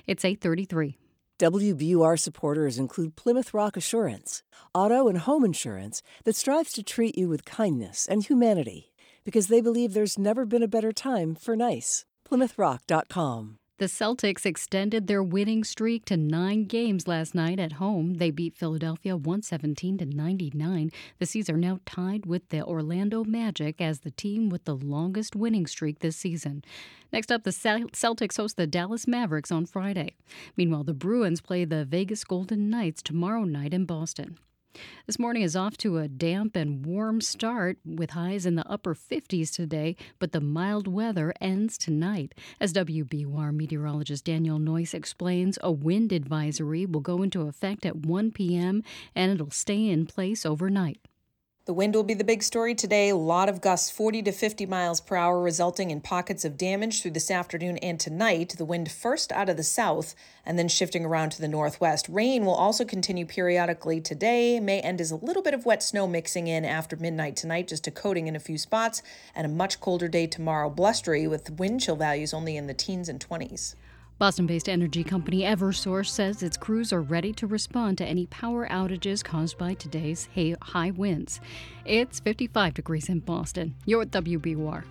It's 0.06 0.24
833. 0.24 1.00
WBUR 1.40 2.20
supporters 2.20 2.78
include 2.78 3.16
Plymouth 3.16 3.52
Rock 3.52 3.76
Assurance, 3.76 4.44
auto 4.76 5.08
and 5.08 5.18
home 5.18 5.44
insurance 5.44 6.04
that 6.26 6.36
strives 6.36 6.74
to 6.74 6.84
treat 6.84 7.18
you 7.18 7.28
with 7.28 7.44
kindness 7.44 8.06
and 8.06 8.24
humanity 8.24 8.92
because 9.24 9.48
they 9.48 9.62
believe 9.62 9.96
there's 9.96 10.20
never 10.20 10.46
been 10.46 10.62
a 10.62 10.68
better 10.68 10.92
time 10.92 11.34
for 11.34 11.56
nice. 11.56 12.06
PlymouthRock.com. 12.30 13.58
The 13.84 13.90
Celtics 13.90 14.46
extended 14.46 15.08
their 15.08 15.22
winning 15.22 15.66
streak 15.66 16.06
to 16.06 16.16
nine 16.16 16.68
games 16.68 17.06
last 17.06 17.36
night 17.36 17.60
at 17.60 17.74
home. 17.74 18.14
They 18.14 18.32
beat 18.32 18.56
Philadelphia 18.56 19.18
117 19.18 19.98
to 19.98 20.06
99. 20.06 20.90
The 21.20 21.26
C's 21.26 21.50
are 21.50 21.58
now 21.58 21.82
tied 21.86 22.26
with 22.26 22.48
the 22.48 22.64
Orlando 22.64 23.26
Magic 23.26 23.82
as 23.82 24.00
the 24.00 24.12
team 24.12 24.48
with 24.48 24.64
the 24.64 24.78
longest 24.78 25.36
winning 25.36 25.68
streak 25.68 26.00
this 26.00 26.16
season. 26.16 26.64
Next 27.12 27.30
up, 27.30 27.44
the 27.44 27.50
Celtics 27.52 28.38
host 28.38 28.56
the 28.56 28.68
Dallas 28.68 29.06
Mavericks 29.06 29.52
on 29.52 29.66
Friday. 29.66 30.16
Meanwhile, 30.56 30.86
the 30.86 30.94
Bruins 30.94 31.42
play 31.42 31.66
the 31.66 31.84
Vegas 31.84 32.24
Golden 32.24 32.70
Knights 32.70 33.02
tomorrow 33.02 33.44
night 33.44 33.74
in 33.74 33.84
Boston. 33.84 34.38
This 35.06 35.20
morning 35.20 35.44
is 35.44 35.56
off 35.56 35.78
to 35.78 35.98
a 35.98 36.08
damp 36.08 36.56
and 36.56 36.86
warm 36.86 37.20
start 37.22 37.78
with 37.86 38.12
highs 38.12 38.46
in 38.46 38.56
the 38.56 38.68
upper 38.70 38.96
50s 38.96 39.54
today, 39.54 39.96
but 40.18 40.32
the 40.32 40.42
mild 40.42 40.88
weather 40.88 41.34
ends 41.42 41.78
tonight. 41.78 42.34
As 42.60 42.74
WBUR 42.74 43.54
meteorologist 43.54 44.26
Daniel 44.26 44.60
Noyes 44.60 44.94
explains, 44.94 45.60
a 45.62 45.72
wind 45.72 46.12
advisory 46.12 46.86
will 46.86 47.02
go 47.02 47.22
into 47.22 47.48
effect 47.48 47.86
at 47.86 47.98
1 47.98 48.32
p.m. 48.32 48.84
and 49.14 49.32
it'll 49.32 49.52
stay 49.52 49.90
in 49.90 50.06
place 50.06 50.46
overnight. 50.46 51.00
The 51.66 51.74
wind 51.74 51.96
will 51.96 52.04
be 52.04 52.14
the 52.14 52.26
big 52.26 52.44
story 52.44 52.76
today. 52.76 53.08
A 53.08 53.16
lot 53.16 53.48
of 53.48 53.62
gusts 53.62 53.90
40 53.90 54.22
to 54.24 54.34
50 54.34 54.66
miles 54.66 55.00
per 55.00 55.16
hour, 55.16 55.42
resulting 55.42 55.92
in 55.92 56.02
pockets 56.02 56.44
of 56.44 56.58
damage 56.58 57.02
through 57.02 57.12
this 57.12 57.32
afternoon 57.32 57.78
and 57.78 57.98
tonight. 57.98 58.56
The 58.58 58.66
wind 58.66 58.92
first 58.92 59.32
out 59.32 59.48
of 59.48 59.56
the 59.56 59.64
south 59.64 60.14
and 60.46 60.60
then 60.60 60.68
shifting 60.68 61.06
around 61.06 61.30
to 61.30 61.42
the 61.42 61.48
northwest. 61.48 62.10
Rain 62.10 62.44
will 62.44 62.54
also 62.54 62.84
continue 62.84 63.26
periodically 63.26 64.02
today. 64.02 64.60
May 64.60 64.82
end 64.82 65.00
as 65.00 65.12
a 65.12 65.16
little 65.16 65.42
bit 65.42 65.54
of 65.54 65.66
wet 65.66 65.82
snow 65.82 66.06
mixing 66.06 66.48
in 66.48 66.66
after 66.66 66.98
midnight 66.98 67.38
tonight, 67.38 67.70
just 67.70 67.88
a 67.88 67.92
coating 67.92 68.28
in 68.28 68.36
a 68.36 68.42
few 68.42 68.58
spots, 68.58 69.02
and 69.34 69.46
a 69.46 69.50
much 69.50 69.80
colder 69.80 70.10
day 70.10 70.28
tomorrow, 70.28 70.70
blustery 70.70 71.30
with 71.30 71.50
wind 71.50 71.80
chill 71.80 71.96
values 71.96 72.34
only 72.34 72.58
in 72.58 72.68
the 72.68 72.74
teens 72.74 73.08
and 73.08 73.26
20s. 73.26 73.76
Boston 74.20 74.46
based 74.46 74.70
energy 74.70 75.04
company 75.04 75.42
Eversource 75.42 76.08
says 76.08 76.44
its 76.44 76.56
crews 76.56 76.94
are 76.94 77.02
ready 77.02 77.34
to 77.34 77.48
respond 77.48 77.98
to 77.98 78.06
any 78.06 78.28
power 78.28 78.68
outages 78.70 79.24
caused 79.24 79.58
by 79.58 79.74
today's 79.74 80.30
high 80.62 80.92
winds. 80.92 81.42
It's 81.86 82.20
55 82.20 82.76
degrees 82.76 83.10
in 83.10 83.20
Boston. 83.20 83.76
You're 83.86 84.04
at 84.04 84.12
WBUR. 84.12 84.84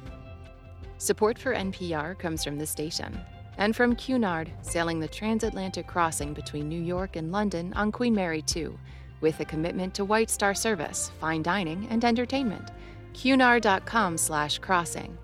Support 0.99 1.39
for 1.39 1.55
NPR 1.55 2.19
comes 2.19 2.45
from 2.45 2.59
the 2.59 2.67
station 2.67 3.19
and 3.59 3.77
from 3.77 3.95
Cunard, 3.95 4.51
sailing 4.63 4.99
the 4.99 5.09
transatlantic 5.09 5.87
crossing 5.87 6.33
between 6.33 6.69
New 6.69 6.81
York 6.81 7.17
and 7.17 7.31
London 7.31 7.73
on 7.75 7.93
Queen 7.93 8.15
Mary 8.15 8.43
2, 8.43 8.79
with 9.21 9.39
a 9.41 9.45
commitment 9.45 9.95
to 9.95 10.05
White 10.05 10.31
Star 10.31 10.55
service, 10.55 11.11
fine 11.21 11.43
dining, 11.43 11.87
and 11.91 12.05
entertainment. 12.05 12.71
Cunard.com 13.13 14.17
slash 14.17 14.59
crossing. 14.59 15.17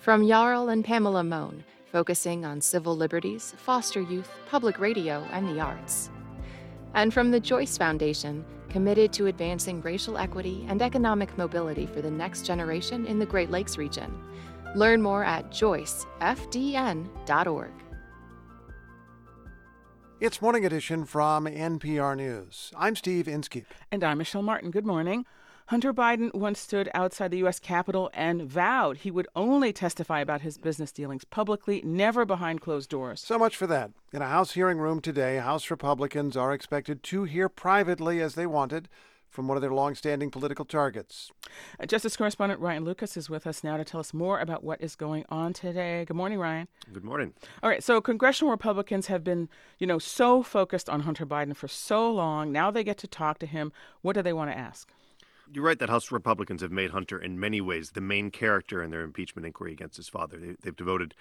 From 0.00 0.28
Jarl 0.28 0.68
and 0.68 0.84
Pamela 0.84 1.24
Mohn 1.24 1.64
focusing 1.90 2.44
on 2.44 2.60
civil 2.60 2.96
liberties, 2.96 3.54
foster 3.56 4.00
youth, 4.00 4.30
public 4.48 4.78
radio, 4.78 5.26
and 5.32 5.48
the 5.48 5.60
arts. 5.60 6.10
And 6.94 7.12
from 7.12 7.30
the 7.30 7.40
Joyce 7.40 7.76
Foundation, 7.76 8.44
committed 8.68 9.12
to 9.14 9.26
advancing 9.26 9.80
racial 9.82 10.18
equity 10.18 10.66
and 10.68 10.82
economic 10.82 11.36
mobility 11.38 11.86
for 11.86 12.02
the 12.02 12.10
next 12.10 12.44
generation 12.44 13.06
in 13.06 13.18
the 13.18 13.26
Great 13.26 13.50
Lakes 13.50 13.78
region. 13.78 14.22
Learn 14.74 15.00
more 15.00 15.24
at 15.24 15.50
joycefdn.org. 15.50 17.70
It's 20.18 20.40
Morning 20.40 20.64
Edition 20.64 21.04
from 21.04 21.44
NPR 21.44 22.16
News. 22.16 22.72
I'm 22.76 22.96
Steve 22.96 23.28
Inskeep. 23.28 23.66
And 23.92 24.02
I'm 24.02 24.18
Michelle 24.18 24.42
Martin. 24.42 24.70
Good 24.70 24.86
morning. 24.86 25.26
Hunter 25.70 25.92
Biden 25.92 26.32
once 26.32 26.60
stood 26.60 26.88
outside 26.94 27.32
the 27.32 27.38
U.S. 27.38 27.58
Capitol 27.58 28.08
and 28.14 28.42
vowed 28.42 28.98
he 28.98 29.10
would 29.10 29.26
only 29.34 29.72
testify 29.72 30.20
about 30.20 30.42
his 30.42 30.58
business 30.58 30.92
dealings 30.92 31.24
publicly, 31.24 31.82
never 31.84 32.24
behind 32.24 32.60
closed 32.60 32.88
doors. 32.88 33.20
So 33.20 33.36
much 33.36 33.56
for 33.56 33.66
that. 33.66 33.90
In 34.12 34.22
a 34.22 34.28
House 34.28 34.52
hearing 34.52 34.78
room 34.78 35.00
today, 35.00 35.38
House 35.38 35.68
Republicans 35.68 36.36
are 36.36 36.52
expected 36.52 37.02
to 37.02 37.24
hear 37.24 37.48
privately 37.48 38.20
as 38.20 38.36
they 38.36 38.46
wanted 38.46 38.88
from 39.28 39.48
one 39.48 39.56
of 39.56 39.60
their 39.60 39.72
longstanding 39.72 40.30
political 40.30 40.64
targets. 40.64 41.32
Uh, 41.80 41.86
Justice 41.86 42.16
correspondent 42.16 42.60
Ryan 42.60 42.84
Lucas 42.84 43.16
is 43.16 43.28
with 43.28 43.44
us 43.44 43.64
now 43.64 43.76
to 43.76 43.84
tell 43.84 43.98
us 43.98 44.14
more 44.14 44.38
about 44.38 44.62
what 44.62 44.80
is 44.80 44.94
going 44.94 45.24
on 45.30 45.52
today. 45.52 46.04
Good 46.04 46.16
morning, 46.16 46.38
Ryan. 46.38 46.68
Good 46.92 47.04
morning. 47.04 47.34
All 47.60 47.68
right, 47.68 47.82
so 47.82 48.00
congressional 48.00 48.52
Republicans 48.52 49.08
have 49.08 49.24
been, 49.24 49.48
you 49.80 49.86
know, 49.88 49.98
so 49.98 50.44
focused 50.44 50.88
on 50.88 51.00
Hunter 51.00 51.26
Biden 51.26 51.56
for 51.56 51.66
so 51.66 52.08
long. 52.08 52.52
Now 52.52 52.70
they 52.70 52.84
get 52.84 52.98
to 52.98 53.08
talk 53.08 53.40
to 53.40 53.46
him. 53.46 53.72
What 54.00 54.12
do 54.12 54.22
they 54.22 54.32
want 54.32 54.52
to 54.52 54.56
ask? 54.56 54.92
You're 55.52 55.64
right 55.64 55.78
that 55.78 55.88
House 55.90 56.10
Republicans 56.10 56.60
have 56.62 56.72
made 56.72 56.90
Hunter, 56.90 57.18
in 57.18 57.38
many 57.38 57.60
ways, 57.60 57.90
the 57.90 58.00
main 58.00 58.30
character 58.30 58.82
in 58.82 58.90
their 58.90 59.02
impeachment 59.02 59.46
inquiry 59.46 59.72
against 59.72 59.96
his 59.96 60.08
father. 60.08 60.38
They, 60.38 60.56
have 60.64 60.76
devoted 60.76 61.14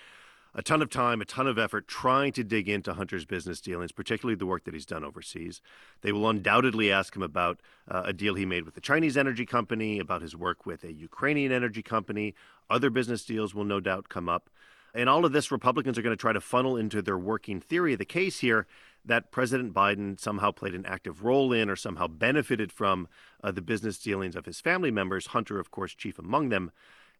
a 0.55 0.63
ton 0.63 0.81
of 0.81 0.89
time, 0.89 1.21
a 1.21 1.25
ton 1.25 1.47
of 1.47 1.59
effort 1.59 1.87
trying 1.87 2.31
to 2.31 2.43
dig 2.43 2.67
into 2.67 2.93
Hunter's 2.93 3.25
business 3.25 3.61
dealings, 3.61 3.91
particularly 3.91 4.35
the 4.35 4.45
work 4.45 4.63
that 4.63 4.73
he's 4.73 4.85
done 4.85 5.03
overseas. 5.03 5.61
They 6.01 6.11
will 6.11 6.27
undoubtedly 6.27 6.91
ask 6.91 7.15
him 7.15 7.21
about 7.21 7.59
uh, 7.89 8.03
a 8.05 8.13
deal 8.13 8.35
he 8.35 8.45
made 8.45 8.63
with 8.63 8.77
a 8.77 8.81
Chinese 8.81 9.17
energy 9.17 9.45
company, 9.45 9.99
about 9.99 10.21
his 10.21 10.35
work 10.35 10.65
with 10.65 10.83
a 10.83 10.93
Ukrainian 10.93 11.51
energy 11.51 11.83
company. 11.83 12.33
Other 12.69 12.89
business 12.89 13.25
deals 13.25 13.53
will 13.53 13.65
no 13.65 13.79
doubt 13.79 14.09
come 14.09 14.29
up. 14.29 14.49
And 14.93 15.09
all 15.09 15.25
of 15.25 15.33
this, 15.33 15.51
Republicans 15.51 15.97
are 15.97 16.01
going 16.01 16.15
to 16.15 16.21
try 16.21 16.31
to 16.31 16.41
funnel 16.41 16.77
into 16.77 17.01
their 17.01 17.17
working 17.17 17.59
theory 17.59 17.93
of 17.93 17.99
the 17.99 18.05
case 18.05 18.39
here 18.39 18.65
that 19.05 19.31
President 19.31 19.73
Biden 19.73 20.19
somehow 20.19 20.51
played 20.51 20.73
an 20.73 20.85
active 20.85 21.23
role 21.23 21.53
in 21.53 21.69
or 21.69 21.75
somehow 21.75 22.07
benefited 22.07 22.71
from 22.71 23.07
uh, 23.43 23.51
the 23.51 23.61
business 23.61 23.97
dealings 23.99 24.35
of 24.35 24.45
his 24.45 24.59
family 24.59 24.91
members, 24.91 25.27
Hunter, 25.27 25.59
of 25.59 25.71
course, 25.71 25.93
chief 25.93 26.17
among 26.19 26.49
them. 26.49 26.71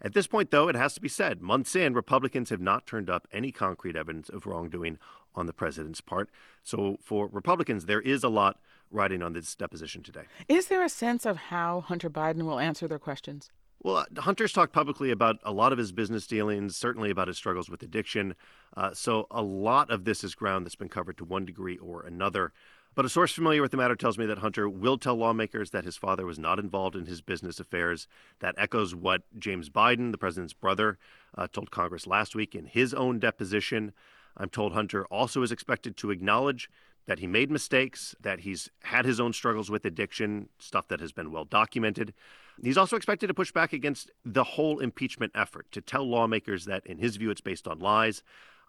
At 0.01 0.13
this 0.13 0.27
point, 0.27 0.51
though, 0.51 0.67
it 0.67 0.75
has 0.75 0.93
to 0.95 1.01
be 1.01 1.07
said, 1.07 1.41
months 1.41 1.75
in, 1.75 1.93
Republicans 1.93 2.49
have 2.49 2.59
not 2.59 2.85
turned 2.85 3.09
up 3.09 3.27
any 3.31 3.51
concrete 3.51 3.95
evidence 3.95 4.29
of 4.29 4.45
wrongdoing 4.45 4.97
on 5.35 5.45
the 5.45 5.53
president's 5.53 6.01
part. 6.01 6.29
So 6.63 6.97
for 7.01 7.27
Republicans, 7.27 7.85
there 7.85 8.01
is 8.01 8.23
a 8.23 8.29
lot 8.29 8.59
riding 8.91 9.21
on 9.21 9.33
this 9.33 9.55
deposition 9.55 10.03
today. 10.03 10.23
Is 10.47 10.67
there 10.67 10.83
a 10.83 10.89
sense 10.89 11.25
of 11.25 11.37
how 11.37 11.81
Hunter 11.81 12.09
Biden 12.09 12.43
will 12.43 12.59
answer 12.59 12.87
their 12.87 12.99
questions? 12.99 13.49
Well, 13.85 14.03
Hunter's 14.17 14.51
talked 14.51 14.73
publicly 14.73 15.11
about 15.11 15.37
a 15.43 15.51
lot 15.51 15.71
of 15.71 15.77
his 15.77 15.91
business 15.91 16.25
dealings, 16.25 16.75
certainly 16.75 17.11
about 17.11 17.27
his 17.27 17.37
struggles 17.37 17.69
with 17.69 17.83
addiction. 17.83 18.33
Uh, 18.75 18.95
so 18.95 19.27
a 19.29 19.43
lot 19.43 19.91
of 19.91 20.05
this 20.05 20.23
is 20.23 20.33
ground 20.33 20.65
that's 20.65 20.75
been 20.75 20.89
covered 20.89 21.19
to 21.19 21.23
one 21.23 21.45
degree 21.45 21.77
or 21.77 22.01
another. 22.01 22.51
But 22.95 23.05
a 23.05 23.09
source 23.09 23.31
familiar 23.31 23.61
with 23.61 23.69
the 23.69 23.77
matter 23.77 23.95
tells 23.95 24.17
me 24.17 24.25
that 24.25 24.39
Hunter 24.39 24.67
will 24.67 24.97
tell 24.97 25.15
lawmakers 25.15 25.69
that 25.69 25.85
his 25.85 25.97
father 25.97 26.25
was 26.25 26.39
not 26.39 26.57
involved 26.57 26.95
in 26.95 27.05
his 27.05 27.21
business 27.21 27.59
affairs. 27.59 28.07
That 28.39 28.55
echoes 28.57 28.95
what 28.95 29.21
James 29.37 29.69
Biden, 29.69 30.11
the 30.11 30.17
president's 30.17 30.53
brother, 30.53 30.97
uh, 31.37 31.45
told 31.53 31.69
Congress 31.69 32.07
last 32.07 32.33
week 32.33 32.55
in 32.55 32.65
his 32.65 32.91
own 32.91 33.19
deposition. 33.19 33.93
I'm 34.35 34.49
told 34.49 34.73
Hunter 34.73 35.05
also 35.11 35.43
is 35.43 35.51
expected 35.51 35.95
to 35.97 36.09
acknowledge 36.09 36.71
that 37.07 37.19
he 37.19 37.27
made 37.27 37.52
mistakes, 37.52 38.15
that 38.22 38.41
he's 38.41 38.69
had 38.84 39.06
his 39.06 39.19
own 39.19 39.34
struggles 39.34 39.69
with 39.69 39.86
addiction, 39.86 40.49
stuff 40.60 40.88
that 40.88 40.99
has 40.99 41.11
been 41.11 41.32
well 41.32 41.45
documented. 41.45 42.14
He's 42.61 42.77
also 42.77 42.95
expected 42.95 43.27
to 43.27 43.34
push 43.34 43.52
back 43.52 43.73
against 43.73 44.11
the 44.23 44.44
whole 44.44 44.80
impeachment 44.80 45.32
effort, 45.36 45.72
to 45.72 45.82
tell 45.82 46.07
lawmakers 46.07 46.65
that, 46.65 46.86
in 46.86 46.98
his 46.98 47.18
view, 47.18 47.30
it's 47.30 47.41
based 47.41 47.68
on 47.68 47.80
lies. 47.80 48.23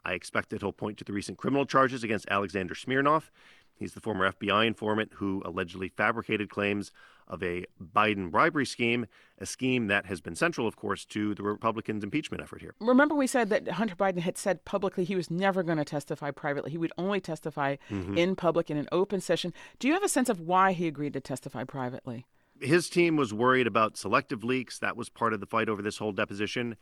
I 0.05 0.13
expect 0.13 0.51
that 0.51 0.61
he'll 0.61 0.73
point 0.73 0.99
to 0.99 1.05
the 1.05 1.13
recent 1.13 1.39
criminal 1.39 1.67
charges 1.67 2.05
against 2.05 2.29
Alexander 2.29 2.75
Smirnov. 2.75 3.31
He's 3.79 3.95
the 3.95 4.01
former 4.01 4.31
FBI 4.33 4.67
informant 4.67 5.13
who 5.15 5.43
allegedly 5.45 5.89
fabricated 5.89 6.51
claims 6.51 6.93
of 7.29 7.43
a 7.43 7.65
Biden 7.83 8.31
bribery 8.31 8.67
scheme, 8.67 9.07
a 9.39 9.47
scheme 9.47 9.89
that 9.89 10.07
has 10.07 10.21
been 10.21 10.35
central, 10.35 10.67
of 10.67 10.77
course, 10.77 11.05
to 11.07 11.35
the 11.35 11.43
Republicans' 11.43 12.05
impeachment 12.05 12.43
effort 12.43 12.61
here. 12.61 12.75
Remember, 12.81 13.15
we 13.15 13.27
said 13.27 13.51
that 13.51 13.69
Hunter 13.69 13.97
Biden 13.97 14.21
had 14.21 14.39
said 14.39 14.65
publicly 14.65 15.05
he 15.05 15.17
was 15.17 15.31
never 15.31 15.63
going 15.63 15.79
to 15.79 15.85
testify 15.85 16.31
privately. 16.31 16.71
He 16.71 16.79
would 16.79 16.93
only 16.97 17.21
testify 17.21 17.77
mm-hmm. 17.91 18.17
in 18.17 18.37
public 18.37 18.71
in 18.71 18.77
an 18.77 18.89
open 18.93 19.21
session. 19.21 19.53
Do 19.79 19.89
you 19.89 19.95
have 19.95 20.05
a 20.05 20.09
sense 20.09 20.29
of 20.29 20.41
why 20.41 20.73
he 20.73 20.87
agreed 20.87 21.13
to 21.15 21.21
testify 21.21 21.65
privately? 21.65 22.27
his 22.61 22.89
team 22.89 23.17
was 23.17 23.35
worried 23.35 23.67
about 23.67 23.97
selective 23.97 24.45
leaks. 24.45 24.79
That 24.79 24.97
was 24.97 25.09
part 25.09 25.33
of 25.33 25.41
the 25.41 25.47
fight 25.47 25.69
over 25.69 25.83
this 25.83 25.99
whole 25.99 26.13
deposition. 26.13 26.77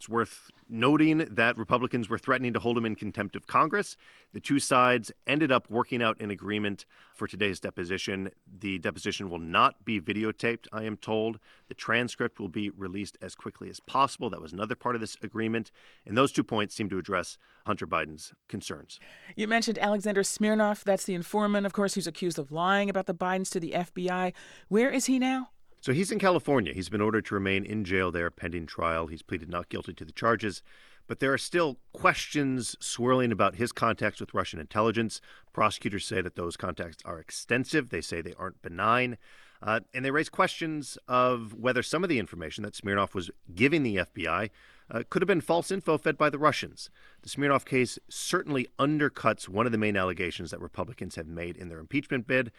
It's 0.00 0.08
worth 0.08 0.50
noting 0.66 1.18
that 1.30 1.58
Republicans 1.58 2.08
were 2.08 2.16
threatening 2.16 2.54
to 2.54 2.58
hold 2.58 2.78
him 2.78 2.86
in 2.86 2.94
contempt 2.94 3.36
of 3.36 3.46
Congress. 3.46 3.98
The 4.32 4.40
two 4.40 4.58
sides 4.58 5.12
ended 5.26 5.52
up 5.52 5.68
working 5.68 6.02
out 6.02 6.18
an 6.22 6.30
agreement 6.30 6.86
for 7.12 7.26
today's 7.26 7.60
deposition. 7.60 8.30
The 8.50 8.78
deposition 8.78 9.28
will 9.28 9.38
not 9.38 9.84
be 9.84 10.00
videotaped, 10.00 10.68
I 10.72 10.84
am 10.84 10.96
told. 10.96 11.38
The 11.68 11.74
transcript 11.74 12.40
will 12.40 12.48
be 12.48 12.70
released 12.70 13.18
as 13.20 13.34
quickly 13.34 13.68
as 13.68 13.78
possible. 13.78 14.30
That 14.30 14.40
was 14.40 14.54
another 14.54 14.74
part 14.74 14.94
of 14.94 15.02
this 15.02 15.18
agreement. 15.22 15.70
And 16.06 16.16
those 16.16 16.32
two 16.32 16.44
points 16.44 16.74
seem 16.74 16.88
to 16.88 16.96
address 16.96 17.36
Hunter 17.66 17.86
Biden's 17.86 18.32
concerns. 18.48 19.00
You 19.36 19.48
mentioned 19.48 19.78
Alexander 19.78 20.22
Smirnov. 20.22 20.82
That's 20.82 21.04
the 21.04 21.12
informant, 21.12 21.66
of 21.66 21.74
course, 21.74 21.92
who's 21.92 22.06
accused 22.06 22.38
of 22.38 22.50
lying 22.50 22.88
about 22.88 23.04
the 23.04 23.12
Bidens 23.12 23.50
to 23.50 23.60
the 23.60 23.72
FBI. 23.72 24.32
Where 24.68 24.88
is 24.88 25.04
he 25.04 25.18
now? 25.18 25.50
So 25.80 25.92
he's 25.92 26.12
in 26.12 26.18
California. 26.18 26.74
He's 26.74 26.90
been 26.90 27.00
ordered 27.00 27.24
to 27.26 27.34
remain 27.34 27.64
in 27.64 27.84
jail 27.84 28.10
there 28.10 28.30
pending 28.30 28.66
trial. 28.66 29.06
He's 29.06 29.22
pleaded 29.22 29.48
not 29.48 29.70
guilty 29.70 29.94
to 29.94 30.04
the 30.04 30.12
charges. 30.12 30.62
But 31.06 31.20
there 31.20 31.32
are 31.32 31.38
still 31.38 31.78
questions 31.92 32.76
swirling 32.80 33.32
about 33.32 33.56
his 33.56 33.72
contacts 33.72 34.20
with 34.20 34.34
Russian 34.34 34.60
intelligence. 34.60 35.20
Prosecutors 35.52 36.04
say 36.04 36.20
that 36.20 36.36
those 36.36 36.56
contacts 36.56 37.02
are 37.04 37.18
extensive. 37.18 37.88
They 37.88 38.02
say 38.02 38.20
they 38.20 38.34
aren't 38.38 38.62
benign. 38.62 39.16
Uh, 39.62 39.80
and 39.92 40.04
they 40.04 40.10
raise 40.10 40.28
questions 40.28 40.96
of 41.08 41.54
whether 41.54 41.82
some 41.82 42.02
of 42.02 42.08
the 42.08 42.18
information 42.18 42.62
that 42.62 42.76
Smirnov 42.76 43.14
was 43.14 43.30
giving 43.54 43.82
the 43.82 43.96
FBI 43.96 44.50
uh, 44.90 45.02
could 45.08 45.22
have 45.22 45.26
been 45.26 45.40
false 45.40 45.70
info 45.70 45.98
fed 45.98 46.16
by 46.16 46.30
the 46.30 46.38
Russians. 46.38 46.90
The 47.22 47.28
Smirnov 47.28 47.64
case 47.64 47.98
certainly 48.08 48.68
undercuts 48.78 49.48
one 49.48 49.66
of 49.66 49.72
the 49.72 49.78
main 49.78 49.96
allegations 49.96 50.50
that 50.50 50.60
Republicans 50.60 51.16
have 51.16 51.26
made 51.26 51.56
in 51.56 51.68
their 51.68 51.78
impeachment 51.78 52.26
bid, 52.26 52.50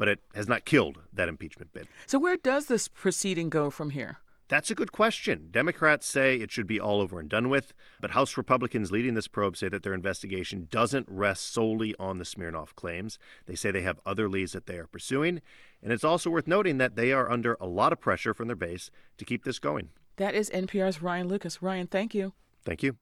but 0.00 0.08
it 0.08 0.20
has 0.34 0.48
not 0.48 0.64
killed 0.64 0.98
that 1.12 1.28
impeachment 1.28 1.74
bid. 1.74 1.86
So, 2.06 2.18
where 2.18 2.38
does 2.38 2.66
this 2.66 2.88
proceeding 2.88 3.50
go 3.50 3.68
from 3.68 3.90
here? 3.90 4.16
That's 4.48 4.70
a 4.70 4.74
good 4.74 4.92
question. 4.92 5.48
Democrats 5.50 6.06
say 6.06 6.36
it 6.36 6.50
should 6.50 6.66
be 6.66 6.80
all 6.80 7.02
over 7.02 7.20
and 7.20 7.28
done 7.28 7.50
with, 7.50 7.74
but 8.00 8.12
House 8.12 8.38
Republicans 8.38 8.90
leading 8.90 9.12
this 9.12 9.28
probe 9.28 9.58
say 9.58 9.68
that 9.68 9.82
their 9.82 9.92
investigation 9.92 10.68
doesn't 10.70 11.06
rest 11.06 11.52
solely 11.52 11.94
on 12.00 12.16
the 12.16 12.24
Smirnov 12.24 12.74
claims. 12.76 13.18
They 13.44 13.54
say 13.54 13.70
they 13.70 13.82
have 13.82 14.00
other 14.06 14.26
leads 14.26 14.52
that 14.52 14.64
they 14.64 14.78
are 14.78 14.86
pursuing, 14.86 15.42
and 15.82 15.92
it's 15.92 16.02
also 16.02 16.30
worth 16.30 16.48
noting 16.48 16.78
that 16.78 16.96
they 16.96 17.12
are 17.12 17.30
under 17.30 17.58
a 17.60 17.66
lot 17.66 17.92
of 17.92 18.00
pressure 18.00 18.32
from 18.32 18.48
their 18.48 18.56
base 18.56 18.90
to 19.18 19.26
keep 19.26 19.44
this 19.44 19.58
going. 19.58 19.90
That 20.16 20.34
is 20.34 20.48
NPR's 20.48 21.02
Ryan 21.02 21.28
Lucas. 21.28 21.60
Ryan, 21.60 21.86
thank 21.86 22.14
you. 22.14 22.32
Thank 22.64 22.82
you. 22.82 22.96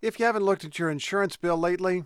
If 0.00 0.20
you 0.20 0.26
haven't 0.26 0.44
looked 0.44 0.64
at 0.64 0.78
your 0.78 0.90
insurance 0.90 1.36
bill 1.36 1.58
lately, 1.58 2.04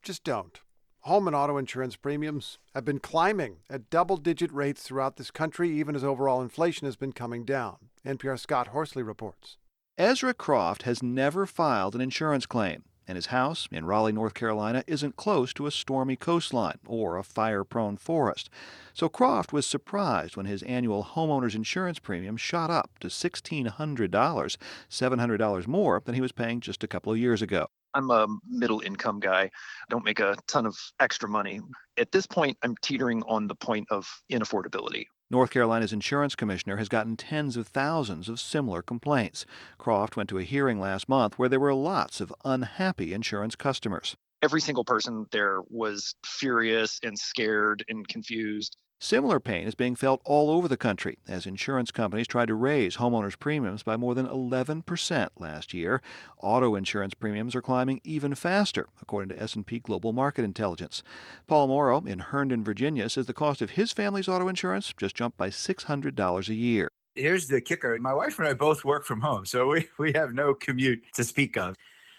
just 0.00 0.22
don't. 0.22 0.60
Home 1.04 1.26
and 1.26 1.36
auto 1.36 1.58
insurance 1.58 1.96
premiums 1.96 2.56
have 2.74 2.86
been 2.86 2.98
climbing 2.98 3.58
at 3.68 3.90
double 3.90 4.16
digit 4.16 4.50
rates 4.50 4.82
throughout 4.82 5.16
this 5.16 5.30
country, 5.30 5.70
even 5.70 5.94
as 5.94 6.02
overall 6.02 6.40
inflation 6.40 6.86
has 6.86 6.96
been 6.96 7.12
coming 7.12 7.44
down. 7.44 7.76
NPR 8.06 8.38
Scott 8.38 8.68
Horsley 8.68 9.02
reports. 9.02 9.58
Ezra 9.98 10.32
Croft 10.32 10.84
has 10.84 11.02
never 11.02 11.44
filed 11.44 11.94
an 11.94 12.00
insurance 12.00 12.46
claim, 12.46 12.84
and 13.06 13.16
his 13.16 13.26
house 13.26 13.68
in 13.70 13.84
Raleigh, 13.84 14.12
North 14.12 14.32
Carolina, 14.32 14.82
isn't 14.86 15.16
close 15.16 15.52
to 15.52 15.66
a 15.66 15.70
stormy 15.70 16.16
coastline 16.16 16.78
or 16.86 17.18
a 17.18 17.22
fire 17.22 17.64
prone 17.64 17.98
forest. 17.98 18.48
So 18.94 19.10
Croft 19.10 19.52
was 19.52 19.66
surprised 19.66 20.38
when 20.38 20.46
his 20.46 20.62
annual 20.62 21.04
homeowner's 21.04 21.54
insurance 21.54 21.98
premium 21.98 22.38
shot 22.38 22.70
up 22.70 22.98
to 23.00 23.08
$1,600, 23.08 24.56
$700 24.90 25.66
more 25.66 26.02
than 26.02 26.14
he 26.14 26.22
was 26.22 26.32
paying 26.32 26.60
just 26.60 26.82
a 26.82 26.88
couple 26.88 27.12
of 27.12 27.18
years 27.18 27.42
ago. 27.42 27.66
I'm 27.94 28.10
a 28.10 28.26
middle 28.48 28.80
income 28.80 29.20
guy. 29.20 29.42
I 29.42 29.50
don't 29.88 30.04
make 30.04 30.20
a 30.20 30.36
ton 30.46 30.66
of 30.66 30.76
extra 31.00 31.28
money. 31.28 31.60
At 31.96 32.12
this 32.12 32.26
point, 32.26 32.58
I'm 32.62 32.74
teetering 32.82 33.22
on 33.24 33.46
the 33.46 33.54
point 33.54 33.86
of 33.90 34.06
inaffordability. 34.30 35.06
North 35.30 35.50
Carolina's 35.50 35.92
insurance 35.92 36.34
commissioner 36.34 36.76
has 36.76 36.88
gotten 36.88 37.16
tens 37.16 37.56
of 37.56 37.66
thousands 37.66 38.28
of 38.28 38.38
similar 38.38 38.82
complaints. 38.82 39.46
Croft 39.78 40.16
went 40.16 40.28
to 40.28 40.38
a 40.38 40.42
hearing 40.42 40.78
last 40.78 41.08
month 41.08 41.38
where 41.38 41.48
there 41.48 41.60
were 41.60 41.74
lots 41.74 42.20
of 42.20 42.32
unhappy 42.44 43.14
insurance 43.14 43.56
customers. 43.56 44.16
Every 44.42 44.60
single 44.60 44.84
person 44.84 45.26
there 45.32 45.60
was 45.70 46.14
furious 46.26 47.00
and 47.02 47.18
scared 47.18 47.84
and 47.88 48.06
confused. 48.06 48.76
Similar 49.04 49.38
pain 49.38 49.66
is 49.66 49.74
being 49.74 49.96
felt 49.96 50.22
all 50.24 50.48
over 50.48 50.66
the 50.66 50.78
country 50.78 51.18
as 51.28 51.44
insurance 51.44 51.90
companies 51.90 52.26
tried 52.26 52.48
to 52.48 52.54
raise 52.54 52.96
homeowners' 52.96 53.38
premiums 53.38 53.82
by 53.82 53.98
more 53.98 54.14
than 54.14 54.26
11% 54.26 55.28
last 55.36 55.74
year. 55.74 56.00
Auto 56.40 56.74
insurance 56.74 57.12
premiums 57.12 57.54
are 57.54 57.60
climbing 57.60 58.00
even 58.02 58.34
faster, 58.34 58.88
according 59.02 59.28
to 59.28 59.42
S&P 59.42 59.80
Global 59.80 60.14
Market 60.14 60.42
Intelligence. 60.42 61.02
Paul 61.46 61.66
Morrow 61.66 62.02
in 62.06 62.20
Herndon, 62.20 62.64
Virginia, 62.64 63.10
says 63.10 63.26
the 63.26 63.34
cost 63.34 63.60
of 63.60 63.72
his 63.72 63.92
family's 63.92 64.26
auto 64.26 64.48
insurance 64.48 64.94
just 64.96 65.14
jumped 65.14 65.36
by 65.36 65.50
$600 65.50 66.48
a 66.48 66.54
year. 66.54 66.88
Here's 67.14 67.46
the 67.46 67.60
kicker. 67.60 67.98
My 68.00 68.14
wife 68.14 68.38
and 68.38 68.48
I 68.48 68.54
both 68.54 68.86
work 68.86 69.04
from 69.04 69.20
home, 69.20 69.44
so 69.44 69.68
we, 69.68 69.86
we 69.98 70.14
have 70.14 70.32
no 70.32 70.54
commute 70.54 71.02
to 71.12 71.24
speak 71.24 71.58
of. 71.58 71.76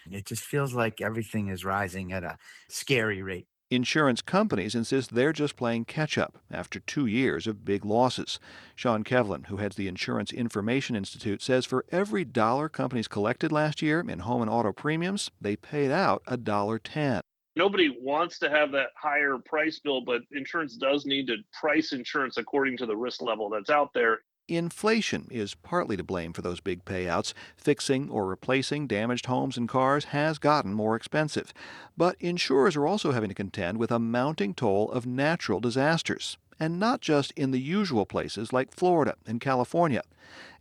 It 0.08 0.24
just 0.24 0.44
feels 0.44 0.72
like 0.72 1.00
everything 1.00 1.48
is 1.48 1.64
rising 1.64 2.12
at 2.12 2.22
a 2.22 2.38
scary 2.68 3.22
rate. 3.22 3.48
Insurance 3.68 4.22
companies 4.22 4.76
insist 4.76 5.12
they're 5.12 5.32
just 5.32 5.56
playing 5.56 5.86
catch 5.86 6.16
up 6.16 6.38
after 6.52 6.78
two 6.78 7.04
years 7.06 7.48
of 7.48 7.64
big 7.64 7.84
losses. 7.84 8.38
Sean 8.76 9.02
Kevelighan, 9.02 9.46
who 9.46 9.56
heads 9.56 9.74
the 9.74 9.88
Insurance 9.88 10.32
Information 10.32 10.94
Institute, 10.94 11.42
says 11.42 11.66
for 11.66 11.84
every 11.90 12.24
dollar 12.24 12.68
companies 12.68 13.08
collected 13.08 13.50
last 13.50 13.82
year 13.82 13.98
in 13.98 14.20
home 14.20 14.40
and 14.40 14.48
auto 14.48 14.72
premiums, 14.72 15.32
they 15.40 15.56
paid 15.56 15.90
out 15.90 16.22
a 16.28 16.36
dollar 16.36 16.78
ten. 16.78 17.22
Nobody 17.56 17.96
wants 18.00 18.38
to 18.38 18.50
have 18.50 18.70
that 18.70 18.90
higher 18.96 19.36
price 19.44 19.80
bill, 19.80 20.00
but 20.00 20.22
insurance 20.30 20.76
does 20.76 21.04
need 21.04 21.26
to 21.26 21.38
price 21.58 21.92
insurance 21.92 22.36
according 22.36 22.76
to 22.76 22.86
the 22.86 22.96
risk 22.96 23.20
level 23.20 23.50
that's 23.50 23.70
out 23.70 23.92
there. 23.94 24.20
Inflation 24.48 25.26
is 25.28 25.56
partly 25.56 25.96
to 25.96 26.04
blame 26.04 26.32
for 26.32 26.40
those 26.40 26.60
big 26.60 26.84
payouts. 26.84 27.32
Fixing 27.56 28.08
or 28.08 28.26
replacing 28.26 28.86
damaged 28.86 29.26
homes 29.26 29.56
and 29.56 29.68
cars 29.68 30.06
has 30.06 30.38
gotten 30.38 30.72
more 30.72 30.94
expensive. 30.94 31.52
But 31.96 32.14
insurers 32.20 32.76
are 32.76 32.86
also 32.86 33.10
having 33.10 33.28
to 33.28 33.34
contend 33.34 33.78
with 33.78 33.90
a 33.90 33.98
mounting 33.98 34.54
toll 34.54 34.88
of 34.92 35.04
natural 35.04 35.58
disasters, 35.58 36.38
and 36.60 36.78
not 36.78 37.00
just 37.00 37.32
in 37.32 37.50
the 37.50 37.58
usual 37.58 38.06
places 38.06 38.52
like 38.52 38.72
Florida 38.72 39.16
and 39.26 39.40
California. 39.40 40.02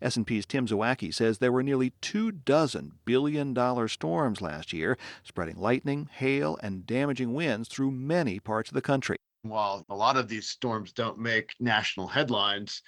S&P's 0.02 0.48
Tim 0.48 0.66
Zawacki 0.66 1.14
says 1.14 1.38
there 1.38 1.52
were 1.52 1.62
nearly 1.62 1.94
two 2.02 2.32
dozen 2.32 2.94
billion-dollar 3.06 3.88
storms 3.88 4.42
last 4.42 4.74
year, 4.74 4.98
spreading 5.24 5.58
lightning, 5.58 6.10
hail, 6.12 6.58
and 6.64 6.88
damaging 6.88 7.36
winds 7.36 7.70
through 7.70 7.92
many 7.92 8.40
parts 8.40 8.72
of 8.72 8.74
the 8.74 8.82
country. 8.82 9.18
While 9.44 9.86
a 9.90 9.96
lot 9.96 10.18
of 10.18 10.28
these 10.28 10.50
storms 10.50 10.92
don't 10.92 11.20
make 11.20 11.54
national 11.60 12.08
headlines, 12.08 12.82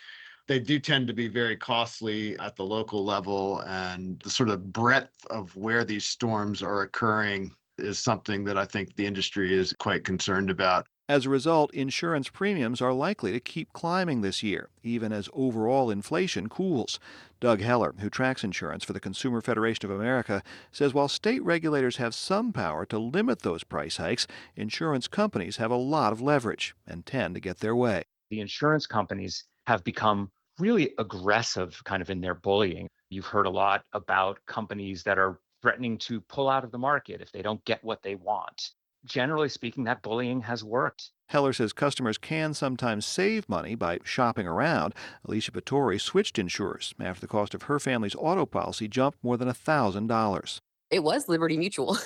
they 0.47 0.59
do 0.59 0.79
tend 0.79 1.07
to 1.07 1.13
be 1.13 1.27
very 1.27 1.57
costly 1.57 2.37
at 2.39 2.55
the 2.55 2.65
local 2.65 3.03
level 3.03 3.59
and 3.67 4.19
the 4.21 4.29
sort 4.29 4.49
of 4.49 4.71
breadth 4.71 5.25
of 5.29 5.55
where 5.55 5.83
these 5.83 6.05
storms 6.05 6.63
are 6.63 6.81
occurring 6.81 7.53
is 7.77 7.99
something 7.99 8.43
that 8.45 8.57
I 8.57 8.65
think 8.65 8.95
the 8.95 9.05
industry 9.05 9.53
is 9.53 9.73
quite 9.77 10.03
concerned 10.03 10.49
about. 10.49 10.87
As 11.09 11.25
a 11.25 11.29
result, 11.29 11.73
insurance 11.73 12.27
premiums 12.27 12.81
are 12.81 12.91
likely 12.91 13.31
to 13.31 13.39
keep 13.39 13.71
climbing 13.71 14.21
this 14.21 14.43
year, 14.43 14.69
even 14.83 15.13
as 15.13 15.29
overall 15.31 15.89
inflation 15.89 16.49
cools. 16.49 16.99
Doug 17.39 17.61
Heller, 17.61 17.95
who 17.99 18.09
tracks 18.09 18.43
insurance 18.43 18.83
for 18.83 18.91
the 18.91 18.99
Consumer 18.99 19.39
Federation 19.39 19.85
of 19.85 19.95
America, 19.95 20.43
says 20.71 20.93
while 20.93 21.07
state 21.07 21.41
regulators 21.43 21.95
have 21.97 22.13
some 22.13 22.51
power 22.51 22.85
to 22.87 22.99
limit 22.99 23.41
those 23.41 23.63
price 23.63 23.97
hikes, 23.97 24.27
insurance 24.55 25.07
companies 25.07 25.57
have 25.57 25.71
a 25.71 25.75
lot 25.75 26.11
of 26.11 26.21
leverage 26.21 26.75
and 26.85 27.05
tend 27.05 27.35
to 27.35 27.41
get 27.41 27.59
their 27.59 27.75
way. 27.75 28.03
The 28.29 28.41
insurance 28.41 28.85
companies 28.85 29.45
have 29.67 29.85
become 29.85 30.29
really 30.59 30.93
aggressive 30.97 31.81
kind 31.83 32.01
of 32.01 32.09
in 32.09 32.21
their 32.21 32.35
bullying. 32.35 32.87
You've 33.09 33.25
heard 33.25 33.45
a 33.45 33.51
lot 33.51 33.83
about 33.93 34.39
companies 34.45 35.03
that 35.03 35.17
are 35.17 35.39
threatening 35.61 35.97
to 35.97 36.21
pull 36.21 36.49
out 36.49 36.63
of 36.63 36.71
the 36.71 36.77
market 36.77 37.21
if 37.21 37.31
they 37.31 37.41
don't 37.41 37.63
get 37.65 37.83
what 37.83 38.01
they 38.03 38.15
want. 38.15 38.71
Generally 39.05 39.49
speaking, 39.49 39.85
that 39.85 40.01
bullying 40.01 40.41
has 40.41 40.63
worked. 40.63 41.11
Heller 41.29 41.53
says 41.53 41.73
customers 41.73 42.17
can 42.17 42.53
sometimes 42.53 43.05
save 43.05 43.47
money 43.47 43.75
by 43.75 43.99
shopping 44.03 44.47
around. 44.47 44.93
Alicia 45.25 45.51
Vittori 45.51 45.99
switched 45.99 46.39
insurers 46.39 46.93
after 46.99 47.21
the 47.21 47.27
cost 47.27 47.53
of 47.53 47.63
her 47.63 47.79
family's 47.79 48.15
auto 48.15 48.45
policy 48.45 48.87
jumped 48.87 49.23
more 49.23 49.37
than 49.37 49.47
$1,000. 49.47 50.59
It 50.89 51.03
was 51.03 51.27
Liberty 51.27 51.57
Mutual. 51.57 51.97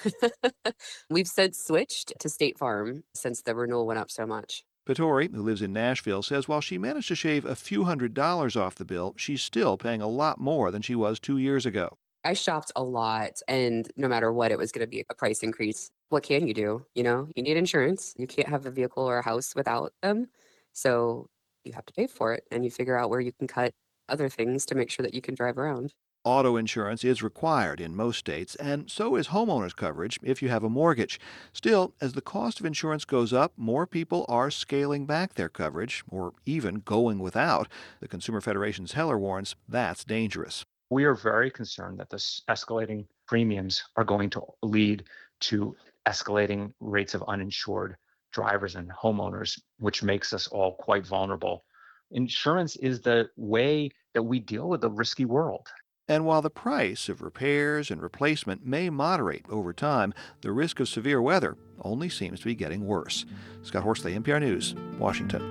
We've 1.10 1.28
since 1.28 1.60
switched 1.60 2.14
to 2.20 2.30
State 2.30 2.58
Farm 2.58 3.04
since 3.14 3.44
the 3.44 3.54
renewal 3.54 3.86
went 3.86 4.00
up 4.00 4.10
so 4.10 4.26
much. 4.26 4.64
Vittori, 4.88 5.32
who 5.34 5.42
lives 5.42 5.62
in 5.62 5.74
Nashville, 5.74 6.24
says 6.24 6.48
while 6.48 6.62
she 6.62 6.78
managed 6.78 7.08
to 7.10 7.16
shave 7.16 7.46
a 7.46 7.56
few 7.56 7.84
hundred 7.84 8.14
dollars 8.14 8.56
off 8.56 8.76
the 8.76 8.86
bill, 8.86 9.14
she's 9.16 9.42
still 9.42 9.78
paying 9.78 10.02
a 10.02 10.08
lot 10.08 10.40
more 10.40 10.72
than 10.72 10.82
she 10.82 10.96
was 10.96 11.20
two 11.20 11.38
years 11.38 11.66
ago. 11.66 11.98
I 12.24 12.34
shopped 12.34 12.72
a 12.76 12.84
lot, 12.84 13.42
and 13.48 13.90
no 13.96 14.08
matter 14.08 14.32
what, 14.32 14.52
it 14.52 14.58
was 14.58 14.72
going 14.72 14.86
to 14.86 14.90
be 14.90 15.04
a 15.10 15.14
price 15.14 15.42
increase. 15.42 15.92
What 16.10 16.24
can 16.24 16.48
you 16.48 16.54
do? 16.54 16.86
You 16.94 17.04
know, 17.04 17.28
you 17.36 17.44
need 17.44 17.58
insurance. 17.58 18.14
You 18.18 18.28
can't 18.28 18.48
have 18.48 18.66
a 18.66 18.72
vehicle 18.72 19.04
or 19.04 19.20
a 19.20 19.24
house 19.26 19.56
without 19.56 19.94
them. 20.02 20.28
So 20.74 21.30
you 21.64 21.74
have 21.74 21.86
to 21.86 21.94
pay 21.94 22.08
for 22.08 22.34
it, 22.34 22.44
and 22.52 22.64
you 22.64 22.72
figure 22.72 22.98
out 22.98 23.10
where 23.10 23.20
you 23.20 23.32
can 23.32 23.48
cut 23.48 23.74
other 24.10 24.30
things 24.30 24.66
to 24.68 24.76
make 24.76 24.90
sure 24.92 25.04
that 25.04 25.14
you 25.14 25.22
can 25.22 25.36
drive 25.36 25.58
around. 25.58 25.94
Auto 26.24 26.56
insurance 26.56 27.04
is 27.04 27.24
required 27.24 27.82
in 27.82 27.96
most 27.96 28.20
states, 28.20 28.54
and 28.58 28.92
so 28.92 29.16
is 29.16 29.30
homeowners 29.30 29.76
coverage 29.76 30.20
if 30.22 30.40
you 30.40 30.50
have 30.50 30.64
a 30.64 30.70
mortgage. 30.70 31.20
Still, 31.52 31.96
as 32.00 32.14
the 32.14 32.22
cost 32.22 32.60
of 32.60 32.66
insurance 32.68 33.06
goes 33.06 33.34
up, 33.34 33.54
more 33.58 33.88
people 33.88 34.28
are 34.30 34.52
scaling 34.52 35.08
back 35.08 35.34
their 35.34 35.50
coverage 35.50 36.04
or 36.08 36.34
even 36.46 36.82
going 36.82 37.18
without. 37.18 37.68
The 38.02 38.08
Consumer 38.08 38.40
Federation's 38.40 38.92
Heller 38.92 39.18
warns 39.18 39.56
that's 39.68 40.04
dangerous. 40.04 40.64
We 40.92 41.06
are 41.06 41.16
very 41.16 41.50
concerned 41.50 42.00
that 42.00 42.12
this 42.12 42.44
escalating 42.48 43.08
premiums 43.28 43.84
are 43.96 44.04
going 44.04 44.30
to 44.32 44.44
lead 44.62 45.06
to 45.40 45.76
escalating 46.08 46.72
rates 46.80 47.16
of 47.16 47.24
uninsured 47.28 47.96
drivers 48.32 48.76
and 48.76 48.92
homeowners, 48.92 49.60
which 49.80 50.04
makes 50.04 50.34
us 50.34 50.46
all 50.46 50.76
quite 50.76 51.08
vulnerable. 51.08 51.66
Insurance 52.12 52.76
is 52.76 53.02
the 53.02 53.28
way 53.38 53.90
that 54.14 54.22
we 54.22 54.40
deal 54.40 54.70
with 54.70 54.82
the 54.82 54.92
risky 54.92 55.26
world. 55.26 55.68
And 56.12 56.26
while 56.26 56.42
the 56.42 56.50
price 56.50 57.08
of 57.08 57.22
repairs 57.22 57.90
and 57.90 58.02
replacement 58.02 58.66
may 58.66 58.90
moderate 58.90 59.46
over 59.50 59.72
time, 59.72 60.14
the 60.42 60.52
risk 60.52 60.82
of 60.82 60.90
severe 60.90 61.22
weather 61.22 61.56
only 61.84 62.10
seems 62.10 62.42
to 62.42 62.48
be 62.48 62.54
getting 62.54 62.86
worse. 62.86 63.24
Scott 63.64 63.84
Horsley, 63.84 64.14
NPR 64.20 64.42
News, 64.42 64.76
Washington. 65.00 65.42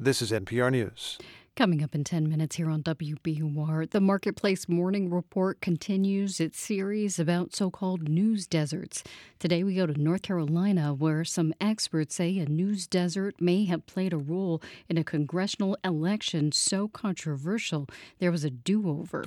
This 0.00 0.22
is 0.22 0.32
NPR 0.32 0.70
News. 0.70 1.18
Coming 1.56 1.84
up 1.84 1.94
in 1.94 2.02
10 2.02 2.28
minutes 2.28 2.56
here 2.56 2.68
on 2.68 2.82
WBUR, 2.82 3.88
the 3.88 4.00
Marketplace 4.00 4.68
Morning 4.68 5.08
Report 5.08 5.60
continues 5.60 6.40
its 6.40 6.58
series 6.58 7.20
about 7.20 7.54
so 7.54 7.70
called 7.70 8.08
news 8.08 8.48
deserts. 8.48 9.04
Today 9.38 9.62
we 9.62 9.76
go 9.76 9.86
to 9.86 9.94
North 9.94 10.22
Carolina, 10.22 10.92
where 10.92 11.24
some 11.24 11.54
experts 11.60 12.16
say 12.16 12.36
a 12.38 12.46
news 12.46 12.88
desert 12.88 13.40
may 13.40 13.66
have 13.66 13.86
played 13.86 14.12
a 14.12 14.18
role 14.18 14.60
in 14.88 14.98
a 14.98 15.04
congressional 15.04 15.78
election 15.84 16.50
so 16.50 16.88
controversial 16.88 17.86
there 18.18 18.32
was 18.32 18.42
a 18.42 18.50
do 18.50 18.88
over. 18.88 19.26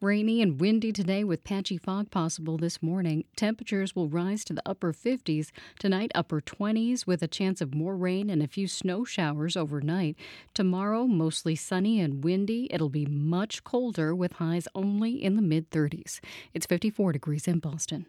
Rainy 0.00 0.42
and 0.42 0.60
windy 0.60 0.92
today 0.92 1.24
with 1.24 1.44
patchy 1.44 1.76
fog 1.76 2.10
possible 2.10 2.56
this 2.56 2.82
morning. 2.82 3.24
Temperatures 3.36 3.94
will 3.94 4.08
rise 4.08 4.44
to 4.44 4.52
the 4.52 4.62
upper 4.66 4.92
50s. 4.92 5.50
Tonight, 5.78 6.10
upper 6.14 6.40
20s 6.40 7.06
with 7.06 7.22
a 7.22 7.28
chance 7.28 7.60
of 7.60 7.74
more 7.74 7.96
rain 7.96 8.30
and 8.30 8.42
a 8.42 8.48
few 8.48 8.68
snow 8.68 9.04
showers 9.04 9.56
overnight. 9.56 10.16
Tomorrow, 10.54 11.06
mostly 11.06 11.54
sunny 11.54 12.00
and 12.00 12.24
windy. 12.24 12.68
It'll 12.70 12.88
be 12.88 13.06
much 13.06 13.64
colder 13.64 14.14
with 14.14 14.34
highs 14.34 14.68
only 14.74 15.22
in 15.22 15.36
the 15.36 15.42
mid 15.42 15.70
30s. 15.70 16.20
It's 16.52 16.66
54 16.66 17.12
degrees 17.12 17.48
in 17.48 17.58
Boston. 17.58 18.06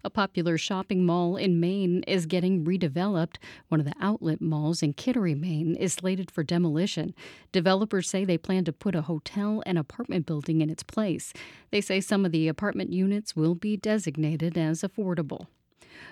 A 0.04 0.10
popular 0.10 0.56
shopping 0.58 1.04
mall 1.04 1.36
in 1.36 1.60
Maine 1.60 2.02
is 2.06 2.26
getting 2.26 2.64
redeveloped. 2.64 3.36
One 3.68 3.80
of 3.80 3.86
the 3.86 3.94
outlet 4.00 4.40
malls 4.40 4.82
in 4.82 4.94
Kittery, 4.94 5.34
Maine 5.34 5.74
is 5.74 5.94
slated 5.94 6.30
for 6.30 6.42
demolition. 6.42 7.14
Developers 7.52 8.08
say 8.08 8.24
they 8.24 8.38
plan 8.38 8.64
to 8.64 8.72
put 8.72 8.94
a 8.94 9.02
hotel 9.02 9.62
and 9.66 9.78
apartment 9.78 10.26
building 10.26 10.60
in 10.60 10.70
its 10.70 10.82
place. 10.82 11.32
They 11.70 11.80
say 11.80 12.00
some 12.00 12.24
of 12.24 12.32
the 12.32 12.48
apartment 12.48 12.92
units 12.92 13.36
will 13.36 13.54
be 13.54 13.76
designated 13.76 14.56
as 14.56 14.82
affordable. 14.82 15.46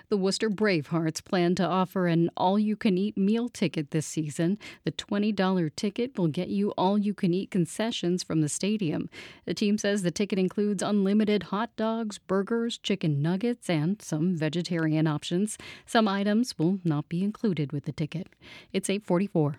The 0.09 0.17
Worcester 0.17 0.49
Bravehearts 0.49 1.23
plan 1.23 1.55
to 1.55 1.65
offer 1.65 2.07
an 2.07 2.29
all 2.37 2.57
you 2.57 2.75
can 2.75 2.97
eat 2.97 3.17
meal 3.17 3.49
ticket 3.49 3.91
this 3.91 4.05
season. 4.05 4.57
The 4.83 4.91
$20 4.91 5.75
ticket 5.75 6.17
will 6.17 6.27
get 6.27 6.49
you 6.49 6.71
all 6.71 6.97
you 6.97 7.13
can 7.13 7.33
eat 7.33 7.51
concessions 7.51 8.23
from 8.23 8.41
the 8.41 8.49
stadium. 8.49 9.09
The 9.45 9.53
team 9.53 9.77
says 9.77 10.01
the 10.01 10.11
ticket 10.11 10.39
includes 10.39 10.81
unlimited 10.83 11.43
hot 11.43 11.75
dogs, 11.75 12.17
burgers, 12.17 12.77
chicken 12.77 13.21
nuggets, 13.21 13.69
and 13.69 14.01
some 14.01 14.35
vegetarian 14.35 15.07
options. 15.07 15.57
Some 15.85 16.07
items 16.07 16.57
will 16.57 16.79
not 16.83 17.09
be 17.09 17.23
included 17.23 17.71
with 17.71 17.85
the 17.85 17.91
ticket. 17.91 18.27
It's 18.73 18.89
844. 18.89 19.57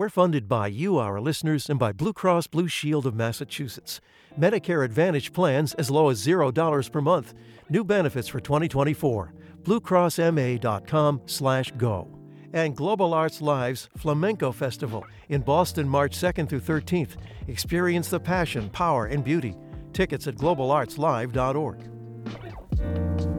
We're 0.00 0.08
funded 0.08 0.48
by 0.48 0.68
you, 0.68 0.96
our 0.96 1.20
listeners, 1.20 1.68
and 1.68 1.78
by 1.78 1.92
Blue 1.92 2.14
Cross 2.14 2.46
Blue 2.46 2.68
Shield 2.68 3.04
of 3.04 3.14
Massachusetts. 3.14 4.00
Medicare 4.38 4.82
Advantage 4.82 5.34
plans 5.34 5.74
as 5.74 5.90
low 5.90 6.08
as 6.08 6.26
$0 6.26 6.90
per 6.90 7.00
month. 7.02 7.34
New 7.68 7.84
benefits 7.84 8.26
for 8.26 8.40
2024 8.40 9.34
bluecrossma.com 9.64 11.22
slash 11.26 11.72
go. 11.76 12.16
And 12.52 12.76
Global 12.76 13.14
Arts 13.14 13.40
Live's 13.40 13.88
Flamenco 13.96 14.50
Festival 14.50 15.04
in 15.28 15.42
Boston, 15.42 15.88
March 15.88 16.16
2nd 16.16 16.48
through 16.48 16.60
13th. 16.60 17.16
Experience 17.46 18.08
the 18.08 18.18
passion, 18.18 18.68
power, 18.70 19.06
and 19.06 19.22
beauty. 19.22 19.54
Tickets 19.92 20.26
at 20.26 20.34
globalartslive.org. 20.36 23.29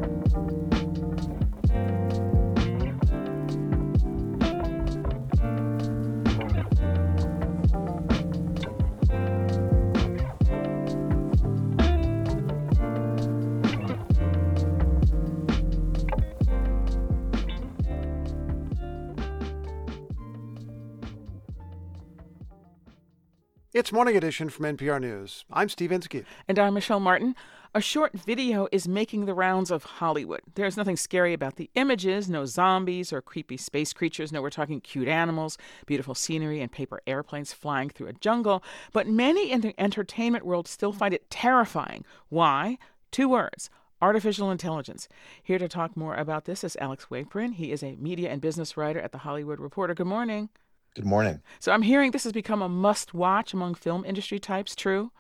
It's 23.74 23.94
Morning 23.94 24.18
Edition 24.18 24.50
from 24.50 24.66
NPR 24.66 25.00
News. 25.00 25.46
I'm 25.50 25.70
Steve 25.70 25.94
Inskeep. 25.94 26.26
And 26.46 26.60
I'm 26.60 26.74
Michelle 26.74 27.00
Martin. 27.00 27.38
A 27.74 27.80
short 27.80 28.12
video 28.12 28.68
is 28.70 28.86
making 28.86 29.24
the 29.24 29.34
rounds 29.34 29.72
of 29.72 29.86
Hollywood. 29.86 30.42
There's 30.56 30.76
nothing 30.76 30.98
scary 30.98 31.32
about 31.32 31.56
the 31.56 31.70
images, 31.76 32.30
no 32.30 32.46
zombies 32.46 33.14
or 33.14 33.22
creepy 33.22 33.56
space 33.56 33.94
creatures. 33.94 34.34
No, 34.34 34.42
we're 34.42 34.50
talking 34.50 34.82
cute 34.82 35.08
animals, 35.08 35.58
beautiful 35.86 36.16
scenery, 36.16 36.60
and 36.60 36.70
paper 36.70 37.00
airplanes 37.08 37.54
flying 37.54 37.90
through 37.90 38.08
a 38.08 38.14
jungle. 38.14 38.62
But 38.92 39.08
many 39.08 39.50
in 39.50 39.62
the 39.62 39.74
entertainment 39.78 40.46
world 40.46 40.68
still 40.68 40.92
find 40.92 41.14
it 41.14 41.30
terrifying. 41.30 42.04
Why? 42.28 42.78
Two 43.10 43.30
words 43.30 43.70
artificial 44.02 44.52
intelligence. 44.52 45.08
Here 45.42 45.60
to 45.60 45.70
talk 45.70 45.96
more 45.96 46.16
about 46.16 46.44
this 46.44 46.66
is 46.66 46.76
Alex 46.82 47.06
Weprin. 47.10 47.54
He 47.54 47.72
is 47.72 47.84
a 47.84 47.96
media 47.96 48.32
and 48.32 48.42
business 48.42 48.76
writer 48.76 49.00
at 49.00 49.14
The 49.14 49.20
Hollywood 49.20 49.62
Reporter. 49.62 49.94
Good 49.94 50.08
morning. 50.08 50.50
Good 50.94 51.06
morning. 51.06 51.42
So 51.60 51.72
I'm 51.72 51.84
hearing 51.84 52.12
this 52.12 52.26
has 52.26 52.34
become 52.34 52.62
a 52.62 52.68
must 52.68 53.14
watch 53.14 53.54
among 53.54 53.76
film 53.76 54.04
industry 54.04 54.40
types, 54.40 54.76
true? 54.76 55.12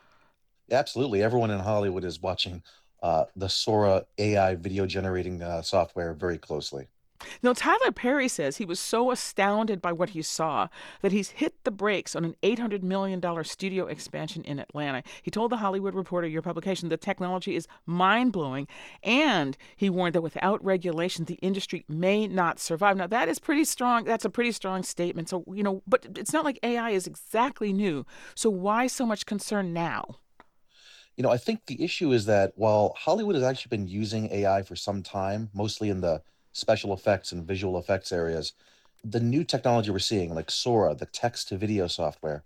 Absolutely. 0.69 1.23
Everyone 1.23 1.49
in 1.49 1.59
Hollywood 1.59 2.03
is 2.03 2.21
watching 2.21 2.61
uh, 3.01 3.25
the 3.37 3.47
Sora 3.47 4.05
AI 4.17 4.55
video 4.55 4.85
generating 4.85 5.41
uh, 5.41 5.61
software 5.61 6.13
very 6.13 6.37
closely. 6.37 6.87
Now, 7.43 7.53
Tyler 7.53 7.91
Perry 7.91 8.27
says 8.27 8.57
he 8.57 8.65
was 8.65 8.79
so 8.79 9.11
astounded 9.11 9.81
by 9.81 9.91
what 9.91 10.09
he 10.09 10.21
saw 10.21 10.67
that 11.01 11.11
he's 11.11 11.31
hit 11.31 11.63
the 11.63 11.71
brakes 11.71 12.15
on 12.15 12.25
an 12.25 12.35
$800 12.43 12.83
million 12.83 13.21
studio 13.43 13.87
expansion 13.87 14.43
in 14.43 14.59
Atlanta. 14.59 15.03
He 15.21 15.31
told 15.31 15.51
The 15.51 15.57
Hollywood 15.57 15.95
Reporter, 15.95 16.27
your 16.27 16.41
publication, 16.41 16.89
the 16.89 16.97
technology 16.97 17.55
is 17.55 17.67
mind 17.85 18.31
blowing, 18.31 18.67
and 19.03 19.57
he 19.75 19.89
warned 19.89 20.15
that 20.15 20.21
without 20.21 20.63
regulation, 20.63 21.25
the 21.25 21.35
industry 21.35 21.85
may 21.87 22.27
not 22.27 22.59
survive. 22.59 22.97
Now, 22.97 23.07
that 23.07 23.29
is 23.29 23.39
pretty 23.39 23.65
strong. 23.65 24.03
That's 24.03 24.25
a 24.25 24.29
pretty 24.29 24.51
strong 24.51 24.83
statement. 24.83 25.29
So, 25.29 25.43
you 25.53 25.63
know, 25.63 25.81
but 25.87 26.05
it's 26.15 26.33
not 26.33 26.45
like 26.45 26.59
AI 26.63 26.91
is 26.91 27.07
exactly 27.07 27.73
new. 27.73 28.05
So, 28.35 28.49
why 28.49 28.87
so 28.87 29.05
much 29.05 29.25
concern 29.25 29.73
now? 29.73 30.17
You 31.17 31.23
know, 31.23 31.29
I 31.29 31.37
think 31.37 31.65
the 31.65 31.83
issue 31.83 32.13
is 32.13 32.25
that 32.25 32.53
while 32.55 32.95
Hollywood 32.97 33.35
has 33.35 33.43
actually 33.43 33.77
been 33.77 33.87
using 33.87 34.31
AI 34.31 34.63
for 34.63 34.75
some 34.75 35.03
time, 35.03 35.49
mostly 35.53 35.89
in 35.89 36.01
the 36.01 36.21
special 36.53 36.93
effects 36.93 37.31
and 37.31 37.45
visual 37.47 37.77
effects 37.77 38.11
areas, 38.11 38.53
the 39.03 39.19
new 39.19 39.43
technology 39.43 39.91
we're 39.91 39.99
seeing, 39.99 40.33
like 40.33 40.51
Sora, 40.51 40.93
the 40.93 41.05
text 41.05 41.47
to 41.49 41.57
video 41.57 41.87
software, 41.87 42.43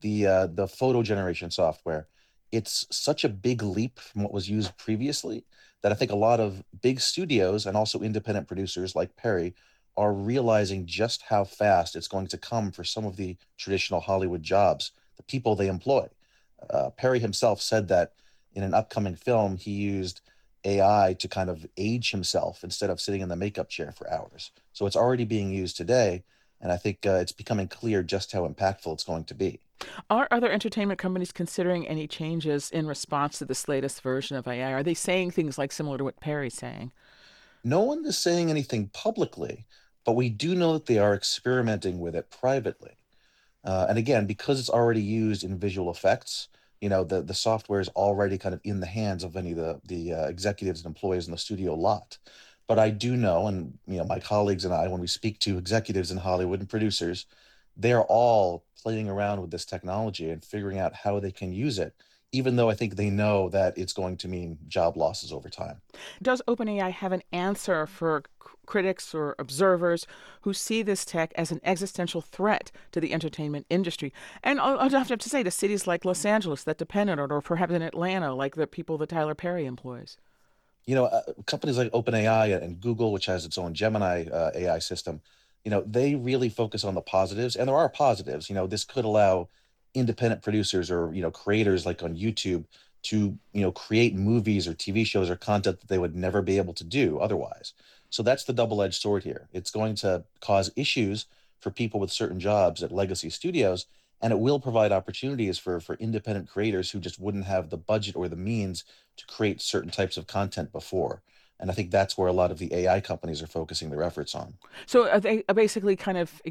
the 0.00 0.26
uh, 0.26 0.46
the 0.46 0.66
photo 0.66 1.02
generation 1.02 1.50
software, 1.50 2.08
it's 2.50 2.86
such 2.90 3.24
a 3.24 3.28
big 3.28 3.62
leap 3.62 3.98
from 3.98 4.22
what 4.22 4.32
was 4.32 4.50
used 4.50 4.76
previously 4.76 5.44
that 5.82 5.92
I 5.92 5.94
think 5.94 6.10
a 6.10 6.16
lot 6.16 6.40
of 6.40 6.62
big 6.80 7.00
studios 7.00 7.66
and 7.66 7.76
also 7.76 8.00
independent 8.00 8.46
producers 8.46 8.94
like 8.94 9.16
Perry 9.16 9.54
are 9.96 10.12
realizing 10.12 10.86
just 10.86 11.22
how 11.22 11.44
fast 11.44 11.96
it's 11.96 12.08
going 12.08 12.26
to 12.28 12.38
come 12.38 12.70
for 12.70 12.84
some 12.84 13.04
of 13.04 13.16
the 13.16 13.36
traditional 13.58 14.00
Hollywood 14.00 14.42
jobs, 14.42 14.92
the 15.16 15.22
people 15.22 15.54
they 15.54 15.68
employ. 15.68 16.08
Uh, 16.70 16.90
Perry 16.90 17.18
himself 17.18 17.60
said 17.60 17.88
that 17.88 18.12
in 18.54 18.62
an 18.62 18.74
upcoming 18.74 19.16
film, 19.16 19.56
he 19.56 19.72
used 19.72 20.20
AI 20.64 21.16
to 21.18 21.28
kind 21.28 21.50
of 21.50 21.66
age 21.76 22.10
himself 22.10 22.62
instead 22.62 22.90
of 22.90 23.00
sitting 23.00 23.20
in 23.20 23.28
the 23.28 23.36
makeup 23.36 23.68
chair 23.68 23.92
for 23.92 24.10
hours. 24.10 24.50
So 24.72 24.86
it's 24.86 24.96
already 24.96 25.24
being 25.24 25.50
used 25.50 25.76
today. 25.76 26.24
And 26.60 26.70
I 26.70 26.76
think 26.76 27.04
uh, 27.04 27.14
it's 27.14 27.32
becoming 27.32 27.66
clear 27.66 28.02
just 28.02 28.32
how 28.32 28.46
impactful 28.46 28.92
it's 28.92 29.04
going 29.04 29.24
to 29.24 29.34
be. 29.34 29.58
Are 30.08 30.28
other 30.30 30.50
entertainment 30.50 31.00
companies 31.00 31.32
considering 31.32 31.88
any 31.88 32.06
changes 32.06 32.70
in 32.70 32.86
response 32.86 33.38
to 33.38 33.44
this 33.44 33.66
latest 33.66 34.00
version 34.00 34.36
of 34.36 34.46
AI? 34.46 34.72
Are 34.72 34.84
they 34.84 34.94
saying 34.94 35.32
things 35.32 35.58
like 35.58 35.72
similar 35.72 35.98
to 35.98 36.04
what 36.04 36.20
Perry's 36.20 36.54
saying? 36.54 36.92
No 37.64 37.80
one 37.80 38.04
is 38.04 38.16
saying 38.16 38.50
anything 38.50 38.88
publicly, 38.92 39.66
but 40.04 40.12
we 40.12 40.28
do 40.28 40.54
know 40.54 40.74
that 40.74 40.86
they 40.86 40.98
are 40.98 41.14
experimenting 41.14 41.98
with 41.98 42.14
it 42.14 42.30
privately. 42.30 42.92
Uh, 43.64 43.86
and 43.88 43.98
again, 43.98 44.26
because 44.26 44.58
it's 44.58 44.70
already 44.70 45.02
used 45.02 45.44
in 45.44 45.58
visual 45.58 45.90
effects, 45.90 46.48
you 46.82 46.88
know, 46.88 47.04
the, 47.04 47.22
the 47.22 47.32
software 47.32 47.80
is 47.80 47.88
already 47.90 48.36
kind 48.36 48.54
of 48.54 48.60
in 48.64 48.80
the 48.80 48.86
hands 48.86 49.22
of 49.22 49.36
any 49.36 49.52
of 49.52 49.56
the, 49.56 49.80
the 49.86 50.12
uh, 50.12 50.26
executives 50.26 50.80
and 50.80 50.86
employees 50.86 51.26
in 51.26 51.32
the 51.32 51.38
studio 51.38 51.74
lot. 51.74 52.18
But 52.66 52.80
I 52.80 52.90
do 52.90 53.16
know, 53.16 53.46
and 53.46 53.78
you 53.86 53.98
know, 53.98 54.04
my 54.04 54.18
colleagues 54.18 54.64
and 54.64 54.74
I, 54.74 54.88
when 54.88 55.00
we 55.00 55.06
speak 55.06 55.38
to 55.40 55.58
executives 55.58 56.10
in 56.10 56.18
Hollywood 56.18 56.58
and 56.58 56.68
producers, 56.68 57.26
they're 57.76 58.02
all 58.02 58.64
playing 58.82 59.08
around 59.08 59.40
with 59.40 59.52
this 59.52 59.64
technology 59.64 60.28
and 60.28 60.44
figuring 60.44 60.80
out 60.80 60.92
how 60.92 61.20
they 61.20 61.30
can 61.30 61.52
use 61.52 61.78
it 61.78 61.94
even 62.32 62.56
though 62.56 62.70
I 62.70 62.74
think 62.74 62.96
they 62.96 63.10
know 63.10 63.50
that 63.50 63.76
it's 63.76 63.92
going 63.92 64.16
to 64.16 64.28
mean 64.28 64.58
job 64.66 64.96
losses 64.96 65.32
over 65.32 65.50
time. 65.50 65.82
Does 66.22 66.40
OpenAI 66.48 66.90
have 66.90 67.12
an 67.12 67.22
answer 67.30 67.86
for 67.86 68.22
critics 68.72 69.14
or 69.14 69.36
observers 69.38 70.06
who 70.42 70.52
see 70.54 70.82
this 70.82 71.04
tech 71.04 71.32
as 71.34 71.52
an 71.52 71.60
existential 71.62 72.22
threat 72.22 72.72
to 72.92 73.00
the 73.00 73.12
entertainment 73.12 73.66
industry? 73.68 74.12
And 74.42 74.58
I'll, 74.60 74.88
have 74.90 75.08
to 75.08 75.28
say 75.28 75.42
to 75.42 75.50
cities 75.50 75.86
like 75.86 76.04
Los 76.04 76.24
Angeles 76.24 76.64
that 76.64 76.78
depend 76.78 77.10
on 77.10 77.18
it, 77.18 77.30
or 77.30 77.40
perhaps 77.40 77.72
in 77.72 77.82
Atlanta, 77.82 78.34
like 78.34 78.54
the 78.54 78.66
people 78.66 78.96
that 78.98 79.10
Tyler 79.10 79.34
Perry 79.34 79.66
employs. 79.66 80.16
You 80.86 80.94
know, 80.96 81.04
uh, 81.04 81.22
companies 81.46 81.78
like 81.78 81.92
OpenAI 81.92 82.60
and 82.62 82.80
Google, 82.80 83.12
which 83.12 83.26
has 83.26 83.44
its 83.44 83.58
own 83.58 83.74
Gemini 83.74 84.24
uh, 84.26 84.50
AI 84.54 84.78
system, 84.78 85.20
you 85.64 85.70
know, 85.70 85.82
they 85.86 86.14
really 86.14 86.48
focus 86.48 86.82
on 86.84 86.94
the 86.94 87.00
positives, 87.00 87.54
and 87.56 87.68
there 87.68 87.76
are 87.76 87.88
positives. 87.88 88.48
You 88.48 88.56
know, 88.56 88.66
this 88.66 88.84
could 88.84 89.04
allow 89.04 89.48
independent 89.94 90.42
producers 90.42 90.90
or 90.90 91.12
you 91.12 91.20
know 91.22 91.30
creators 91.30 91.84
like 91.84 92.02
on 92.02 92.16
YouTube 92.16 92.64
to 93.02 93.36
you 93.52 93.62
know 93.62 93.72
create 93.72 94.14
movies 94.14 94.66
or 94.66 94.74
TV 94.74 95.04
shows 95.04 95.28
or 95.28 95.36
content 95.36 95.80
that 95.80 95.88
they 95.88 95.98
would 95.98 96.16
never 96.16 96.40
be 96.42 96.56
able 96.56 96.74
to 96.74 96.84
do 96.84 97.18
otherwise. 97.18 97.74
So 98.12 98.22
that's 98.22 98.44
the 98.44 98.52
double-edged 98.52 99.00
sword 99.00 99.24
here. 99.24 99.48
It's 99.52 99.70
going 99.70 99.94
to 99.96 100.24
cause 100.40 100.70
issues 100.76 101.26
for 101.58 101.70
people 101.70 101.98
with 101.98 102.12
certain 102.12 102.38
jobs 102.38 102.82
at 102.82 102.92
legacy 102.92 103.30
studios 103.30 103.86
and 104.22 104.32
it 104.32 104.38
will 104.38 104.60
provide 104.60 104.92
opportunities 104.92 105.58
for 105.58 105.80
for 105.80 105.96
independent 105.96 106.48
creators 106.48 106.92
who 106.92 107.00
just 107.00 107.18
wouldn't 107.18 107.44
have 107.44 107.70
the 107.70 107.76
budget 107.76 108.14
or 108.14 108.28
the 108.28 108.36
means 108.36 108.84
to 109.16 109.26
create 109.26 109.60
certain 109.60 109.90
types 109.90 110.16
of 110.16 110.26
content 110.26 110.70
before. 110.72 111.22
And 111.58 111.70
I 111.70 111.74
think 111.74 111.90
that's 111.90 112.18
where 112.18 112.28
a 112.28 112.32
lot 112.32 112.50
of 112.50 112.58
the 112.58 112.72
AI 112.74 113.00
companies 113.00 113.40
are 113.40 113.46
focusing 113.46 113.90
their 113.90 114.02
efforts 114.02 114.34
on. 114.34 114.54
So 114.86 115.08
are 115.08 115.20
they 115.20 115.44
basically 115.54 115.94
kind 115.94 116.18
of, 116.18 116.42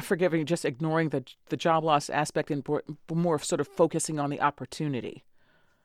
forgiving, 0.00 0.46
just 0.46 0.64
ignoring 0.64 1.08
the 1.08 1.24
the 1.48 1.56
job 1.56 1.84
loss 1.84 2.10
aspect 2.10 2.50
and 2.50 2.66
more 3.12 3.38
sort 3.38 3.60
of 3.60 3.68
focusing 3.68 4.18
on 4.18 4.30
the 4.30 4.40
opportunity? 4.40 5.24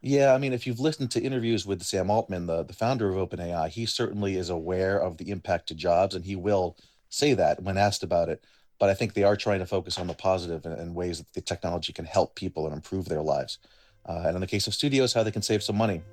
Yeah, 0.06 0.36
I 0.36 0.38
mean, 0.38 0.54
if 0.54 0.68
you've 0.68 0.80
listened 0.80 1.10
to 1.12 1.20
interviews 1.20 1.66
with 1.66 1.82
Sam 1.82 2.12
Altman, 2.12 2.46
the, 2.46 2.62
the 2.62 2.74
founder 2.74 3.10
of 3.10 3.16
OpenAI, 3.16 3.70
he 3.70 3.88
certainly 3.88 4.36
is 4.36 4.52
aware 4.52 5.00
of 5.00 5.18
the 5.18 5.32
impact 5.32 5.68
to 5.70 5.74
jobs, 5.74 6.14
and 6.14 6.24
he 6.24 6.36
will 6.36 6.78
say 7.10 7.34
that 7.34 7.64
when 7.64 7.76
asked 7.76 8.04
about 8.04 8.30
it. 8.30 8.44
But 8.78 8.92
I 8.92 8.94
think 8.94 9.16
they 9.16 9.24
are 9.24 9.36
trying 9.36 9.58
to 9.60 9.66
focus 9.66 9.98
on 9.98 10.06
the 10.06 10.14
positive 10.14 10.64
and, 10.64 10.80
and 10.80 10.94
ways 10.94 11.18
that 11.18 11.34
the 11.34 11.42
technology 11.42 11.92
can 11.92 12.06
help 12.06 12.36
people 12.36 12.68
and 12.68 12.76
improve 12.76 13.10
their 13.10 13.24
lives. 13.24 13.58
Uh, 14.08 14.26
and 14.28 14.36
in 14.36 14.42
the 14.42 14.48
case 14.48 14.68
of 14.68 14.76
studios, 14.76 15.12
how 15.12 15.24
they 15.24 15.32
can 15.32 15.42
save 15.42 15.64
some 15.64 15.76
money. 15.76 16.04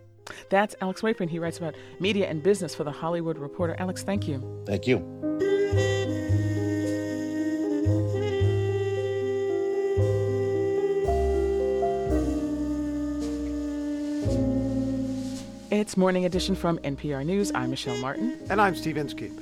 That's 0.48 0.74
Alex 0.80 1.02
Weprin. 1.02 1.28
He 1.28 1.38
writes 1.38 1.58
about 1.58 1.74
media 2.00 2.30
and 2.30 2.42
business 2.42 2.74
for 2.74 2.84
The 2.84 2.92
Hollywood 2.92 3.36
Reporter. 3.36 3.76
Alex, 3.78 4.02
thank 4.02 4.26
you. 4.26 4.64
Thank 4.64 4.86
you. 4.86 5.06
It's 15.72 15.96
Morning 15.96 16.26
Edition 16.26 16.54
from 16.54 16.76
NPR 16.80 17.24
News. 17.24 17.50
I'm 17.54 17.70
Michelle 17.70 17.96
Martin. 17.96 18.38
And 18.50 18.60
I'm 18.60 18.76
Steve 18.76 18.98
Inskeep. 18.98 19.32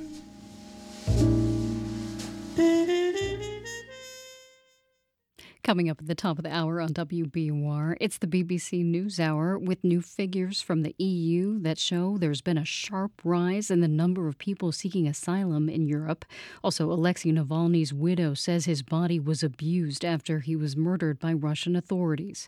Coming 5.61 5.89
up 5.89 5.99
at 5.99 6.07
the 6.07 6.15
top 6.15 6.37
of 6.37 6.45
the 6.45 6.55
hour 6.55 6.79
on 6.79 6.93
WBUR, 6.93 7.97
it's 7.99 8.17
the 8.17 8.27
BBC 8.27 8.85
NewsHour 8.85 9.59
with 9.61 9.83
new 9.83 10.01
figures 10.01 10.61
from 10.61 10.83
the 10.83 10.95
EU 10.99 11.59
that 11.59 11.77
show 11.77 12.17
there's 12.17 12.39
been 12.39 12.57
a 12.57 12.63
sharp 12.63 13.11
rise 13.25 13.69
in 13.69 13.81
the 13.81 13.89
number 13.89 14.29
of 14.29 14.37
people 14.37 14.71
seeking 14.71 15.09
asylum 15.09 15.67
in 15.67 15.85
Europe. 15.85 16.23
Also, 16.63 16.89
Alexei 16.89 17.31
Navalny's 17.31 17.93
widow 17.93 18.35
says 18.35 18.63
his 18.63 18.83
body 18.83 19.19
was 19.19 19.43
abused 19.43 20.05
after 20.05 20.39
he 20.39 20.55
was 20.55 20.77
murdered 20.77 21.19
by 21.19 21.33
Russian 21.33 21.75
authorities. 21.75 22.47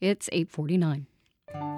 It's 0.00 0.28
849. 0.30 1.08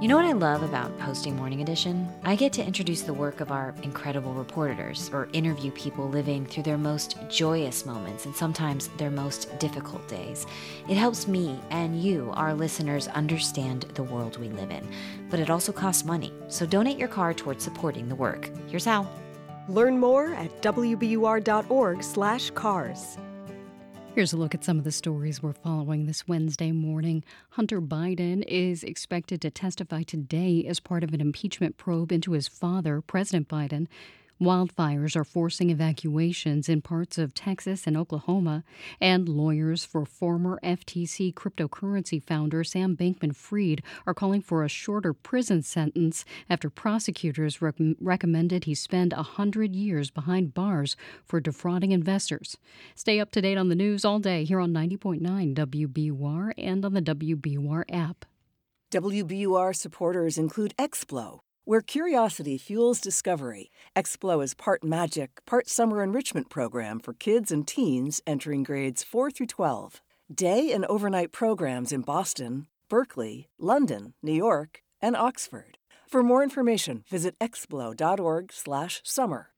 You 0.00 0.08
know 0.08 0.16
what 0.16 0.26
I 0.26 0.32
love 0.32 0.62
about 0.62 0.92
hosting 1.00 1.36
Morning 1.36 1.62
Edition? 1.62 2.06
I 2.22 2.36
get 2.36 2.52
to 2.52 2.64
introduce 2.64 3.00
the 3.00 3.14
work 3.14 3.40
of 3.40 3.50
our 3.50 3.74
incredible 3.82 4.34
reporters 4.34 5.10
or 5.12 5.28
interview 5.32 5.70
people 5.70 6.06
living 6.08 6.44
through 6.44 6.64
their 6.64 6.76
most 6.76 7.16
joyous 7.30 7.86
moments 7.86 8.26
and 8.26 8.36
sometimes 8.36 8.88
their 8.98 9.10
most 9.10 9.58
difficult 9.58 10.06
days. 10.06 10.46
It 10.88 10.96
helps 10.96 11.26
me 11.26 11.58
and 11.70 12.00
you, 12.00 12.30
our 12.34 12.52
listeners, 12.52 13.08
understand 13.08 13.86
the 13.94 14.02
world 14.02 14.38
we 14.38 14.50
live 14.50 14.70
in. 14.70 14.86
But 15.30 15.40
it 15.40 15.48
also 15.48 15.72
costs 15.72 16.04
money, 16.04 16.32
so 16.48 16.66
donate 16.66 16.98
your 16.98 17.08
car 17.08 17.32
towards 17.32 17.64
supporting 17.64 18.08
the 18.08 18.14
work. 18.14 18.50
Here's 18.68 18.84
how. 18.84 19.08
Learn 19.66 19.98
more 19.98 20.34
at 20.34 20.62
wbur.org/cars. 20.62 23.18
Here's 24.16 24.32
a 24.32 24.38
look 24.38 24.54
at 24.54 24.64
some 24.64 24.78
of 24.78 24.84
the 24.84 24.92
stories 24.92 25.42
we're 25.42 25.52
following 25.52 26.06
this 26.06 26.26
Wednesday 26.26 26.72
morning. 26.72 27.22
Hunter 27.50 27.82
Biden 27.82 28.42
is 28.48 28.82
expected 28.82 29.42
to 29.42 29.50
testify 29.50 30.04
today 30.04 30.64
as 30.66 30.80
part 30.80 31.04
of 31.04 31.12
an 31.12 31.20
impeachment 31.20 31.76
probe 31.76 32.10
into 32.10 32.32
his 32.32 32.48
father, 32.48 33.02
President 33.02 33.46
Biden. 33.46 33.88
Wildfires 34.38 35.16
are 35.16 35.24
forcing 35.24 35.70
evacuations 35.70 36.68
in 36.68 36.82
parts 36.82 37.16
of 37.16 37.32
Texas 37.32 37.86
and 37.86 37.96
Oklahoma, 37.96 38.64
and 39.00 39.30
lawyers 39.30 39.82
for 39.82 40.04
former 40.04 40.60
FTX 40.62 41.32
cryptocurrency 41.32 42.22
founder 42.22 42.62
Sam 42.62 42.94
Bankman 42.94 43.34
Fried 43.34 43.82
are 44.06 44.12
calling 44.12 44.42
for 44.42 44.62
a 44.62 44.68
shorter 44.68 45.14
prison 45.14 45.62
sentence 45.62 46.26
after 46.50 46.68
prosecutors 46.68 47.62
rec- 47.62 47.76
recommended 47.98 48.64
he 48.64 48.74
spend 48.74 49.14
100 49.14 49.74
years 49.74 50.10
behind 50.10 50.52
bars 50.52 50.96
for 51.24 51.40
defrauding 51.40 51.92
investors. 51.92 52.58
Stay 52.94 53.18
up 53.18 53.30
to 53.30 53.40
date 53.40 53.56
on 53.56 53.70
the 53.70 53.74
news 53.74 54.04
all 54.04 54.18
day 54.18 54.44
here 54.44 54.60
on 54.60 54.70
90.9 54.70 55.54
WBUR 55.54 56.52
and 56.58 56.84
on 56.84 56.92
the 56.92 57.00
WBUR 57.00 57.84
app. 57.88 58.26
WBUR 58.92 59.74
supporters 59.74 60.36
include 60.36 60.74
Explo 60.78 61.40
where 61.66 61.82
curiosity 61.82 62.56
fuels 62.56 63.00
discovery. 63.00 63.70
Explo 63.94 64.42
is 64.42 64.54
part 64.54 64.82
magic, 64.82 65.44
part 65.44 65.68
summer 65.68 66.02
enrichment 66.02 66.48
program 66.48 66.98
for 66.98 67.12
kids 67.12 67.52
and 67.52 67.66
teens 67.66 68.22
entering 68.26 68.62
grades 68.62 69.02
4 69.02 69.30
through 69.30 69.48
12. 69.48 70.00
Day 70.34 70.72
and 70.72 70.86
overnight 70.86 71.32
programs 71.32 71.92
in 71.92 72.00
Boston, 72.00 72.68
Berkeley, 72.88 73.50
London, 73.58 74.14
New 74.22 74.32
York, 74.32 74.80
and 75.02 75.14
Oxford. 75.14 75.76
For 76.06 76.22
more 76.22 76.42
information, 76.42 77.04
visit 77.10 77.38
explo.org/summer. 77.40 79.55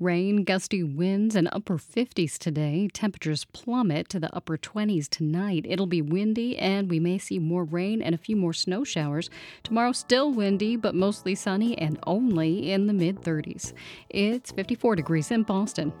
Rain, 0.00 0.42
gusty 0.42 0.82
winds, 0.82 1.36
and 1.36 1.48
upper 1.52 1.78
50s 1.78 2.36
today. 2.36 2.88
Temperatures 2.92 3.44
plummet 3.52 4.08
to 4.08 4.18
the 4.18 4.34
upper 4.34 4.58
20s 4.58 5.08
tonight. 5.08 5.64
It'll 5.68 5.86
be 5.86 6.02
windy, 6.02 6.58
and 6.58 6.90
we 6.90 6.98
may 6.98 7.16
see 7.18 7.38
more 7.38 7.64
rain 7.64 8.02
and 8.02 8.14
a 8.14 8.18
few 8.18 8.34
more 8.34 8.52
snow 8.52 8.82
showers. 8.82 9.30
Tomorrow, 9.62 9.92
still 9.92 10.32
windy, 10.32 10.76
but 10.76 10.94
mostly 10.94 11.34
sunny 11.34 11.78
and 11.78 11.98
only 12.06 12.72
in 12.72 12.88
the 12.88 12.92
mid 12.92 13.20
30s. 13.20 13.72
It's 14.10 14.50
54 14.50 14.96
degrees 14.96 15.30
in 15.30 15.44
Boston. 15.44 15.92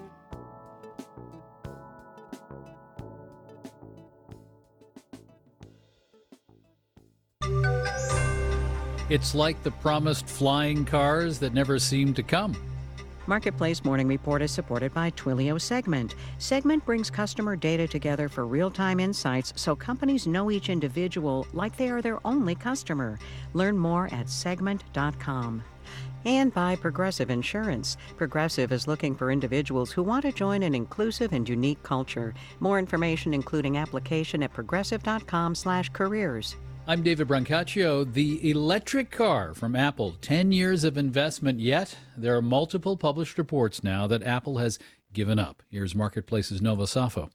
It's 9.10 9.34
like 9.34 9.62
the 9.62 9.70
promised 9.70 10.26
flying 10.26 10.84
cars 10.84 11.38
that 11.38 11.54
never 11.54 11.78
seem 11.78 12.14
to 12.14 12.22
come. 12.22 12.56
Marketplace 13.26 13.82
Morning 13.84 14.06
Report 14.06 14.42
is 14.42 14.50
supported 14.50 14.92
by 14.92 15.10
Twilio 15.12 15.58
Segment. 15.58 16.14
Segment 16.36 16.84
brings 16.84 17.08
customer 17.08 17.56
data 17.56 17.88
together 17.88 18.28
for 18.28 18.46
real 18.46 18.70
time 18.70 19.00
insights 19.00 19.54
so 19.56 19.74
companies 19.74 20.26
know 20.26 20.50
each 20.50 20.68
individual 20.68 21.46
like 21.54 21.74
they 21.76 21.88
are 21.88 22.02
their 22.02 22.20
only 22.26 22.54
customer. 22.54 23.18
Learn 23.54 23.78
more 23.78 24.10
at 24.12 24.28
segment.com. 24.28 25.64
And 26.26 26.52
by 26.52 26.76
Progressive 26.76 27.30
Insurance. 27.30 27.96
Progressive 28.16 28.72
is 28.72 28.86
looking 28.86 29.14
for 29.14 29.30
individuals 29.30 29.90
who 29.90 30.02
want 30.02 30.24
to 30.24 30.32
join 30.32 30.62
an 30.62 30.74
inclusive 30.74 31.32
and 31.32 31.48
unique 31.48 31.82
culture. 31.82 32.34
More 32.60 32.78
information, 32.78 33.32
including 33.32 33.78
application 33.78 34.42
at 34.42 34.52
progressive.com/careers. 34.52 36.56
I'm 36.86 37.02
David 37.02 37.28
Brancaccio. 37.28 38.12
The 38.12 38.50
electric 38.50 39.10
car 39.10 39.54
from 39.54 39.74
Apple, 39.74 40.16
10 40.20 40.52
years 40.52 40.84
of 40.84 40.98
investment, 40.98 41.58
yet 41.58 41.96
there 42.14 42.36
are 42.36 42.42
multiple 42.42 42.98
published 42.98 43.38
reports 43.38 43.82
now 43.82 44.06
that 44.06 44.22
Apple 44.22 44.58
has 44.58 44.78
given 45.10 45.38
up. 45.38 45.62
Here's 45.70 45.94
Marketplace's 45.94 46.60
Nova 46.60 46.82
Safo. 46.82 47.30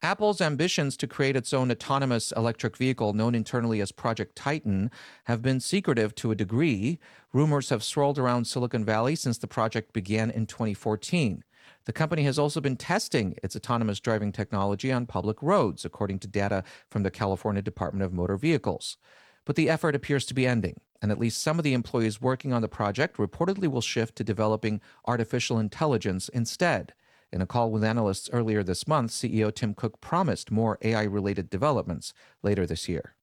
Apple's 0.00 0.40
ambitions 0.40 0.96
to 0.96 1.06
create 1.06 1.36
its 1.36 1.52
own 1.52 1.70
autonomous 1.70 2.32
electric 2.32 2.74
vehicle, 2.74 3.12
known 3.12 3.34
internally 3.34 3.82
as 3.82 3.92
Project 3.92 4.34
Titan, 4.34 4.90
have 5.24 5.42
been 5.42 5.60
secretive 5.60 6.14
to 6.14 6.30
a 6.30 6.34
degree. 6.34 6.98
Rumors 7.34 7.68
have 7.68 7.84
swirled 7.84 8.18
around 8.18 8.46
Silicon 8.46 8.86
Valley 8.86 9.14
since 9.14 9.36
the 9.36 9.46
project 9.46 9.92
began 9.92 10.30
in 10.30 10.46
2014. 10.46 11.44
The 11.86 11.92
company 11.92 12.24
has 12.24 12.38
also 12.38 12.60
been 12.60 12.76
testing 12.76 13.36
its 13.42 13.56
autonomous 13.56 14.00
driving 14.00 14.32
technology 14.32 14.92
on 14.92 15.06
public 15.06 15.42
roads, 15.42 15.84
according 15.84 16.18
to 16.20 16.28
data 16.28 16.62
from 16.90 17.02
the 17.02 17.10
California 17.10 17.62
Department 17.62 18.04
of 18.04 18.12
Motor 18.12 18.36
Vehicles. 18.36 18.98
But 19.46 19.56
the 19.56 19.70
effort 19.70 19.94
appears 19.94 20.26
to 20.26 20.34
be 20.34 20.46
ending, 20.46 20.80
and 21.00 21.10
at 21.10 21.18
least 21.18 21.42
some 21.42 21.58
of 21.58 21.64
the 21.64 21.72
employees 21.72 22.20
working 22.20 22.52
on 22.52 22.62
the 22.62 22.68
project 22.68 23.16
reportedly 23.16 23.68
will 23.68 23.80
shift 23.80 24.16
to 24.16 24.24
developing 24.24 24.80
artificial 25.06 25.58
intelligence 25.58 26.28
instead. 26.28 26.92
In 27.32 27.40
a 27.40 27.46
call 27.46 27.70
with 27.70 27.84
analysts 27.84 28.28
earlier 28.32 28.62
this 28.62 28.86
month, 28.86 29.12
CEO 29.12 29.54
Tim 29.54 29.72
Cook 29.72 30.00
promised 30.00 30.50
more 30.50 30.78
AI 30.82 31.04
related 31.04 31.48
developments 31.48 32.12
later 32.42 32.66
this 32.66 32.88
year. 32.88 33.14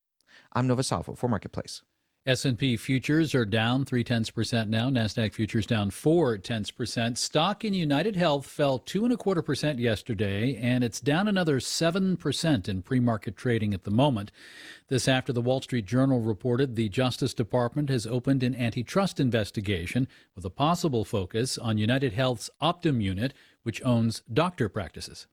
I'm 0.54 0.66
Nova 0.66 0.82
Safo 0.82 1.16
for 1.16 1.28
Marketplace. 1.28 1.84
S&P 2.28 2.76
futures 2.76 3.34
are 3.34 3.46
down 3.46 3.86
three 3.86 4.04
tenths 4.04 4.30
percent 4.30 4.70
now. 4.70 4.90
Nasdaq 4.90 5.34
futures 5.34 5.66
down 5.66 5.92
four 5.92 6.38
tenths 6.38 6.72
percent. 6.72 7.18
Stock 7.18 7.64
in 7.64 7.74
United 7.74 8.18
Health 8.18 8.46
fell 8.46 8.80
two 8.80 9.06
and 9.06 9.14
a 9.14 9.18
quarter 9.18 9.42
percent 9.42 9.80
yesterday, 9.80 10.58
and 10.58 10.84
it's 10.84 11.00
down 11.00 11.30
another 11.30 11.62
seven 11.62 12.18
percent 12.18 12.68
in 12.68 12.82
pre-market 12.82 13.38
trading 13.38 13.74
at 13.74 13.86
the 13.86 13.92
moment. 13.92 14.34
This 14.90 15.08
after 15.08 15.32
the 15.32 15.42
Wall 15.42 15.62
Street 15.62 15.86
Journal 15.86 16.20
reported 16.20 16.76
the 16.76 16.90
Justice 16.90 17.34
Department 17.34 17.90
has 17.90 18.06
opened 18.06 18.44
an 18.44 18.56
antitrust 18.56 19.22
investigation 19.22 20.06
with 20.36 20.44
a 20.44 20.50
possible 20.50 21.06
focus 21.06 21.58
on 21.58 21.78
United 21.78 22.12
Health's 22.12 22.50
Optum 22.62 23.02
unit, 23.02 23.34
which 23.64 23.82
owns 23.86 24.22
doctor 24.34 24.68
practices. 24.68 25.28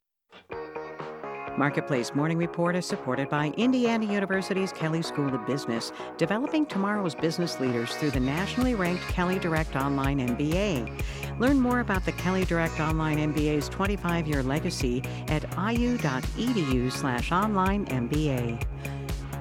Marketplace 1.56 2.14
Morning 2.14 2.36
Report 2.36 2.74
is 2.74 2.84
supported 2.84 3.28
by 3.28 3.52
Indiana 3.56 4.04
University's 4.04 4.72
Kelley 4.72 5.02
School 5.02 5.32
of 5.32 5.46
Business, 5.46 5.92
developing 6.16 6.66
tomorrow's 6.66 7.14
business 7.14 7.60
leaders 7.60 7.94
through 7.94 8.10
the 8.10 8.20
nationally 8.20 8.74
ranked 8.74 9.04
Kelley 9.04 9.38
Direct 9.38 9.76
Online 9.76 10.28
MBA. 10.28 11.02
Learn 11.38 11.60
more 11.60 11.80
about 11.80 12.04
the 12.04 12.12
Kelley 12.12 12.44
Direct 12.44 12.80
Online 12.80 13.32
MBA's 13.32 13.70
25-year 13.70 14.42
legacy 14.42 15.02
at 15.28 15.44
iu.edu 15.56 16.90
slash 16.90 17.30
online 17.30 17.86
MBA 17.86 18.66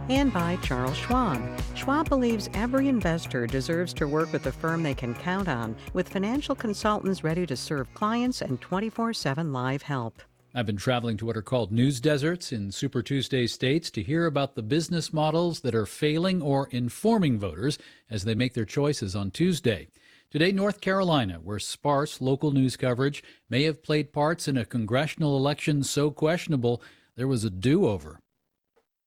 and 0.10 0.34
by 0.34 0.58
Charles 0.58 0.98
Schwab. 0.98 1.42
Schwab 1.76 2.10
believes 2.10 2.50
every 2.54 2.90
investor 2.90 3.48
deserves 3.48 3.94
to 3.94 4.08
work 4.08 4.32
with 4.34 4.46
a 4.48 4.52
firm 4.52 4.84
they 4.84 4.94
can 4.94 5.14
count 5.16 5.48
on, 5.48 5.76
with 5.94 6.10
financial 6.10 6.56
consultants 6.56 7.24
ready 7.24 7.46
to 7.46 7.56
serve 7.56 7.94
clients 7.94 8.42
and 8.42 8.60
24 8.60 9.14
7 9.14 9.54
live 9.54 9.82
help. 9.82 10.22
I've 10.56 10.68
been 10.68 10.78
traveling 10.78 11.18
to 11.18 11.26
what 11.26 11.36
are 11.36 11.42
called 11.42 11.72
news 11.72 12.00
deserts 12.00 12.52
in 12.52 12.72
Super 12.72 13.02
Tuesday 13.02 13.48
states 13.48 13.90
to 13.90 14.04
hear 14.04 14.28
about 14.28 14.54
the 14.54 14.62
business 14.62 15.12
models 15.12 15.62
that 15.62 15.74
are 15.74 15.88
failing 15.88 16.44
or 16.44 16.68
informing 16.70 17.40
voters 17.40 17.80
as 18.08 18.24
they 18.24 18.36
make 18.36 18.54
their 18.54 18.64
choices 18.64 19.16
on 19.16 19.32
Tuesday. 19.32 19.88
Today, 20.30 20.52
North 20.52 20.80
Carolina, 20.80 21.40
where 21.44 21.58
sparse 21.58 22.22
local 22.22 22.52
news 22.52 22.78
coverage 22.78 23.24
may 23.50 23.64
have 23.64 23.82
played 23.82 24.14
parts 24.14 24.48
in 24.48 24.56
a 24.56 24.64
congressional 24.64 25.36
election 25.36 25.82
so 25.82 26.12
questionable 26.12 26.84
there 27.16 27.28
was 27.28 27.44
a 27.44 27.50
do 27.50 27.88
over. 27.88 28.20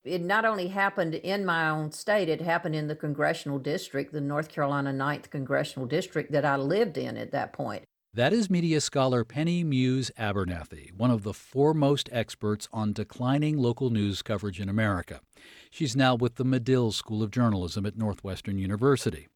It 0.02 0.22
not 0.22 0.44
only 0.44 0.66
happened 0.66 1.14
in 1.14 1.44
my 1.44 1.68
own 1.68 1.92
state, 1.92 2.28
it 2.28 2.40
happened 2.40 2.74
in 2.74 2.88
the 2.88 2.96
congressional 2.96 3.60
district, 3.60 4.12
the 4.12 4.20
North 4.20 4.48
Carolina 4.48 4.90
9th 4.90 5.30
congressional 5.30 5.86
district 5.86 6.32
that 6.32 6.44
I 6.44 6.56
lived 6.56 6.98
in 6.98 7.16
at 7.16 7.30
that 7.30 7.52
point. 7.52 7.84
That 8.16 8.32
is 8.32 8.48
media 8.48 8.80
scholar 8.80 9.24
Penny 9.24 9.62
Muse 9.62 10.10
Abernathy, 10.18 10.90
one 10.96 11.10
of 11.10 11.22
the 11.22 11.34
foremost 11.34 12.08
experts 12.10 12.66
on 12.72 12.94
declining 12.94 13.58
local 13.58 13.90
news 13.90 14.22
coverage 14.22 14.58
in 14.58 14.70
America. 14.70 15.20
She's 15.70 15.94
now 15.94 16.14
with 16.14 16.36
the 16.36 16.44
Medill 16.44 16.92
School 16.92 17.22
of 17.22 17.30
Journalism 17.30 17.84
at 17.84 17.98
Northwestern 17.98 18.56
University. 18.56 19.28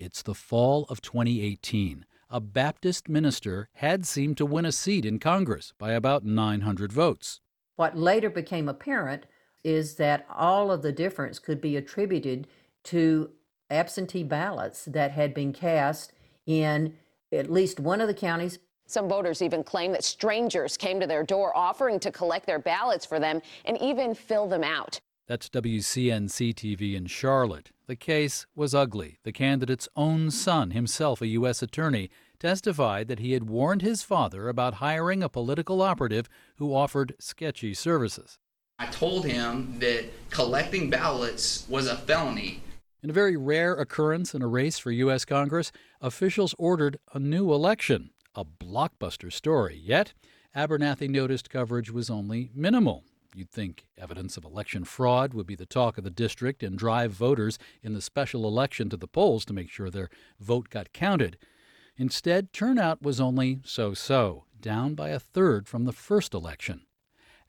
It's 0.00 0.22
the 0.22 0.34
fall 0.34 0.84
of 0.88 1.00
2018. 1.00 2.06
A 2.28 2.40
Baptist 2.40 3.08
minister 3.08 3.68
had 3.74 4.04
seemed 4.04 4.36
to 4.38 4.46
win 4.46 4.64
a 4.64 4.72
seat 4.72 5.04
in 5.04 5.20
Congress 5.20 5.72
by 5.78 5.92
about 5.92 6.24
900 6.24 6.92
votes. 6.92 7.40
What 7.76 7.96
later 7.96 8.30
became 8.30 8.68
apparent 8.68 9.26
is 9.62 9.94
that 9.94 10.26
all 10.28 10.72
of 10.72 10.82
the 10.82 10.90
difference 10.90 11.38
could 11.38 11.60
be 11.60 11.76
attributed 11.76 12.48
to 12.82 13.30
absentee 13.70 14.24
ballots 14.24 14.86
that 14.86 15.12
had 15.12 15.32
been 15.32 15.52
cast 15.52 16.12
in 16.46 16.94
at 17.32 17.50
least 17.50 17.80
one 17.80 18.00
of 18.00 18.08
the 18.08 18.14
counties. 18.14 18.58
Some 18.86 19.08
voters 19.08 19.42
even 19.42 19.62
claim 19.62 19.92
that 19.92 20.04
strangers 20.04 20.76
came 20.76 20.98
to 21.00 21.06
their 21.06 21.22
door 21.22 21.54
offering 21.56 22.00
to 22.00 22.10
collect 22.10 22.46
their 22.46 22.58
ballots 22.58 23.04
for 23.04 23.20
them 23.20 23.42
and 23.66 23.76
even 23.82 24.14
fill 24.14 24.46
them 24.46 24.64
out. 24.64 25.00
That's 25.26 25.50
WCNC 25.50 26.54
TV 26.54 26.94
in 26.94 27.04
Charlotte. 27.04 27.70
The 27.86 27.96
case 27.96 28.46
was 28.54 28.74
ugly. 28.74 29.18
The 29.24 29.32
candidate's 29.32 29.88
own 29.94 30.30
son, 30.30 30.70
himself 30.70 31.20
a 31.20 31.26
U.S. 31.26 31.62
attorney, 31.62 32.08
testified 32.38 33.08
that 33.08 33.18
he 33.18 33.32
had 33.32 33.50
warned 33.50 33.82
his 33.82 34.02
father 34.02 34.48
about 34.48 34.74
hiring 34.74 35.22
a 35.22 35.28
political 35.28 35.82
operative 35.82 36.30
who 36.56 36.74
offered 36.74 37.14
sketchy 37.18 37.74
services. 37.74 38.38
I 38.78 38.86
told 38.86 39.26
him 39.26 39.74
that 39.80 40.06
collecting 40.30 40.88
ballots 40.88 41.66
was 41.68 41.88
a 41.88 41.96
felony 41.96 42.62
in 43.02 43.10
a 43.10 43.12
very 43.14 43.36
rare 43.36 43.74
occurrence 43.74 44.34
in 44.34 44.42
a 44.42 44.48
race 44.48 44.78
for 44.78 44.90
U.S. 44.90 45.24
Congress, 45.24 45.72
officials 46.00 46.54
ordered 46.58 46.98
a 47.12 47.18
new 47.18 47.52
election, 47.52 48.10
a 48.34 48.44
blockbuster 48.44 49.32
story. 49.32 49.80
Yet, 49.82 50.14
Abernathy 50.56 51.08
noticed 51.08 51.50
coverage 51.50 51.90
was 51.90 52.10
only 52.10 52.50
minimal. 52.54 53.04
You'd 53.34 53.50
think 53.50 53.86
evidence 53.96 54.36
of 54.36 54.44
election 54.44 54.84
fraud 54.84 55.34
would 55.34 55.46
be 55.46 55.54
the 55.54 55.66
talk 55.66 55.98
of 55.98 56.04
the 56.04 56.10
district 56.10 56.62
and 56.62 56.78
drive 56.78 57.12
voters 57.12 57.58
in 57.82 57.94
the 57.94 58.00
special 58.00 58.46
election 58.46 58.88
to 58.88 58.96
the 58.96 59.06
polls 59.06 59.44
to 59.44 59.52
make 59.52 59.70
sure 59.70 59.90
their 59.90 60.08
vote 60.40 60.70
got 60.70 60.92
counted. 60.92 61.38
Instead, 61.96 62.52
turnout 62.52 63.02
was 63.02 63.20
only 63.20 63.60
so 63.64 63.94
so, 63.94 64.44
down 64.60 64.94
by 64.94 65.10
a 65.10 65.20
third 65.20 65.68
from 65.68 65.84
the 65.84 65.92
first 65.92 66.32
election. 66.32 66.82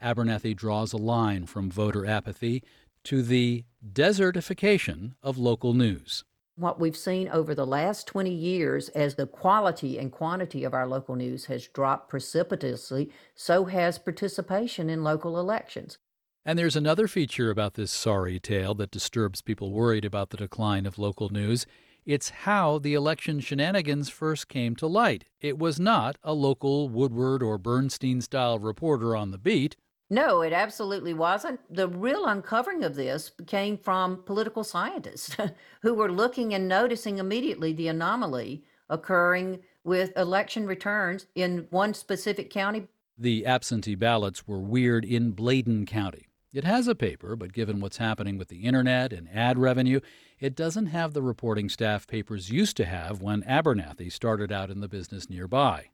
Abernathy 0.02 0.56
draws 0.56 0.94
a 0.94 0.98
line 0.98 1.46
from 1.46 1.72
voter 1.72 2.06
apathy 2.06 2.64
to 3.06 3.22
the 3.22 3.66
desertification 3.94 5.14
of 5.24 5.38
local 5.38 5.74
news. 5.74 6.24
What 6.56 6.80
we've 6.80 6.98
seen 6.98 7.30
over 7.30 7.56
the 7.56 7.66
last 7.66 8.06
20 8.08 8.30
years 8.30 8.90
as 8.90 9.16
the 9.16 9.26
quality 9.26 9.98
and 9.98 10.12
quantity 10.12 10.66
of 10.66 10.74
our 10.74 10.86
local 10.86 11.16
news 11.16 11.46
has 11.46 11.68
dropped 11.68 12.10
precipitously, 12.10 13.10
so 13.34 13.66
has 13.66 13.98
participation 13.98 14.90
in 14.90 15.04
local 15.04 15.40
elections. 15.40 15.98
And 16.46 16.58
there's 16.58 16.76
another 16.76 17.08
feature 17.08 17.50
about 17.50 17.76
this 17.76 17.92
sorry 17.92 18.40
tale 18.40 18.74
that 18.76 18.92
disturbs 18.92 19.42
people 19.42 19.72
worried 19.72 20.04
about 20.04 20.32
the 20.32 20.38
decline 20.38 20.86
of 20.86 20.98
local 20.98 21.30
news. 21.30 21.66
It's 22.06 22.30
how 22.30 22.80
the 22.80 22.94
election 22.94 23.40
shenanigans 23.40 24.10
first 24.10 24.48
came 24.48 24.76
to 24.78 24.88
light. 24.88 25.26
It 25.42 25.60
was 25.60 25.80
not 25.80 26.18
a 26.24 26.34
local 26.34 26.90
Woodward 26.90 27.44
or 27.44 27.58
Bernstein 27.58 28.20
style 28.20 28.58
reporter 28.58 29.16
on 29.16 29.32
the 29.32 29.38
beat. 29.38 29.76
No, 30.10 30.42
it 30.42 30.54
absolutely 30.54 31.14
wasn't. 31.14 31.60
The 31.74 31.88
real 31.88 32.26
uncovering 32.26 32.84
of 32.84 32.96
this 32.96 33.32
came 33.46 33.78
from 33.78 34.24
political 34.24 34.64
scientists 34.64 35.38
who 35.82 35.94
were 35.94 36.12
looking 36.12 36.54
and 36.54 36.68
noticing 36.68 37.20
immediately 37.20 37.74
the 37.74 37.90
anomaly 37.90 38.64
occurring 38.90 39.60
with 39.84 40.18
election 40.18 40.66
returns 40.66 41.28
in 41.36 41.68
one 41.70 41.94
specific 41.94 42.50
county. 42.50 42.88
The 43.18 43.46
absentee 43.46 43.96
ballots 43.96 44.48
were 44.48 44.60
weird 44.60 45.06
in 45.06 45.32
Bladen 45.32 45.86
County. 45.86 46.28
It 46.52 46.64
has 46.64 46.88
a 46.88 46.96
paper, 46.96 47.36
but 47.36 47.54
given 47.54 47.80
what's 47.80 47.98
happening 47.98 48.38
with 48.38 48.48
the 48.48 48.62
internet 48.62 49.14
and 49.14 49.30
ad 49.32 49.60
revenue, 49.60 50.00
it 50.40 50.56
doesn't 50.56 50.88
have 50.88 51.14
the 51.14 51.22
reporting 51.22 51.70
staff 51.70 52.08
papers 52.08 52.50
used 52.50 52.76
to 52.78 52.86
have 52.86 53.22
when 53.22 53.44
Abernathy 53.44 54.12
started 54.12 54.52
out 54.52 54.72
in 54.72 54.80
the 54.80 54.88
business 54.88 55.30
nearby. 55.30 55.90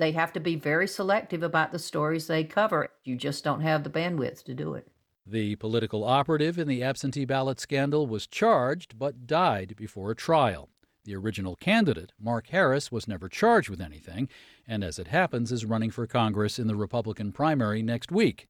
They 0.00 0.12
have 0.12 0.32
to 0.32 0.40
be 0.40 0.56
very 0.56 0.88
selective 0.88 1.42
about 1.42 1.72
the 1.72 1.78
stories 1.78 2.26
they 2.26 2.42
cover. 2.42 2.88
You 3.04 3.16
just 3.16 3.44
don't 3.44 3.60
have 3.60 3.84
the 3.84 3.90
bandwidth 3.90 4.42
to 4.44 4.54
do 4.54 4.72
it. 4.72 4.88
The 5.26 5.56
political 5.56 6.04
operative 6.04 6.58
in 6.58 6.68
the 6.68 6.82
absentee 6.82 7.26
ballot 7.26 7.60
scandal 7.60 8.06
was 8.06 8.26
charged 8.26 8.98
but 8.98 9.26
died 9.26 9.74
before 9.76 10.10
a 10.10 10.16
trial. 10.16 10.70
The 11.04 11.14
original 11.14 11.54
candidate, 11.54 12.12
Mark 12.18 12.46
Harris, 12.46 12.90
was 12.90 13.06
never 13.06 13.28
charged 13.28 13.68
with 13.68 13.82
anything, 13.82 14.30
and 14.66 14.82
as 14.82 14.98
it 14.98 15.08
happens, 15.08 15.52
is 15.52 15.66
running 15.66 15.90
for 15.90 16.06
Congress 16.06 16.58
in 16.58 16.66
the 16.66 16.76
Republican 16.76 17.30
primary 17.30 17.82
next 17.82 18.10
week. 18.10 18.48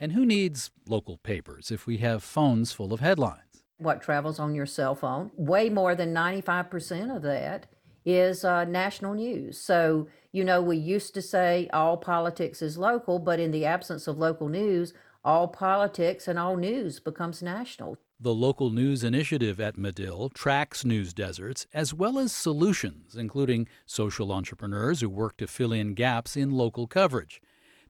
And 0.00 0.12
who 0.12 0.24
needs 0.24 0.70
local 0.88 1.18
papers 1.18 1.70
if 1.70 1.86
we 1.86 1.98
have 1.98 2.22
phones 2.22 2.72
full 2.72 2.94
of 2.94 3.00
headlines? 3.00 3.62
What 3.76 4.00
travels 4.00 4.38
on 4.38 4.54
your 4.54 4.64
cell 4.64 4.94
phone? 4.94 5.32
Way 5.36 5.68
more 5.68 5.94
than 5.94 6.14
95% 6.14 7.14
of 7.14 7.20
that 7.22 7.66
is 8.08 8.44
uh, 8.44 8.64
national 8.64 9.14
news. 9.14 9.58
So, 9.58 10.08
you 10.32 10.42
know, 10.42 10.62
we 10.62 10.76
used 10.76 11.12
to 11.14 11.22
say 11.22 11.68
all 11.72 11.96
politics 11.98 12.62
is 12.62 12.78
local, 12.78 13.18
but 13.18 13.38
in 13.38 13.50
the 13.50 13.66
absence 13.66 14.06
of 14.06 14.18
local 14.18 14.48
news, 14.48 14.94
all 15.24 15.48
politics 15.48 16.26
and 16.26 16.38
all 16.38 16.56
news 16.56 17.00
becomes 17.00 17.42
national. 17.42 17.98
The 18.20 18.34
local 18.34 18.70
news 18.70 19.04
initiative 19.04 19.60
at 19.60 19.76
Medill 19.76 20.30
tracks 20.30 20.84
news 20.84 21.12
deserts 21.12 21.66
as 21.74 21.92
well 21.92 22.18
as 22.18 22.32
solutions, 22.32 23.14
including 23.14 23.68
social 23.84 24.32
entrepreneurs 24.32 25.02
who 25.02 25.10
work 25.10 25.36
to 25.36 25.46
fill 25.46 25.72
in 25.72 25.94
gaps 25.94 26.36
in 26.36 26.50
local 26.50 26.86
coverage. 26.86 27.40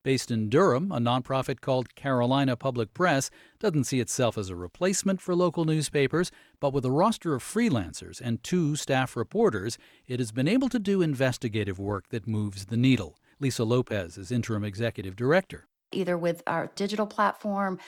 Based 0.09 0.31
in 0.31 0.49
Durham, 0.49 0.91
a 0.91 0.97
nonprofit 0.97 1.61
called 1.61 1.95
Carolina 1.95 2.57
Public 2.57 2.95
Press 2.95 3.29
doesn't 3.59 3.85
see 3.85 4.01
itself 4.01 4.39
as 4.39 4.49
a 4.49 4.57
replacement 4.57 5.21
for 5.21 5.35
local 5.35 5.67
newspapers, 5.67 6.33
but 6.61 6.73
with 6.73 6.87
a 6.87 6.91
roster 6.91 7.35
of 7.35 7.43
freelancers 7.43 8.19
and 8.19 8.43
two 8.43 8.75
staff 8.75 9.17
reporters, 9.17 9.77
it 10.07 10.19
has 10.19 10.33
been 10.33 10.49
able 10.49 10.71
to 10.71 10.79
do 10.79 11.03
investigative 11.03 11.79
work 11.79 12.09
that 12.09 12.27
moves 12.27 12.65
the 12.65 12.77
needle. 12.79 13.19
Lisa 13.39 13.65
Lopez 13.65 14.17
is 14.17 14.33
interim 14.33 14.65
executive 14.65 15.15
director. 15.15 15.67
Either 15.93 16.17
with 16.17 16.43
our 16.47 16.73
digital 16.75 17.07
platform 17.07 17.79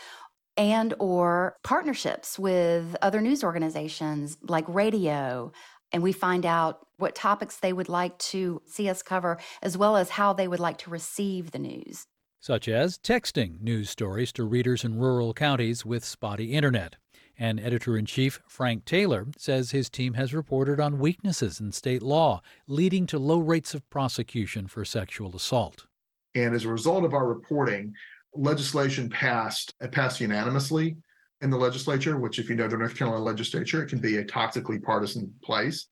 and 0.59 0.93
or 0.99 1.57
partnerships 1.65 2.39
with 2.39 2.97
other 3.01 3.23
news 3.23 3.43
organizations 3.43 4.37
like 4.43 4.67
radio 4.69 5.51
and 5.91 6.03
we 6.03 6.13
find 6.13 6.45
out 6.45 6.87
what 6.99 7.15
topics 7.15 7.57
they 7.57 7.73
would 7.73 7.89
like 7.89 8.19
to 8.19 8.61
see 8.67 8.91
us 8.91 9.03
cover 9.03 9.39
as 9.63 9.79
well 9.79 9.97
as 9.97 10.11
how 10.11 10.35
they 10.35 10.47
would 10.47 10.61
like 10.61 10.77
to 10.77 10.91
receive 10.91 11.53
the 11.53 11.59
news 11.59 12.07
such 12.41 12.69
as 12.69 12.99
texting 12.99 13.61
news 13.61 13.91
stories 13.91 14.33
to 14.33 14.45
readers 14.45 14.85
in 14.85 14.99
rural 14.99 15.33
counties 15.33 15.85
with 15.85 16.05
spotty 16.05 16.53
internet 16.53 16.97
and 17.41 17.59
editor 17.59 17.97
in 17.97 18.05
chief 18.05 18.41
Frank 18.47 18.85
Taylor 18.85 19.27
says 19.39 19.71
his 19.71 19.89
team 19.89 20.15
has 20.15 20.35
reported 20.35 20.79
on 20.79 20.99
weaknesses 20.99 21.59
in 21.59 21.73
state 21.73 22.03
law 22.03 22.43
leading 22.67 23.07
to 23.07 23.19
low 23.19 23.39
rates 23.39 23.75
of 23.75 23.89
prosecution 23.89 24.67
for 24.67 24.85
sexual 24.85 25.35
assault. 25.35 25.87
And 26.35 26.55
as 26.55 26.67
a 26.67 26.69
result 26.69 27.05
of 27.05 27.15
our 27.15 27.27
reporting, 27.27 27.95
legislation 28.35 29.09
passed 29.09 29.75
passed 29.91 30.21
unanimously 30.21 30.97
in 31.41 31.51
the 31.51 31.57
legislature, 31.57 32.19
which, 32.19 32.39
if 32.39 32.51
you 32.51 32.55
know 32.55 32.69
the 32.69 32.77
North 32.77 32.95
Carolina 32.95 33.25
legislature, 33.25 33.83
it 33.83 33.89
can 33.89 33.99
be 33.99 34.19
a 34.19 34.25
toxically 34.25 34.81
partisan 34.81 35.33
place. 35.43 35.87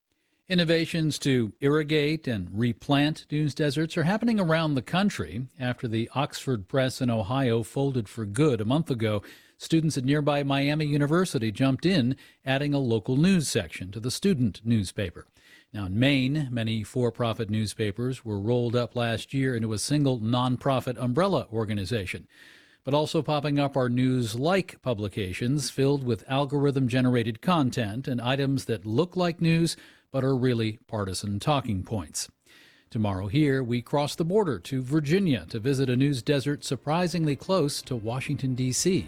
Innovations 0.50 1.18
to 1.18 1.52
irrigate 1.60 2.26
and 2.26 2.48
replant 2.50 3.26
dunes 3.28 3.54
deserts 3.54 3.98
are 3.98 4.04
happening 4.04 4.40
around 4.40 4.74
the 4.74 4.80
country. 4.80 5.42
After 5.60 5.86
the 5.86 6.08
Oxford 6.14 6.68
Press 6.68 7.02
in 7.02 7.10
Ohio 7.10 7.62
folded 7.62 8.08
for 8.08 8.24
good 8.24 8.58
a 8.62 8.64
month 8.64 8.90
ago, 8.90 9.22
students 9.58 9.98
at 9.98 10.06
nearby 10.06 10.42
Miami 10.42 10.86
University 10.86 11.52
jumped 11.52 11.84
in, 11.84 12.16
adding 12.46 12.72
a 12.72 12.78
local 12.78 13.18
news 13.18 13.46
section 13.46 13.90
to 13.90 14.00
the 14.00 14.10
student 14.10 14.62
newspaper. 14.64 15.26
Now, 15.74 15.84
in 15.84 15.98
Maine, 15.98 16.48
many 16.50 16.82
for 16.82 17.12
profit 17.12 17.50
newspapers 17.50 18.24
were 18.24 18.40
rolled 18.40 18.74
up 18.74 18.96
last 18.96 19.34
year 19.34 19.54
into 19.54 19.74
a 19.74 19.78
single 19.78 20.18
nonprofit 20.18 20.96
umbrella 20.96 21.46
organization. 21.52 22.26
But 22.84 22.94
also 22.94 23.20
popping 23.20 23.58
up 23.58 23.76
are 23.76 23.90
news 23.90 24.34
like 24.34 24.80
publications 24.80 25.68
filled 25.68 26.04
with 26.04 26.24
algorithm 26.26 26.88
generated 26.88 27.42
content 27.42 28.08
and 28.08 28.18
items 28.18 28.64
that 28.64 28.86
look 28.86 29.14
like 29.14 29.42
news 29.42 29.76
but 30.12 30.24
are 30.24 30.36
really 30.36 30.78
partisan 30.86 31.38
talking 31.38 31.82
points. 31.82 32.28
Tomorrow, 32.90 33.26
here, 33.26 33.62
we 33.62 33.82
cross 33.82 34.14
the 34.14 34.24
border 34.24 34.58
to 34.60 34.82
Virginia 34.82 35.44
to 35.50 35.58
visit 35.58 35.90
a 35.90 35.96
news 35.96 36.22
desert 36.22 36.64
surprisingly 36.64 37.36
close 37.36 37.82
to 37.82 37.94
Washington, 37.94 38.54
D.C. 38.54 39.06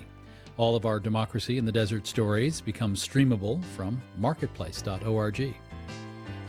All 0.59 0.77
of 0.77 0.85
our 0.85 1.01
Democracy 1.01 1.57
in 1.57 1.65
the 1.65 1.73
Desert 1.73 2.07
stories 2.07 2.61
become 2.61 2.95
streamable 2.95 3.65
from 3.77 4.03
marketplace.org. 4.19 5.55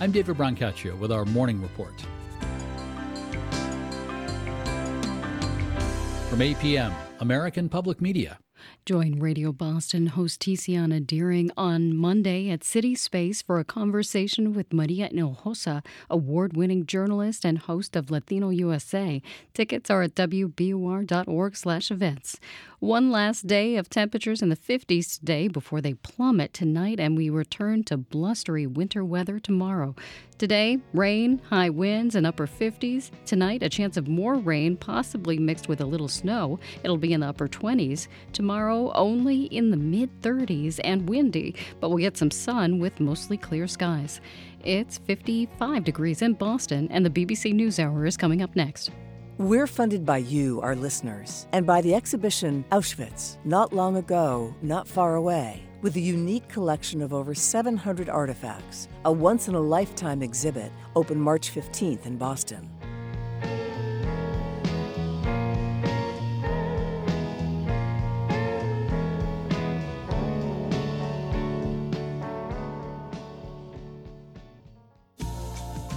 I'm 0.01 0.11
David 0.11 0.35
Brancaccio 0.35 0.97
with 0.97 1.11
our 1.11 1.23
morning 1.23 1.61
report. 1.61 1.93
From 6.29 6.41
8 6.41 6.59
p.m., 6.59 6.93
American 7.21 7.69
Public 7.69 8.01
Media. 8.01 8.39
Join 8.85 9.19
Radio 9.19 9.51
Boston 9.51 10.07
host 10.07 10.41
Tiziana 10.41 11.05
Dearing 11.05 11.51
on 11.55 11.95
Monday 11.95 12.49
at 12.49 12.63
City 12.63 12.95
Space 12.95 13.41
for 13.41 13.59
a 13.59 13.63
conversation 13.63 14.53
with 14.53 14.73
Maria 14.73 15.09
Hinojosa, 15.09 15.85
award 16.09 16.55
winning 16.57 16.85
journalist 16.85 17.45
and 17.45 17.59
host 17.59 17.95
of 17.95 18.09
Latino 18.09 18.49
USA. 18.49 19.21
Tickets 19.53 19.89
are 19.89 20.01
at 20.01 20.15
wbur.org 20.15 21.55
slash 21.55 21.91
events. 21.91 22.39
One 22.81 23.11
last 23.11 23.45
day 23.45 23.75
of 23.75 23.91
temperatures 23.91 24.41
in 24.41 24.49
the 24.49 24.57
50s 24.57 25.19
today 25.19 25.47
before 25.47 25.81
they 25.81 25.93
plummet 25.93 26.51
tonight, 26.51 26.99
and 26.99 27.15
we 27.15 27.29
return 27.29 27.83
to 27.83 27.97
blustery 27.97 28.65
winter 28.65 29.05
weather 29.05 29.37
tomorrow. 29.39 29.95
Today, 30.39 30.79
rain, 30.91 31.39
high 31.51 31.69
winds, 31.69 32.15
and 32.15 32.25
upper 32.25 32.47
50s. 32.47 33.11
Tonight, 33.27 33.61
a 33.61 33.69
chance 33.69 33.97
of 33.97 34.07
more 34.07 34.33
rain, 34.33 34.75
possibly 34.75 35.37
mixed 35.37 35.67
with 35.67 35.79
a 35.79 35.85
little 35.85 36.07
snow. 36.07 36.59
It'll 36.83 36.97
be 36.97 37.13
in 37.13 37.19
the 37.19 37.27
upper 37.27 37.47
20s. 37.47 38.07
Tomorrow, 38.51 38.91
only 38.95 39.43
in 39.43 39.71
the 39.71 39.77
mid 39.77 40.09
30s 40.21 40.81
and 40.83 41.07
windy, 41.07 41.55
but 41.79 41.87
we'll 41.87 41.99
get 41.99 42.17
some 42.17 42.29
sun 42.29 42.79
with 42.79 42.99
mostly 42.99 43.37
clear 43.37 43.65
skies. 43.65 44.19
It's 44.65 44.97
55 44.97 45.85
degrees 45.85 46.21
in 46.21 46.33
Boston, 46.33 46.89
and 46.91 47.05
the 47.05 47.09
BBC 47.09 47.53
NewsHour 47.53 48.05
is 48.05 48.17
coming 48.17 48.41
up 48.41 48.53
next. 48.53 48.91
We're 49.37 49.67
funded 49.67 50.05
by 50.05 50.17
you, 50.17 50.59
our 50.59 50.75
listeners, 50.75 51.47
and 51.53 51.65
by 51.65 51.79
the 51.79 51.95
exhibition 51.95 52.65
Auschwitz, 52.73 53.37
Not 53.45 53.71
Long 53.71 53.95
Ago, 53.95 54.53
Not 54.61 54.85
Far 54.85 55.15
Away, 55.15 55.63
with 55.81 55.95
a 55.95 56.01
unique 56.01 56.49
collection 56.49 57.01
of 57.01 57.13
over 57.13 57.33
700 57.33 58.09
artifacts, 58.09 58.89
a 59.05 59.11
once 59.13 59.47
in 59.47 59.55
a 59.55 59.61
lifetime 59.61 60.21
exhibit, 60.21 60.73
open 60.97 61.17
March 61.17 61.55
15th 61.55 62.05
in 62.05 62.17
Boston. 62.17 62.69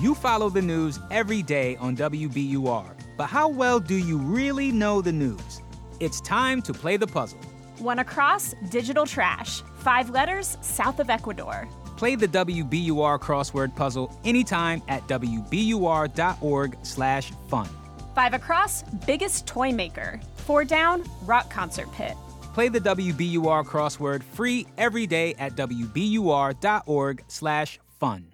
You 0.04 0.14
follow 0.14 0.50
the 0.50 0.60
news 0.60 1.00
every 1.10 1.40
day 1.40 1.76
on 1.76 1.96
WBUR, 1.96 2.84
but 3.16 3.24
how 3.24 3.48
well 3.48 3.80
do 3.80 3.94
you 3.94 4.18
really 4.18 4.70
know 4.70 5.00
the 5.00 5.12
news? 5.12 5.62
It's 5.98 6.20
time 6.20 6.60
to 6.60 6.74
play 6.74 6.98
the 6.98 7.06
puzzle. 7.06 7.38
One 7.78 8.00
across, 8.00 8.54
digital 8.68 9.06
trash. 9.06 9.62
Five 9.78 10.10
letters, 10.10 10.58
south 10.60 11.00
of 11.00 11.08
Ecuador. 11.08 11.66
Play 11.96 12.16
the 12.16 12.28
WBUR 12.28 13.18
crossword 13.18 13.74
puzzle 13.74 14.14
anytime 14.26 14.82
at 14.88 15.08
wbur.org/fun. 15.08 17.68
Five 18.14 18.34
across, 18.34 18.82
biggest 19.06 19.46
toy 19.46 19.72
maker. 19.72 20.20
Four 20.36 20.66
down, 20.66 21.02
rock 21.22 21.48
concert 21.48 21.90
pit. 21.92 22.14
Play 22.52 22.68
the 22.68 22.80
WBUR 22.80 23.64
crossword 23.64 24.22
free 24.22 24.66
every 24.76 25.06
day 25.06 25.34
at 25.38 25.54
wbur.org/fun. 25.54 28.33